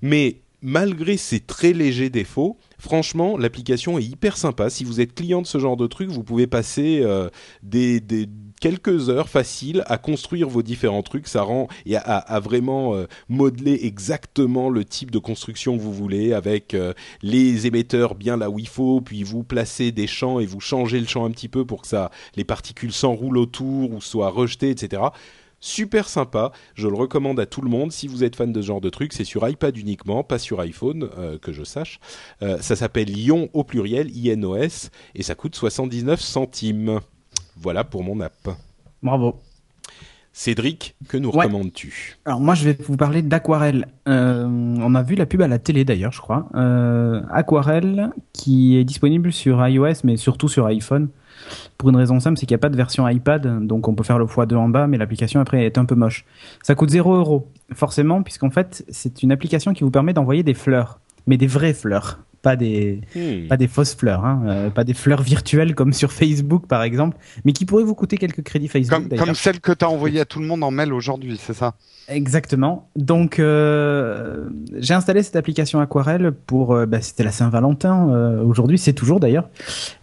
mais 0.00 0.41
malgré 0.62 1.16
ces 1.16 1.40
très 1.40 1.72
légers 1.72 2.08
défauts, 2.08 2.56
franchement, 2.78 3.36
l'application 3.36 3.98
est 3.98 4.04
hyper 4.04 4.36
sympa. 4.36 4.70
Si 4.70 4.84
vous 4.84 5.00
êtes 5.00 5.14
client 5.14 5.42
de 5.42 5.46
ce 5.46 5.58
genre 5.58 5.76
de 5.76 5.86
truc, 5.88 6.08
vous 6.10 6.22
pouvez 6.22 6.46
passer 6.46 7.00
euh, 7.02 7.28
quelques 8.60 9.10
heures 9.10 9.28
faciles 9.28 9.82
à 9.86 9.98
construire 9.98 10.48
vos 10.48 10.62
différents 10.62 11.02
trucs. 11.02 11.26
Ça 11.26 11.42
rend 11.42 11.66
et 11.84 11.96
à, 11.96 12.40
vraiment 12.40 12.94
euh, 12.94 13.06
modeler 13.28 13.80
exactement 13.82 14.70
le 14.70 14.84
type 14.84 15.10
de 15.10 15.18
construction 15.18 15.76
que 15.76 15.82
vous 15.82 15.92
voulez 15.92 16.32
avec 16.32 16.74
euh, 16.74 16.94
les 17.22 17.66
émetteurs 17.66 18.14
bien 18.14 18.36
là 18.36 18.48
où 18.48 18.58
il 18.60 18.68
faut, 18.68 19.00
puis 19.00 19.24
vous 19.24 19.42
placez 19.42 19.90
des 19.90 20.06
champs 20.06 20.38
et 20.38 20.46
vous 20.46 20.60
changez 20.60 21.00
le 21.00 21.06
champ 21.06 21.24
un 21.24 21.30
petit 21.32 21.48
peu 21.48 21.64
pour 21.64 21.82
que 21.82 21.88
ça, 21.88 22.10
les 22.36 22.44
particules 22.44 22.92
s'enroulent 22.92 23.38
autour 23.38 23.92
ou 23.92 24.00
soient 24.00 24.30
rejetées, 24.30 24.70
etc. 24.70 25.02
Super 25.62 26.08
sympa, 26.08 26.52
je 26.74 26.88
le 26.88 26.94
recommande 26.94 27.40
à 27.40 27.46
tout 27.46 27.62
le 27.62 27.70
monde. 27.70 27.92
Si 27.92 28.08
vous 28.08 28.24
êtes 28.24 28.36
fan 28.36 28.52
de 28.52 28.60
ce 28.60 28.66
genre 28.66 28.80
de 28.80 28.90
truc, 28.90 29.14
c'est 29.14 29.24
sur 29.24 29.48
iPad 29.48 29.74
uniquement, 29.78 30.24
pas 30.24 30.38
sur 30.38 30.60
iPhone, 30.60 31.08
euh, 31.16 31.38
que 31.38 31.52
je 31.52 31.64
sache. 31.64 32.00
ça 32.40 32.76
s'appelle 32.76 33.16
Ion 33.16 33.48
au 33.54 33.64
pluriel, 33.64 34.10
INOS, 34.14 34.90
et 35.14 35.22
ça 35.22 35.34
coûte 35.34 35.54
79 35.54 36.20
centimes. 36.20 37.00
Voilà 37.56 37.84
pour 37.84 38.02
mon 38.02 38.20
app. 38.20 38.50
Bravo. 39.02 39.38
Cédric, 40.34 40.94
que 41.08 41.18
nous 41.18 41.30
recommandes-tu? 41.30 42.16
Alors 42.24 42.40
moi 42.40 42.54
je 42.54 42.64
vais 42.64 42.76
vous 42.88 42.96
parler 42.96 43.20
d'Aquarelle. 43.20 43.88
Euh, 44.08 44.46
on 44.46 44.94
a 44.94 45.02
vu 45.02 45.14
la 45.14 45.26
pub 45.26 45.42
à 45.42 45.48
la 45.48 45.58
télé 45.58 45.84
d'ailleurs, 45.84 46.12
je 46.12 46.20
crois. 46.20 46.48
Euh, 46.54 47.20
Aquarelle 47.30 48.10
qui 48.32 48.78
est 48.78 48.84
disponible 48.84 49.30
sur 49.30 49.66
iOS 49.66 50.04
mais 50.04 50.16
surtout 50.16 50.48
sur 50.48 50.64
iPhone. 50.66 51.08
Pour 51.78 51.88
une 51.90 51.96
raison 51.96 52.20
simple, 52.20 52.38
c'est 52.38 52.46
qu'il 52.46 52.54
n'y 52.54 52.60
a 52.60 52.62
pas 52.62 52.68
de 52.68 52.76
version 52.76 53.08
iPad, 53.08 53.66
donc 53.66 53.88
on 53.88 53.94
peut 53.94 54.04
faire 54.04 54.18
le 54.18 54.24
x2 54.24 54.54
en 54.54 54.68
bas, 54.68 54.86
mais 54.86 54.98
l'application 54.98 55.40
après 55.40 55.64
est 55.64 55.78
un 55.78 55.84
peu 55.84 55.94
moche. 55.94 56.24
Ça 56.62 56.74
coûte 56.74 56.90
0 56.90 57.14
euros, 57.14 57.48
forcément, 57.74 58.22
puisqu'en 58.22 58.50
fait 58.50 58.84
c'est 58.88 59.22
une 59.22 59.32
application 59.32 59.72
qui 59.72 59.82
vous 59.82 59.90
permet 59.90 60.12
d'envoyer 60.12 60.42
des 60.42 60.54
fleurs, 60.54 61.00
mais 61.26 61.36
des 61.36 61.46
vraies 61.46 61.74
fleurs 61.74 62.20
pas 62.42 62.56
des 62.56 63.00
hmm. 63.14 63.48
pas 63.48 63.56
des 63.56 63.68
fausses 63.68 63.94
fleurs, 63.94 64.24
hein, 64.24 64.42
euh, 64.46 64.70
pas 64.70 64.84
des 64.84 64.94
fleurs 64.94 65.22
virtuelles 65.22 65.74
comme 65.74 65.92
sur 65.92 66.12
Facebook 66.12 66.66
par 66.66 66.82
exemple, 66.82 67.16
mais 67.44 67.52
qui 67.52 67.64
pourraient 67.64 67.84
vous 67.84 67.94
coûter 67.94 68.18
quelques 68.18 68.42
crédits 68.42 68.68
Facebook. 68.68 69.08
Comme, 69.08 69.18
comme 69.18 69.34
celle 69.34 69.60
que 69.60 69.72
tu 69.72 69.84
as 69.84 69.88
envoyée 69.88 70.20
à 70.20 70.24
tout 70.24 70.40
le 70.40 70.46
monde 70.46 70.62
en 70.64 70.70
mail 70.70 70.92
aujourd'hui, 70.92 71.38
c'est 71.40 71.54
ça? 71.54 71.74
Exactement. 72.08 72.88
Donc 72.96 73.38
euh, 73.38 74.48
j'ai 74.76 74.94
installé 74.94 75.22
cette 75.22 75.36
application 75.36 75.80
Aquarelle 75.80 76.32
pour, 76.32 76.74
euh, 76.74 76.84
bah, 76.84 77.00
c'était 77.00 77.24
la 77.24 77.30
Saint-Valentin 77.30 78.08
aujourd'hui, 78.44 78.78
c'est 78.78 78.92
toujours 78.92 79.20
d'ailleurs, 79.20 79.48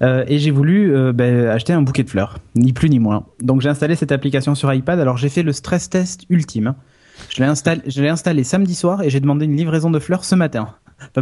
et 0.02 0.40
j'ai 0.40 0.52
voulu 0.52 1.14
bah, 1.14 1.52
acheter 1.52 1.74
un 1.74 1.82
bouquet 1.82 2.04
de 2.04 2.10
fleurs, 2.10 2.40
ni 2.56 2.74
plus 2.74 2.90
ni 2.90 3.00
moins. 3.00 3.26
Donc 3.42 3.62
j'ai 3.62 3.70
installé 3.70 3.96
cette 3.96 4.12
application 4.12 4.56
sur 4.56 4.74
iPad. 4.74 5.00
Alors 5.00 5.18
j'ai 5.18 5.30
fait 5.30 5.44
le 5.44 5.52
stress 5.52 5.90
test 5.90 6.24
ultime. 6.30 6.68
Hein. 6.68 6.76
Je 7.30 7.42
l'ai 7.44 7.50
installé, 7.50 7.82
je 7.86 8.02
l'ai 8.02 8.10
installé 8.10 8.44
samedi 8.44 8.76
soir 8.76 9.04
et 9.04 9.10
j'ai 9.10 9.20
demandé 9.20 9.46
une 9.46 9.56
livraison 9.56 9.92
de 9.92 10.00
fleurs 10.00 10.24
ce 10.24 10.36
matin 10.36 10.76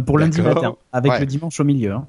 pour 0.04 0.18
lundi 0.18 0.40
matin, 0.42 0.76
avec 0.92 1.18
le 1.18 1.26
dimanche 1.26 1.58
au 1.60 1.64
milieu. 1.64 1.92
Hein. 1.92 2.06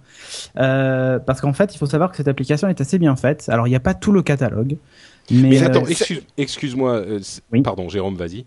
Euh, 0.58 1.20
parce 1.20 1.42
qu'en 1.42 1.54
fait, 1.54 1.74
il 1.74 1.78
faut 1.78 1.86
savoir 1.86 2.12
que 2.12 2.18
cette 2.18 2.28
application 2.28 2.68
est 2.68 2.82
assez 2.82 3.00
bien 3.00 3.16
faite. 3.16 3.46
Alors, 3.50 3.68
il 3.68 3.72
n'y 3.72 3.76
a 3.76 3.82
pas 3.82 3.94
tout 3.94 4.12
le 4.12 4.22
catalogue. 4.22 4.78
Mais, 5.32 5.62
attends, 5.62 5.84
euh, 5.84 6.16
excuse-moi, 6.38 6.92
euh, 6.94 7.20
pardon, 7.64 7.88
Jérôme, 7.90 8.16
vas-y. 8.16 8.46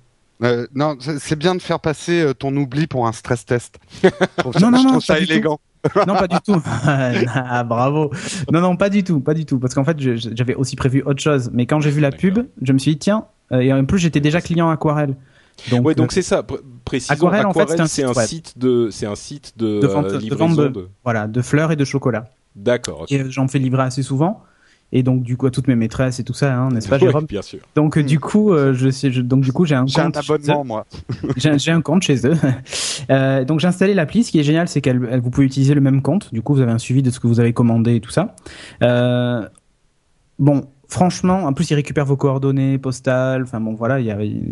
non, 0.74 0.96
c'est 1.18 1.38
bien 1.38 1.54
de 1.54 1.62
faire 1.62 1.80
passer 1.80 2.32
ton 2.38 2.54
oubli 2.56 2.86
pour 2.86 3.06
un 3.06 3.12
stress 3.12 3.44
test. 3.44 3.78
non, 4.60 4.70
non, 4.70 4.78
je 4.78 4.88
trouve 4.88 5.04
ça 5.04 5.18
élégant. 5.18 5.60
non, 6.06 6.14
pas 6.14 6.28
du 6.28 6.36
tout. 6.44 6.60
ah, 7.34 7.64
bravo. 7.64 8.10
Non, 8.52 8.60
non, 8.60 8.76
pas 8.76 8.88
du 8.88 9.04
tout, 9.04 9.20
pas 9.20 9.34
du 9.34 9.46
tout. 9.46 9.58
Parce 9.58 9.74
qu'en 9.74 9.84
fait, 9.84 9.96
j'avais 9.98 10.54
aussi 10.54 10.76
prévu 10.76 11.02
autre 11.02 11.22
chose. 11.22 11.50
Mais 11.52 11.66
quand 11.66 11.80
j'ai 11.80 11.90
vu 11.90 12.00
la 12.00 12.10
pub, 12.10 12.40
je 12.60 12.72
me 12.72 12.78
suis 12.78 12.92
dit, 12.92 12.98
tiens, 12.98 13.26
et 13.52 13.72
en 13.72 13.84
plus, 13.84 13.98
j'étais 13.98 14.20
déjà 14.20 14.40
client 14.40 14.70
Aquarelle. 14.70 15.16
Donc, 15.70 15.86
ouais, 15.86 15.94
donc 15.94 16.12
c'est 16.12 16.22
ça. 16.22 16.42
Précisément, 16.92 17.28
Aquarelle, 17.28 17.46
en 17.46 17.54
fait, 17.54 17.86
c'est 17.86 18.04
un, 18.04 18.12
site, 18.12 18.58
de, 18.58 18.90
c'est 18.90 19.06
un 19.06 19.14
site 19.14 19.54
de, 19.56 19.80
de, 19.80 19.86
vente, 19.86 20.12
livraison 20.12 20.68
de, 20.68 20.88
voilà, 21.04 21.26
de 21.26 21.40
fleurs 21.40 21.72
et 21.72 21.76
de 21.76 21.86
chocolat. 21.86 22.24
D'accord. 22.54 23.06
Et 23.08 23.20
euh, 23.20 23.30
j'en 23.30 23.48
fais 23.48 23.58
livrer 23.58 23.84
assez 23.84 24.02
souvent. 24.02 24.42
Et 24.92 25.02
donc 25.02 25.22
du 25.22 25.38
coup 25.38 25.46
à 25.46 25.50
toutes 25.50 25.68
mes 25.68 25.74
maîtresses 25.74 26.20
et 26.20 26.24
tout 26.24 26.34
ça, 26.34 26.54
hein, 26.54 26.68
n'est-ce 26.68 26.88
pas, 26.88 26.98
Jérôme? 26.98 27.24
Bien 27.24 27.40
sûr. 27.40 27.60
Donc 27.74 27.98
du 27.98 28.20
coup, 28.20 28.52
euh, 28.52 28.74
je 28.74 28.90
sais, 28.90 29.08
donc 29.08 29.40
du 29.40 29.50
coup 29.50 29.64
j'ai 29.64 29.74
un 29.74 29.86
compte. 29.86 29.88
J'ai 29.88 30.00
un 30.02 30.10
abonnement 30.12 30.64
moi. 30.64 30.86
j'ai 31.36 31.70
un 31.70 31.80
compte 31.80 32.02
chez 32.02 32.26
eux. 32.26 32.36
Euh, 33.10 33.44
donc 33.44 33.58
j'ai 33.58 33.66
installé 33.66 33.94
l'appli. 33.94 34.22
Ce 34.22 34.30
qui 34.30 34.38
est 34.38 34.44
génial, 34.44 34.68
c'est 34.68 34.80
qu'elle, 34.80 35.20
vous 35.20 35.30
pouvez 35.30 35.44
utiliser 35.44 35.74
le 35.74 35.80
même 35.80 36.02
compte. 36.02 36.32
Du 36.32 36.40
coup, 36.40 36.54
vous 36.54 36.60
avez 36.60 36.70
un 36.70 36.78
suivi 36.78 37.02
de 37.02 37.10
ce 37.10 37.18
que 37.18 37.26
vous 37.26 37.40
avez 37.40 37.52
commandé 37.52 37.96
et 37.96 38.00
tout 38.00 38.10
ça. 38.10 38.36
Euh, 38.82 39.48
bon, 40.38 40.66
franchement, 40.92 41.44
en 41.44 41.52
plus, 41.54 41.70
il 41.70 41.74
récupère 41.74 42.04
vos 42.04 42.16
coordonnées 42.16 42.78
postales. 42.78 43.42
Enfin 43.42 43.60
bon, 43.60 43.74
voilà, 43.74 43.98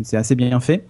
c'est 0.03 0.17
assez 0.17 0.35
bien 0.35 0.59
fait. 0.59 0.87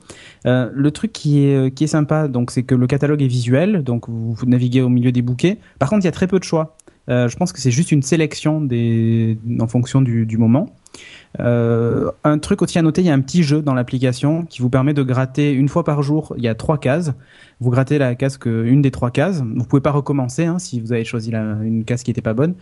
Euh, 0.46 0.70
le 0.72 0.90
truc 0.92 1.12
qui 1.12 1.44
est 1.44 1.56
euh, 1.56 1.70
qui 1.70 1.84
est 1.84 1.88
sympa, 1.88 2.28
donc, 2.28 2.50
c'est 2.52 2.62
que 2.62 2.74
le 2.74 2.86
catalogue 2.86 3.20
est 3.20 3.26
visuel, 3.26 3.82
donc 3.82 4.08
vous, 4.08 4.36
naviguez 4.46 4.80
au 4.80 4.88
milieu 4.88 5.12
des 5.12 5.22
bouquets. 5.22 5.58
Par 5.78 5.90
contre, 5.90 6.04
il 6.04 6.06
y 6.06 6.08
a 6.08 6.12
très 6.12 6.28
peu 6.28 6.38
de 6.38 6.44
choix. 6.44 6.76
Euh, 7.08 7.28
je 7.28 7.36
pense 7.36 7.52
que 7.52 7.60
c'est 7.60 7.72
juste 7.72 7.90
une 7.90 8.02
sélection 8.02 8.60
des 8.60 9.38
en 9.58 9.66
fonction 9.66 10.00
du 10.00 10.38
moment. 10.38 10.70
Euh, 11.38 12.10
un 12.24 12.38
truc 12.38 12.60
aussi 12.60 12.78
à 12.78 12.82
noter, 12.82 13.02
il 13.02 13.06
y 13.06 13.10
a 13.10 13.14
un 13.14 13.20
petit 13.20 13.42
jeu 13.42 13.62
dans 13.62 13.74
l'application 13.74 14.44
qui 14.46 14.62
vous 14.62 14.70
permet 14.70 14.94
de 14.94 15.02
gratter 15.02 15.52
une 15.52 15.68
fois 15.68 15.84
par 15.84 16.02
jour. 16.02 16.34
Il 16.36 16.42
y 16.42 16.48
a 16.48 16.54
trois 16.54 16.78
cases. 16.78 17.12
Vous 17.60 17.70
grattez 17.70 17.98
la 17.98 18.14
case 18.14 18.36
que, 18.36 18.64
une 18.64 18.82
des 18.82 18.90
trois 18.90 19.10
cases. 19.10 19.42
Vous 19.42 19.64
pouvez 19.64 19.82
pas 19.82 19.92
recommencer 19.92 20.46
hein, 20.46 20.58
si 20.58 20.80
vous 20.80 20.92
avez 20.92 21.04
choisi 21.04 21.30
la, 21.30 21.42
une 21.62 21.84
case 21.84 22.02
qui 22.02 22.10
était 22.10 22.22
pas 22.22 22.34
bonne. 22.34 22.54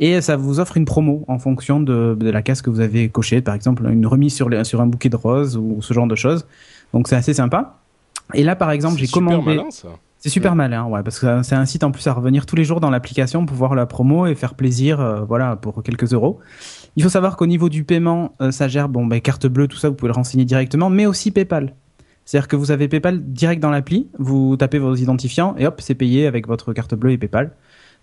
Et 0.00 0.20
ça 0.20 0.36
vous 0.36 0.60
offre 0.60 0.76
une 0.76 0.84
promo 0.84 1.24
en 1.28 1.38
fonction 1.38 1.80
de, 1.80 2.16
de 2.18 2.30
la 2.30 2.42
case 2.42 2.62
que 2.62 2.70
vous 2.70 2.80
avez 2.80 3.08
cochée. 3.08 3.42
Par 3.42 3.54
exemple, 3.54 3.86
une 3.90 4.06
remise 4.06 4.34
sur, 4.34 4.48
les, 4.48 4.64
sur 4.64 4.80
un 4.80 4.86
bouquet 4.86 5.08
de 5.08 5.16
roses 5.16 5.56
ou 5.56 5.82
ce 5.82 5.92
genre 5.92 6.06
de 6.06 6.14
choses. 6.14 6.46
Donc 6.92 7.08
c'est 7.08 7.16
assez 7.16 7.34
sympa. 7.34 7.78
Et 8.32 8.42
là, 8.42 8.56
par 8.56 8.70
exemple, 8.70 8.98
j'ai 8.98 9.08
commandé. 9.08 9.56
Malin, 9.56 9.70
ça. 9.70 9.88
C'est 10.24 10.30
super 10.30 10.54
malin, 10.54 10.86
ouais, 10.86 11.02
parce 11.02 11.18
que 11.18 11.42
c'est 11.42 11.54
un 11.54 11.66
site 11.66 11.84
en 11.84 11.90
plus 11.90 12.06
à 12.06 12.14
revenir 12.14 12.46
tous 12.46 12.56
les 12.56 12.64
jours 12.64 12.80
dans 12.80 12.88
l'application 12.88 13.44
pour 13.44 13.58
voir 13.58 13.74
la 13.74 13.84
promo 13.84 14.24
et 14.24 14.34
faire 14.34 14.54
plaisir, 14.54 14.98
euh, 14.98 15.20
voilà, 15.20 15.54
pour 15.54 15.82
quelques 15.82 16.14
euros. 16.14 16.40
Il 16.96 17.02
faut 17.02 17.08
savoir 17.08 17.36
qu'au 17.36 17.46
niveau 17.46 17.68
du 17.68 17.82
paiement, 17.84 18.34
euh, 18.40 18.52
ça 18.52 18.68
gère 18.68 18.88
bon, 18.88 19.06
ben, 19.06 19.20
carte 19.20 19.46
bleue, 19.46 19.66
tout 19.66 19.76
ça, 19.76 19.88
vous 19.88 19.94
pouvez 19.94 20.08
le 20.08 20.14
renseigner 20.14 20.44
directement, 20.44 20.90
mais 20.90 21.06
aussi 21.06 21.32
PayPal. 21.32 21.74
C'est-à-dire 22.24 22.48
que 22.48 22.56
vous 22.56 22.70
avez 22.70 22.88
PayPal 22.88 23.20
direct 23.22 23.60
dans 23.60 23.70
l'appli, 23.70 24.08
vous 24.18 24.56
tapez 24.56 24.78
vos 24.78 24.94
identifiants 24.94 25.54
et 25.58 25.66
hop, 25.66 25.80
c'est 25.80 25.94
payé 25.94 26.26
avec 26.26 26.46
votre 26.46 26.72
carte 26.72 26.94
bleue 26.94 27.12
et 27.12 27.18
PayPal. 27.18 27.50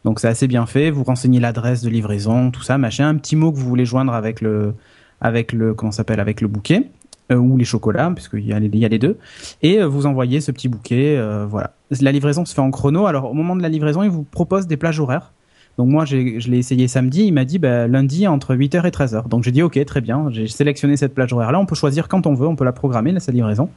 Donc 0.04 0.20
c'est 0.20 0.28
assez 0.28 0.48
bien 0.48 0.66
fait. 0.66 0.92
Vous 0.92 1.04
renseignez 1.04 1.40
l'adresse 1.40 1.82
de 1.82 1.90
livraison, 1.90 2.52
tout 2.52 2.62
ça, 2.62 2.78
machin, 2.78 3.08
un 3.08 3.16
petit 3.16 3.36
mot 3.36 3.52
que 3.52 3.58
vous 3.58 3.68
voulez 3.68 3.86
joindre 3.86 4.14
avec 4.14 4.42
le, 4.42 4.76
avec 5.22 5.54
le, 5.54 5.74
comment 5.74 5.92
s'appelle, 5.92 6.20
avec 6.20 6.42
le 6.42 6.48
bouquet 6.48 6.92
euh, 7.32 7.36
ou 7.36 7.58
les 7.58 7.66
chocolats, 7.66 8.12
puisqu'il 8.14 8.46
y 8.46 8.54
a 8.54 8.60
les, 8.60 8.68
il 8.68 8.78
y 8.78 8.86
a 8.86 8.90
les 8.90 9.00
deux, 9.00 9.18
et 9.62 9.80
euh, 9.80 9.88
vous 9.88 10.06
envoyez 10.06 10.42
ce 10.42 10.52
petit 10.52 10.68
bouquet. 10.68 11.20
voilà. 11.48 11.74
La 12.02 12.12
livraison 12.12 12.46
se 12.46 12.54
fait 12.54 12.62
en 12.62 12.72
chrono. 12.72 13.08
Alors 13.08 13.32
au 13.32 13.34
moment 13.34 13.56
de 13.56 13.62
la 13.62 13.70
livraison, 13.70 14.04
il 14.04 14.10
vous 14.10 14.24
propose 14.24 14.68
des 14.68 14.78
plages 14.78 15.00
horaires. 15.00 15.32
Donc 15.78 15.90
moi, 15.90 16.06
je 16.06 16.18
l'ai 16.18 16.58
essayé 16.58 16.88
samedi, 16.88 17.24
il 17.24 17.34
m'a 17.34 17.46
dit 17.46 17.60
bah, 17.60 17.88
lundi 17.88 18.28
entre 18.28 18.56
8h 18.56 18.86
et 18.86 18.92
13h. 18.92 19.28
Donc 19.30 19.44
j'ai 19.44 19.52
dit 19.52 19.64
ok, 19.64 19.84
très 19.86 20.02
bien, 20.02 20.28
j'ai 20.32 20.48
sélectionné 20.48 20.98
cette 20.98 21.14
plage 21.14 21.34
horaire-là, 21.34 21.60
on 21.60 21.66
peut 21.66 21.76
choisir 21.76 22.08
quand 22.08 22.28
on 22.28 22.34
veut, 22.34 22.48
on 22.48 22.56
peut 22.56 22.66
la 22.66 22.74
programmer, 22.74 23.18
sa 23.20 23.32
livraison. 23.32 23.70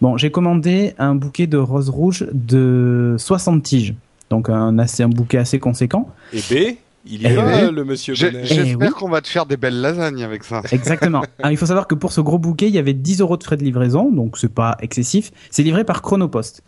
Bon, 0.00 0.16
j'ai 0.16 0.30
commandé 0.30 0.94
un 0.98 1.14
bouquet 1.14 1.46
de 1.46 1.58
roses 1.58 1.88
rouges 1.88 2.26
de 2.32 3.14
60 3.18 3.62
tiges. 3.62 3.94
Donc 4.30 4.48
un, 4.48 4.78
assez, 4.78 5.02
un 5.02 5.08
bouquet 5.08 5.38
assez 5.38 5.58
conséquent. 5.58 6.08
Et 6.32 6.40
B 6.40 6.76
il 7.04 7.22
y 7.22 7.26
a 7.26 7.70
le 7.70 7.84
monsieur 7.84 8.14
J'espère 8.14 8.76
eh 8.80 8.90
qu'on 8.90 9.08
va 9.08 9.20
te 9.20 9.28
faire 9.28 9.46
des 9.46 9.56
belles 9.56 9.80
lasagnes 9.80 10.22
avec 10.22 10.44
ça. 10.44 10.62
Exactement. 10.70 11.22
il 11.50 11.56
faut 11.56 11.66
savoir 11.66 11.88
que 11.88 11.94
pour 11.94 12.12
ce 12.12 12.20
gros 12.20 12.38
bouquet, 12.38 12.68
il 12.68 12.74
y 12.74 12.78
avait 12.78 12.92
10 12.92 13.20
euros 13.20 13.36
de 13.36 13.42
frais 13.42 13.56
de 13.56 13.64
livraison, 13.64 14.10
donc 14.10 14.38
c'est 14.38 14.52
pas 14.52 14.76
excessif. 14.80 15.32
C'est 15.50 15.62
livré 15.62 15.84
par 15.84 16.02
Chronopost. 16.02 16.62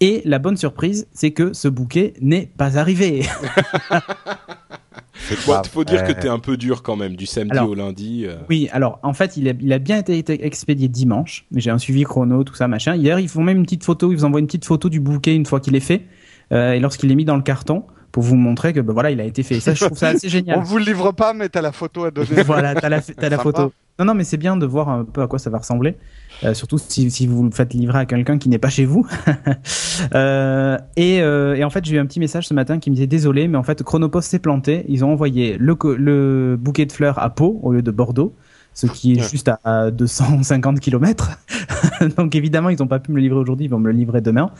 Et 0.00 0.22
la 0.24 0.38
bonne 0.38 0.56
surprise, 0.56 1.06
c'est 1.12 1.30
que 1.30 1.52
ce 1.52 1.68
bouquet 1.68 2.14
n'est 2.20 2.50
pas 2.56 2.78
arrivé. 2.78 3.22
Il 5.30 5.36
faut 5.36 5.84
dire 5.84 6.04
que 6.04 6.12
tu 6.12 6.26
es 6.26 6.28
un 6.28 6.38
peu 6.38 6.56
dur 6.56 6.82
quand 6.82 6.96
même, 6.96 7.16
du 7.16 7.26
samedi 7.26 7.58
au 7.58 7.74
lundi. 7.74 8.26
Euh. 8.26 8.36
Oui, 8.50 8.68
alors 8.72 8.98
en 9.02 9.12
fait, 9.12 9.36
il 9.36 9.48
a, 9.48 9.52
il 9.58 9.72
a 9.72 9.78
bien 9.78 9.98
été, 9.98 10.44
expédié 10.44 10.88
dimanche, 10.88 11.46
mais 11.50 11.60
j'ai 11.60 11.70
un 11.70 11.78
suivi 11.78 12.02
chrono, 12.02 12.44
tout 12.44 12.54
ça, 12.54 12.68
machin. 12.68 12.94
Hier, 12.96 13.18
ils 13.18 13.28
font 13.28 13.42
même 13.42 13.58
une 13.58 13.64
petite 13.64 13.84
photo, 13.84 14.12
ils 14.12 14.16
vous 14.16 14.24
envoient 14.24 14.40
une 14.40 14.46
petite 14.46 14.64
photo 14.64 14.88
du 14.88 15.00
bouquet 15.00 15.34
une 15.34 15.46
fois 15.46 15.60
qu'il 15.60 15.76
est 15.76 15.80
fait, 15.80 16.02
euh, 16.52 16.72
et 16.72 16.80
lorsqu'il 16.80 17.10
est 17.10 17.14
mis 17.14 17.24
dans 17.24 17.36
le 17.36 17.42
carton 17.42 17.84
pour 18.12 18.22
vous 18.22 18.36
montrer 18.36 18.72
que 18.72 18.80
ben 18.80 18.92
voilà, 18.92 19.10
il 19.10 19.20
a 19.20 19.24
été 19.24 19.42
fait. 19.42 19.60
ça, 19.60 19.74
je 19.74 19.84
trouve 19.84 19.98
ça 19.98 20.08
assez 20.08 20.28
génial. 20.28 20.58
On 20.58 20.62
vous 20.62 20.78
le 20.78 20.84
livre 20.84 21.12
pas, 21.12 21.32
mais 21.32 21.48
t'as 21.48 21.62
la 21.62 21.72
photo 21.72 22.04
à 22.04 22.10
donner. 22.10 22.42
voilà, 22.42 22.74
t'as 22.74 22.88
la, 22.88 23.00
as 23.16 23.28
la 23.28 23.38
photo. 23.38 23.72
Non, 23.98 24.04
non, 24.04 24.14
mais 24.14 24.24
c'est 24.24 24.36
bien 24.36 24.56
de 24.56 24.66
voir 24.66 24.88
un 24.88 25.04
peu 25.04 25.22
à 25.22 25.26
quoi 25.26 25.38
ça 25.38 25.50
va 25.50 25.58
ressembler. 25.58 25.96
Euh, 26.42 26.52
surtout 26.52 26.78
si, 26.78 27.10
si 27.10 27.26
vous 27.26 27.44
le 27.44 27.50
faites 27.50 27.72
livrer 27.72 28.00
à 28.00 28.06
quelqu'un 28.06 28.38
qui 28.38 28.48
n'est 28.48 28.58
pas 28.58 28.68
chez 28.68 28.84
vous. 28.84 29.06
euh, 30.14 30.76
et, 30.96 31.22
euh, 31.22 31.54
et, 31.54 31.64
en 31.64 31.70
fait, 31.70 31.84
j'ai 31.84 31.96
eu 31.96 31.98
un 31.98 32.06
petit 32.06 32.20
message 32.20 32.48
ce 32.48 32.54
matin 32.54 32.78
qui 32.78 32.90
me 32.90 32.96
disait 32.96 33.06
désolé, 33.06 33.48
mais 33.48 33.56
en 33.56 33.62
fait, 33.62 33.82
Chronopost 33.82 34.30
s'est 34.30 34.38
planté. 34.38 34.84
Ils 34.88 35.04
ont 35.04 35.12
envoyé 35.12 35.56
le, 35.58 35.76
le 35.96 36.56
bouquet 36.58 36.86
de 36.86 36.92
fleurs 36.92 37.18
à 37.18 37.30
Pau 37.30 37.60
au 37.62 37.72
lieu 37.72 37.82
de 37.82 37.90
Bordeaux 37.90 38.34
ce 38.74 38.88
qui 38.88 39.12
est 39.12 39.30
juste 39.30 39.50
à 39.62 39.90
250 39.92 40.80
km. 40.80 41.38
Donc 42.16 42.34
évidemment, 42.34 42.68
ils 42.68 42.78
n'ont 42.78 42.86
pas 42.86 42.98
pu 42.98 43.10
me 43.10 43.16
le 43.16 43.22
livrer 43.22 43.38
aujourd'hui, 43.38 43.66
ils 43.66 43.70
vont 43.70 43.78
me 43.78 43.90
le 43.90 43.96
livrer 43.96 44.20
demain, 44.20 44.50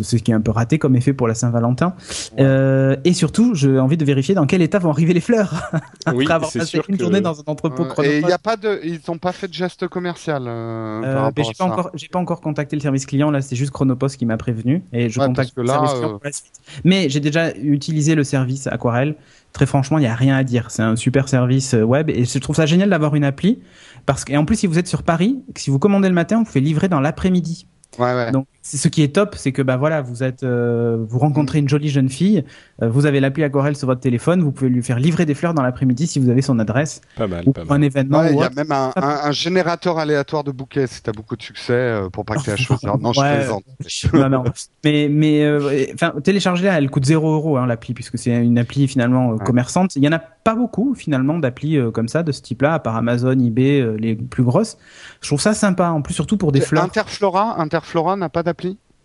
ce 0.00 0.16
qui 0.16 0.30
est 0.30 0.34
un 0.34 0.40
peu 0.40 0.50
raté 0.50 0.78
comme 0.78 0.96
effet 0.96 1.12
pour 1.12 1.28
la 1.28 1.34
Saint-Valentin. 1.34 1.94
Euh, 2.38 2.96
et 3.04 3.12
surtout, 3.12 3.54
j'ai 3.54 3.78
envie 3.78 3.96
de 3.96 4.04
vérifier 4.04 4.34
dans 4.34 4.46
quel 4.46 4.62
état 4.62 4.78
vont 4.78 4.90
arriver 4.90 5.14
les 5.14 5.20
fleurs 5.20 5.70
après 6.06 6.16
oui, 6.16 6.30
avoir 6.30 6.52
passé 6.52 6.80
une 6.88 6.98
journée 6.98 7.20
dans 7.20 7.38
un 7.38 7.44
entrepôt. 7.46 7.84
Euh, 7.98 8.02
et 8.02 8.18
il 8.18 8.28
y 8.28 8.32
a 8.32 8.38
pas 8.38 8.56
de, 8.56 8.80
ils 8.84 9.00
n'ont 9.08 9.18
pas 9.18 9.32
fait 9.32 9.48
de 9.48 9.54
geste 9.54 9.88
commercial. 9.88 10.44
Euh, 10.46 11.02
euh 11.04 11.30
j'ai 11.36 11.54
pas 11.56 11.64
encore, 11.64 11.90
j'ai 11.94 12.08
pas 12.08 12.18
encore 12.18 12.40
contacté 12.40 12.76
le 12.76 12.82
service 12.82 13.06
client. 13.06 13.30
Là, 13.30 13.40
c'est 13.40 13.56
juste 13.56 13.70
Chronopost 13.70 14.16
qui 14.16 14.26
m'a 14.26 14.36
prévenu 14.36 14.82
et 14.92 15.08
je 15.08 15.18
contacte 15.18 15.52
le 15.56 15.66
service 15.66 15.92
client 15.92 16.10
pour 16.10 16.24
la 16.24 16.32
suite. 16.32 16.60
Mais 16.84 17.08
j'ai 17.08 17.20
déjà 17.20 17.54
utilisé 17.56 18.14
le 18.14 18.24
service 18.24 18.66
Aquarelle 18.66 19.16
très 19.56 19.64
franchement, 19.64 19.96
il 19.96 20.04
y 20.04 20.06
a 20.06 20.14
rien 20.14 20.36
à 20.36 20.44
dire. 20.44 20.70
C'est 20.70 20.82
un 20.82 20.96
super 20.96 21.30
service 21.30 21.72
web 21.72 22.10
et 22.10 22.26
je 22.26 22.38
trouve 22.38 22.54
ça 22.54 22.66
génial 22.66 22.90
d'avoir 22.90 23.14
une 23.14 23.24
appli 23.24 23.58
parce 24.06 24.24
que 24.24 24.32
et 24.32 24.36
en 24.36 24.44
plus 24.44 24.56
si 24.56 24.66
vous 24.66 24.78
êtes 24.78 24.88
sur 24.88 25.02
Paris, 25.02 25.42
si 25.56 25.70
vous 25.70 25.78
commandez 25.78 26.08
le 26.08 26.14
matin, 26.14 26.38
vous 26.38 26.44
pouvez 26.44 26.60
livrer 26.60 26.88
dans 26.88 27.00
l'après-midi. 27.00 27.66
Ouais, 27.98 28.14
ouais. 28.14 28.30
Donc 28.30 28.46
c'est 28.68 28.78
ce 28.78 28.88
qui 28.88 29.02
est 29.04 29.14
top, 29.14 29.36
c'est 29.38 29.52
que 29.52 29.62
bah 29.62 29.76
voilà, 29.76 30.02
vous 30.02 30.24
êtes, 30.24 30.42
euh, 30.42 30.96
vous 31.08 31.20
rencontrez 31.20 31.60
une 31.60 31.68
jolie 31.68 31.88
jeune 31.88 32.08
fille, 32.08 32.44
euh, 32.82 32.88
vous 32.88 33.06
avez 33.06 33.20
l'appli 33.20 33.44
Aquarelle 33.44 33.76
sur 33.76 33.86
votre 33.86 34.00
téléphone, 34.00 34.42
vous 34.42 34.50
pouvez 34.50 34.68
lui 34.70 34.82
faire 34.82 34.98
livrer 34.98 35.24
des 35.24 35.34
fleurs 35.34 35.54
dans 35.54 35.62
l'après-midi 35.62 36.08
si 36.08 36.18
vous 36.18 36.30
avez 36.30 36.42
son 36.42 36.58
adresse 36.58 37.00
Pas 37.16 37.28
mal, 37.28 37.44
ou 37.46 37.52
pas 37.52 37.62
pour 37.62 37.72
un 37.72 37.78
mal. 37.78 37.84
événement. 37.84 38.24
Il 38.24 38.36
y 38.36 38.42
a 38.42 38.50
même 38.50 38.72
un, 38.72 38.90
un, 38.96 39.02
un 39.28 39.30
générateur 39.32 39.98
aléatoire 39.98 40.42
de 40.42 40.50
bouquets 40.50 40.88
si 40.88 41.00
t'as 41.00 41.12
beaucoup 41.12 41.36
de 41.36 41.42
succès 41.42 41.72
euh, 41.74 42.08
pour 42.10 42.24
pas 42.24 42.34
que 42.34 42.42
t'aies 42.42 42.50
à 42.52 42.56
choisir. 42.56 42.98
Non, 42.98 43.12
je 43.12 43.20
Ouais. 43.20 43.36
plaisante. 43.36 43.62
Non, 44.14 44.28
non. 44.28 44.44
Mais 44.84 45.08
mais 45.10 45.44
euh, 45.44 45.84
enfin 45.94 46.12
télécharger-la, 46.22 46.78
elle 46.78 46.90
coûte 46.90 47.04
0 47.04 47.34
euros 47.34 47.56
hein, 47.58 47.66
l'appli 47.66 47.94
puisque 47.94 48.18
c'est 48.18 48.30
une 48.36 48.58
appli 48.58 48.88
finalement 48.88 49.30
euh, 49.30 49.34
Ouais. 49.36 49.44
commerçante. 49.44 49.94
Il 49.96 50.02
y 50.04 50.08
en 50.08 50.12
a 50.12 50.18
pas 50.18 50.54
beaucoup 50.56 50.94
finalement 50.94 51.38
d'applis 51.38 51.76
euh, 51.76 51.90
comme 51.92 52.08
ça 52.08 52.22
de 52.24 52.32
ce 52.32 52.42
type-là, 52.42 52.74
à 52.74 52.78
part 52.80 52.96
Amazon, 52.96 53.32
eBay, 53.38 53.80
euh, 53.80 53.96
les 53.98 54.16
plus 54.16 54.42
grosses. 54.42 54.76
Je 55.20 55.28
trouve 55.28 55.40
ça 55.40 55.54
sympa. 55.54 55.88
En 55.90 56.02
plus 56.02 56.14
surtout 56.14 56.36
pour 56.36 56.50
des 56.52 56.60
fleurs. 56.60 56.84
Interflora, 56.84 57.60
Interflora 57.60 58.16
n'a 58.16 58.28
pas 58.28 58.42
d'appli 58.42 58.55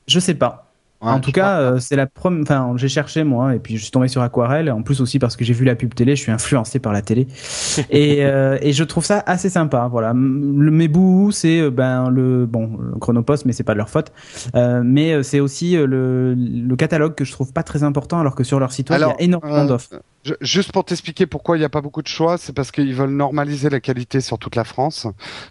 Je 0.07 0.19
sais 0.19 0.35
pas. 0.35 0.71
Ouais, 1.01 1.09
en 1.09 1.19
tout 1.19 1.31
cas, 1.31 1.59
euh, 1.59 1.79
c'est 1.79 1.95
la 1.95 2.05
première. 2.05 2.43
Enfin, 2.43 2.73
j'ai 2.75 2.87
cherché 2.87 3.23
moi, 3.23 3.55
et 3.55 3.59
puis 3.59 3.75
je 3.77 3.81
suis 3.81 3.89
tombé 3.89 4.07
sur 4.07 4.21
Aquarelle. 4.21 4.71
En 4.71 4.83
plus 4.83 5.01
aussi 5.01 5.17
parce 5.17 5.35
que 5.35 5.43
j'ai 5.43 5.53
vu 5.53 5.65
la 5.65 5.75
pub 5.75 5.95
télé, 5.95 6.15
je 6.15 6.21
suis 6.21 6.31
influencé 6.31 6.77
par 6.77 6.93
la 6.93 7.01
télé, 7.01 7.25
et, 7.89 8.23
euh, 8.23 8.59
et 8.61 8.71
je 8.71 8.83
trouve 8.83 9.03
ça 9.03 9.23
assez 9.25 9.49
sympa. 9.49 9.87
Voilà, 9.89 10.13
le, 10.13 10.69
mes 10.69 10.87
bouts, 10.87 11.31
c'est 11.31 11.59
euh, 11.59 11.71
ben 11.71 12.11
le 12.11 12.45
bon 12.45 12.77
le 12.79 12.99
Chronopost, 12.99 13.45
mais 13.45 13.53
c'est 13.53 13.63
pas 13.63 13.73
de 13.73 13.79
leur 13.79 13.89
faute. 13.89 14.11
Euh, 14.53 14.83
mais 14.85 15.23
c'est 15.23 15.39
aussi 15.39 15.75
le, 15.75 16.35
le 16.35 16.75
catalogue 16.75 17.15
que 17.15 17.25
je 17.25 17.31
trouve 17.31 17.51
pas 17.51 17.63
très 17.63 17.81
important, 17.81 18.19
alors 18.19 18.35
que 18.35 18.43
sur 18.43 18.59
leur 18.59 18.71
site 18.71 18.91
web 18.91 18.99
il 19.01 19.07
y 19.07 19.11
a 19.11 19.21
énormément 19.21 19.65
d'offres. 19.65 19.89
Je- 20.23 20.33
juste 20.41 20.71
pour 20.71 20.85
t'expliquer 20.85 21.25
pourquoi 21.25 21.57
il 21.57 21.59
n'y 21.61 21.65
a 21.65 21.69
pas 21.69 21.81
beaucoup 21.81 22.01
de 22.03 22.07
choix, 22.07 22.37
c'est 22.37 22.53
parce 22.53 22.71
qu'ils 22.71 22.93
veulent 22.93 23.09
normaliser 23.09 23.69
la 23.69 23.79
qualité 23.79 24.21
sur 24.21 24.37
toute 24.37 24.55
la 24.55 24.63
France. 24.63 25.07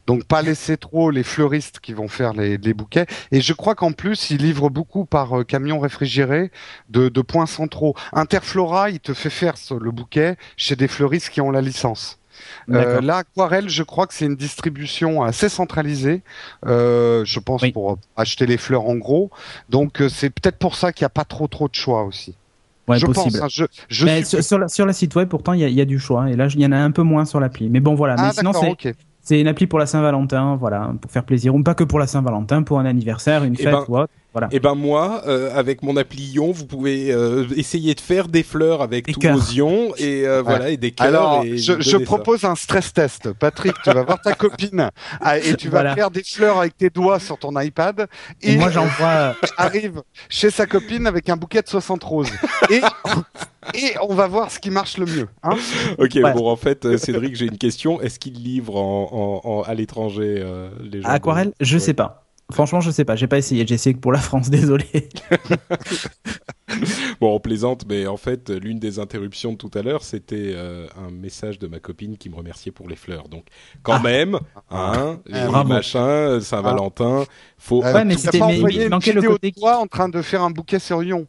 Donc 0.06 0.24
pas 0.24 0.42
laisser 0.42 0.76
trop 0.76 1.10
les 1.10 1.24
fleuristes 1.24 1.80
qui 1.80 1.92
vont 1.92 2.06
faire 2.08 2.32
les, 2.34 2.56
les 2.56 2.72
bouquets. 2.74 3.06
Et 3.32 3.40
je 3.40 3.52
crois 3.52 3.74
qu'en 3.74 3.92
plus, 3.92 4.30
ils 4.30 4.36
livrent 4.40 4.70
beaucoup 4.70 5.04
par 5.04 5.40
euh, 5.40 5.44
camion 5.44 5.80
réfrigéré 5.80 6.52
de, 6.88 7.08
de 7.08 7.20
points 7.20 7.46
centraux. 7.46 7.94
Interflora, 8.12 8.90
il 8.90 9.00
te 9.00 9.12
fait 9.14 9.30
faire 9.30 9.54
le 9.80 9.90
bouquet 9.90 10.36
chez 10.56 10.76
des 10.76 10.86
fleuristes 10.88 11.30
qui 11.30 11.40
ont 11.40 11.50
la 11.50 11.60
licence. 11.62 12.18
Euh, 12.70 13.00
là, 13.02 13.18
Aquarelle, 13.18 13.68
je 13.68 13.82
crois 13.82 14.06
que 14.06 14.14
c'est 14.14 14.24
une 14.24 14.36
distribution 14.36 15.22
assez 15.22 15.48
centralisée, 15.50 16.22
euh, 16.66 17.22
je 17.26 17.38
pense, 17.38 17.60
Oui. 17.62 17.72
pour 17.72 17.98
acheter 18.16 18.46
les 18.46 18.56
fleurs 18.56 18.86
en 18.88 18.94
gros. 18.96 19.30
Donc, 19.68 20.00
euh, 20.00 20.08
c'est 20.08 20.30
peut-être 20.30 20.56
pour 20.56 20.74
ça 20.74 20.92
qu'il 20.92 21.04
n'y 21.04 21.06
a 21.06 21.10
pas 21.10 21.24
trop 21.24 21.48
trop 21.48 21.68
de 21.68 21.74
choix 21.74 22.04
aussi. 22.04 22.34
Ouais, 22.90 22.98
je 22.98 23.06
possible. 23.06 23.38
pense. 23.38 23.42
hein, 23.42 23.48
je 23.50 23.64
je 23.88 24.04
Mais 24.04 24.18
suis- 24.18 24.26
sur, 24.36 24.44
sur, 24.44 24.58
la, 24.58 24.68
sur 24.68 24.86
la 24.86 24.92
site 24.92 25.14
web, 25.14 25.28
pourtant, 25.28 25.52
il 25.52 25.60
y 25.60 25.64
a, 25.64 25.68
il 25.68 25.74
y 25.74 25.80
a 25.80 25.84
du 25.84 25.98
choix. 25.98 26.28
Et 26.30 26.36
là, 26.36 26.48
il 26.54 26.60
y 26.60 26.66
en 26.66 26.72
a 26.72 26.78
un 26.78 26.90
peu 26.90 27.02
moins 27.02 27.24
sur 27.24 27.40
l'appli. 27.40 27.68
Mais 27.70 27.80
bon, 27.80 27.94
voilà. 27.94 28.16
Ah, 28.18 28.26
mais 28.26 28.32
sinon, 28.32 28.50
d'accord, 28.52 28.74
c'est 28.80 28.94
c'est 29.22 29.40
une 29.40 29.48
appli 29.48 29.66
pour 29.66 29.78
la 29.78 29.86
Saint-Valentin, 29.86 30.56
voilà, 30.56 30.92
pour 31.00 31.10
faire 31.10 31.24
plaisir. 31.24 31.54
Ou 31.54 31.62
pas 31.62 31.74
que 31.74 31.84
pour 31.84 31.98
la 31.98 32.06
Saint-Valentin, 32.06 32.62
pour 32.62 32.78
un 32.80 32.86
anniversaire, 32.86 33.44
une 33.44 33.54
Eh 33.58 33.62
fête 33.62 33.72
ben, 33.72 33.84
ou 33.88 33.98
autre. 33.98 34.12
Voilà. 34.32 34.48
Et 34.52 34.60
ben 34.60 34.76
moi, 34.76 35.22
euh, 35.26 35.50
avec 35.56 35.82
mon 35.82 35.96
appli 35.96 36.22
Ion, 36.34 36.52
vous 36.52 36.64
pouvez 36.66 37.10
euh, 37.12 37.46
essayer 37.56 37.94
de 37.96 38.00
faire 38.00 38.28
des 38.28 38.44
fleurs 38.44 38.80
avec 38.80 39.06
Des 39.06 39.12
tous 39.12 39.20
cœurs. 39.20 39.36
vos 39.36 39.52
ions 39.52 39.92
et 39.98 40.24
euh, 40.26 40.40
voilà 40.42 40.70
et 40.70 40.76
des 40.76 40.92
cœurs. 40.92 41.08
Alors, 41.08 41.42
et 41.44 41.58
je, 41.58 41.80
ça. 41.82 41.98
propose 42.00 42.44
un 42.44 42.54
stress 42.54 42.92
test. 42.92 43.32
Patrick, 43.32 43.74
tu 43.82 43.90
vas 43.90 44.04
voir 44.04 44.20
ta 44.22 44.34
copine 44.34 44.90
ah, 45.20 45.36
et 45.38 45.54
tu 45.56 45.66
vas 45.68 45.80
Voilà. 45.80 45.94
faire 45.96 46.10
des 46.12 46.22
fleurs 46.22 46.58
avec 46.60 46.76
tes 46.76 46.90
doigts 46.90 47.18
sur 47.18 47.38
ton 47.38 47.58
iPad 47.60 48.06
Et 48.40 48.52
et 48.52 48.56
moi, 48.56 48.70
j'envoie. 48.70 49.34
arrive 49.56 50.02
chez 50.28 50.50
sa 50.50 50.66
copine 50.66 51.06
avec 51.08 51.28
un 51.28 51.36
bouquet 51.36 51.62
de 51.62 51.68
60 51.68 52.02
roses. 52.04 52.30
Et, 52.70 52.80
et 53.74 53.94
on 54.08 54.14
va 54.14 54.28
voir 54.28 54.50
ce 54.52 54.58
qui 54.60 54.70
marche 54.70 54.96
le 54.98 55.06
mieux. 55.06 55.28
Hein 55.42 55.56
Ok, 55.98 56.12
Ouais. 56.22 56.32
bon 56.32 56.48
en 56.48 56.56
fait, 56.56 56.96
Cédric, 56.98 57.34
j'ai 57.34 57.46
une 57.46 57.58
question. 57.58 58.00
Est-ce 58.00 58.18
qu'il 58.20 58.34
livre 58.34 58.76
en, 58.76 59.40
en- 59.44 59.48
en- 59.50 59.62
à 59.62 59.74
l'étranger 59.74 60.36
euh, 60.38 60.70
les 60.80 61.02
gens 61.02 61.08
À 61.08 61.12
Aquarelle, 61.14 61.52
je 61.60 61.74
Ouais. 61.74 61.80
sais 61.80 61.94
pas. 61.94 62.26
Franchement, 62.52 62.80
je 62.80 62.90
sais 62.90 63.04
pas. 63.04 63.16
J'ai 63.16 63.26
pas 63.26 63.38
essayé. 63.38 63.66
J'ai 63.66 63.74
essayé 63.74 63.94
que 63.94 64.00
pour 64.00 64.12
la 64.12 64.18
France. 64.20 64.50
Désolé. 64.50 64.84
Bon, 67.20 67.34
on 67.34 67.40
plaisante, 67.40 67.84
mais 67.88 68.06
en 68.06 68.16
fait, 68.16 68.48
l'une 68.50 68.78
des 68.78 68.98
interruptions 68.98 69.52
de 69.52 69.56
tout 69.58 69.70
à 69.74 69.82
l'heure, 69.82 70.02
c'était 70.04 70.52
euh, 70.54 70.86
un 70.96 71.10
message 71.10 71.58
de 71.58 71.66
ma 71.66 71.80
copine 71.80 72.16
qui 72.16 72.30
me 72.30 72.36
remerciait 72.36 72.70
pour 72.72 72.88
les 72.88 72.96
fleurs. 72.96 73.28
Donc, 73.28 73.44
quand 73.82 73.94
Ah. 73.94 74.02
même, 74.02 74.38
hein, 74.70 75.18
les 75.26 75.44
bravo. 75.46 75.68
machins, 75.68 76.40
Saint-Valentin, 76.40 77.24
faut. 77.58 77.84
Euh, 77.84 77.92
Ouais, 77.92 78.04
mais 78.04 78.16
c'était- 78.16 78.38
manquait 78.88 79.12
le 79.12 79.22
côté 79.22 79.50
de 79.50 79.56
toi 79.56 79.78
en 79.78 79.86
train 79.86 80.08
de 80.08 80.22
faire 80.22 80.42
un 80.42 80.50
bouquet 80.50 80.78
sur 80.78 81.00
Lyon. 81.00 81.26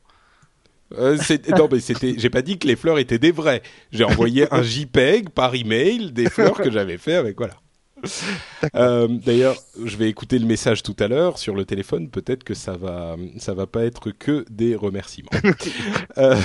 Euh, 0.98 1.18
non, 1.58 1.68
mais 1.72 1.80
c'était. 1.80 2.16
J'ai 2.18 2.30
pas 2.30 2.42
dit 2.42 2.58
que 2.60 2.68
les 2.68 2.76
fleurs 2.76 3.00
étaient 3.00 3.20
des 3.20 3.32
vraies. 3.32 3.62
J'ai 3.92 4.04
envoyé 4.04 4.46
un 4.54 4.62
JPEG 4.62 5.30
par 5.30 5.56
email 5.56 6.12
des 6.12 6.30
fleurs 6.30 6.54
que 6.56 6.70
j'avais 6.70 6.98
fait 6.98 7.16
avec 7.16 7.38
voilà. 7.38 7.56
Euh, 8.76 9.08
D'ailleurs, 9.08 9.56
je 9.84 9.98
vais 9.98 10.10
écouter 10.10 10.40
le 10.40 10.46
message 10.46 10.84
tout 10.84 10.96
à 11.00 11.08
l'heure 11.08 11.38
sur 11.38 11.56
le 11.56 11.66
téléphone. 11.66 12.10
Peut-être 12.10 12.44
que 12.44 12.54
ça 12.54 12.74
va, 12.74 13.16
ça 13.38 13.54
va 13.54 13.68
pas 13.68 13.84
être 13.84 14.12
que 14.12 14.46
des 14.50 14.76
remerciements. 14.76 15.30
Euh, 16.18 16.36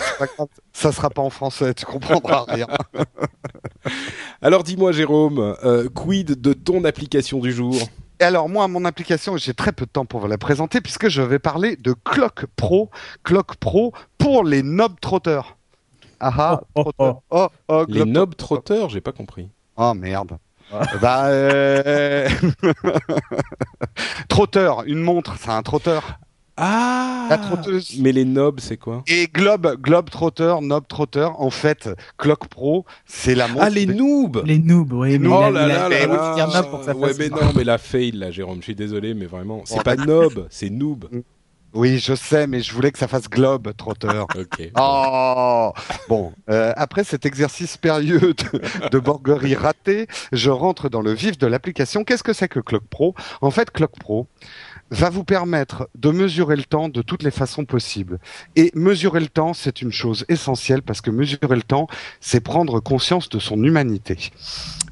Ça 0.73 0.93
sera 0.93 1.11
pas 1.11 1.23
en 1.23 1.31
français, 1.31 1.75
tu 1.75 1.85
comprendras 1.87 2.45
rien. 2.49 2.69
alors, 4.43 4.63
dis-moi, 4.63 4.93
Jérôme, 4.93 5.57
euh, 5.65 5.89
quid 5.89 6.41
de 6.41 6.53
ton 6.53 6.85
application 6.85 7.41
du 7.41 7.53
jour? 7.53 7.75
Et 8.21 8.25
alors 8.25 8.49
moi, 8.49 8.67
mon 8.69 8.85
application, 8.85 9.37
j'ai 9.37 9.53
très 9.55 9.73
peu 9.73 9.85
de 9.85 9.91
temps 9.91 10.07
pour 10.07 10.21
vous 10.21 10.27
la 10.29 10.39
présenter 10.39 10.81
puisque 10.81 11.09
je 11.09 11.21
vais 11.21 11.39
parler 11.39 11.77
de 11.77 11.93
Clock 11.93 12.47
Pro, 12.57 12.91
Clock 13.25 13.57
Pro 13.57 13.93
pour 14.19 14.45
les 14.45 14.63
nob 14.63 14.99
trotteurs. 15.01 15.57
Ah 16.21 16.33
ah, 16.39 16.61
Oh, 16.75 16.85
oh, 16.99 17.15
trotteur. 17.15 17.23
oh, 17.31 17.49
oh, 17.69 17.85
Les 17.89 18.05
nob 18.05 18.35
trotteurs, 18.37 18.89
j'ai 18.89 19.03
pas 19.03 19.13
compris. 19.13 19.51
Oh 19.77 19.93
merde. 19.95 20.39
Bah, 21.01 21.27
euh... 21.27 22.29
trotteur, 24.29 24.85
une 24.87 25.01
montre, 25.01 25.37
c'est 25.39 25.51
un 25.51 25.63
trotteur. 25.63 26.19
Ah 26.59 27.27
La 27.29 27.37
trotteuse. 27.37 27.99
Mais 27.99 28.13
les 28.13 28.25
nobs, 28.25 28.61
c'est 28.61 28.79
quoi 28.79 29.05
Et 29.07 29.27
Globe, 29.27 29.77
Globe 29.79 30.09
Trotter, 30.09 30.55
Nob 30.63 30.85
Trotter, 30.89 31.29
en 31.39 31.51
fait, 31.51 31.91
Clock 32.17 32.49
Pro, 32.49 32.87
c'est 33.05 33.35
la 33.35 33.47
montre. 33.47 33.61
Ah, 33.63 33.69
les 33.69 33.85
noobs 33.85 34.43
Les 34.47 34.59
noobs, 34.59 34.93
oui. 34.95 35.19
mais 35.19 35.29
Oh 35.29 35.51
là 35.51 35.67
là 35.67 35.89
là 35.89 36.95
Ouais, 36.95 37.13
mais 37.19 37.29
non, 37.29 37.53
mais 37.55 37.65
la 37.65 37.77
fail, 37.77 38.13
là, 38.13 38.31
Jérôme, 38.31 38.59
je 38.61 38.65
suis 38.65 38.75
désolé, 38.75 39.13
mais 39.13 39.27
vraiment, 39.27 39.63
c'est 39.67 39.83
pas 39.83 39.97
d'accord. 39.97 40.23
nob, 40.35 40.47
c'est 40.51 40.71
noob. 40.71 41.05
Oui, 41.77 41.99
je 41.99 42.15
sais, 42.15 42.47
mais 42.47 42.63
je 42.63 42.73
voulais 42.73 42.91
que 42.91 42.99
ça 42.99 43.07
fasse 43.07 43.29
Globe 43.29 43.73
Trotter. 43.77 44.09
Ok. 44.37 44.71
Oh 44.79 45.73
Bon, 46.09 46.33
euh, 46.51 46.73
après 46.77 47.05
cet 47.05 47.27
exercice 47.27 47.77
périlleux 47.77 48.35
de, 48.35 48.89
de 48.89 48.99
borguerie 48.99 49.55
raté, 49.55 50.07
je 50.33 50.51
rentre 50.51 50.89
dans 50.89 51.03
le 51.03 51.13
vif 51.13 51.37
de 51.37 51.47
l'application. 51.47 52.03
Qu'est-ce 52.05 52.23
que 52.23 52.33
c'est 52.33 52.49
que 52.49 52.61
Clock 52.61 52.85
Pro? 52.89 53.15
En 53.43 53.51
fait, 53.51 53.71
Clock 53.71 53.93
Pro 53.99 54.27
va 54.91 55.11
vous 55.11 55.25
permettre 55.25 55.89
de 55.95 56.11
mesurer 56.11 56.57
le 56.57 56.65
temps 56.65 56.89
de 56.89 57.03
toutes 57.03 57.23
les 57.23 57.31
façons 57.31 57.65
possibles. 57.65 58.19
Et 58.55 58.71
mesurer 58.75 59.21
le 59.21 59.29
temps, 59.29 59.53
c'est 59.53 59.83
une 59.83 59.93
chose 59.93 60.25
essentielle 60.29 60.83
parce 60.83 61.01
que 61.01 61.11
mesurer 61.11 61.57
le 61.57 61.63
temps, 61.63 61.89
c'est 62.21 62.41
prendre 62.41 62.81
conscience 62.81 63.29
de 63.29 63.39
son 63.39 63.63
humanité. 63.63 64.31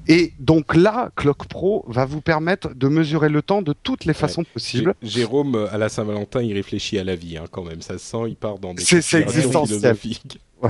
Et 0.09 0.33
donc 0.39 0.75
là, 0.75 1.11
Clock 1.17 1.47
Pro 1.47 1.85
va 1.89 2.05
vous 2.05 2.21
permettre 2.21 2.75
de 2.75 2.89
mesurer 2.89 3.29
le 3.29 3.41
temps 3.43 3.63
de 3.63 3.73
toutes 3.73 4.05
les 4.05 4.15
façons 4.15 4.45
possibles. 4.45 4.95
Jé- 5.03 5.21
Jérôme, 5.21 5.55
euh, 5.55 5.73
à 5.75 5.79
la 5.79 5.89
Saint-Valentin, 5.89 6.43
il 6.43 6.53
réfléchit 6.53 6.99
à 6.99 7.05
la 7.05 7.17
vie, 7.17 7.39
hein, 7.39 7.45
quand 7.51 7.65
même. 7.65 7.81
Ça 7.81 7.99
se 7.99 8.05
sent, 8.05 8.19
il 8.29 8.37
part 8.37 8.59
dans 8.59 8.75
des 8.75 8.83
C'est- 8.85 8.97
existentiel. 9.21 9.79
philosophiques. 9.81 10.41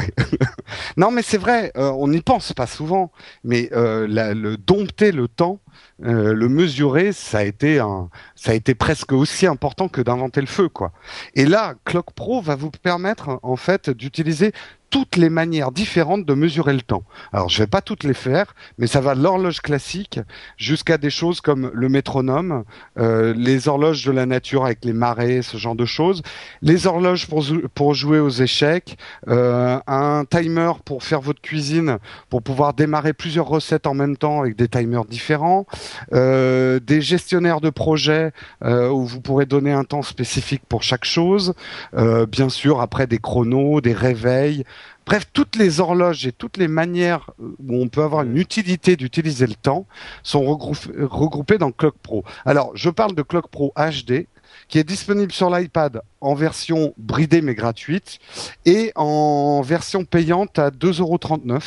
Non, 0.96 1.10
mais 1.10 1.22
c'est 1.22 1.38
vrai, 1.38 1.72
euh, 1.76 1.90
on 1.90 2.08
n'y 2.08 2.20
pense 2.20 2.52
pas 2.52 2.66
souvent, 2.66 3.10
mais 3.44 3.68
euh, 3.72 4.06
la- 4.08 4.34
le 4.34 4.56
dompter 4.56 5.12
le 5.12 5.28
temps, 5.28 5.60
euh, 6.04 6.32
le 6.32 6.48
mesurer, 6.48 7.12
ça 7.12 7.38
a 7.38 7.42
été 7.44 7.78
un, 7.78 8.08
ça 8.34 8.52
a 8.52 8.54
été 8.54 8.74
presque 8.74 9.12
aussi 9.12 9.46
important 9.46 9.88
que 9.88 10.00
d'inventer 10.00 10.40
le 10.40 10.46
feu, 10.46 10.68
quoi. 10.68 10.92
Et 11.34 11.46
là, 11.46 11.74
Clock 11.84 12.12
Pro 12.12 12.40
va 12.40 12.56
vous 12.56 12.70
permettre 12.70 13.38
en 13.42 13.56
fait 13.56 13.90
d'utiliser 13.90 14.52
toutes 14.94 15.16
les 15.16 15.28
manières 15.28 15.72
différentes 15.72 16.24
de 16.24 16.34
mesurer 16.34 16.72
le 16.72 16.80
temps. 16.80 17.02
Alors, 17.32 17.48
je 17.48 17.58
vais 17.58 17.66
pas 17.66 17.80
toutes 17.80 18.04
les 18.04 18.14
faire, 18.14 18.54
mais 18.78 18.86
ça 18.86 19.00
va 19.00 19.16
de 19.16 19.22
l'horloge 19.24 19.60
classique 19.60 20.20
jusqu'à 20.56 20.98
des 20.98 21.10
choses 21.10 21.40
comme 21.40 21.68
le 21.74 21.88
métronome, 21.88 22.62
euh, 22.96 23.34
les 23.36 23.66
horloges 23.66 24.04
de 24.04 24.12
la 24.12 24.24
nature 24.24 24.64
avec 24.64 24.84
les 24.84 24.92
marées, 24.92 25.42
ce 25.42 25.56
genre 25.56 25.74
de 25.74 25.84
choses, 25.84 26.22
les 26.62 26.86
horloges 26.86 27.26
pour, 27.26 27.44
pour 27.74 27.94
jouer 27.94 28.20
aux 28.20 28.28
échecs, 28.28 28.96
euh, 29.26 29.80
un 29.88 30.24
timer 30.30 30.70
pour 30.84 31.02
faire 31.02 31.20
votre 31.20 31.40
cuisine, 31.40 31.98
pour 32.30 32.44
pouvoir 32.44 32.72
démarrer 32.72 33.14
plusieurs 33.14 33.48
recettes 33.48 33.88
en 33.88 33.94
même 33.94 34.16
temps 34.16 34.42
avec 34.42 34.54
des 34.54 34.68
timers 34.68 35.06
différents, 35.06 35.66
euh, 36.12 36.78
des 36.78 37.00
gestionnaires 37.00 37.60
de 37.60 37.70
projets 37.70 38.30
euh, 38.62 38.90
où 38.90 39.04
vous 39.04 39.20
pourrez 39.20 39.46
donner 39.46 39.72
un 39.72 39.82
temps 39.82 40.02
spécifique 40.02 40.62
pour 40.68 40.84
chaque 40.84 41.04
chose, 41.04 41.52
euh, 41.96 42.26
bien 42.26 42.48
sûr 42.48 42.80
après 42.80 43.08
des 43.08 43.18
chronos, 43.18 43.80
des 43.80 43.92
réveils, 43.92 44.62
bref 45.06 45.24
toutes 45.32 45.56
les 45.56 45.80
horloges 45.80 46.26
et 46.26 46.32
toutes 46.32 46.56
les 46.56 46.68
manières 46.68 47.30
où 47.38 47.82
on 47.82 47.88
peut 47.88 48.02
avoir 48.02 48.22
une 48.22 48.36
utilité 48.36 48.96
d'utiliser 48.96 49.46
le 49.46 49.54
temps 49.54 49.86
sont 50.22 50.42
regrou- 50.42 51.06
regroupées 51.06 51.58
dans 51.58 51.72
Clock 51.72 51.96
Pro. 52.02 52.24
Alors 52.44 52.72
je 52.74 52.90
parle 52.90 53.14
de 53.14 53.22
Clock 53.22 53.48
Pro 53.48 53.72
HD 53.76 54.26
qui 54.68 54.78
est 54.78 54.84
disponible 54.84 55.32
sur 55.32 55.50
l'iPad 55.50 56.00
en 56.20 56.34
version 56.34 56.94
bridée 56.96 57.42
mais 57.42 57.54
gratuite 57.54 58.18
et 58.64 58.92
en 58.94 59.60
version 59.62 60.04
payante 60.04 60.58
à 60.58 60.70
2,39€. 60.70 61.60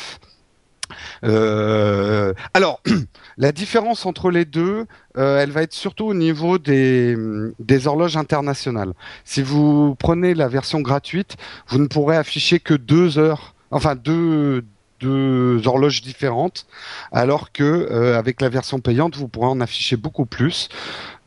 Euh, 1.24 2.32
alors, 2.54 2.80
la 3.36 3.52
différence 3.52 4.06
entre 4.06 4.30
les 4.30 4.44
deux, 4.44 4.86
euh, 5.16 5.40
elle 5.40 5.50
va 5.50 5.62
être 5.62 5.72
surtout 5.72 6.06
au 6.06 6.14
niveau 6.14 6.58
des, 6.58 7.16
des 7.58 7.86
horloges 7.86 8.16
internationales. 8.16 8.92
Si 9.24 9.42
vous 9.42 9.94
prenez 9.96 10.34
la 10.34 10.48
version 10.48 10.80
gratuite, 10.80 11.36
vous 11.68 11.78
ne 11.78 11.86
pourrez 11.86 12.16
afficher 12.16 12.60
que 12.60 12.74
deux 12.74 13.18
heures, 13.18 13.54
enfin 13.70 13.94
deux, 13.94 14.64
deux 15.00 15.66
horloges 15.66 16.02
différentes, 16.02 16.66
alors 17.12 17.52
que 17.52 17.62
euh, 17.62 18.18
avec 18.18 18.40
la 18.40 18.48
version 18.48 18.80
payante, 18.80 19.16
vous 19.16 19.28
pourrez 19.28 19.46
en 19.46 19.60
afficher 19.60 19.96
beaucoup 19.96 20.26
plus. 20.26 20.68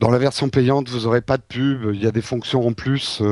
Dans 0.00 0.10
la 0.10 0.18
version 0.18 0.48
payante, 0.48 0.88
vous 0.88 1.06
aurez 1.06 1.20
pas 1.20 1.36
de 1.36 1.42
pub, 1.42 1.90
il 1.94 2.02
y 2.02 2.06
a 2.06 2.10
des 2.10 2.22
fonctions 2.22 2.66
en 2.66 2.72
plus, 2.72 3.22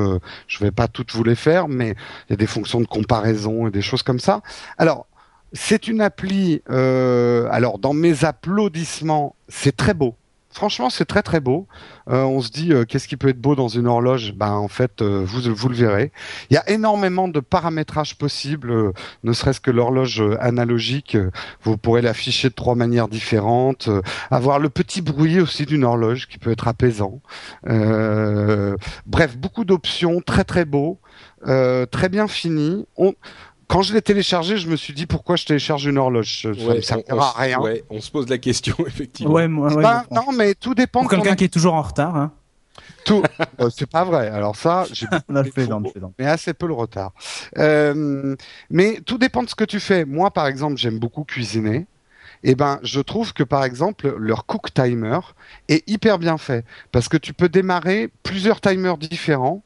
je 0.47 0.65
vais 0.65 0.71
pas 0.71 0.87
toutes 0.87 1.13
vous 1.13 1.25
les 1.25 1.35
faire, 1.35 1.67
mais 1.67 1.97
il 2.29 2.31
y 2.31 2.35
a 2.35 2.37
des 2.37 2.47
fonctions 2.47 2.81
de 2.81 2.87
comparaison 2.87 3.67
et 3.67 3.73
des 3.73 3.83
choses 3.83 4.05
comme 4.05 4.21
ça. 4.21 4.41
Alors, 4.79 5.09
c'est 5.53 5.89
une 5.89 6.01
appli, 6.01 6.63
euh, 6.71 7.49
alors 7.51 7.79
dans 7.79 7.93
mes 7.93 8.25
applaudissements, 8.25 9.35
c'est 9.49 9.77
très 9.77 9.95
beau. 9.95 10.15
Franchement, 10.53 10.91
c'est 10.91 11.05
très 11.05 11.23
très 11.23 11.39
beau. 11.39 11.69
Euh, 12.09 12.25
on 12.25 12.41
se 12.41 12.51
dit, 12.51 12.73
euh, 12.73 12.85
qu'est-ce 12.85 13.07
qui 13.07 13.17
peut 13.17 13.29
être 13.29 13.41
beau 13.41 13.55
dans 13.55 13.69
une 13.69 13.87
horloge? 13.87 14.33
Ben 14.35 14.51
en 14.51 14.67
fait, 14.67 15.01
vous 15.01 15.43
vous 15.55 15.69
le 15.69 15.77
verrez. 15.77 16.11
Il 16.51 16.55
y 16.55 16.57
a 16.57 16.69
énormément 16.69 17.29
de 17.29 17.39
paramétrages 17.39 18.19
possibles, 18.19 18.93
ne 19.23 19.33
serait-ce 19.33 19.61
que 19.61 19.71
l'horloge 19.71 20.21
analogique. 20.41 21.17
Vous 21.63 21.77
pourrez 21.77 22.03
l'afficher 22.03 22.49
de 22.49 22.55
trois 22.55 22.75
manières 22.75 23.07
différentes. 23.07 23.89
avoir 24.33 24.59
le 24.59 24.71
petit 24.71 25.03
bruit 25.03 25.41
aussi 25.41 25.67
d'une 25.67 25.85
horloge 25.85 26.27
qui 26.27 26.39
peut 26.39 26.51
être 26.51 26.67
apaisant. 26.67 27.21
Bref, 27.65 29.37
beaucoup 29.37 29.65
d'options, 29.65 30.21
très 30.21 30.43
très 30.43 30.65
beau, 30.65 30.99
très 31.45 32.09
bien 32.09 32.27
fini. 32.27 32.87
Quand 33.71 33.83
je 33.83 33.95
l'ai 33.95 34.03
téléchargé, 34.03 34.57
je 34.57 34.69
me 34.69 34.75
suis 34.77 34.93
dit 34.93 35.07
pourquoi 35.07 35.37
je 35.37 35.45
télécharge 35.47 35.87
une 35.87 35.97
horloge. 35.97 36.43
Ça 36.43 36.49
Ouais, 36.51 36.77
me 36.77 36.81
servira 36.81 37.29
à 37.39 37.41
rien. 37.41 37.61
ouais, 37.61 37.85
on 37.89 38.01
se 38.01 38.11
pose 38.11 38.29
la 38.29 38.39
question 38.39 38.75
effectivement. 38.87 39.33
Ouais, 39.33 39.47
moi, 39.47 39.73
ouais, 39.73 39.83
Ben, 39.83 40.05
non, 40.11 40.33
mais 40.37 40.55
tout 40.55 40.75
dépend 40.75 41.03
Pour 41.03 41.11
quelqu'un 41.11 41.37
qui 41.37 41.45
est 41.45 41.49
toujours 41.53 41.75
en 41.75 41.83
retard. 41.83 42.17
Hein. 42.17 42.33
tout. 43.05 43.23
Euh, 43.61 43.71
c'est 43.71 43.89
pas 43.89 44.05
vrai. 44.05 44.29
Alors 44.29 44.57
ça, 44.57 44.87
j'ai 44.93 45.07
Non, 45.29 45.45
je 45.45 45.51
plaisante, 45.51 45.87
je 45.87 45.93
plaisante. 45.93 46.15
mais 46.19 46.27
assez 46.27 46.53
peu 46.53 46.67
le 46.67 46.75
retard. 46.75 47.13
Euh, 47.59 48.35
mais 48.71 49.01
tout 49.07 49.19
dépend 49.19 49.43
de 49.45 49.49
ce 49.49 49.55
que 49.55 49.65
tu 49.65 49.79
fais. 49.79 50.05
Moi, 50.05 50.31
par 50.33 50.49
exemple, 50.49 50.77
j'aime 50.77 50.99
beaucoup 50.99 51.23
cuisiner. 51.25 51.87
Et 52.43 52.55
ben, 52.55 52.81
je 52.83 53.01
trouve 53.01 53.33
que 53.35 53.43
par 53.45 53.65
exemple, 53.65 54.15
leur 54.19 54.47
cook 54.47 54.73
timer 54.75 55.21
est 55.69 55.89
hyper 55.89 56.19
bien 56.19 56.39
fait 56.39 56.65
parce 56.91 57.09
que 57.09 57.19
tu 57.19 57.35
peux 57.35 57.49
démarrer 57.51 58.09
plusieurs 58.23 58.61
timers 58.61 58.97
différents 58.97 59.63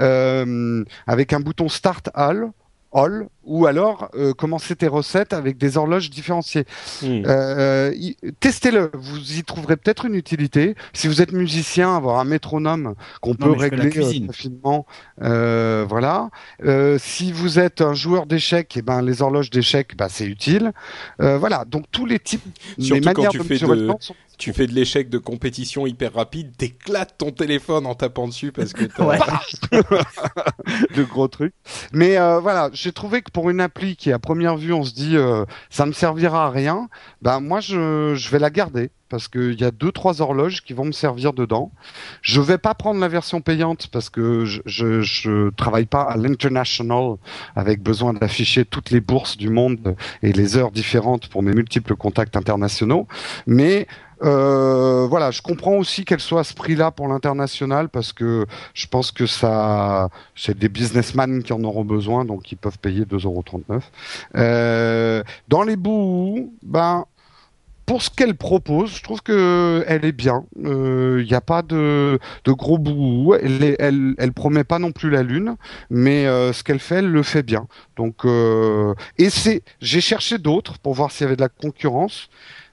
euh, 0.00 0.84
avec 1.06 1.32
un 1.32 1.40
bouton 1.40 1.68
Start 1.68 2.08
All. 2.14 2.50
All, 2.90 3.30
ou 3.48 3.66
alors 3.66 4.08
euh, 4.14 4.32
commencer 4.34 4.76
tes 4.76 4.86
recettes 4.88 5.32
avec 5.32 5.58
des 5.58 5.76
horloges 5.76 6.10
différenciées. 6.10 6.64
Hmm. 7.02 7.22
Euh, 7.26 7.92
Testez-le, 8.40 8.90
vous 8.94 9.32
y 9.38 9.42
trouverez 9.42 9.76
peut-être 9.76 10.04
une 10.04 10.14
utilité. 10.14 10.74
Si 10.92 11.08
vous 11.08 11.20
êtes 11.22 11.32
musicien, 11.32 11.96
avoir 11.96 12.18
un 12.20 12.24
métronome 12.24 12.94
qu'on 13.20 13.34
peut 13.34 13.50
régler 13.50 13.90
euh, 13.98 14.32
finement, 14.32 14.86
euh, 15.22 15.84
voilà. 15.88 16.30
Euh, 16.64 16.98
si 17.00 17.32
vous 17.32 17.58
êtes 17.58 17.80
un 17.80 17.94
joueur 17.94 18.26
d'échecs, 18.26 18.76
et 18.76 18.82
ben 18.82 19.02
les 19.02 19.22
horloges 19.22 19.50
d'échecs, 19.50 19.96
bah, 19.96 20.08
c'est 20.10 20.26
utile. 20.26 20.72
Euh, 21.20 21.38
voilà, 21.38 21.64
donc 21.64 21.84
tous 21.90 22.06
les 22.06 22.18
types, 22.18 22.42
Surtout 22.78 22.94
les 22.94 23.00
quand 23.00 23.12
manières 23.14 23.30
tu 23.30 23.38
de 23.38 23.42
fais 23.44 23.58
de- 23.58 23.66
le 23.72 23.92
sont 24.00 24.14
Tu 24.36 24.52
fais 24.52 24.66
de 24.66 24.72
l'échec 24.72 25.08
de 25.08 25.18
compétition 25.18 25.86
hyper 25.86 26.12
rapide, 26.14 26.52
t'éclates 26.56 27.14
ton 27.18 27.32
téléphone 27.32 27.86
en 27.86 27.94
tapant 27.94 28.28
dessus 28.28 28.52
parce 28.52 28.72
que 28.72 28.84
t'as- 28.84 29.04
Ouais. 29.06 29.18
de 30.96 31.02
gros 31.04 31.28
trucs. 31.28 31.54
Mais 31.92 32.18
euh, 32.18 32.40
voilà, 32.40 32.70
j'ai 32.72 32.92
trouvé 32.92 33.22
que 33.22 33.30
pour 33.30 33.37
une 33.46 33.60
appli 33.60 33.96
qui 33.96 34.12
à 34.12 34.18
première 34.18 34.56
vue 34.56 34.72
on 34.72 34.82
se 34.82 34.94
dit 34.94 35.16
euh, 35.16 35.44
ça 35.70 35.86
me 35.86 35.92
servira 35.92 36.46
à 36.46 36.50
rien, 36.50 36.88
ben 37.22 37.40
moi 37.40 37.60
je, 37.60 38.14
je 38.14 38.30
vais 38.30 38.38
la 38.38 38.50
garder 38.50 38.90
parce 39.08 39.28
qu'il 39.28 39.58
y 39.58 39.64
a 39.64 39.70
deux 39.70 39.92
trois 39.92 40.20
horloges 40.20 40.62
qui 40.62 40.74
vont 40.74 40.84
me 40.84 40.92
servir 40.92 41.32
dedans. 41.32 41.72
Je 42.20 42.40
vais 42.40 42.58
pas 42.58 42.74
prendre 42.74 43.00
la 43.00 43.08
version 43.08 43.40
payante 43.40 43.88
parce 43.88 44.10
que 44.10 44.44
je 44.44 44.60
je, 44.66 45.00
je 45.00 45.50
travaille 45.50 45.86
pas 45.86 46.02
à 46.02 46.16
l'international 46.16 47.16
avec 47.56 47.82
besoin 47.82 48.12
d'afficher 48.12 48.64
toutes 48.64 48.90
les 48.90 49.00
bourses 49.00 49.36
du 49.36 49.48
monde 49.48 49.96
et 50.22 50.32
les 50.32 50.56
heures 50.56 50.72
différentes 50.72 51.28
pour 51.28 51.42
mes 51.42 51.52
multiples 51.52 51.96
contacts 51.96 52.36
internationaux. 52.36 53.06
Mais 53.46 53.86
euh, 54.22 55.06
voilà, 55.08 55.30
je 55.30 55.42
comprends 55.42 55.76
aussi 55.76 56.04
qu'elle 56.04 56.20
soit 56.20 56.40
à 56.40 56.44
ce 56.44 56.54
prix-là 56.54 56.90
pour 56.90 57.08
l'international 57.08 57.88
parce 57.88 58.12
que 58.12 58.46
je 58.74 58.86
pense 58.86 59.12
que 59.12 59.26
ça, 59.26 60.08
c'est 60.34 60.58
des 60.58 60.68
businessmen 60.68 61.42
qui 61.42 61.52
en 61.52 61.62
auront 61.64 61.84
besoin, 61.84 62.24
donc 62.24 62.50
ils 62.52 62.56
peuvent 62.56 62.78
payer 62.78 63.04
2,39€. 63.04 63.80
Euh, 64.36 65.22
dans 65.48 65.62
les 65.62 65.76
bouts, 65.76 66.52
ben, 66.62 67.04
pour 67.88 68.02
ce 68.02 68.10
qu'elle 68.10 68.34
propose, 68.34 68.96
je 68.96 69.02
trouve 69.02 69.22
que 69.22 69.82
elle 69.88 70.04
est 70.04 70.12
bien. 70.12 70.44
Il 70.56 71.24
n'y 71.24 71.32
a 71.32 71.40
pas 71.40 71.62
de, 71.62 72.20
gros 72.46 72.76
bouts. 72.76 73.34
Elle 73.34 74.32
promet 74.34 74.62
pas 74.62 74.78
non 74.78 74.92
plus 74.92 75.08
la 75.08 75.22
lune, 75.22 75.56
mais 75.88 76.26
euh, 76.26 76.52
ce 76.52 76.62
qu'elle 76.62 76.80
fait, 76.80 76.96
elle 76.96 77.10
le 77.10 77.22
fait 77.22 77.42
bien. 77.42 77.66
Donc, 77.96 78.26
euh, 78.26 78.92
et 79.16 79.30
c'est, 79.30 79.62
j'ai 79.80 80.02
cherché 80.02 80.36
d'autres 80.36 80.78
pour 80.78 80.92
voir 80.92 81.10
s'il 81.10 81.24
y 81.24 81.26
avait 81.28 81.36
de 81.36 81.40
la 81.40 81.48
concurrence. 81.48 82.28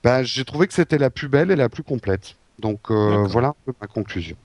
Ben, 0.05 0.21
j'ai 0.21 0.45
trouvé 0.45 0.67
que 0.67 0.73
c'était 0.75 0.99
la 0.99 1.09
plus 1.09 1.27
belle 1.27 1.49
et 1.49 1.55
la 1.55 1.67
plus 1.67 1.81
complète. 1.81 2.35
Donc 2.59 2.91
euh, 2.91 3.23
voilà 3.27 3.47
un 3.47 3.55
peu 3.65 3.73
ma 3.81 3.87
conclusion. 3.87 4.35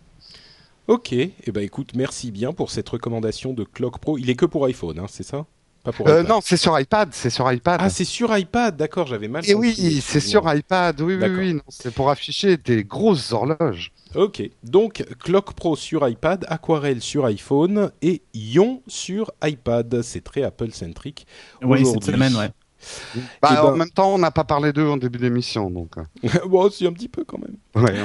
Ok, 0.89 1.13
et 1.13 1.35
eh 1.45 1.53
ben 1.53 1.63
écoute, 1.63 1.91
merci 1.95 2.31
bien 2.31 2.55
pour 2.55 2.71
cette 2.71 2.89
recommandation 2.89 3.53
de 3.53 3.65
Clock 3.65 3.99
Pro. 3.99 4.17
Il 4.17 4.31
est 4.31 4.37
que 4.37 4.47
pour 4.47 4.65
iPhone, 4.65 4.99
hein, 4.99 5.05
c'est 5.07 5.23
ça? 5.23 5.45
Pas 5.85 5.93
pour 5.93 6.09
Euh, 6.09 6.21
iPad. 6.21 6.29
non, 6.29 6.41
c'est 6.43 6.57
sur 6.57 6.81
iPad, 6.81 7.11
c'est 7.13 7.29
sur 7.29 7.53
iPad. 7.53 7.79
Ah, 7.83 7.91
c'est 7.91 8.07
sur 8.07 8.37
iPad, 8.37 8.75
d'accord, 8.75 9.07
j'avais 9.07 9.29
mal 9.29 9.45
et 9.49 9.53
compris. 9.53 9.75
oui, 9.77 10.01
c'est 10.03 10.21
sur 10.21 10.51
iPad. 10.53 10.99
Oui, 11.03 11.17
oui, 11.21 11.29
oui. 11.29 11.61
C'est 11.69 11.93
pour 11.93 12.09
afficher 12.09 12.57
des 12.57 12.83
grosses 12.83 13.31
horloges. 13.31 13.93
Ok, 14.15 14.43
donc 14.65 15.05
Clock 15.23 15.53
Pro 15.53 15.77
sur 15.77 16.09
iPad, 16.09 16.47
Aquarelle 16.49 17.03
sur 17.03 17.27
iPhone 17.27 17.93
et 18.01 18.23
Ion 18.33 18.83
sur 18.87 19.31
iPad. 19.45 20.01
C'est 20.01 20.25
très 20.25 20.43
Apple-centrique. 20.43 21.27
Oui, 21.63 21.85
cette 21.85 22.05
semaine, 22.05 22.35
ouais. 22.35 22.51
Bah, 23.43 23.49
ben- 23.53 23.63
En 23.63 23.77
même 23.77 23.91
temps, 23.91 24.15
on 24.15 24.19
n'a 24.19 24.31
pas 24.31 24.45
parlé 24.45 24.73
d'eux 24.73 24.89
en 24.89 24.97
début 24.97 25.19
d'émission, 25.19 25.71
donc. 25.71 25.97
euh, 25.99 26.03
bon, 26.49 26.71
c'est 26.71 26.87
un 26.87 26.93
petit 26.93 27.09
peu 27.09 27.25
quand 27.25 27.39
même. 27.39 27.57
ouais. 27.85 28.05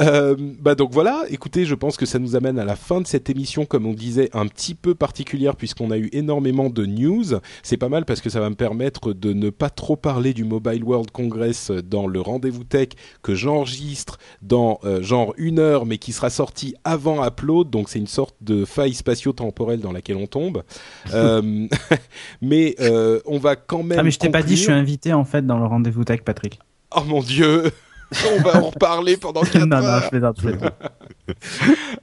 Euh, 0.00 0.36
bah 0.60 0.74
donc 0.74 0.92
voilà, 0.92 1.24
écoutez, 1.30 1.64
je 1.64 1.74
pense 1.74 1.96
que 1.96 2.06
ça 2.06 2.18
nous 2.18 2.36
amène 2.36 2.58
à 2.58 2.64
la 2.64 2.76
fin 2.76 3.00
de 3.00 3.06
cette 3.06 3.30
émission, 3.30 3.64
comme 3.64 3.86
on 3.86 3.92
disait, 3.92 4.30
un 4.32 4.46
petit 4.46 4.74
peu 4.74 4.94
particulière 4.94 5.56
puisqu'on 5.56 5.90
a 5.90 5.98
eu 5.98 6.08
énormément 6.12 6.70
de 6.70 6.84
news. 6.86 7.24
C'est 7.62 7.76
pas 7.76 7.88
mal 7.88 8.04
parce 8.04 8.20
que 8.20 8.30
ça 8.30 8.40
va 8.40 8.50
me 8.50 8.54
permettre 8.54 9.12
de 9.12 9.32
ne 9.32 9.50
pas 9.50 9.70
trop 9.70 9.96
parler 9.96 10.34
du 10.34 10.44
Mobile 10.44 10.84
World 10.84 11.10
Congress 11.10 11.70
dans 11.70 12.06
le 12.06 12.20
rendez-vous 12.20 12.64
tech 12.64 12.88
que 13.22 13.34
j'enregistre 13.34 14.18
dans 14.42 14.80
euh, 14.84 15.02
genre 15.02 15.34
une 15.36 15.58
heure, 15.58 15.86
mais 15.86 15.98
qui 15.98 16.12
sera 16.12 16.30
sorti 16.30 16.74
avant 16.84 17.24
Upload. 17.24 17.70
Donc 17.70 17.88
c'est 17.88 17.98
une 17.98 18.06
sorte 18.06 18.36
de 18.40 18.64
faille 18.64 18.94
spatio-temporelle 18.94 19.80
dans 19.80 19.92
laquelle 19.92 20.16
on 20.16 20.26
tombe. 20.26 20.62
Euh, 21.14 21.68
mais 22.42 22.74
on 23.26 23.38
va 23.38 23.56
quand 23.56 23.82
même. 23.82 23.98
Ah, 23.98 24.02
mais 24.02 24.10
je 24.10 24.18
t'ai 24.18 24.28
pas 24.28 24.42
dit, 24.42 24.56
je 24.56 24.62
suis 24.62 24.72
invité 24.72 25.12
en 25.12 25.24
fait 25.24 25.46
dans 25.46 25.58
le 25.58 25.64
rendez-vous 25.64 26.04
tech, 26.04 26.22
Patrick. 26.22 26.58
Oh 26.94 27.02
mon 27.06 27.22
dieu. 27.22 27.70
On 28.38 28.42
va 28.42 28.62
en 28.62 28.70
reparler 28.70 29.16
pendant 29.16 29.42
4 29.42 29.64
non, 29.64 29.76
heures. 29.76 29.82
non, 29.82 30.00
je 30.00 30.08
plaisante, 30.08 30.36
je 30.40 30.48
plaisante. 30.48 30.72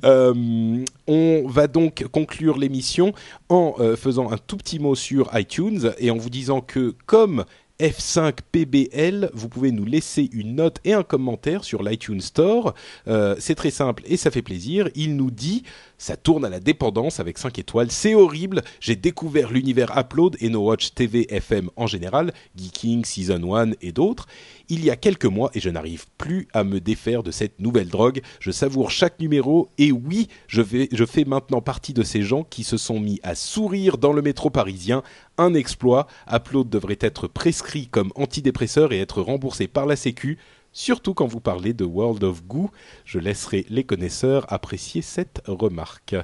Euh, 0.04 0.84
on 1.08 1.44
va 1.48 1.68
donc 1.68 2.06
conclure 2.12 2.58
l'émission 2.58 3.14
en 3.48 3.74
euh, 3.80 3.96
faisant 3.96 4.30
un 4.34 4.38
tout 4.38 4.58
petit 4.58 4.80
mot 4.80 4.96
sur 4.96 5.30
iTunes 5.34 5.94
et 5.98 6.12
en 6.12 6.18
vous 6.18 6.30
disant 6.30 6.60
que 6.60 6.94
comme 7.06 7.46
F5PBL, 7.80 9.30
vous 9.34 9.50
pouvez 9.50 9.72
nous 9.72 9.86
laisser 9.86 10.30
une 10.32 10.56
note 10.56 10.80
et 10.84 10.94
un 10.94 11.04
commentaire 11.04 11.64
sur 11.64 11.84
l'iTunes 11.84 12.22
Store. 12.22 12.74
Euh, 13.08 13.36
c'est 13.40 13.56
très 13.56 13.72
simple 13.72 14.04
et 14.06 14.18
ça 14.18 14.30
fait 14.30 14.42
plaisir. 14.42 14.90
Il 14.96 15.16
nous 15.16 15.32
dit 15.32 15.64
ça 15.98 16.18
tourne 16.18 16.46
à 16.46 16.50
la 16.50 16.60
dépendance 16.60 17.20
avec 17.20 17.38
5 17.38 17.60
étoiles. 17.60 17.92
C'est 17.92 18.16
horrible. 18.16 18.62
J'ai 18.80 18.96
découvert 18.96 19.52
l'univers 19.52 19.98
Upload 19.98 20.38
et 20.40 20.50
No 20.50 20.68
Watch 20.68 20.94
TV 20.94 21.34
FM 21.34 21.70
en 21.76 21.88
général, 21.88 22.34
Geeking, 22.56 23.06
Season 23.06 23.56
1 23.56 23.72
et 23.82 23.92
d'autres. 23.92 24.28
Il 24.70 24.84
y 24.84 24.90
a 24.90 24.96
quelques 24.96 25.26
mois 25.26 25.52
et 25.54 25.60
je 25.60 25.70
n'arrive 25.70 26.06
plus 26.18 26.48
à 26.54 26.64
me 26.64 26.80
défaire 26.80 27.24
de 27.24 27.32
cette 27.32 27.60
nouvelle 27.60 27.90
drogue. 27.90 28.22
Je 28.40 28.52
savoure 28.52 28.92
chaque 28.92 29.20
numéro 29.20 29.70
et 29.78 29.92
oui, 29.92 30.30
je, 30.48 30.64
fais 30.64 31.26
maintenant 31.26 31.62
partie 31.62 31.94
de 31.94 32.04
ces 32.04 32.22
gens 32.22 32.44
qui 32.44 32.64
se 32.64 32.78
sont 32.78 33.00
mis 33.00 33.20
à 33.24 33.36
sourire 33.36 33.98
dans 33.98 34.14
le 34.14 34.22
métro 34.22 34.50
parisien. 34.50 35.04
Un 35.38 35.54
exploit. 35.54 36.08
Upload 36.32 36.70
devrait 36.70 36.98
être 37.02 37.28
prescrit 37.28 37.88
comme 37.88 38.12
antidépresseur 38.16 38.94
et 38.94 39.00
être 39.00 39.22
remboursé 39.22 39.68
par 39.68 39.86
la 39.86 39.96
Sécu. 39.96 40.38
Surtout 40.74 41.14
quand 41.14 41.28
vous 41.28 41.40
parlez 41.40 41.74
de 41.74 41.86
World 41.86 42.24
of 42.24 42.44
Goo, 42.46 42.72
je 43.06 43.20
laisserai 43.20 43.66
les 43.70 43.84
connaisseurs 43.84 44.52
apprécier 44.52 45.04
cette 45.04 45.42
remarque. 45.48 46.16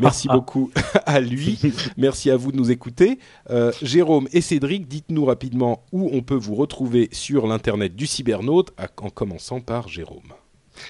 Merci 0.00 0.26
beaucoup 0.28 0.70
à 1.06 1.20
lui, 1.20 1.60
merci 1.96 2.30
à 2.30 2.36
vous 2.36 2.50
de 2.50 2.56
nous 2.56 2.72
écouter. 2.72 3.20
Euh, 3.50 3.72
Jérôme 3.80 4.28
et 4.32 4.40
Cédric, 4.40 4.88
dites-nous 4.88 5.24
rapidement 5.24 5.84
où 5.92 6.10
on 6.12 6.22
peut 6.22 6.34
vous 6.34 6.56
retrouver 6.56 7.08
sur 7.12 7.46
l'internet 7.46 7.94
du 7.94 8.06
cybernaute, 8.06 8.72
en 9.00 9.10
commençant 9.10 9.60
par 9.60 9.88
Jérôme. 9.88 10.32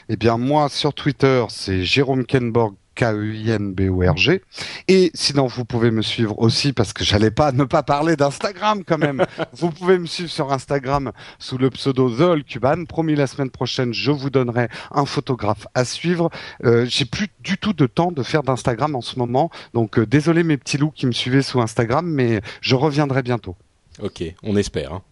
Eh 0.08 0.16
bien, 0.16 0.38
moi, 0.38 0.68
sur 0.68 0.94
Twitter, 0.94 1.44
c'est 1.48 1.82
Jérôme 1.82 2.24
Kenborg, 2.24 2.74
K-E-I-N-B-O-R-G. 2.94 4.42
Et 4.88 5.10
sinon, 5.14 5.46
vous 5.46 5.64
pouvez 5.64 5.90
me 5.90 6.02
suivre 6.02 6.38
aussi, 6.38 6.72
parce 6.72 6.92
que 6.92 7.04
j'allais 7.04 7.30
pas 7.30 7.52
ne 7.52 7.64
pas 7.64 7.82
parler 7.82 8.16
d'Instagram 8.16 8.82
quand 8.84 8.98
même. 8.98 9.24
vous 9.52 9.70
pouvez 9.70 9.98
me 9.98 10.06
suivre 10.06 10.30
sur 10.30 10.52
Instagram 10.52 11.12
sous 11.38 11.58
le 11.58 11.70
pseudo 11.70 12.10
The 12.10 12.44
Cuban. 12.44 12.84
Promis, 12.84 13.14
la 13.14 13.26
semaine 13.26 13.50
prochaine, 13.50 13.92
je 13.92 14.10
vous 14.10 14.30
donnerai 14.30 14.68
un 14.90 15.04
photographe 15.04 15.66
à 15.74 15.84
suivre. 15.84 16.30
Euh, 16.64 16.86
J'ai 16.88 17.04
plus 17.04 17.28
du 17.40 17.58
tout 17.58 17.72
de 17.72 17.86
temps 17.86 18.12
de 18.12 18.22
faire 18.22 18.42
d'Instagram 18.42 18.94
en 18.94 19.00
ce 19.00 19.18
moment. 19.18 19.50
Donc, 19.74 19.98
euh, 19.98 20.06
désolé 20.06 20.42
mes 20.42 20.56
petits 20.56 20.78
loups 20.78 20.92
qui 20.94 21.06
me 21.06 21.12
suivaient 21.12 21.42
sous 21.42 21.60
Instagram, 21.60 22.06
mais 22.06 22.40
je 22.60 22.74
reviendrai 22.74 23.22
bientôt. 23.22 23.56
Ok, 24.00 24.22
on 24.42 24.56
espère. 24.56 24.92
Hein. 24.94 25.02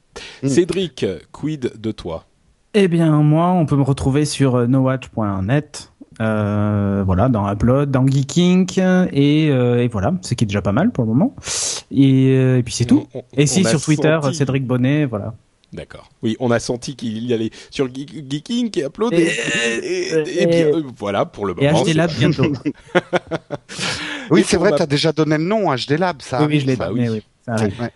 Mm. 0.43 0.49
Cédric, 0.49 1.07
quid 1.33 1.73
de 1.77 1.93
toi? 1.93 2.27
Eh 2.73 2.87
bien, 2.87 3.11
moi, 3.23 3.49
on 3.49 3.67
peut 3.67 3.77
me 3.77 3.83
retrouver 3.83 4.25
sur 4.25 4.55
euh, 4.55 4.67
nowatch.net. 4.67 5.90
Euh, 6.21 7.03
voilà, 7.07 7.29
dans 7.29 7.51
Upload, 7.51 7.91
dans 7.91 8.07
Geeking, 8.07 8.69
et, 9.13 9.49
euh, 9.51 9.83
et 9.83 9.89
voilà, 9.89 10.13
ce 10.21 10.35
qui 10.35 10.45
est 10.45 10.47
déjà 10.47 10.61
pas 10.61 10.73
mal 10.73 10.91
pour 10.91 11.05
le 11.05 11.09
moment. 11.09 11.35
Et, 11.91 12.35
euh, 12.37 12.59
et 12.59 12.63
puis 12.63 12.75
c'est 12.75 12.85
tout. 12.85 13.07
On- 13.15 13.19
on- 13.21 13.25
et 13.37 13.47
si 13.47 13.65
sur 13.65 13.81
Twitter, 13.81 14.19
senti- 14.23 14.37
Cédric 14.37 14.67
Bonnet, 14.67 15.07
voilà. 15.07 15.35
D'accord. 15.73 16.11
Oui, 16.23 16.37
on 16.41 16.51
a 16.51 16.59
senti 16.59 16.97
qu'il 16.97 17.25
y 17.25 17.33
allait 17.33 17.51
sur 17.71 17.87
Geek- 17.87 18.29
Geeking 18.29 18.77
et 18.79 18.83
Upload. 18.85 19.13
Et, 19.15 19.23
Et- 19.83 20.09
et- 20.13 20.43
et 20.43 20.47
bien, 20.47 20.67
euh, 20.67 20.83
voilà, 20.99 21.25
pour 21.25 21.47
le 21.47 21.55
Et 21.61 21.67
moment. 21.69 21.83
HD 21.85 21.87
c'est- 21.87 21.95
Lab 21.95 22.11
bientôt. 22.19 22.43
Oui, 24.31 24.41
Et 24.41 24.45
c'est 24.45 24.57
vrai, 24.57 24.71
ma- 24.71 24.77
tu 24.77 24.83
as 24.83 24.87
déjà 24.87 25.13
donné 25.13 25.39
le 25.39 25.45
nom, 25.45 25.73
HD 25.75 25.97
Lab, 25.99 26.23
ça. 26.23 26.41
oui, 26.43 26.47
oui, 26.51 26.61
je 26.61 26.67
l'ai 26.67 26.77
bah 26.77 26.91
oui. 26.93 27.09
oui, 27.09 27.23
ça 27.45 27.53
arrive. 27.55 27.81
Ouais. 27.81 27.91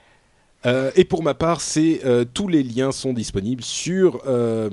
Euh, 0.66 0.90
et 0.96 1.04
pour 1.04 1.22
ma 1.22 1.34
part, 1.34 1.60
euh, 1.76 2.24
tous 2.32 2.48
les 2.48 2.62
liens 2.62 2.92
sont 2.92 3.12
disponibles 3.12 3.62
sur 3.62 4.22
euh, 4.26 4.70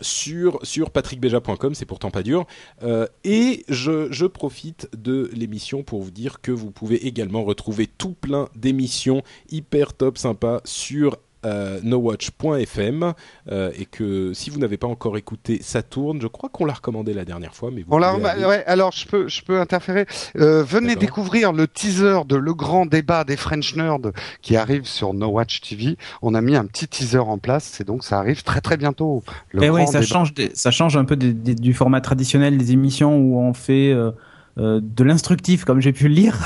sur 0.00 0.58
sur 0.62 0.90
patrickbeja.com. 0.90 1.74
C'est 1.74 1.86
pourtant 1.86 2.10
pas 2.10 2.22
dur. 2.22 2.46
Euh, 2.82 3.06
et 3.24 3.64
je, 3.68 4.08
je 4.10 4.26
profite 4.26 4.88
de 4.96 5.30
l'émission 5.32 5.82
pour 5.82 6.02
vous 6.02 6.10
dire 6.10 6.40
que 6.40 6.52
vous 6.52 6.70
pouvez 6.70 7.06
également 7.06 7.44
retrouver 7.44 7.86
tout 7.86 8.14
plein 8.14 8.48
d'émissions 8.54 9.22
hyper 9.50 9.94
top 9.94 10.18
sympa 10.18 10.60
sur 10.64 11.16
euh, 11.44 11.78
nowatch.fm 11.82 13.12
euh, 13.50 13.70
et 13.78 13.84
que 13.86 14.32
si 14.34 14.50
vous 14.50 14.58
n'avez 14.58 14.76
pas 14.76 14.86
encore 14.86 15.16
écouté 15.16 15.60
ça 15.62 15.82
tourne 15.82 16.20
je 16.20 16.26
crois 16.26 16.48
qu'on 16.48 16.64
l'a 16.64 16.72
recommandé 16.74 17.12
la 17.14 17.24
dernière 17.24 17.54
fois 17.54 17.70
mais 17.72 17.82
vous 17.82 17.88
On 17.94 17.98
l'a 17.98 18.10
aller- 18.10 18.44
ouais, 18.44 18.64
alors 18.66 18.92
je 18.92 19.06
peux, 19.06 19.28
je 19.28 19.42
peux 19.42 19.60
interférer. 19.60 20.06
Euh, 20.36 20.62
venez 20.62 20.96
découvrir 20.96 21.52
le 21.52 21.66
teaser 21.68 22.20
de 22.26 22.36
le 22.36 22.54
grand 22.54 22.86
débat 22.86 23.24
des 23.24 23.36
French 23.36 23.76
Nerds 23.76 24.12
qui 24.42 24.56
arrive 24.56 24.86
sur 24.86 25.14
No 25.14 25.28
Watch 25.28 25.60
TV. 25.60 25.96
On 26.22 26.34
a 26.34 26.40
mis 26.40 26.56
un 26.56 26.64
petit 26.66 26.88
teaser 26.88 27.18
en 27.18 27.38
place, 27.38 27.80
et 27.80 27.84
donc 27.84 28.04
ça 28.04 28.18
arrive 28.18 28.42
très 28.42 28.60
très 28.60 28.76
bientôt. 28.76 29.22
Le 29.52 29.62
Et 29.62 29.68
grand 29.68 29.76
oui, 29.78 29.86
ça 29.86 30.00
débat. 30.00 30.06
change, 30.06 30.34
des- 30.34 30.50
ça 30.54 30.70
change 30.70 30.96
un 30.96 31.04
peu 31.04 31.16
des- 31.16 31.32
des- 31.32 31.54
du 31.54 31.74
format 31.74 32.00
traditionnel 32.00 32.56
des 32.58 32.72
émissions 32.72 33.16
où 33.18 33.38
on 33.38 33.54
fait 33.54 33.90
euh, 33.92 34.10
euh, 34.58 34.80
de 34.82 35.04
l'instructif, 35.04 35.64
comme 35.64 35.80
j'ai 35.80 35.92
pu 35.92 36.08
le 36.08 36.14
lire. 36.14 36.38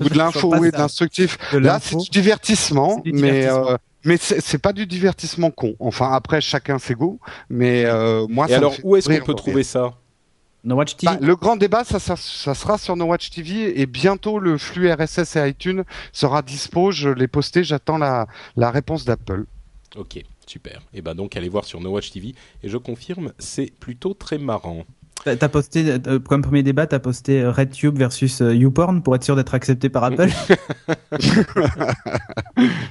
ou 0.00 0.08
de 0.08 0.16
l'info, 0.18 0.52
oui, 0.58 0.70
ça. 0.70 0.76
de 0.76 0.82
l'instructif. 0.82 1.38
De 1.52 1.58
Là, 1.58 1.78
c'est 1.82 1.96
du 1.96 2.08
divertissement, 2.10 3.02
C'est 3.04 3.12
mais 3.12 3.46
euh, 3.48 3.76
mais 4.04 4.16
c'est 4.16 4.58
pas 4.58 4.72
du 4.72 4.86
divertissement 4.86 5.50
con. 5.50 5.74
Enfin, 5.78 6.12
après 6.12 6.40
chacun 6.40 6.78
ses 6.78 6.94
goûts, 6.94 7.20
mais 7.48 7.84
euh, 7.84 8.26
moi. 8.28 8.46
et 8.46 8.50
ça 8.50 8.56
alors 8.56 8.74
où 8.82 8.96
est-ce 8.96 9.08
qu'on 9.08 9.24
peut 9.24 9.34
trouver 9.34 9.62
ça? 9.62 9.94
No 10.62 10.74
Watch 10.76 10.96
TV. 10.96 11.10
Bah, 11.12 11.18
le 11.22 11.36
grand 11.36 11.56
débat, 11.56 11.84
ça, 11.84 11.98
ça, 11.98 12.16
ça 12.16 12.54
sera 12.54 12.76
sur 12.76 12.94
No 12.94 13.06
Watch 13.06 13.30
TV 13.30 13.80
et 13.80 13.86
bientôt 13.86 14.38
le 14.38 14.58
flux 14.58 14.92
RSS 14.92 15.36
et 15.36 15.48
iTunes 15.48 15.84
sera 16.12 16.42
dispo. 16.42 16.90
Je 16.90 17.08
l'ai 17.08 17.28
posté, 17.28 17.64
j'attends 17.64 17.96
la, 17.96 18.26
la 18.56 18.70
réponse 18.70 19.04
d'Apple. 19.06 19.44
ok 19.96 20.22
super 20.46 20.82
et 20.92 21.00
ben 21.00 21.14
donc 21.14 21.36
allez 21.36 21.48
voir 21.48 21.64
sur 21.64 21.80
No 21.80 21.90
Watch 21.90 22.10
TV 22.10 22.34
et 22.64 22.68
je 22.68 22.76
confirme 22.76 23.32
c'est 23.38 23.72
plutôt 23.78 24.14
très 24.14 24.36
marrant 24.36 24.84
T'as 25.24 25.48
posté, 25.50 25.84
euh, 26.06 26.18
comme 26.18 26.40
premier 26.40 26.62
débat, 26.62 26.86
t'as 26.86 26.98
posté 26.98 27.42
euh, 27.42 27.50
RedTube 27.50 27.98
versus 27.98 28.40
euh, 28.40 28.54
YouPorn 28.54 29.02
pour 29.02 29.14
être 29.14 29.22
sûr 29.22 29.36
d'être 29.36 29.54
accepté 29.54 29.88
par 29.90 30.04
Apple. 30.04 30.30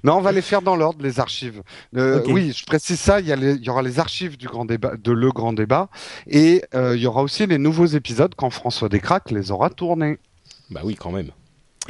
Non, 0.03 0.17
on 0.17 0.21
va 0.21 0.31
les 0.31 0.41
faire 0.41 0.61
dans 0.61 0.75
l'ordre, 0.75 1.03
les 1.03 1.19
archives. 1.19 1.61
Euh. 1.95 2.23
Oui, 2.27 2.53
je 2.55 2.65
précise 2.65 2.99
ça. 2.99 3.19
Il 3.19 3.27
y, 3.27 3.31
a 3.31 3.35
les- 3.35 3.53
il 3.53 3.63
y 3.63 3.69
aura 3.69 3.81
les 3.81 3.99
archives 3.99 4.37
du 4.37 4.47
grand 4.47 4.65
débat, 4.65 4.93
de 4.97 5.11
le 5.11 5.31
grand 5.31 5.53
débat, 5.53 5.89
et 6.27 6.63
euh, 6.73 6.95
il 6.95 7.01
y 7.01 7.07
aura 7.07 7.21
aussi 7.21 7.45
les 7.45 7.57
nouveaux 7.57 7.85
épisodes 7.85 8.33
quand 8.35 8.49
François 8.49 8.89
Descraques 8.89 9.31
les 9.31 9.51
aura 9.51 9.69
tournés. 9.69 10.17
bah 10.71 10.81
oui 10.83 10.95
quand 10.95 11.11
même 11.11 11.29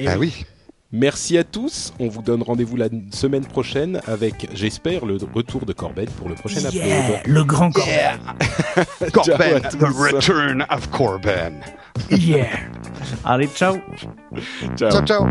Ah 0.06 0.18
oui. 0.18 0.46
Merci 0.92 1.38
à 1.38 1.44
tous. 1.44 1.94
On 2.00 2.08
vous 2.08 2.24
donne 2.24 2.42
rendez-vous 2.42 2.76
la 2.76 2.88
semaine 3.12 3.46
prochaine 3.46 4.02
avec, 4.08 4.50
j'espère, 4.56 5.06
le 5.06 5.18
retour 5.36 5.66
de 5.66 5.74
Corbett 5.74 6.10
pour 6.10 6.28
le 6.30 6.34
prochain 6.34 6.62
Yeah, 6.72 7.12
upload. 7.12 7.20
le 7.28 7.44
grand. 7.44 7.70
Corben, 7.72 8.20
à 9.66 9.70
the 9.70 9.84
return 9.96 10.66
of 10.72 10.90
Corben. 10.90 11.62
Yeah. 12.10 12.48
Allez, 13.24 13.48
ciao. 13.54 13.78
Ciao. 14.76 14.90
Ciao, 14.90 15.06
ciao. 15.06 15.28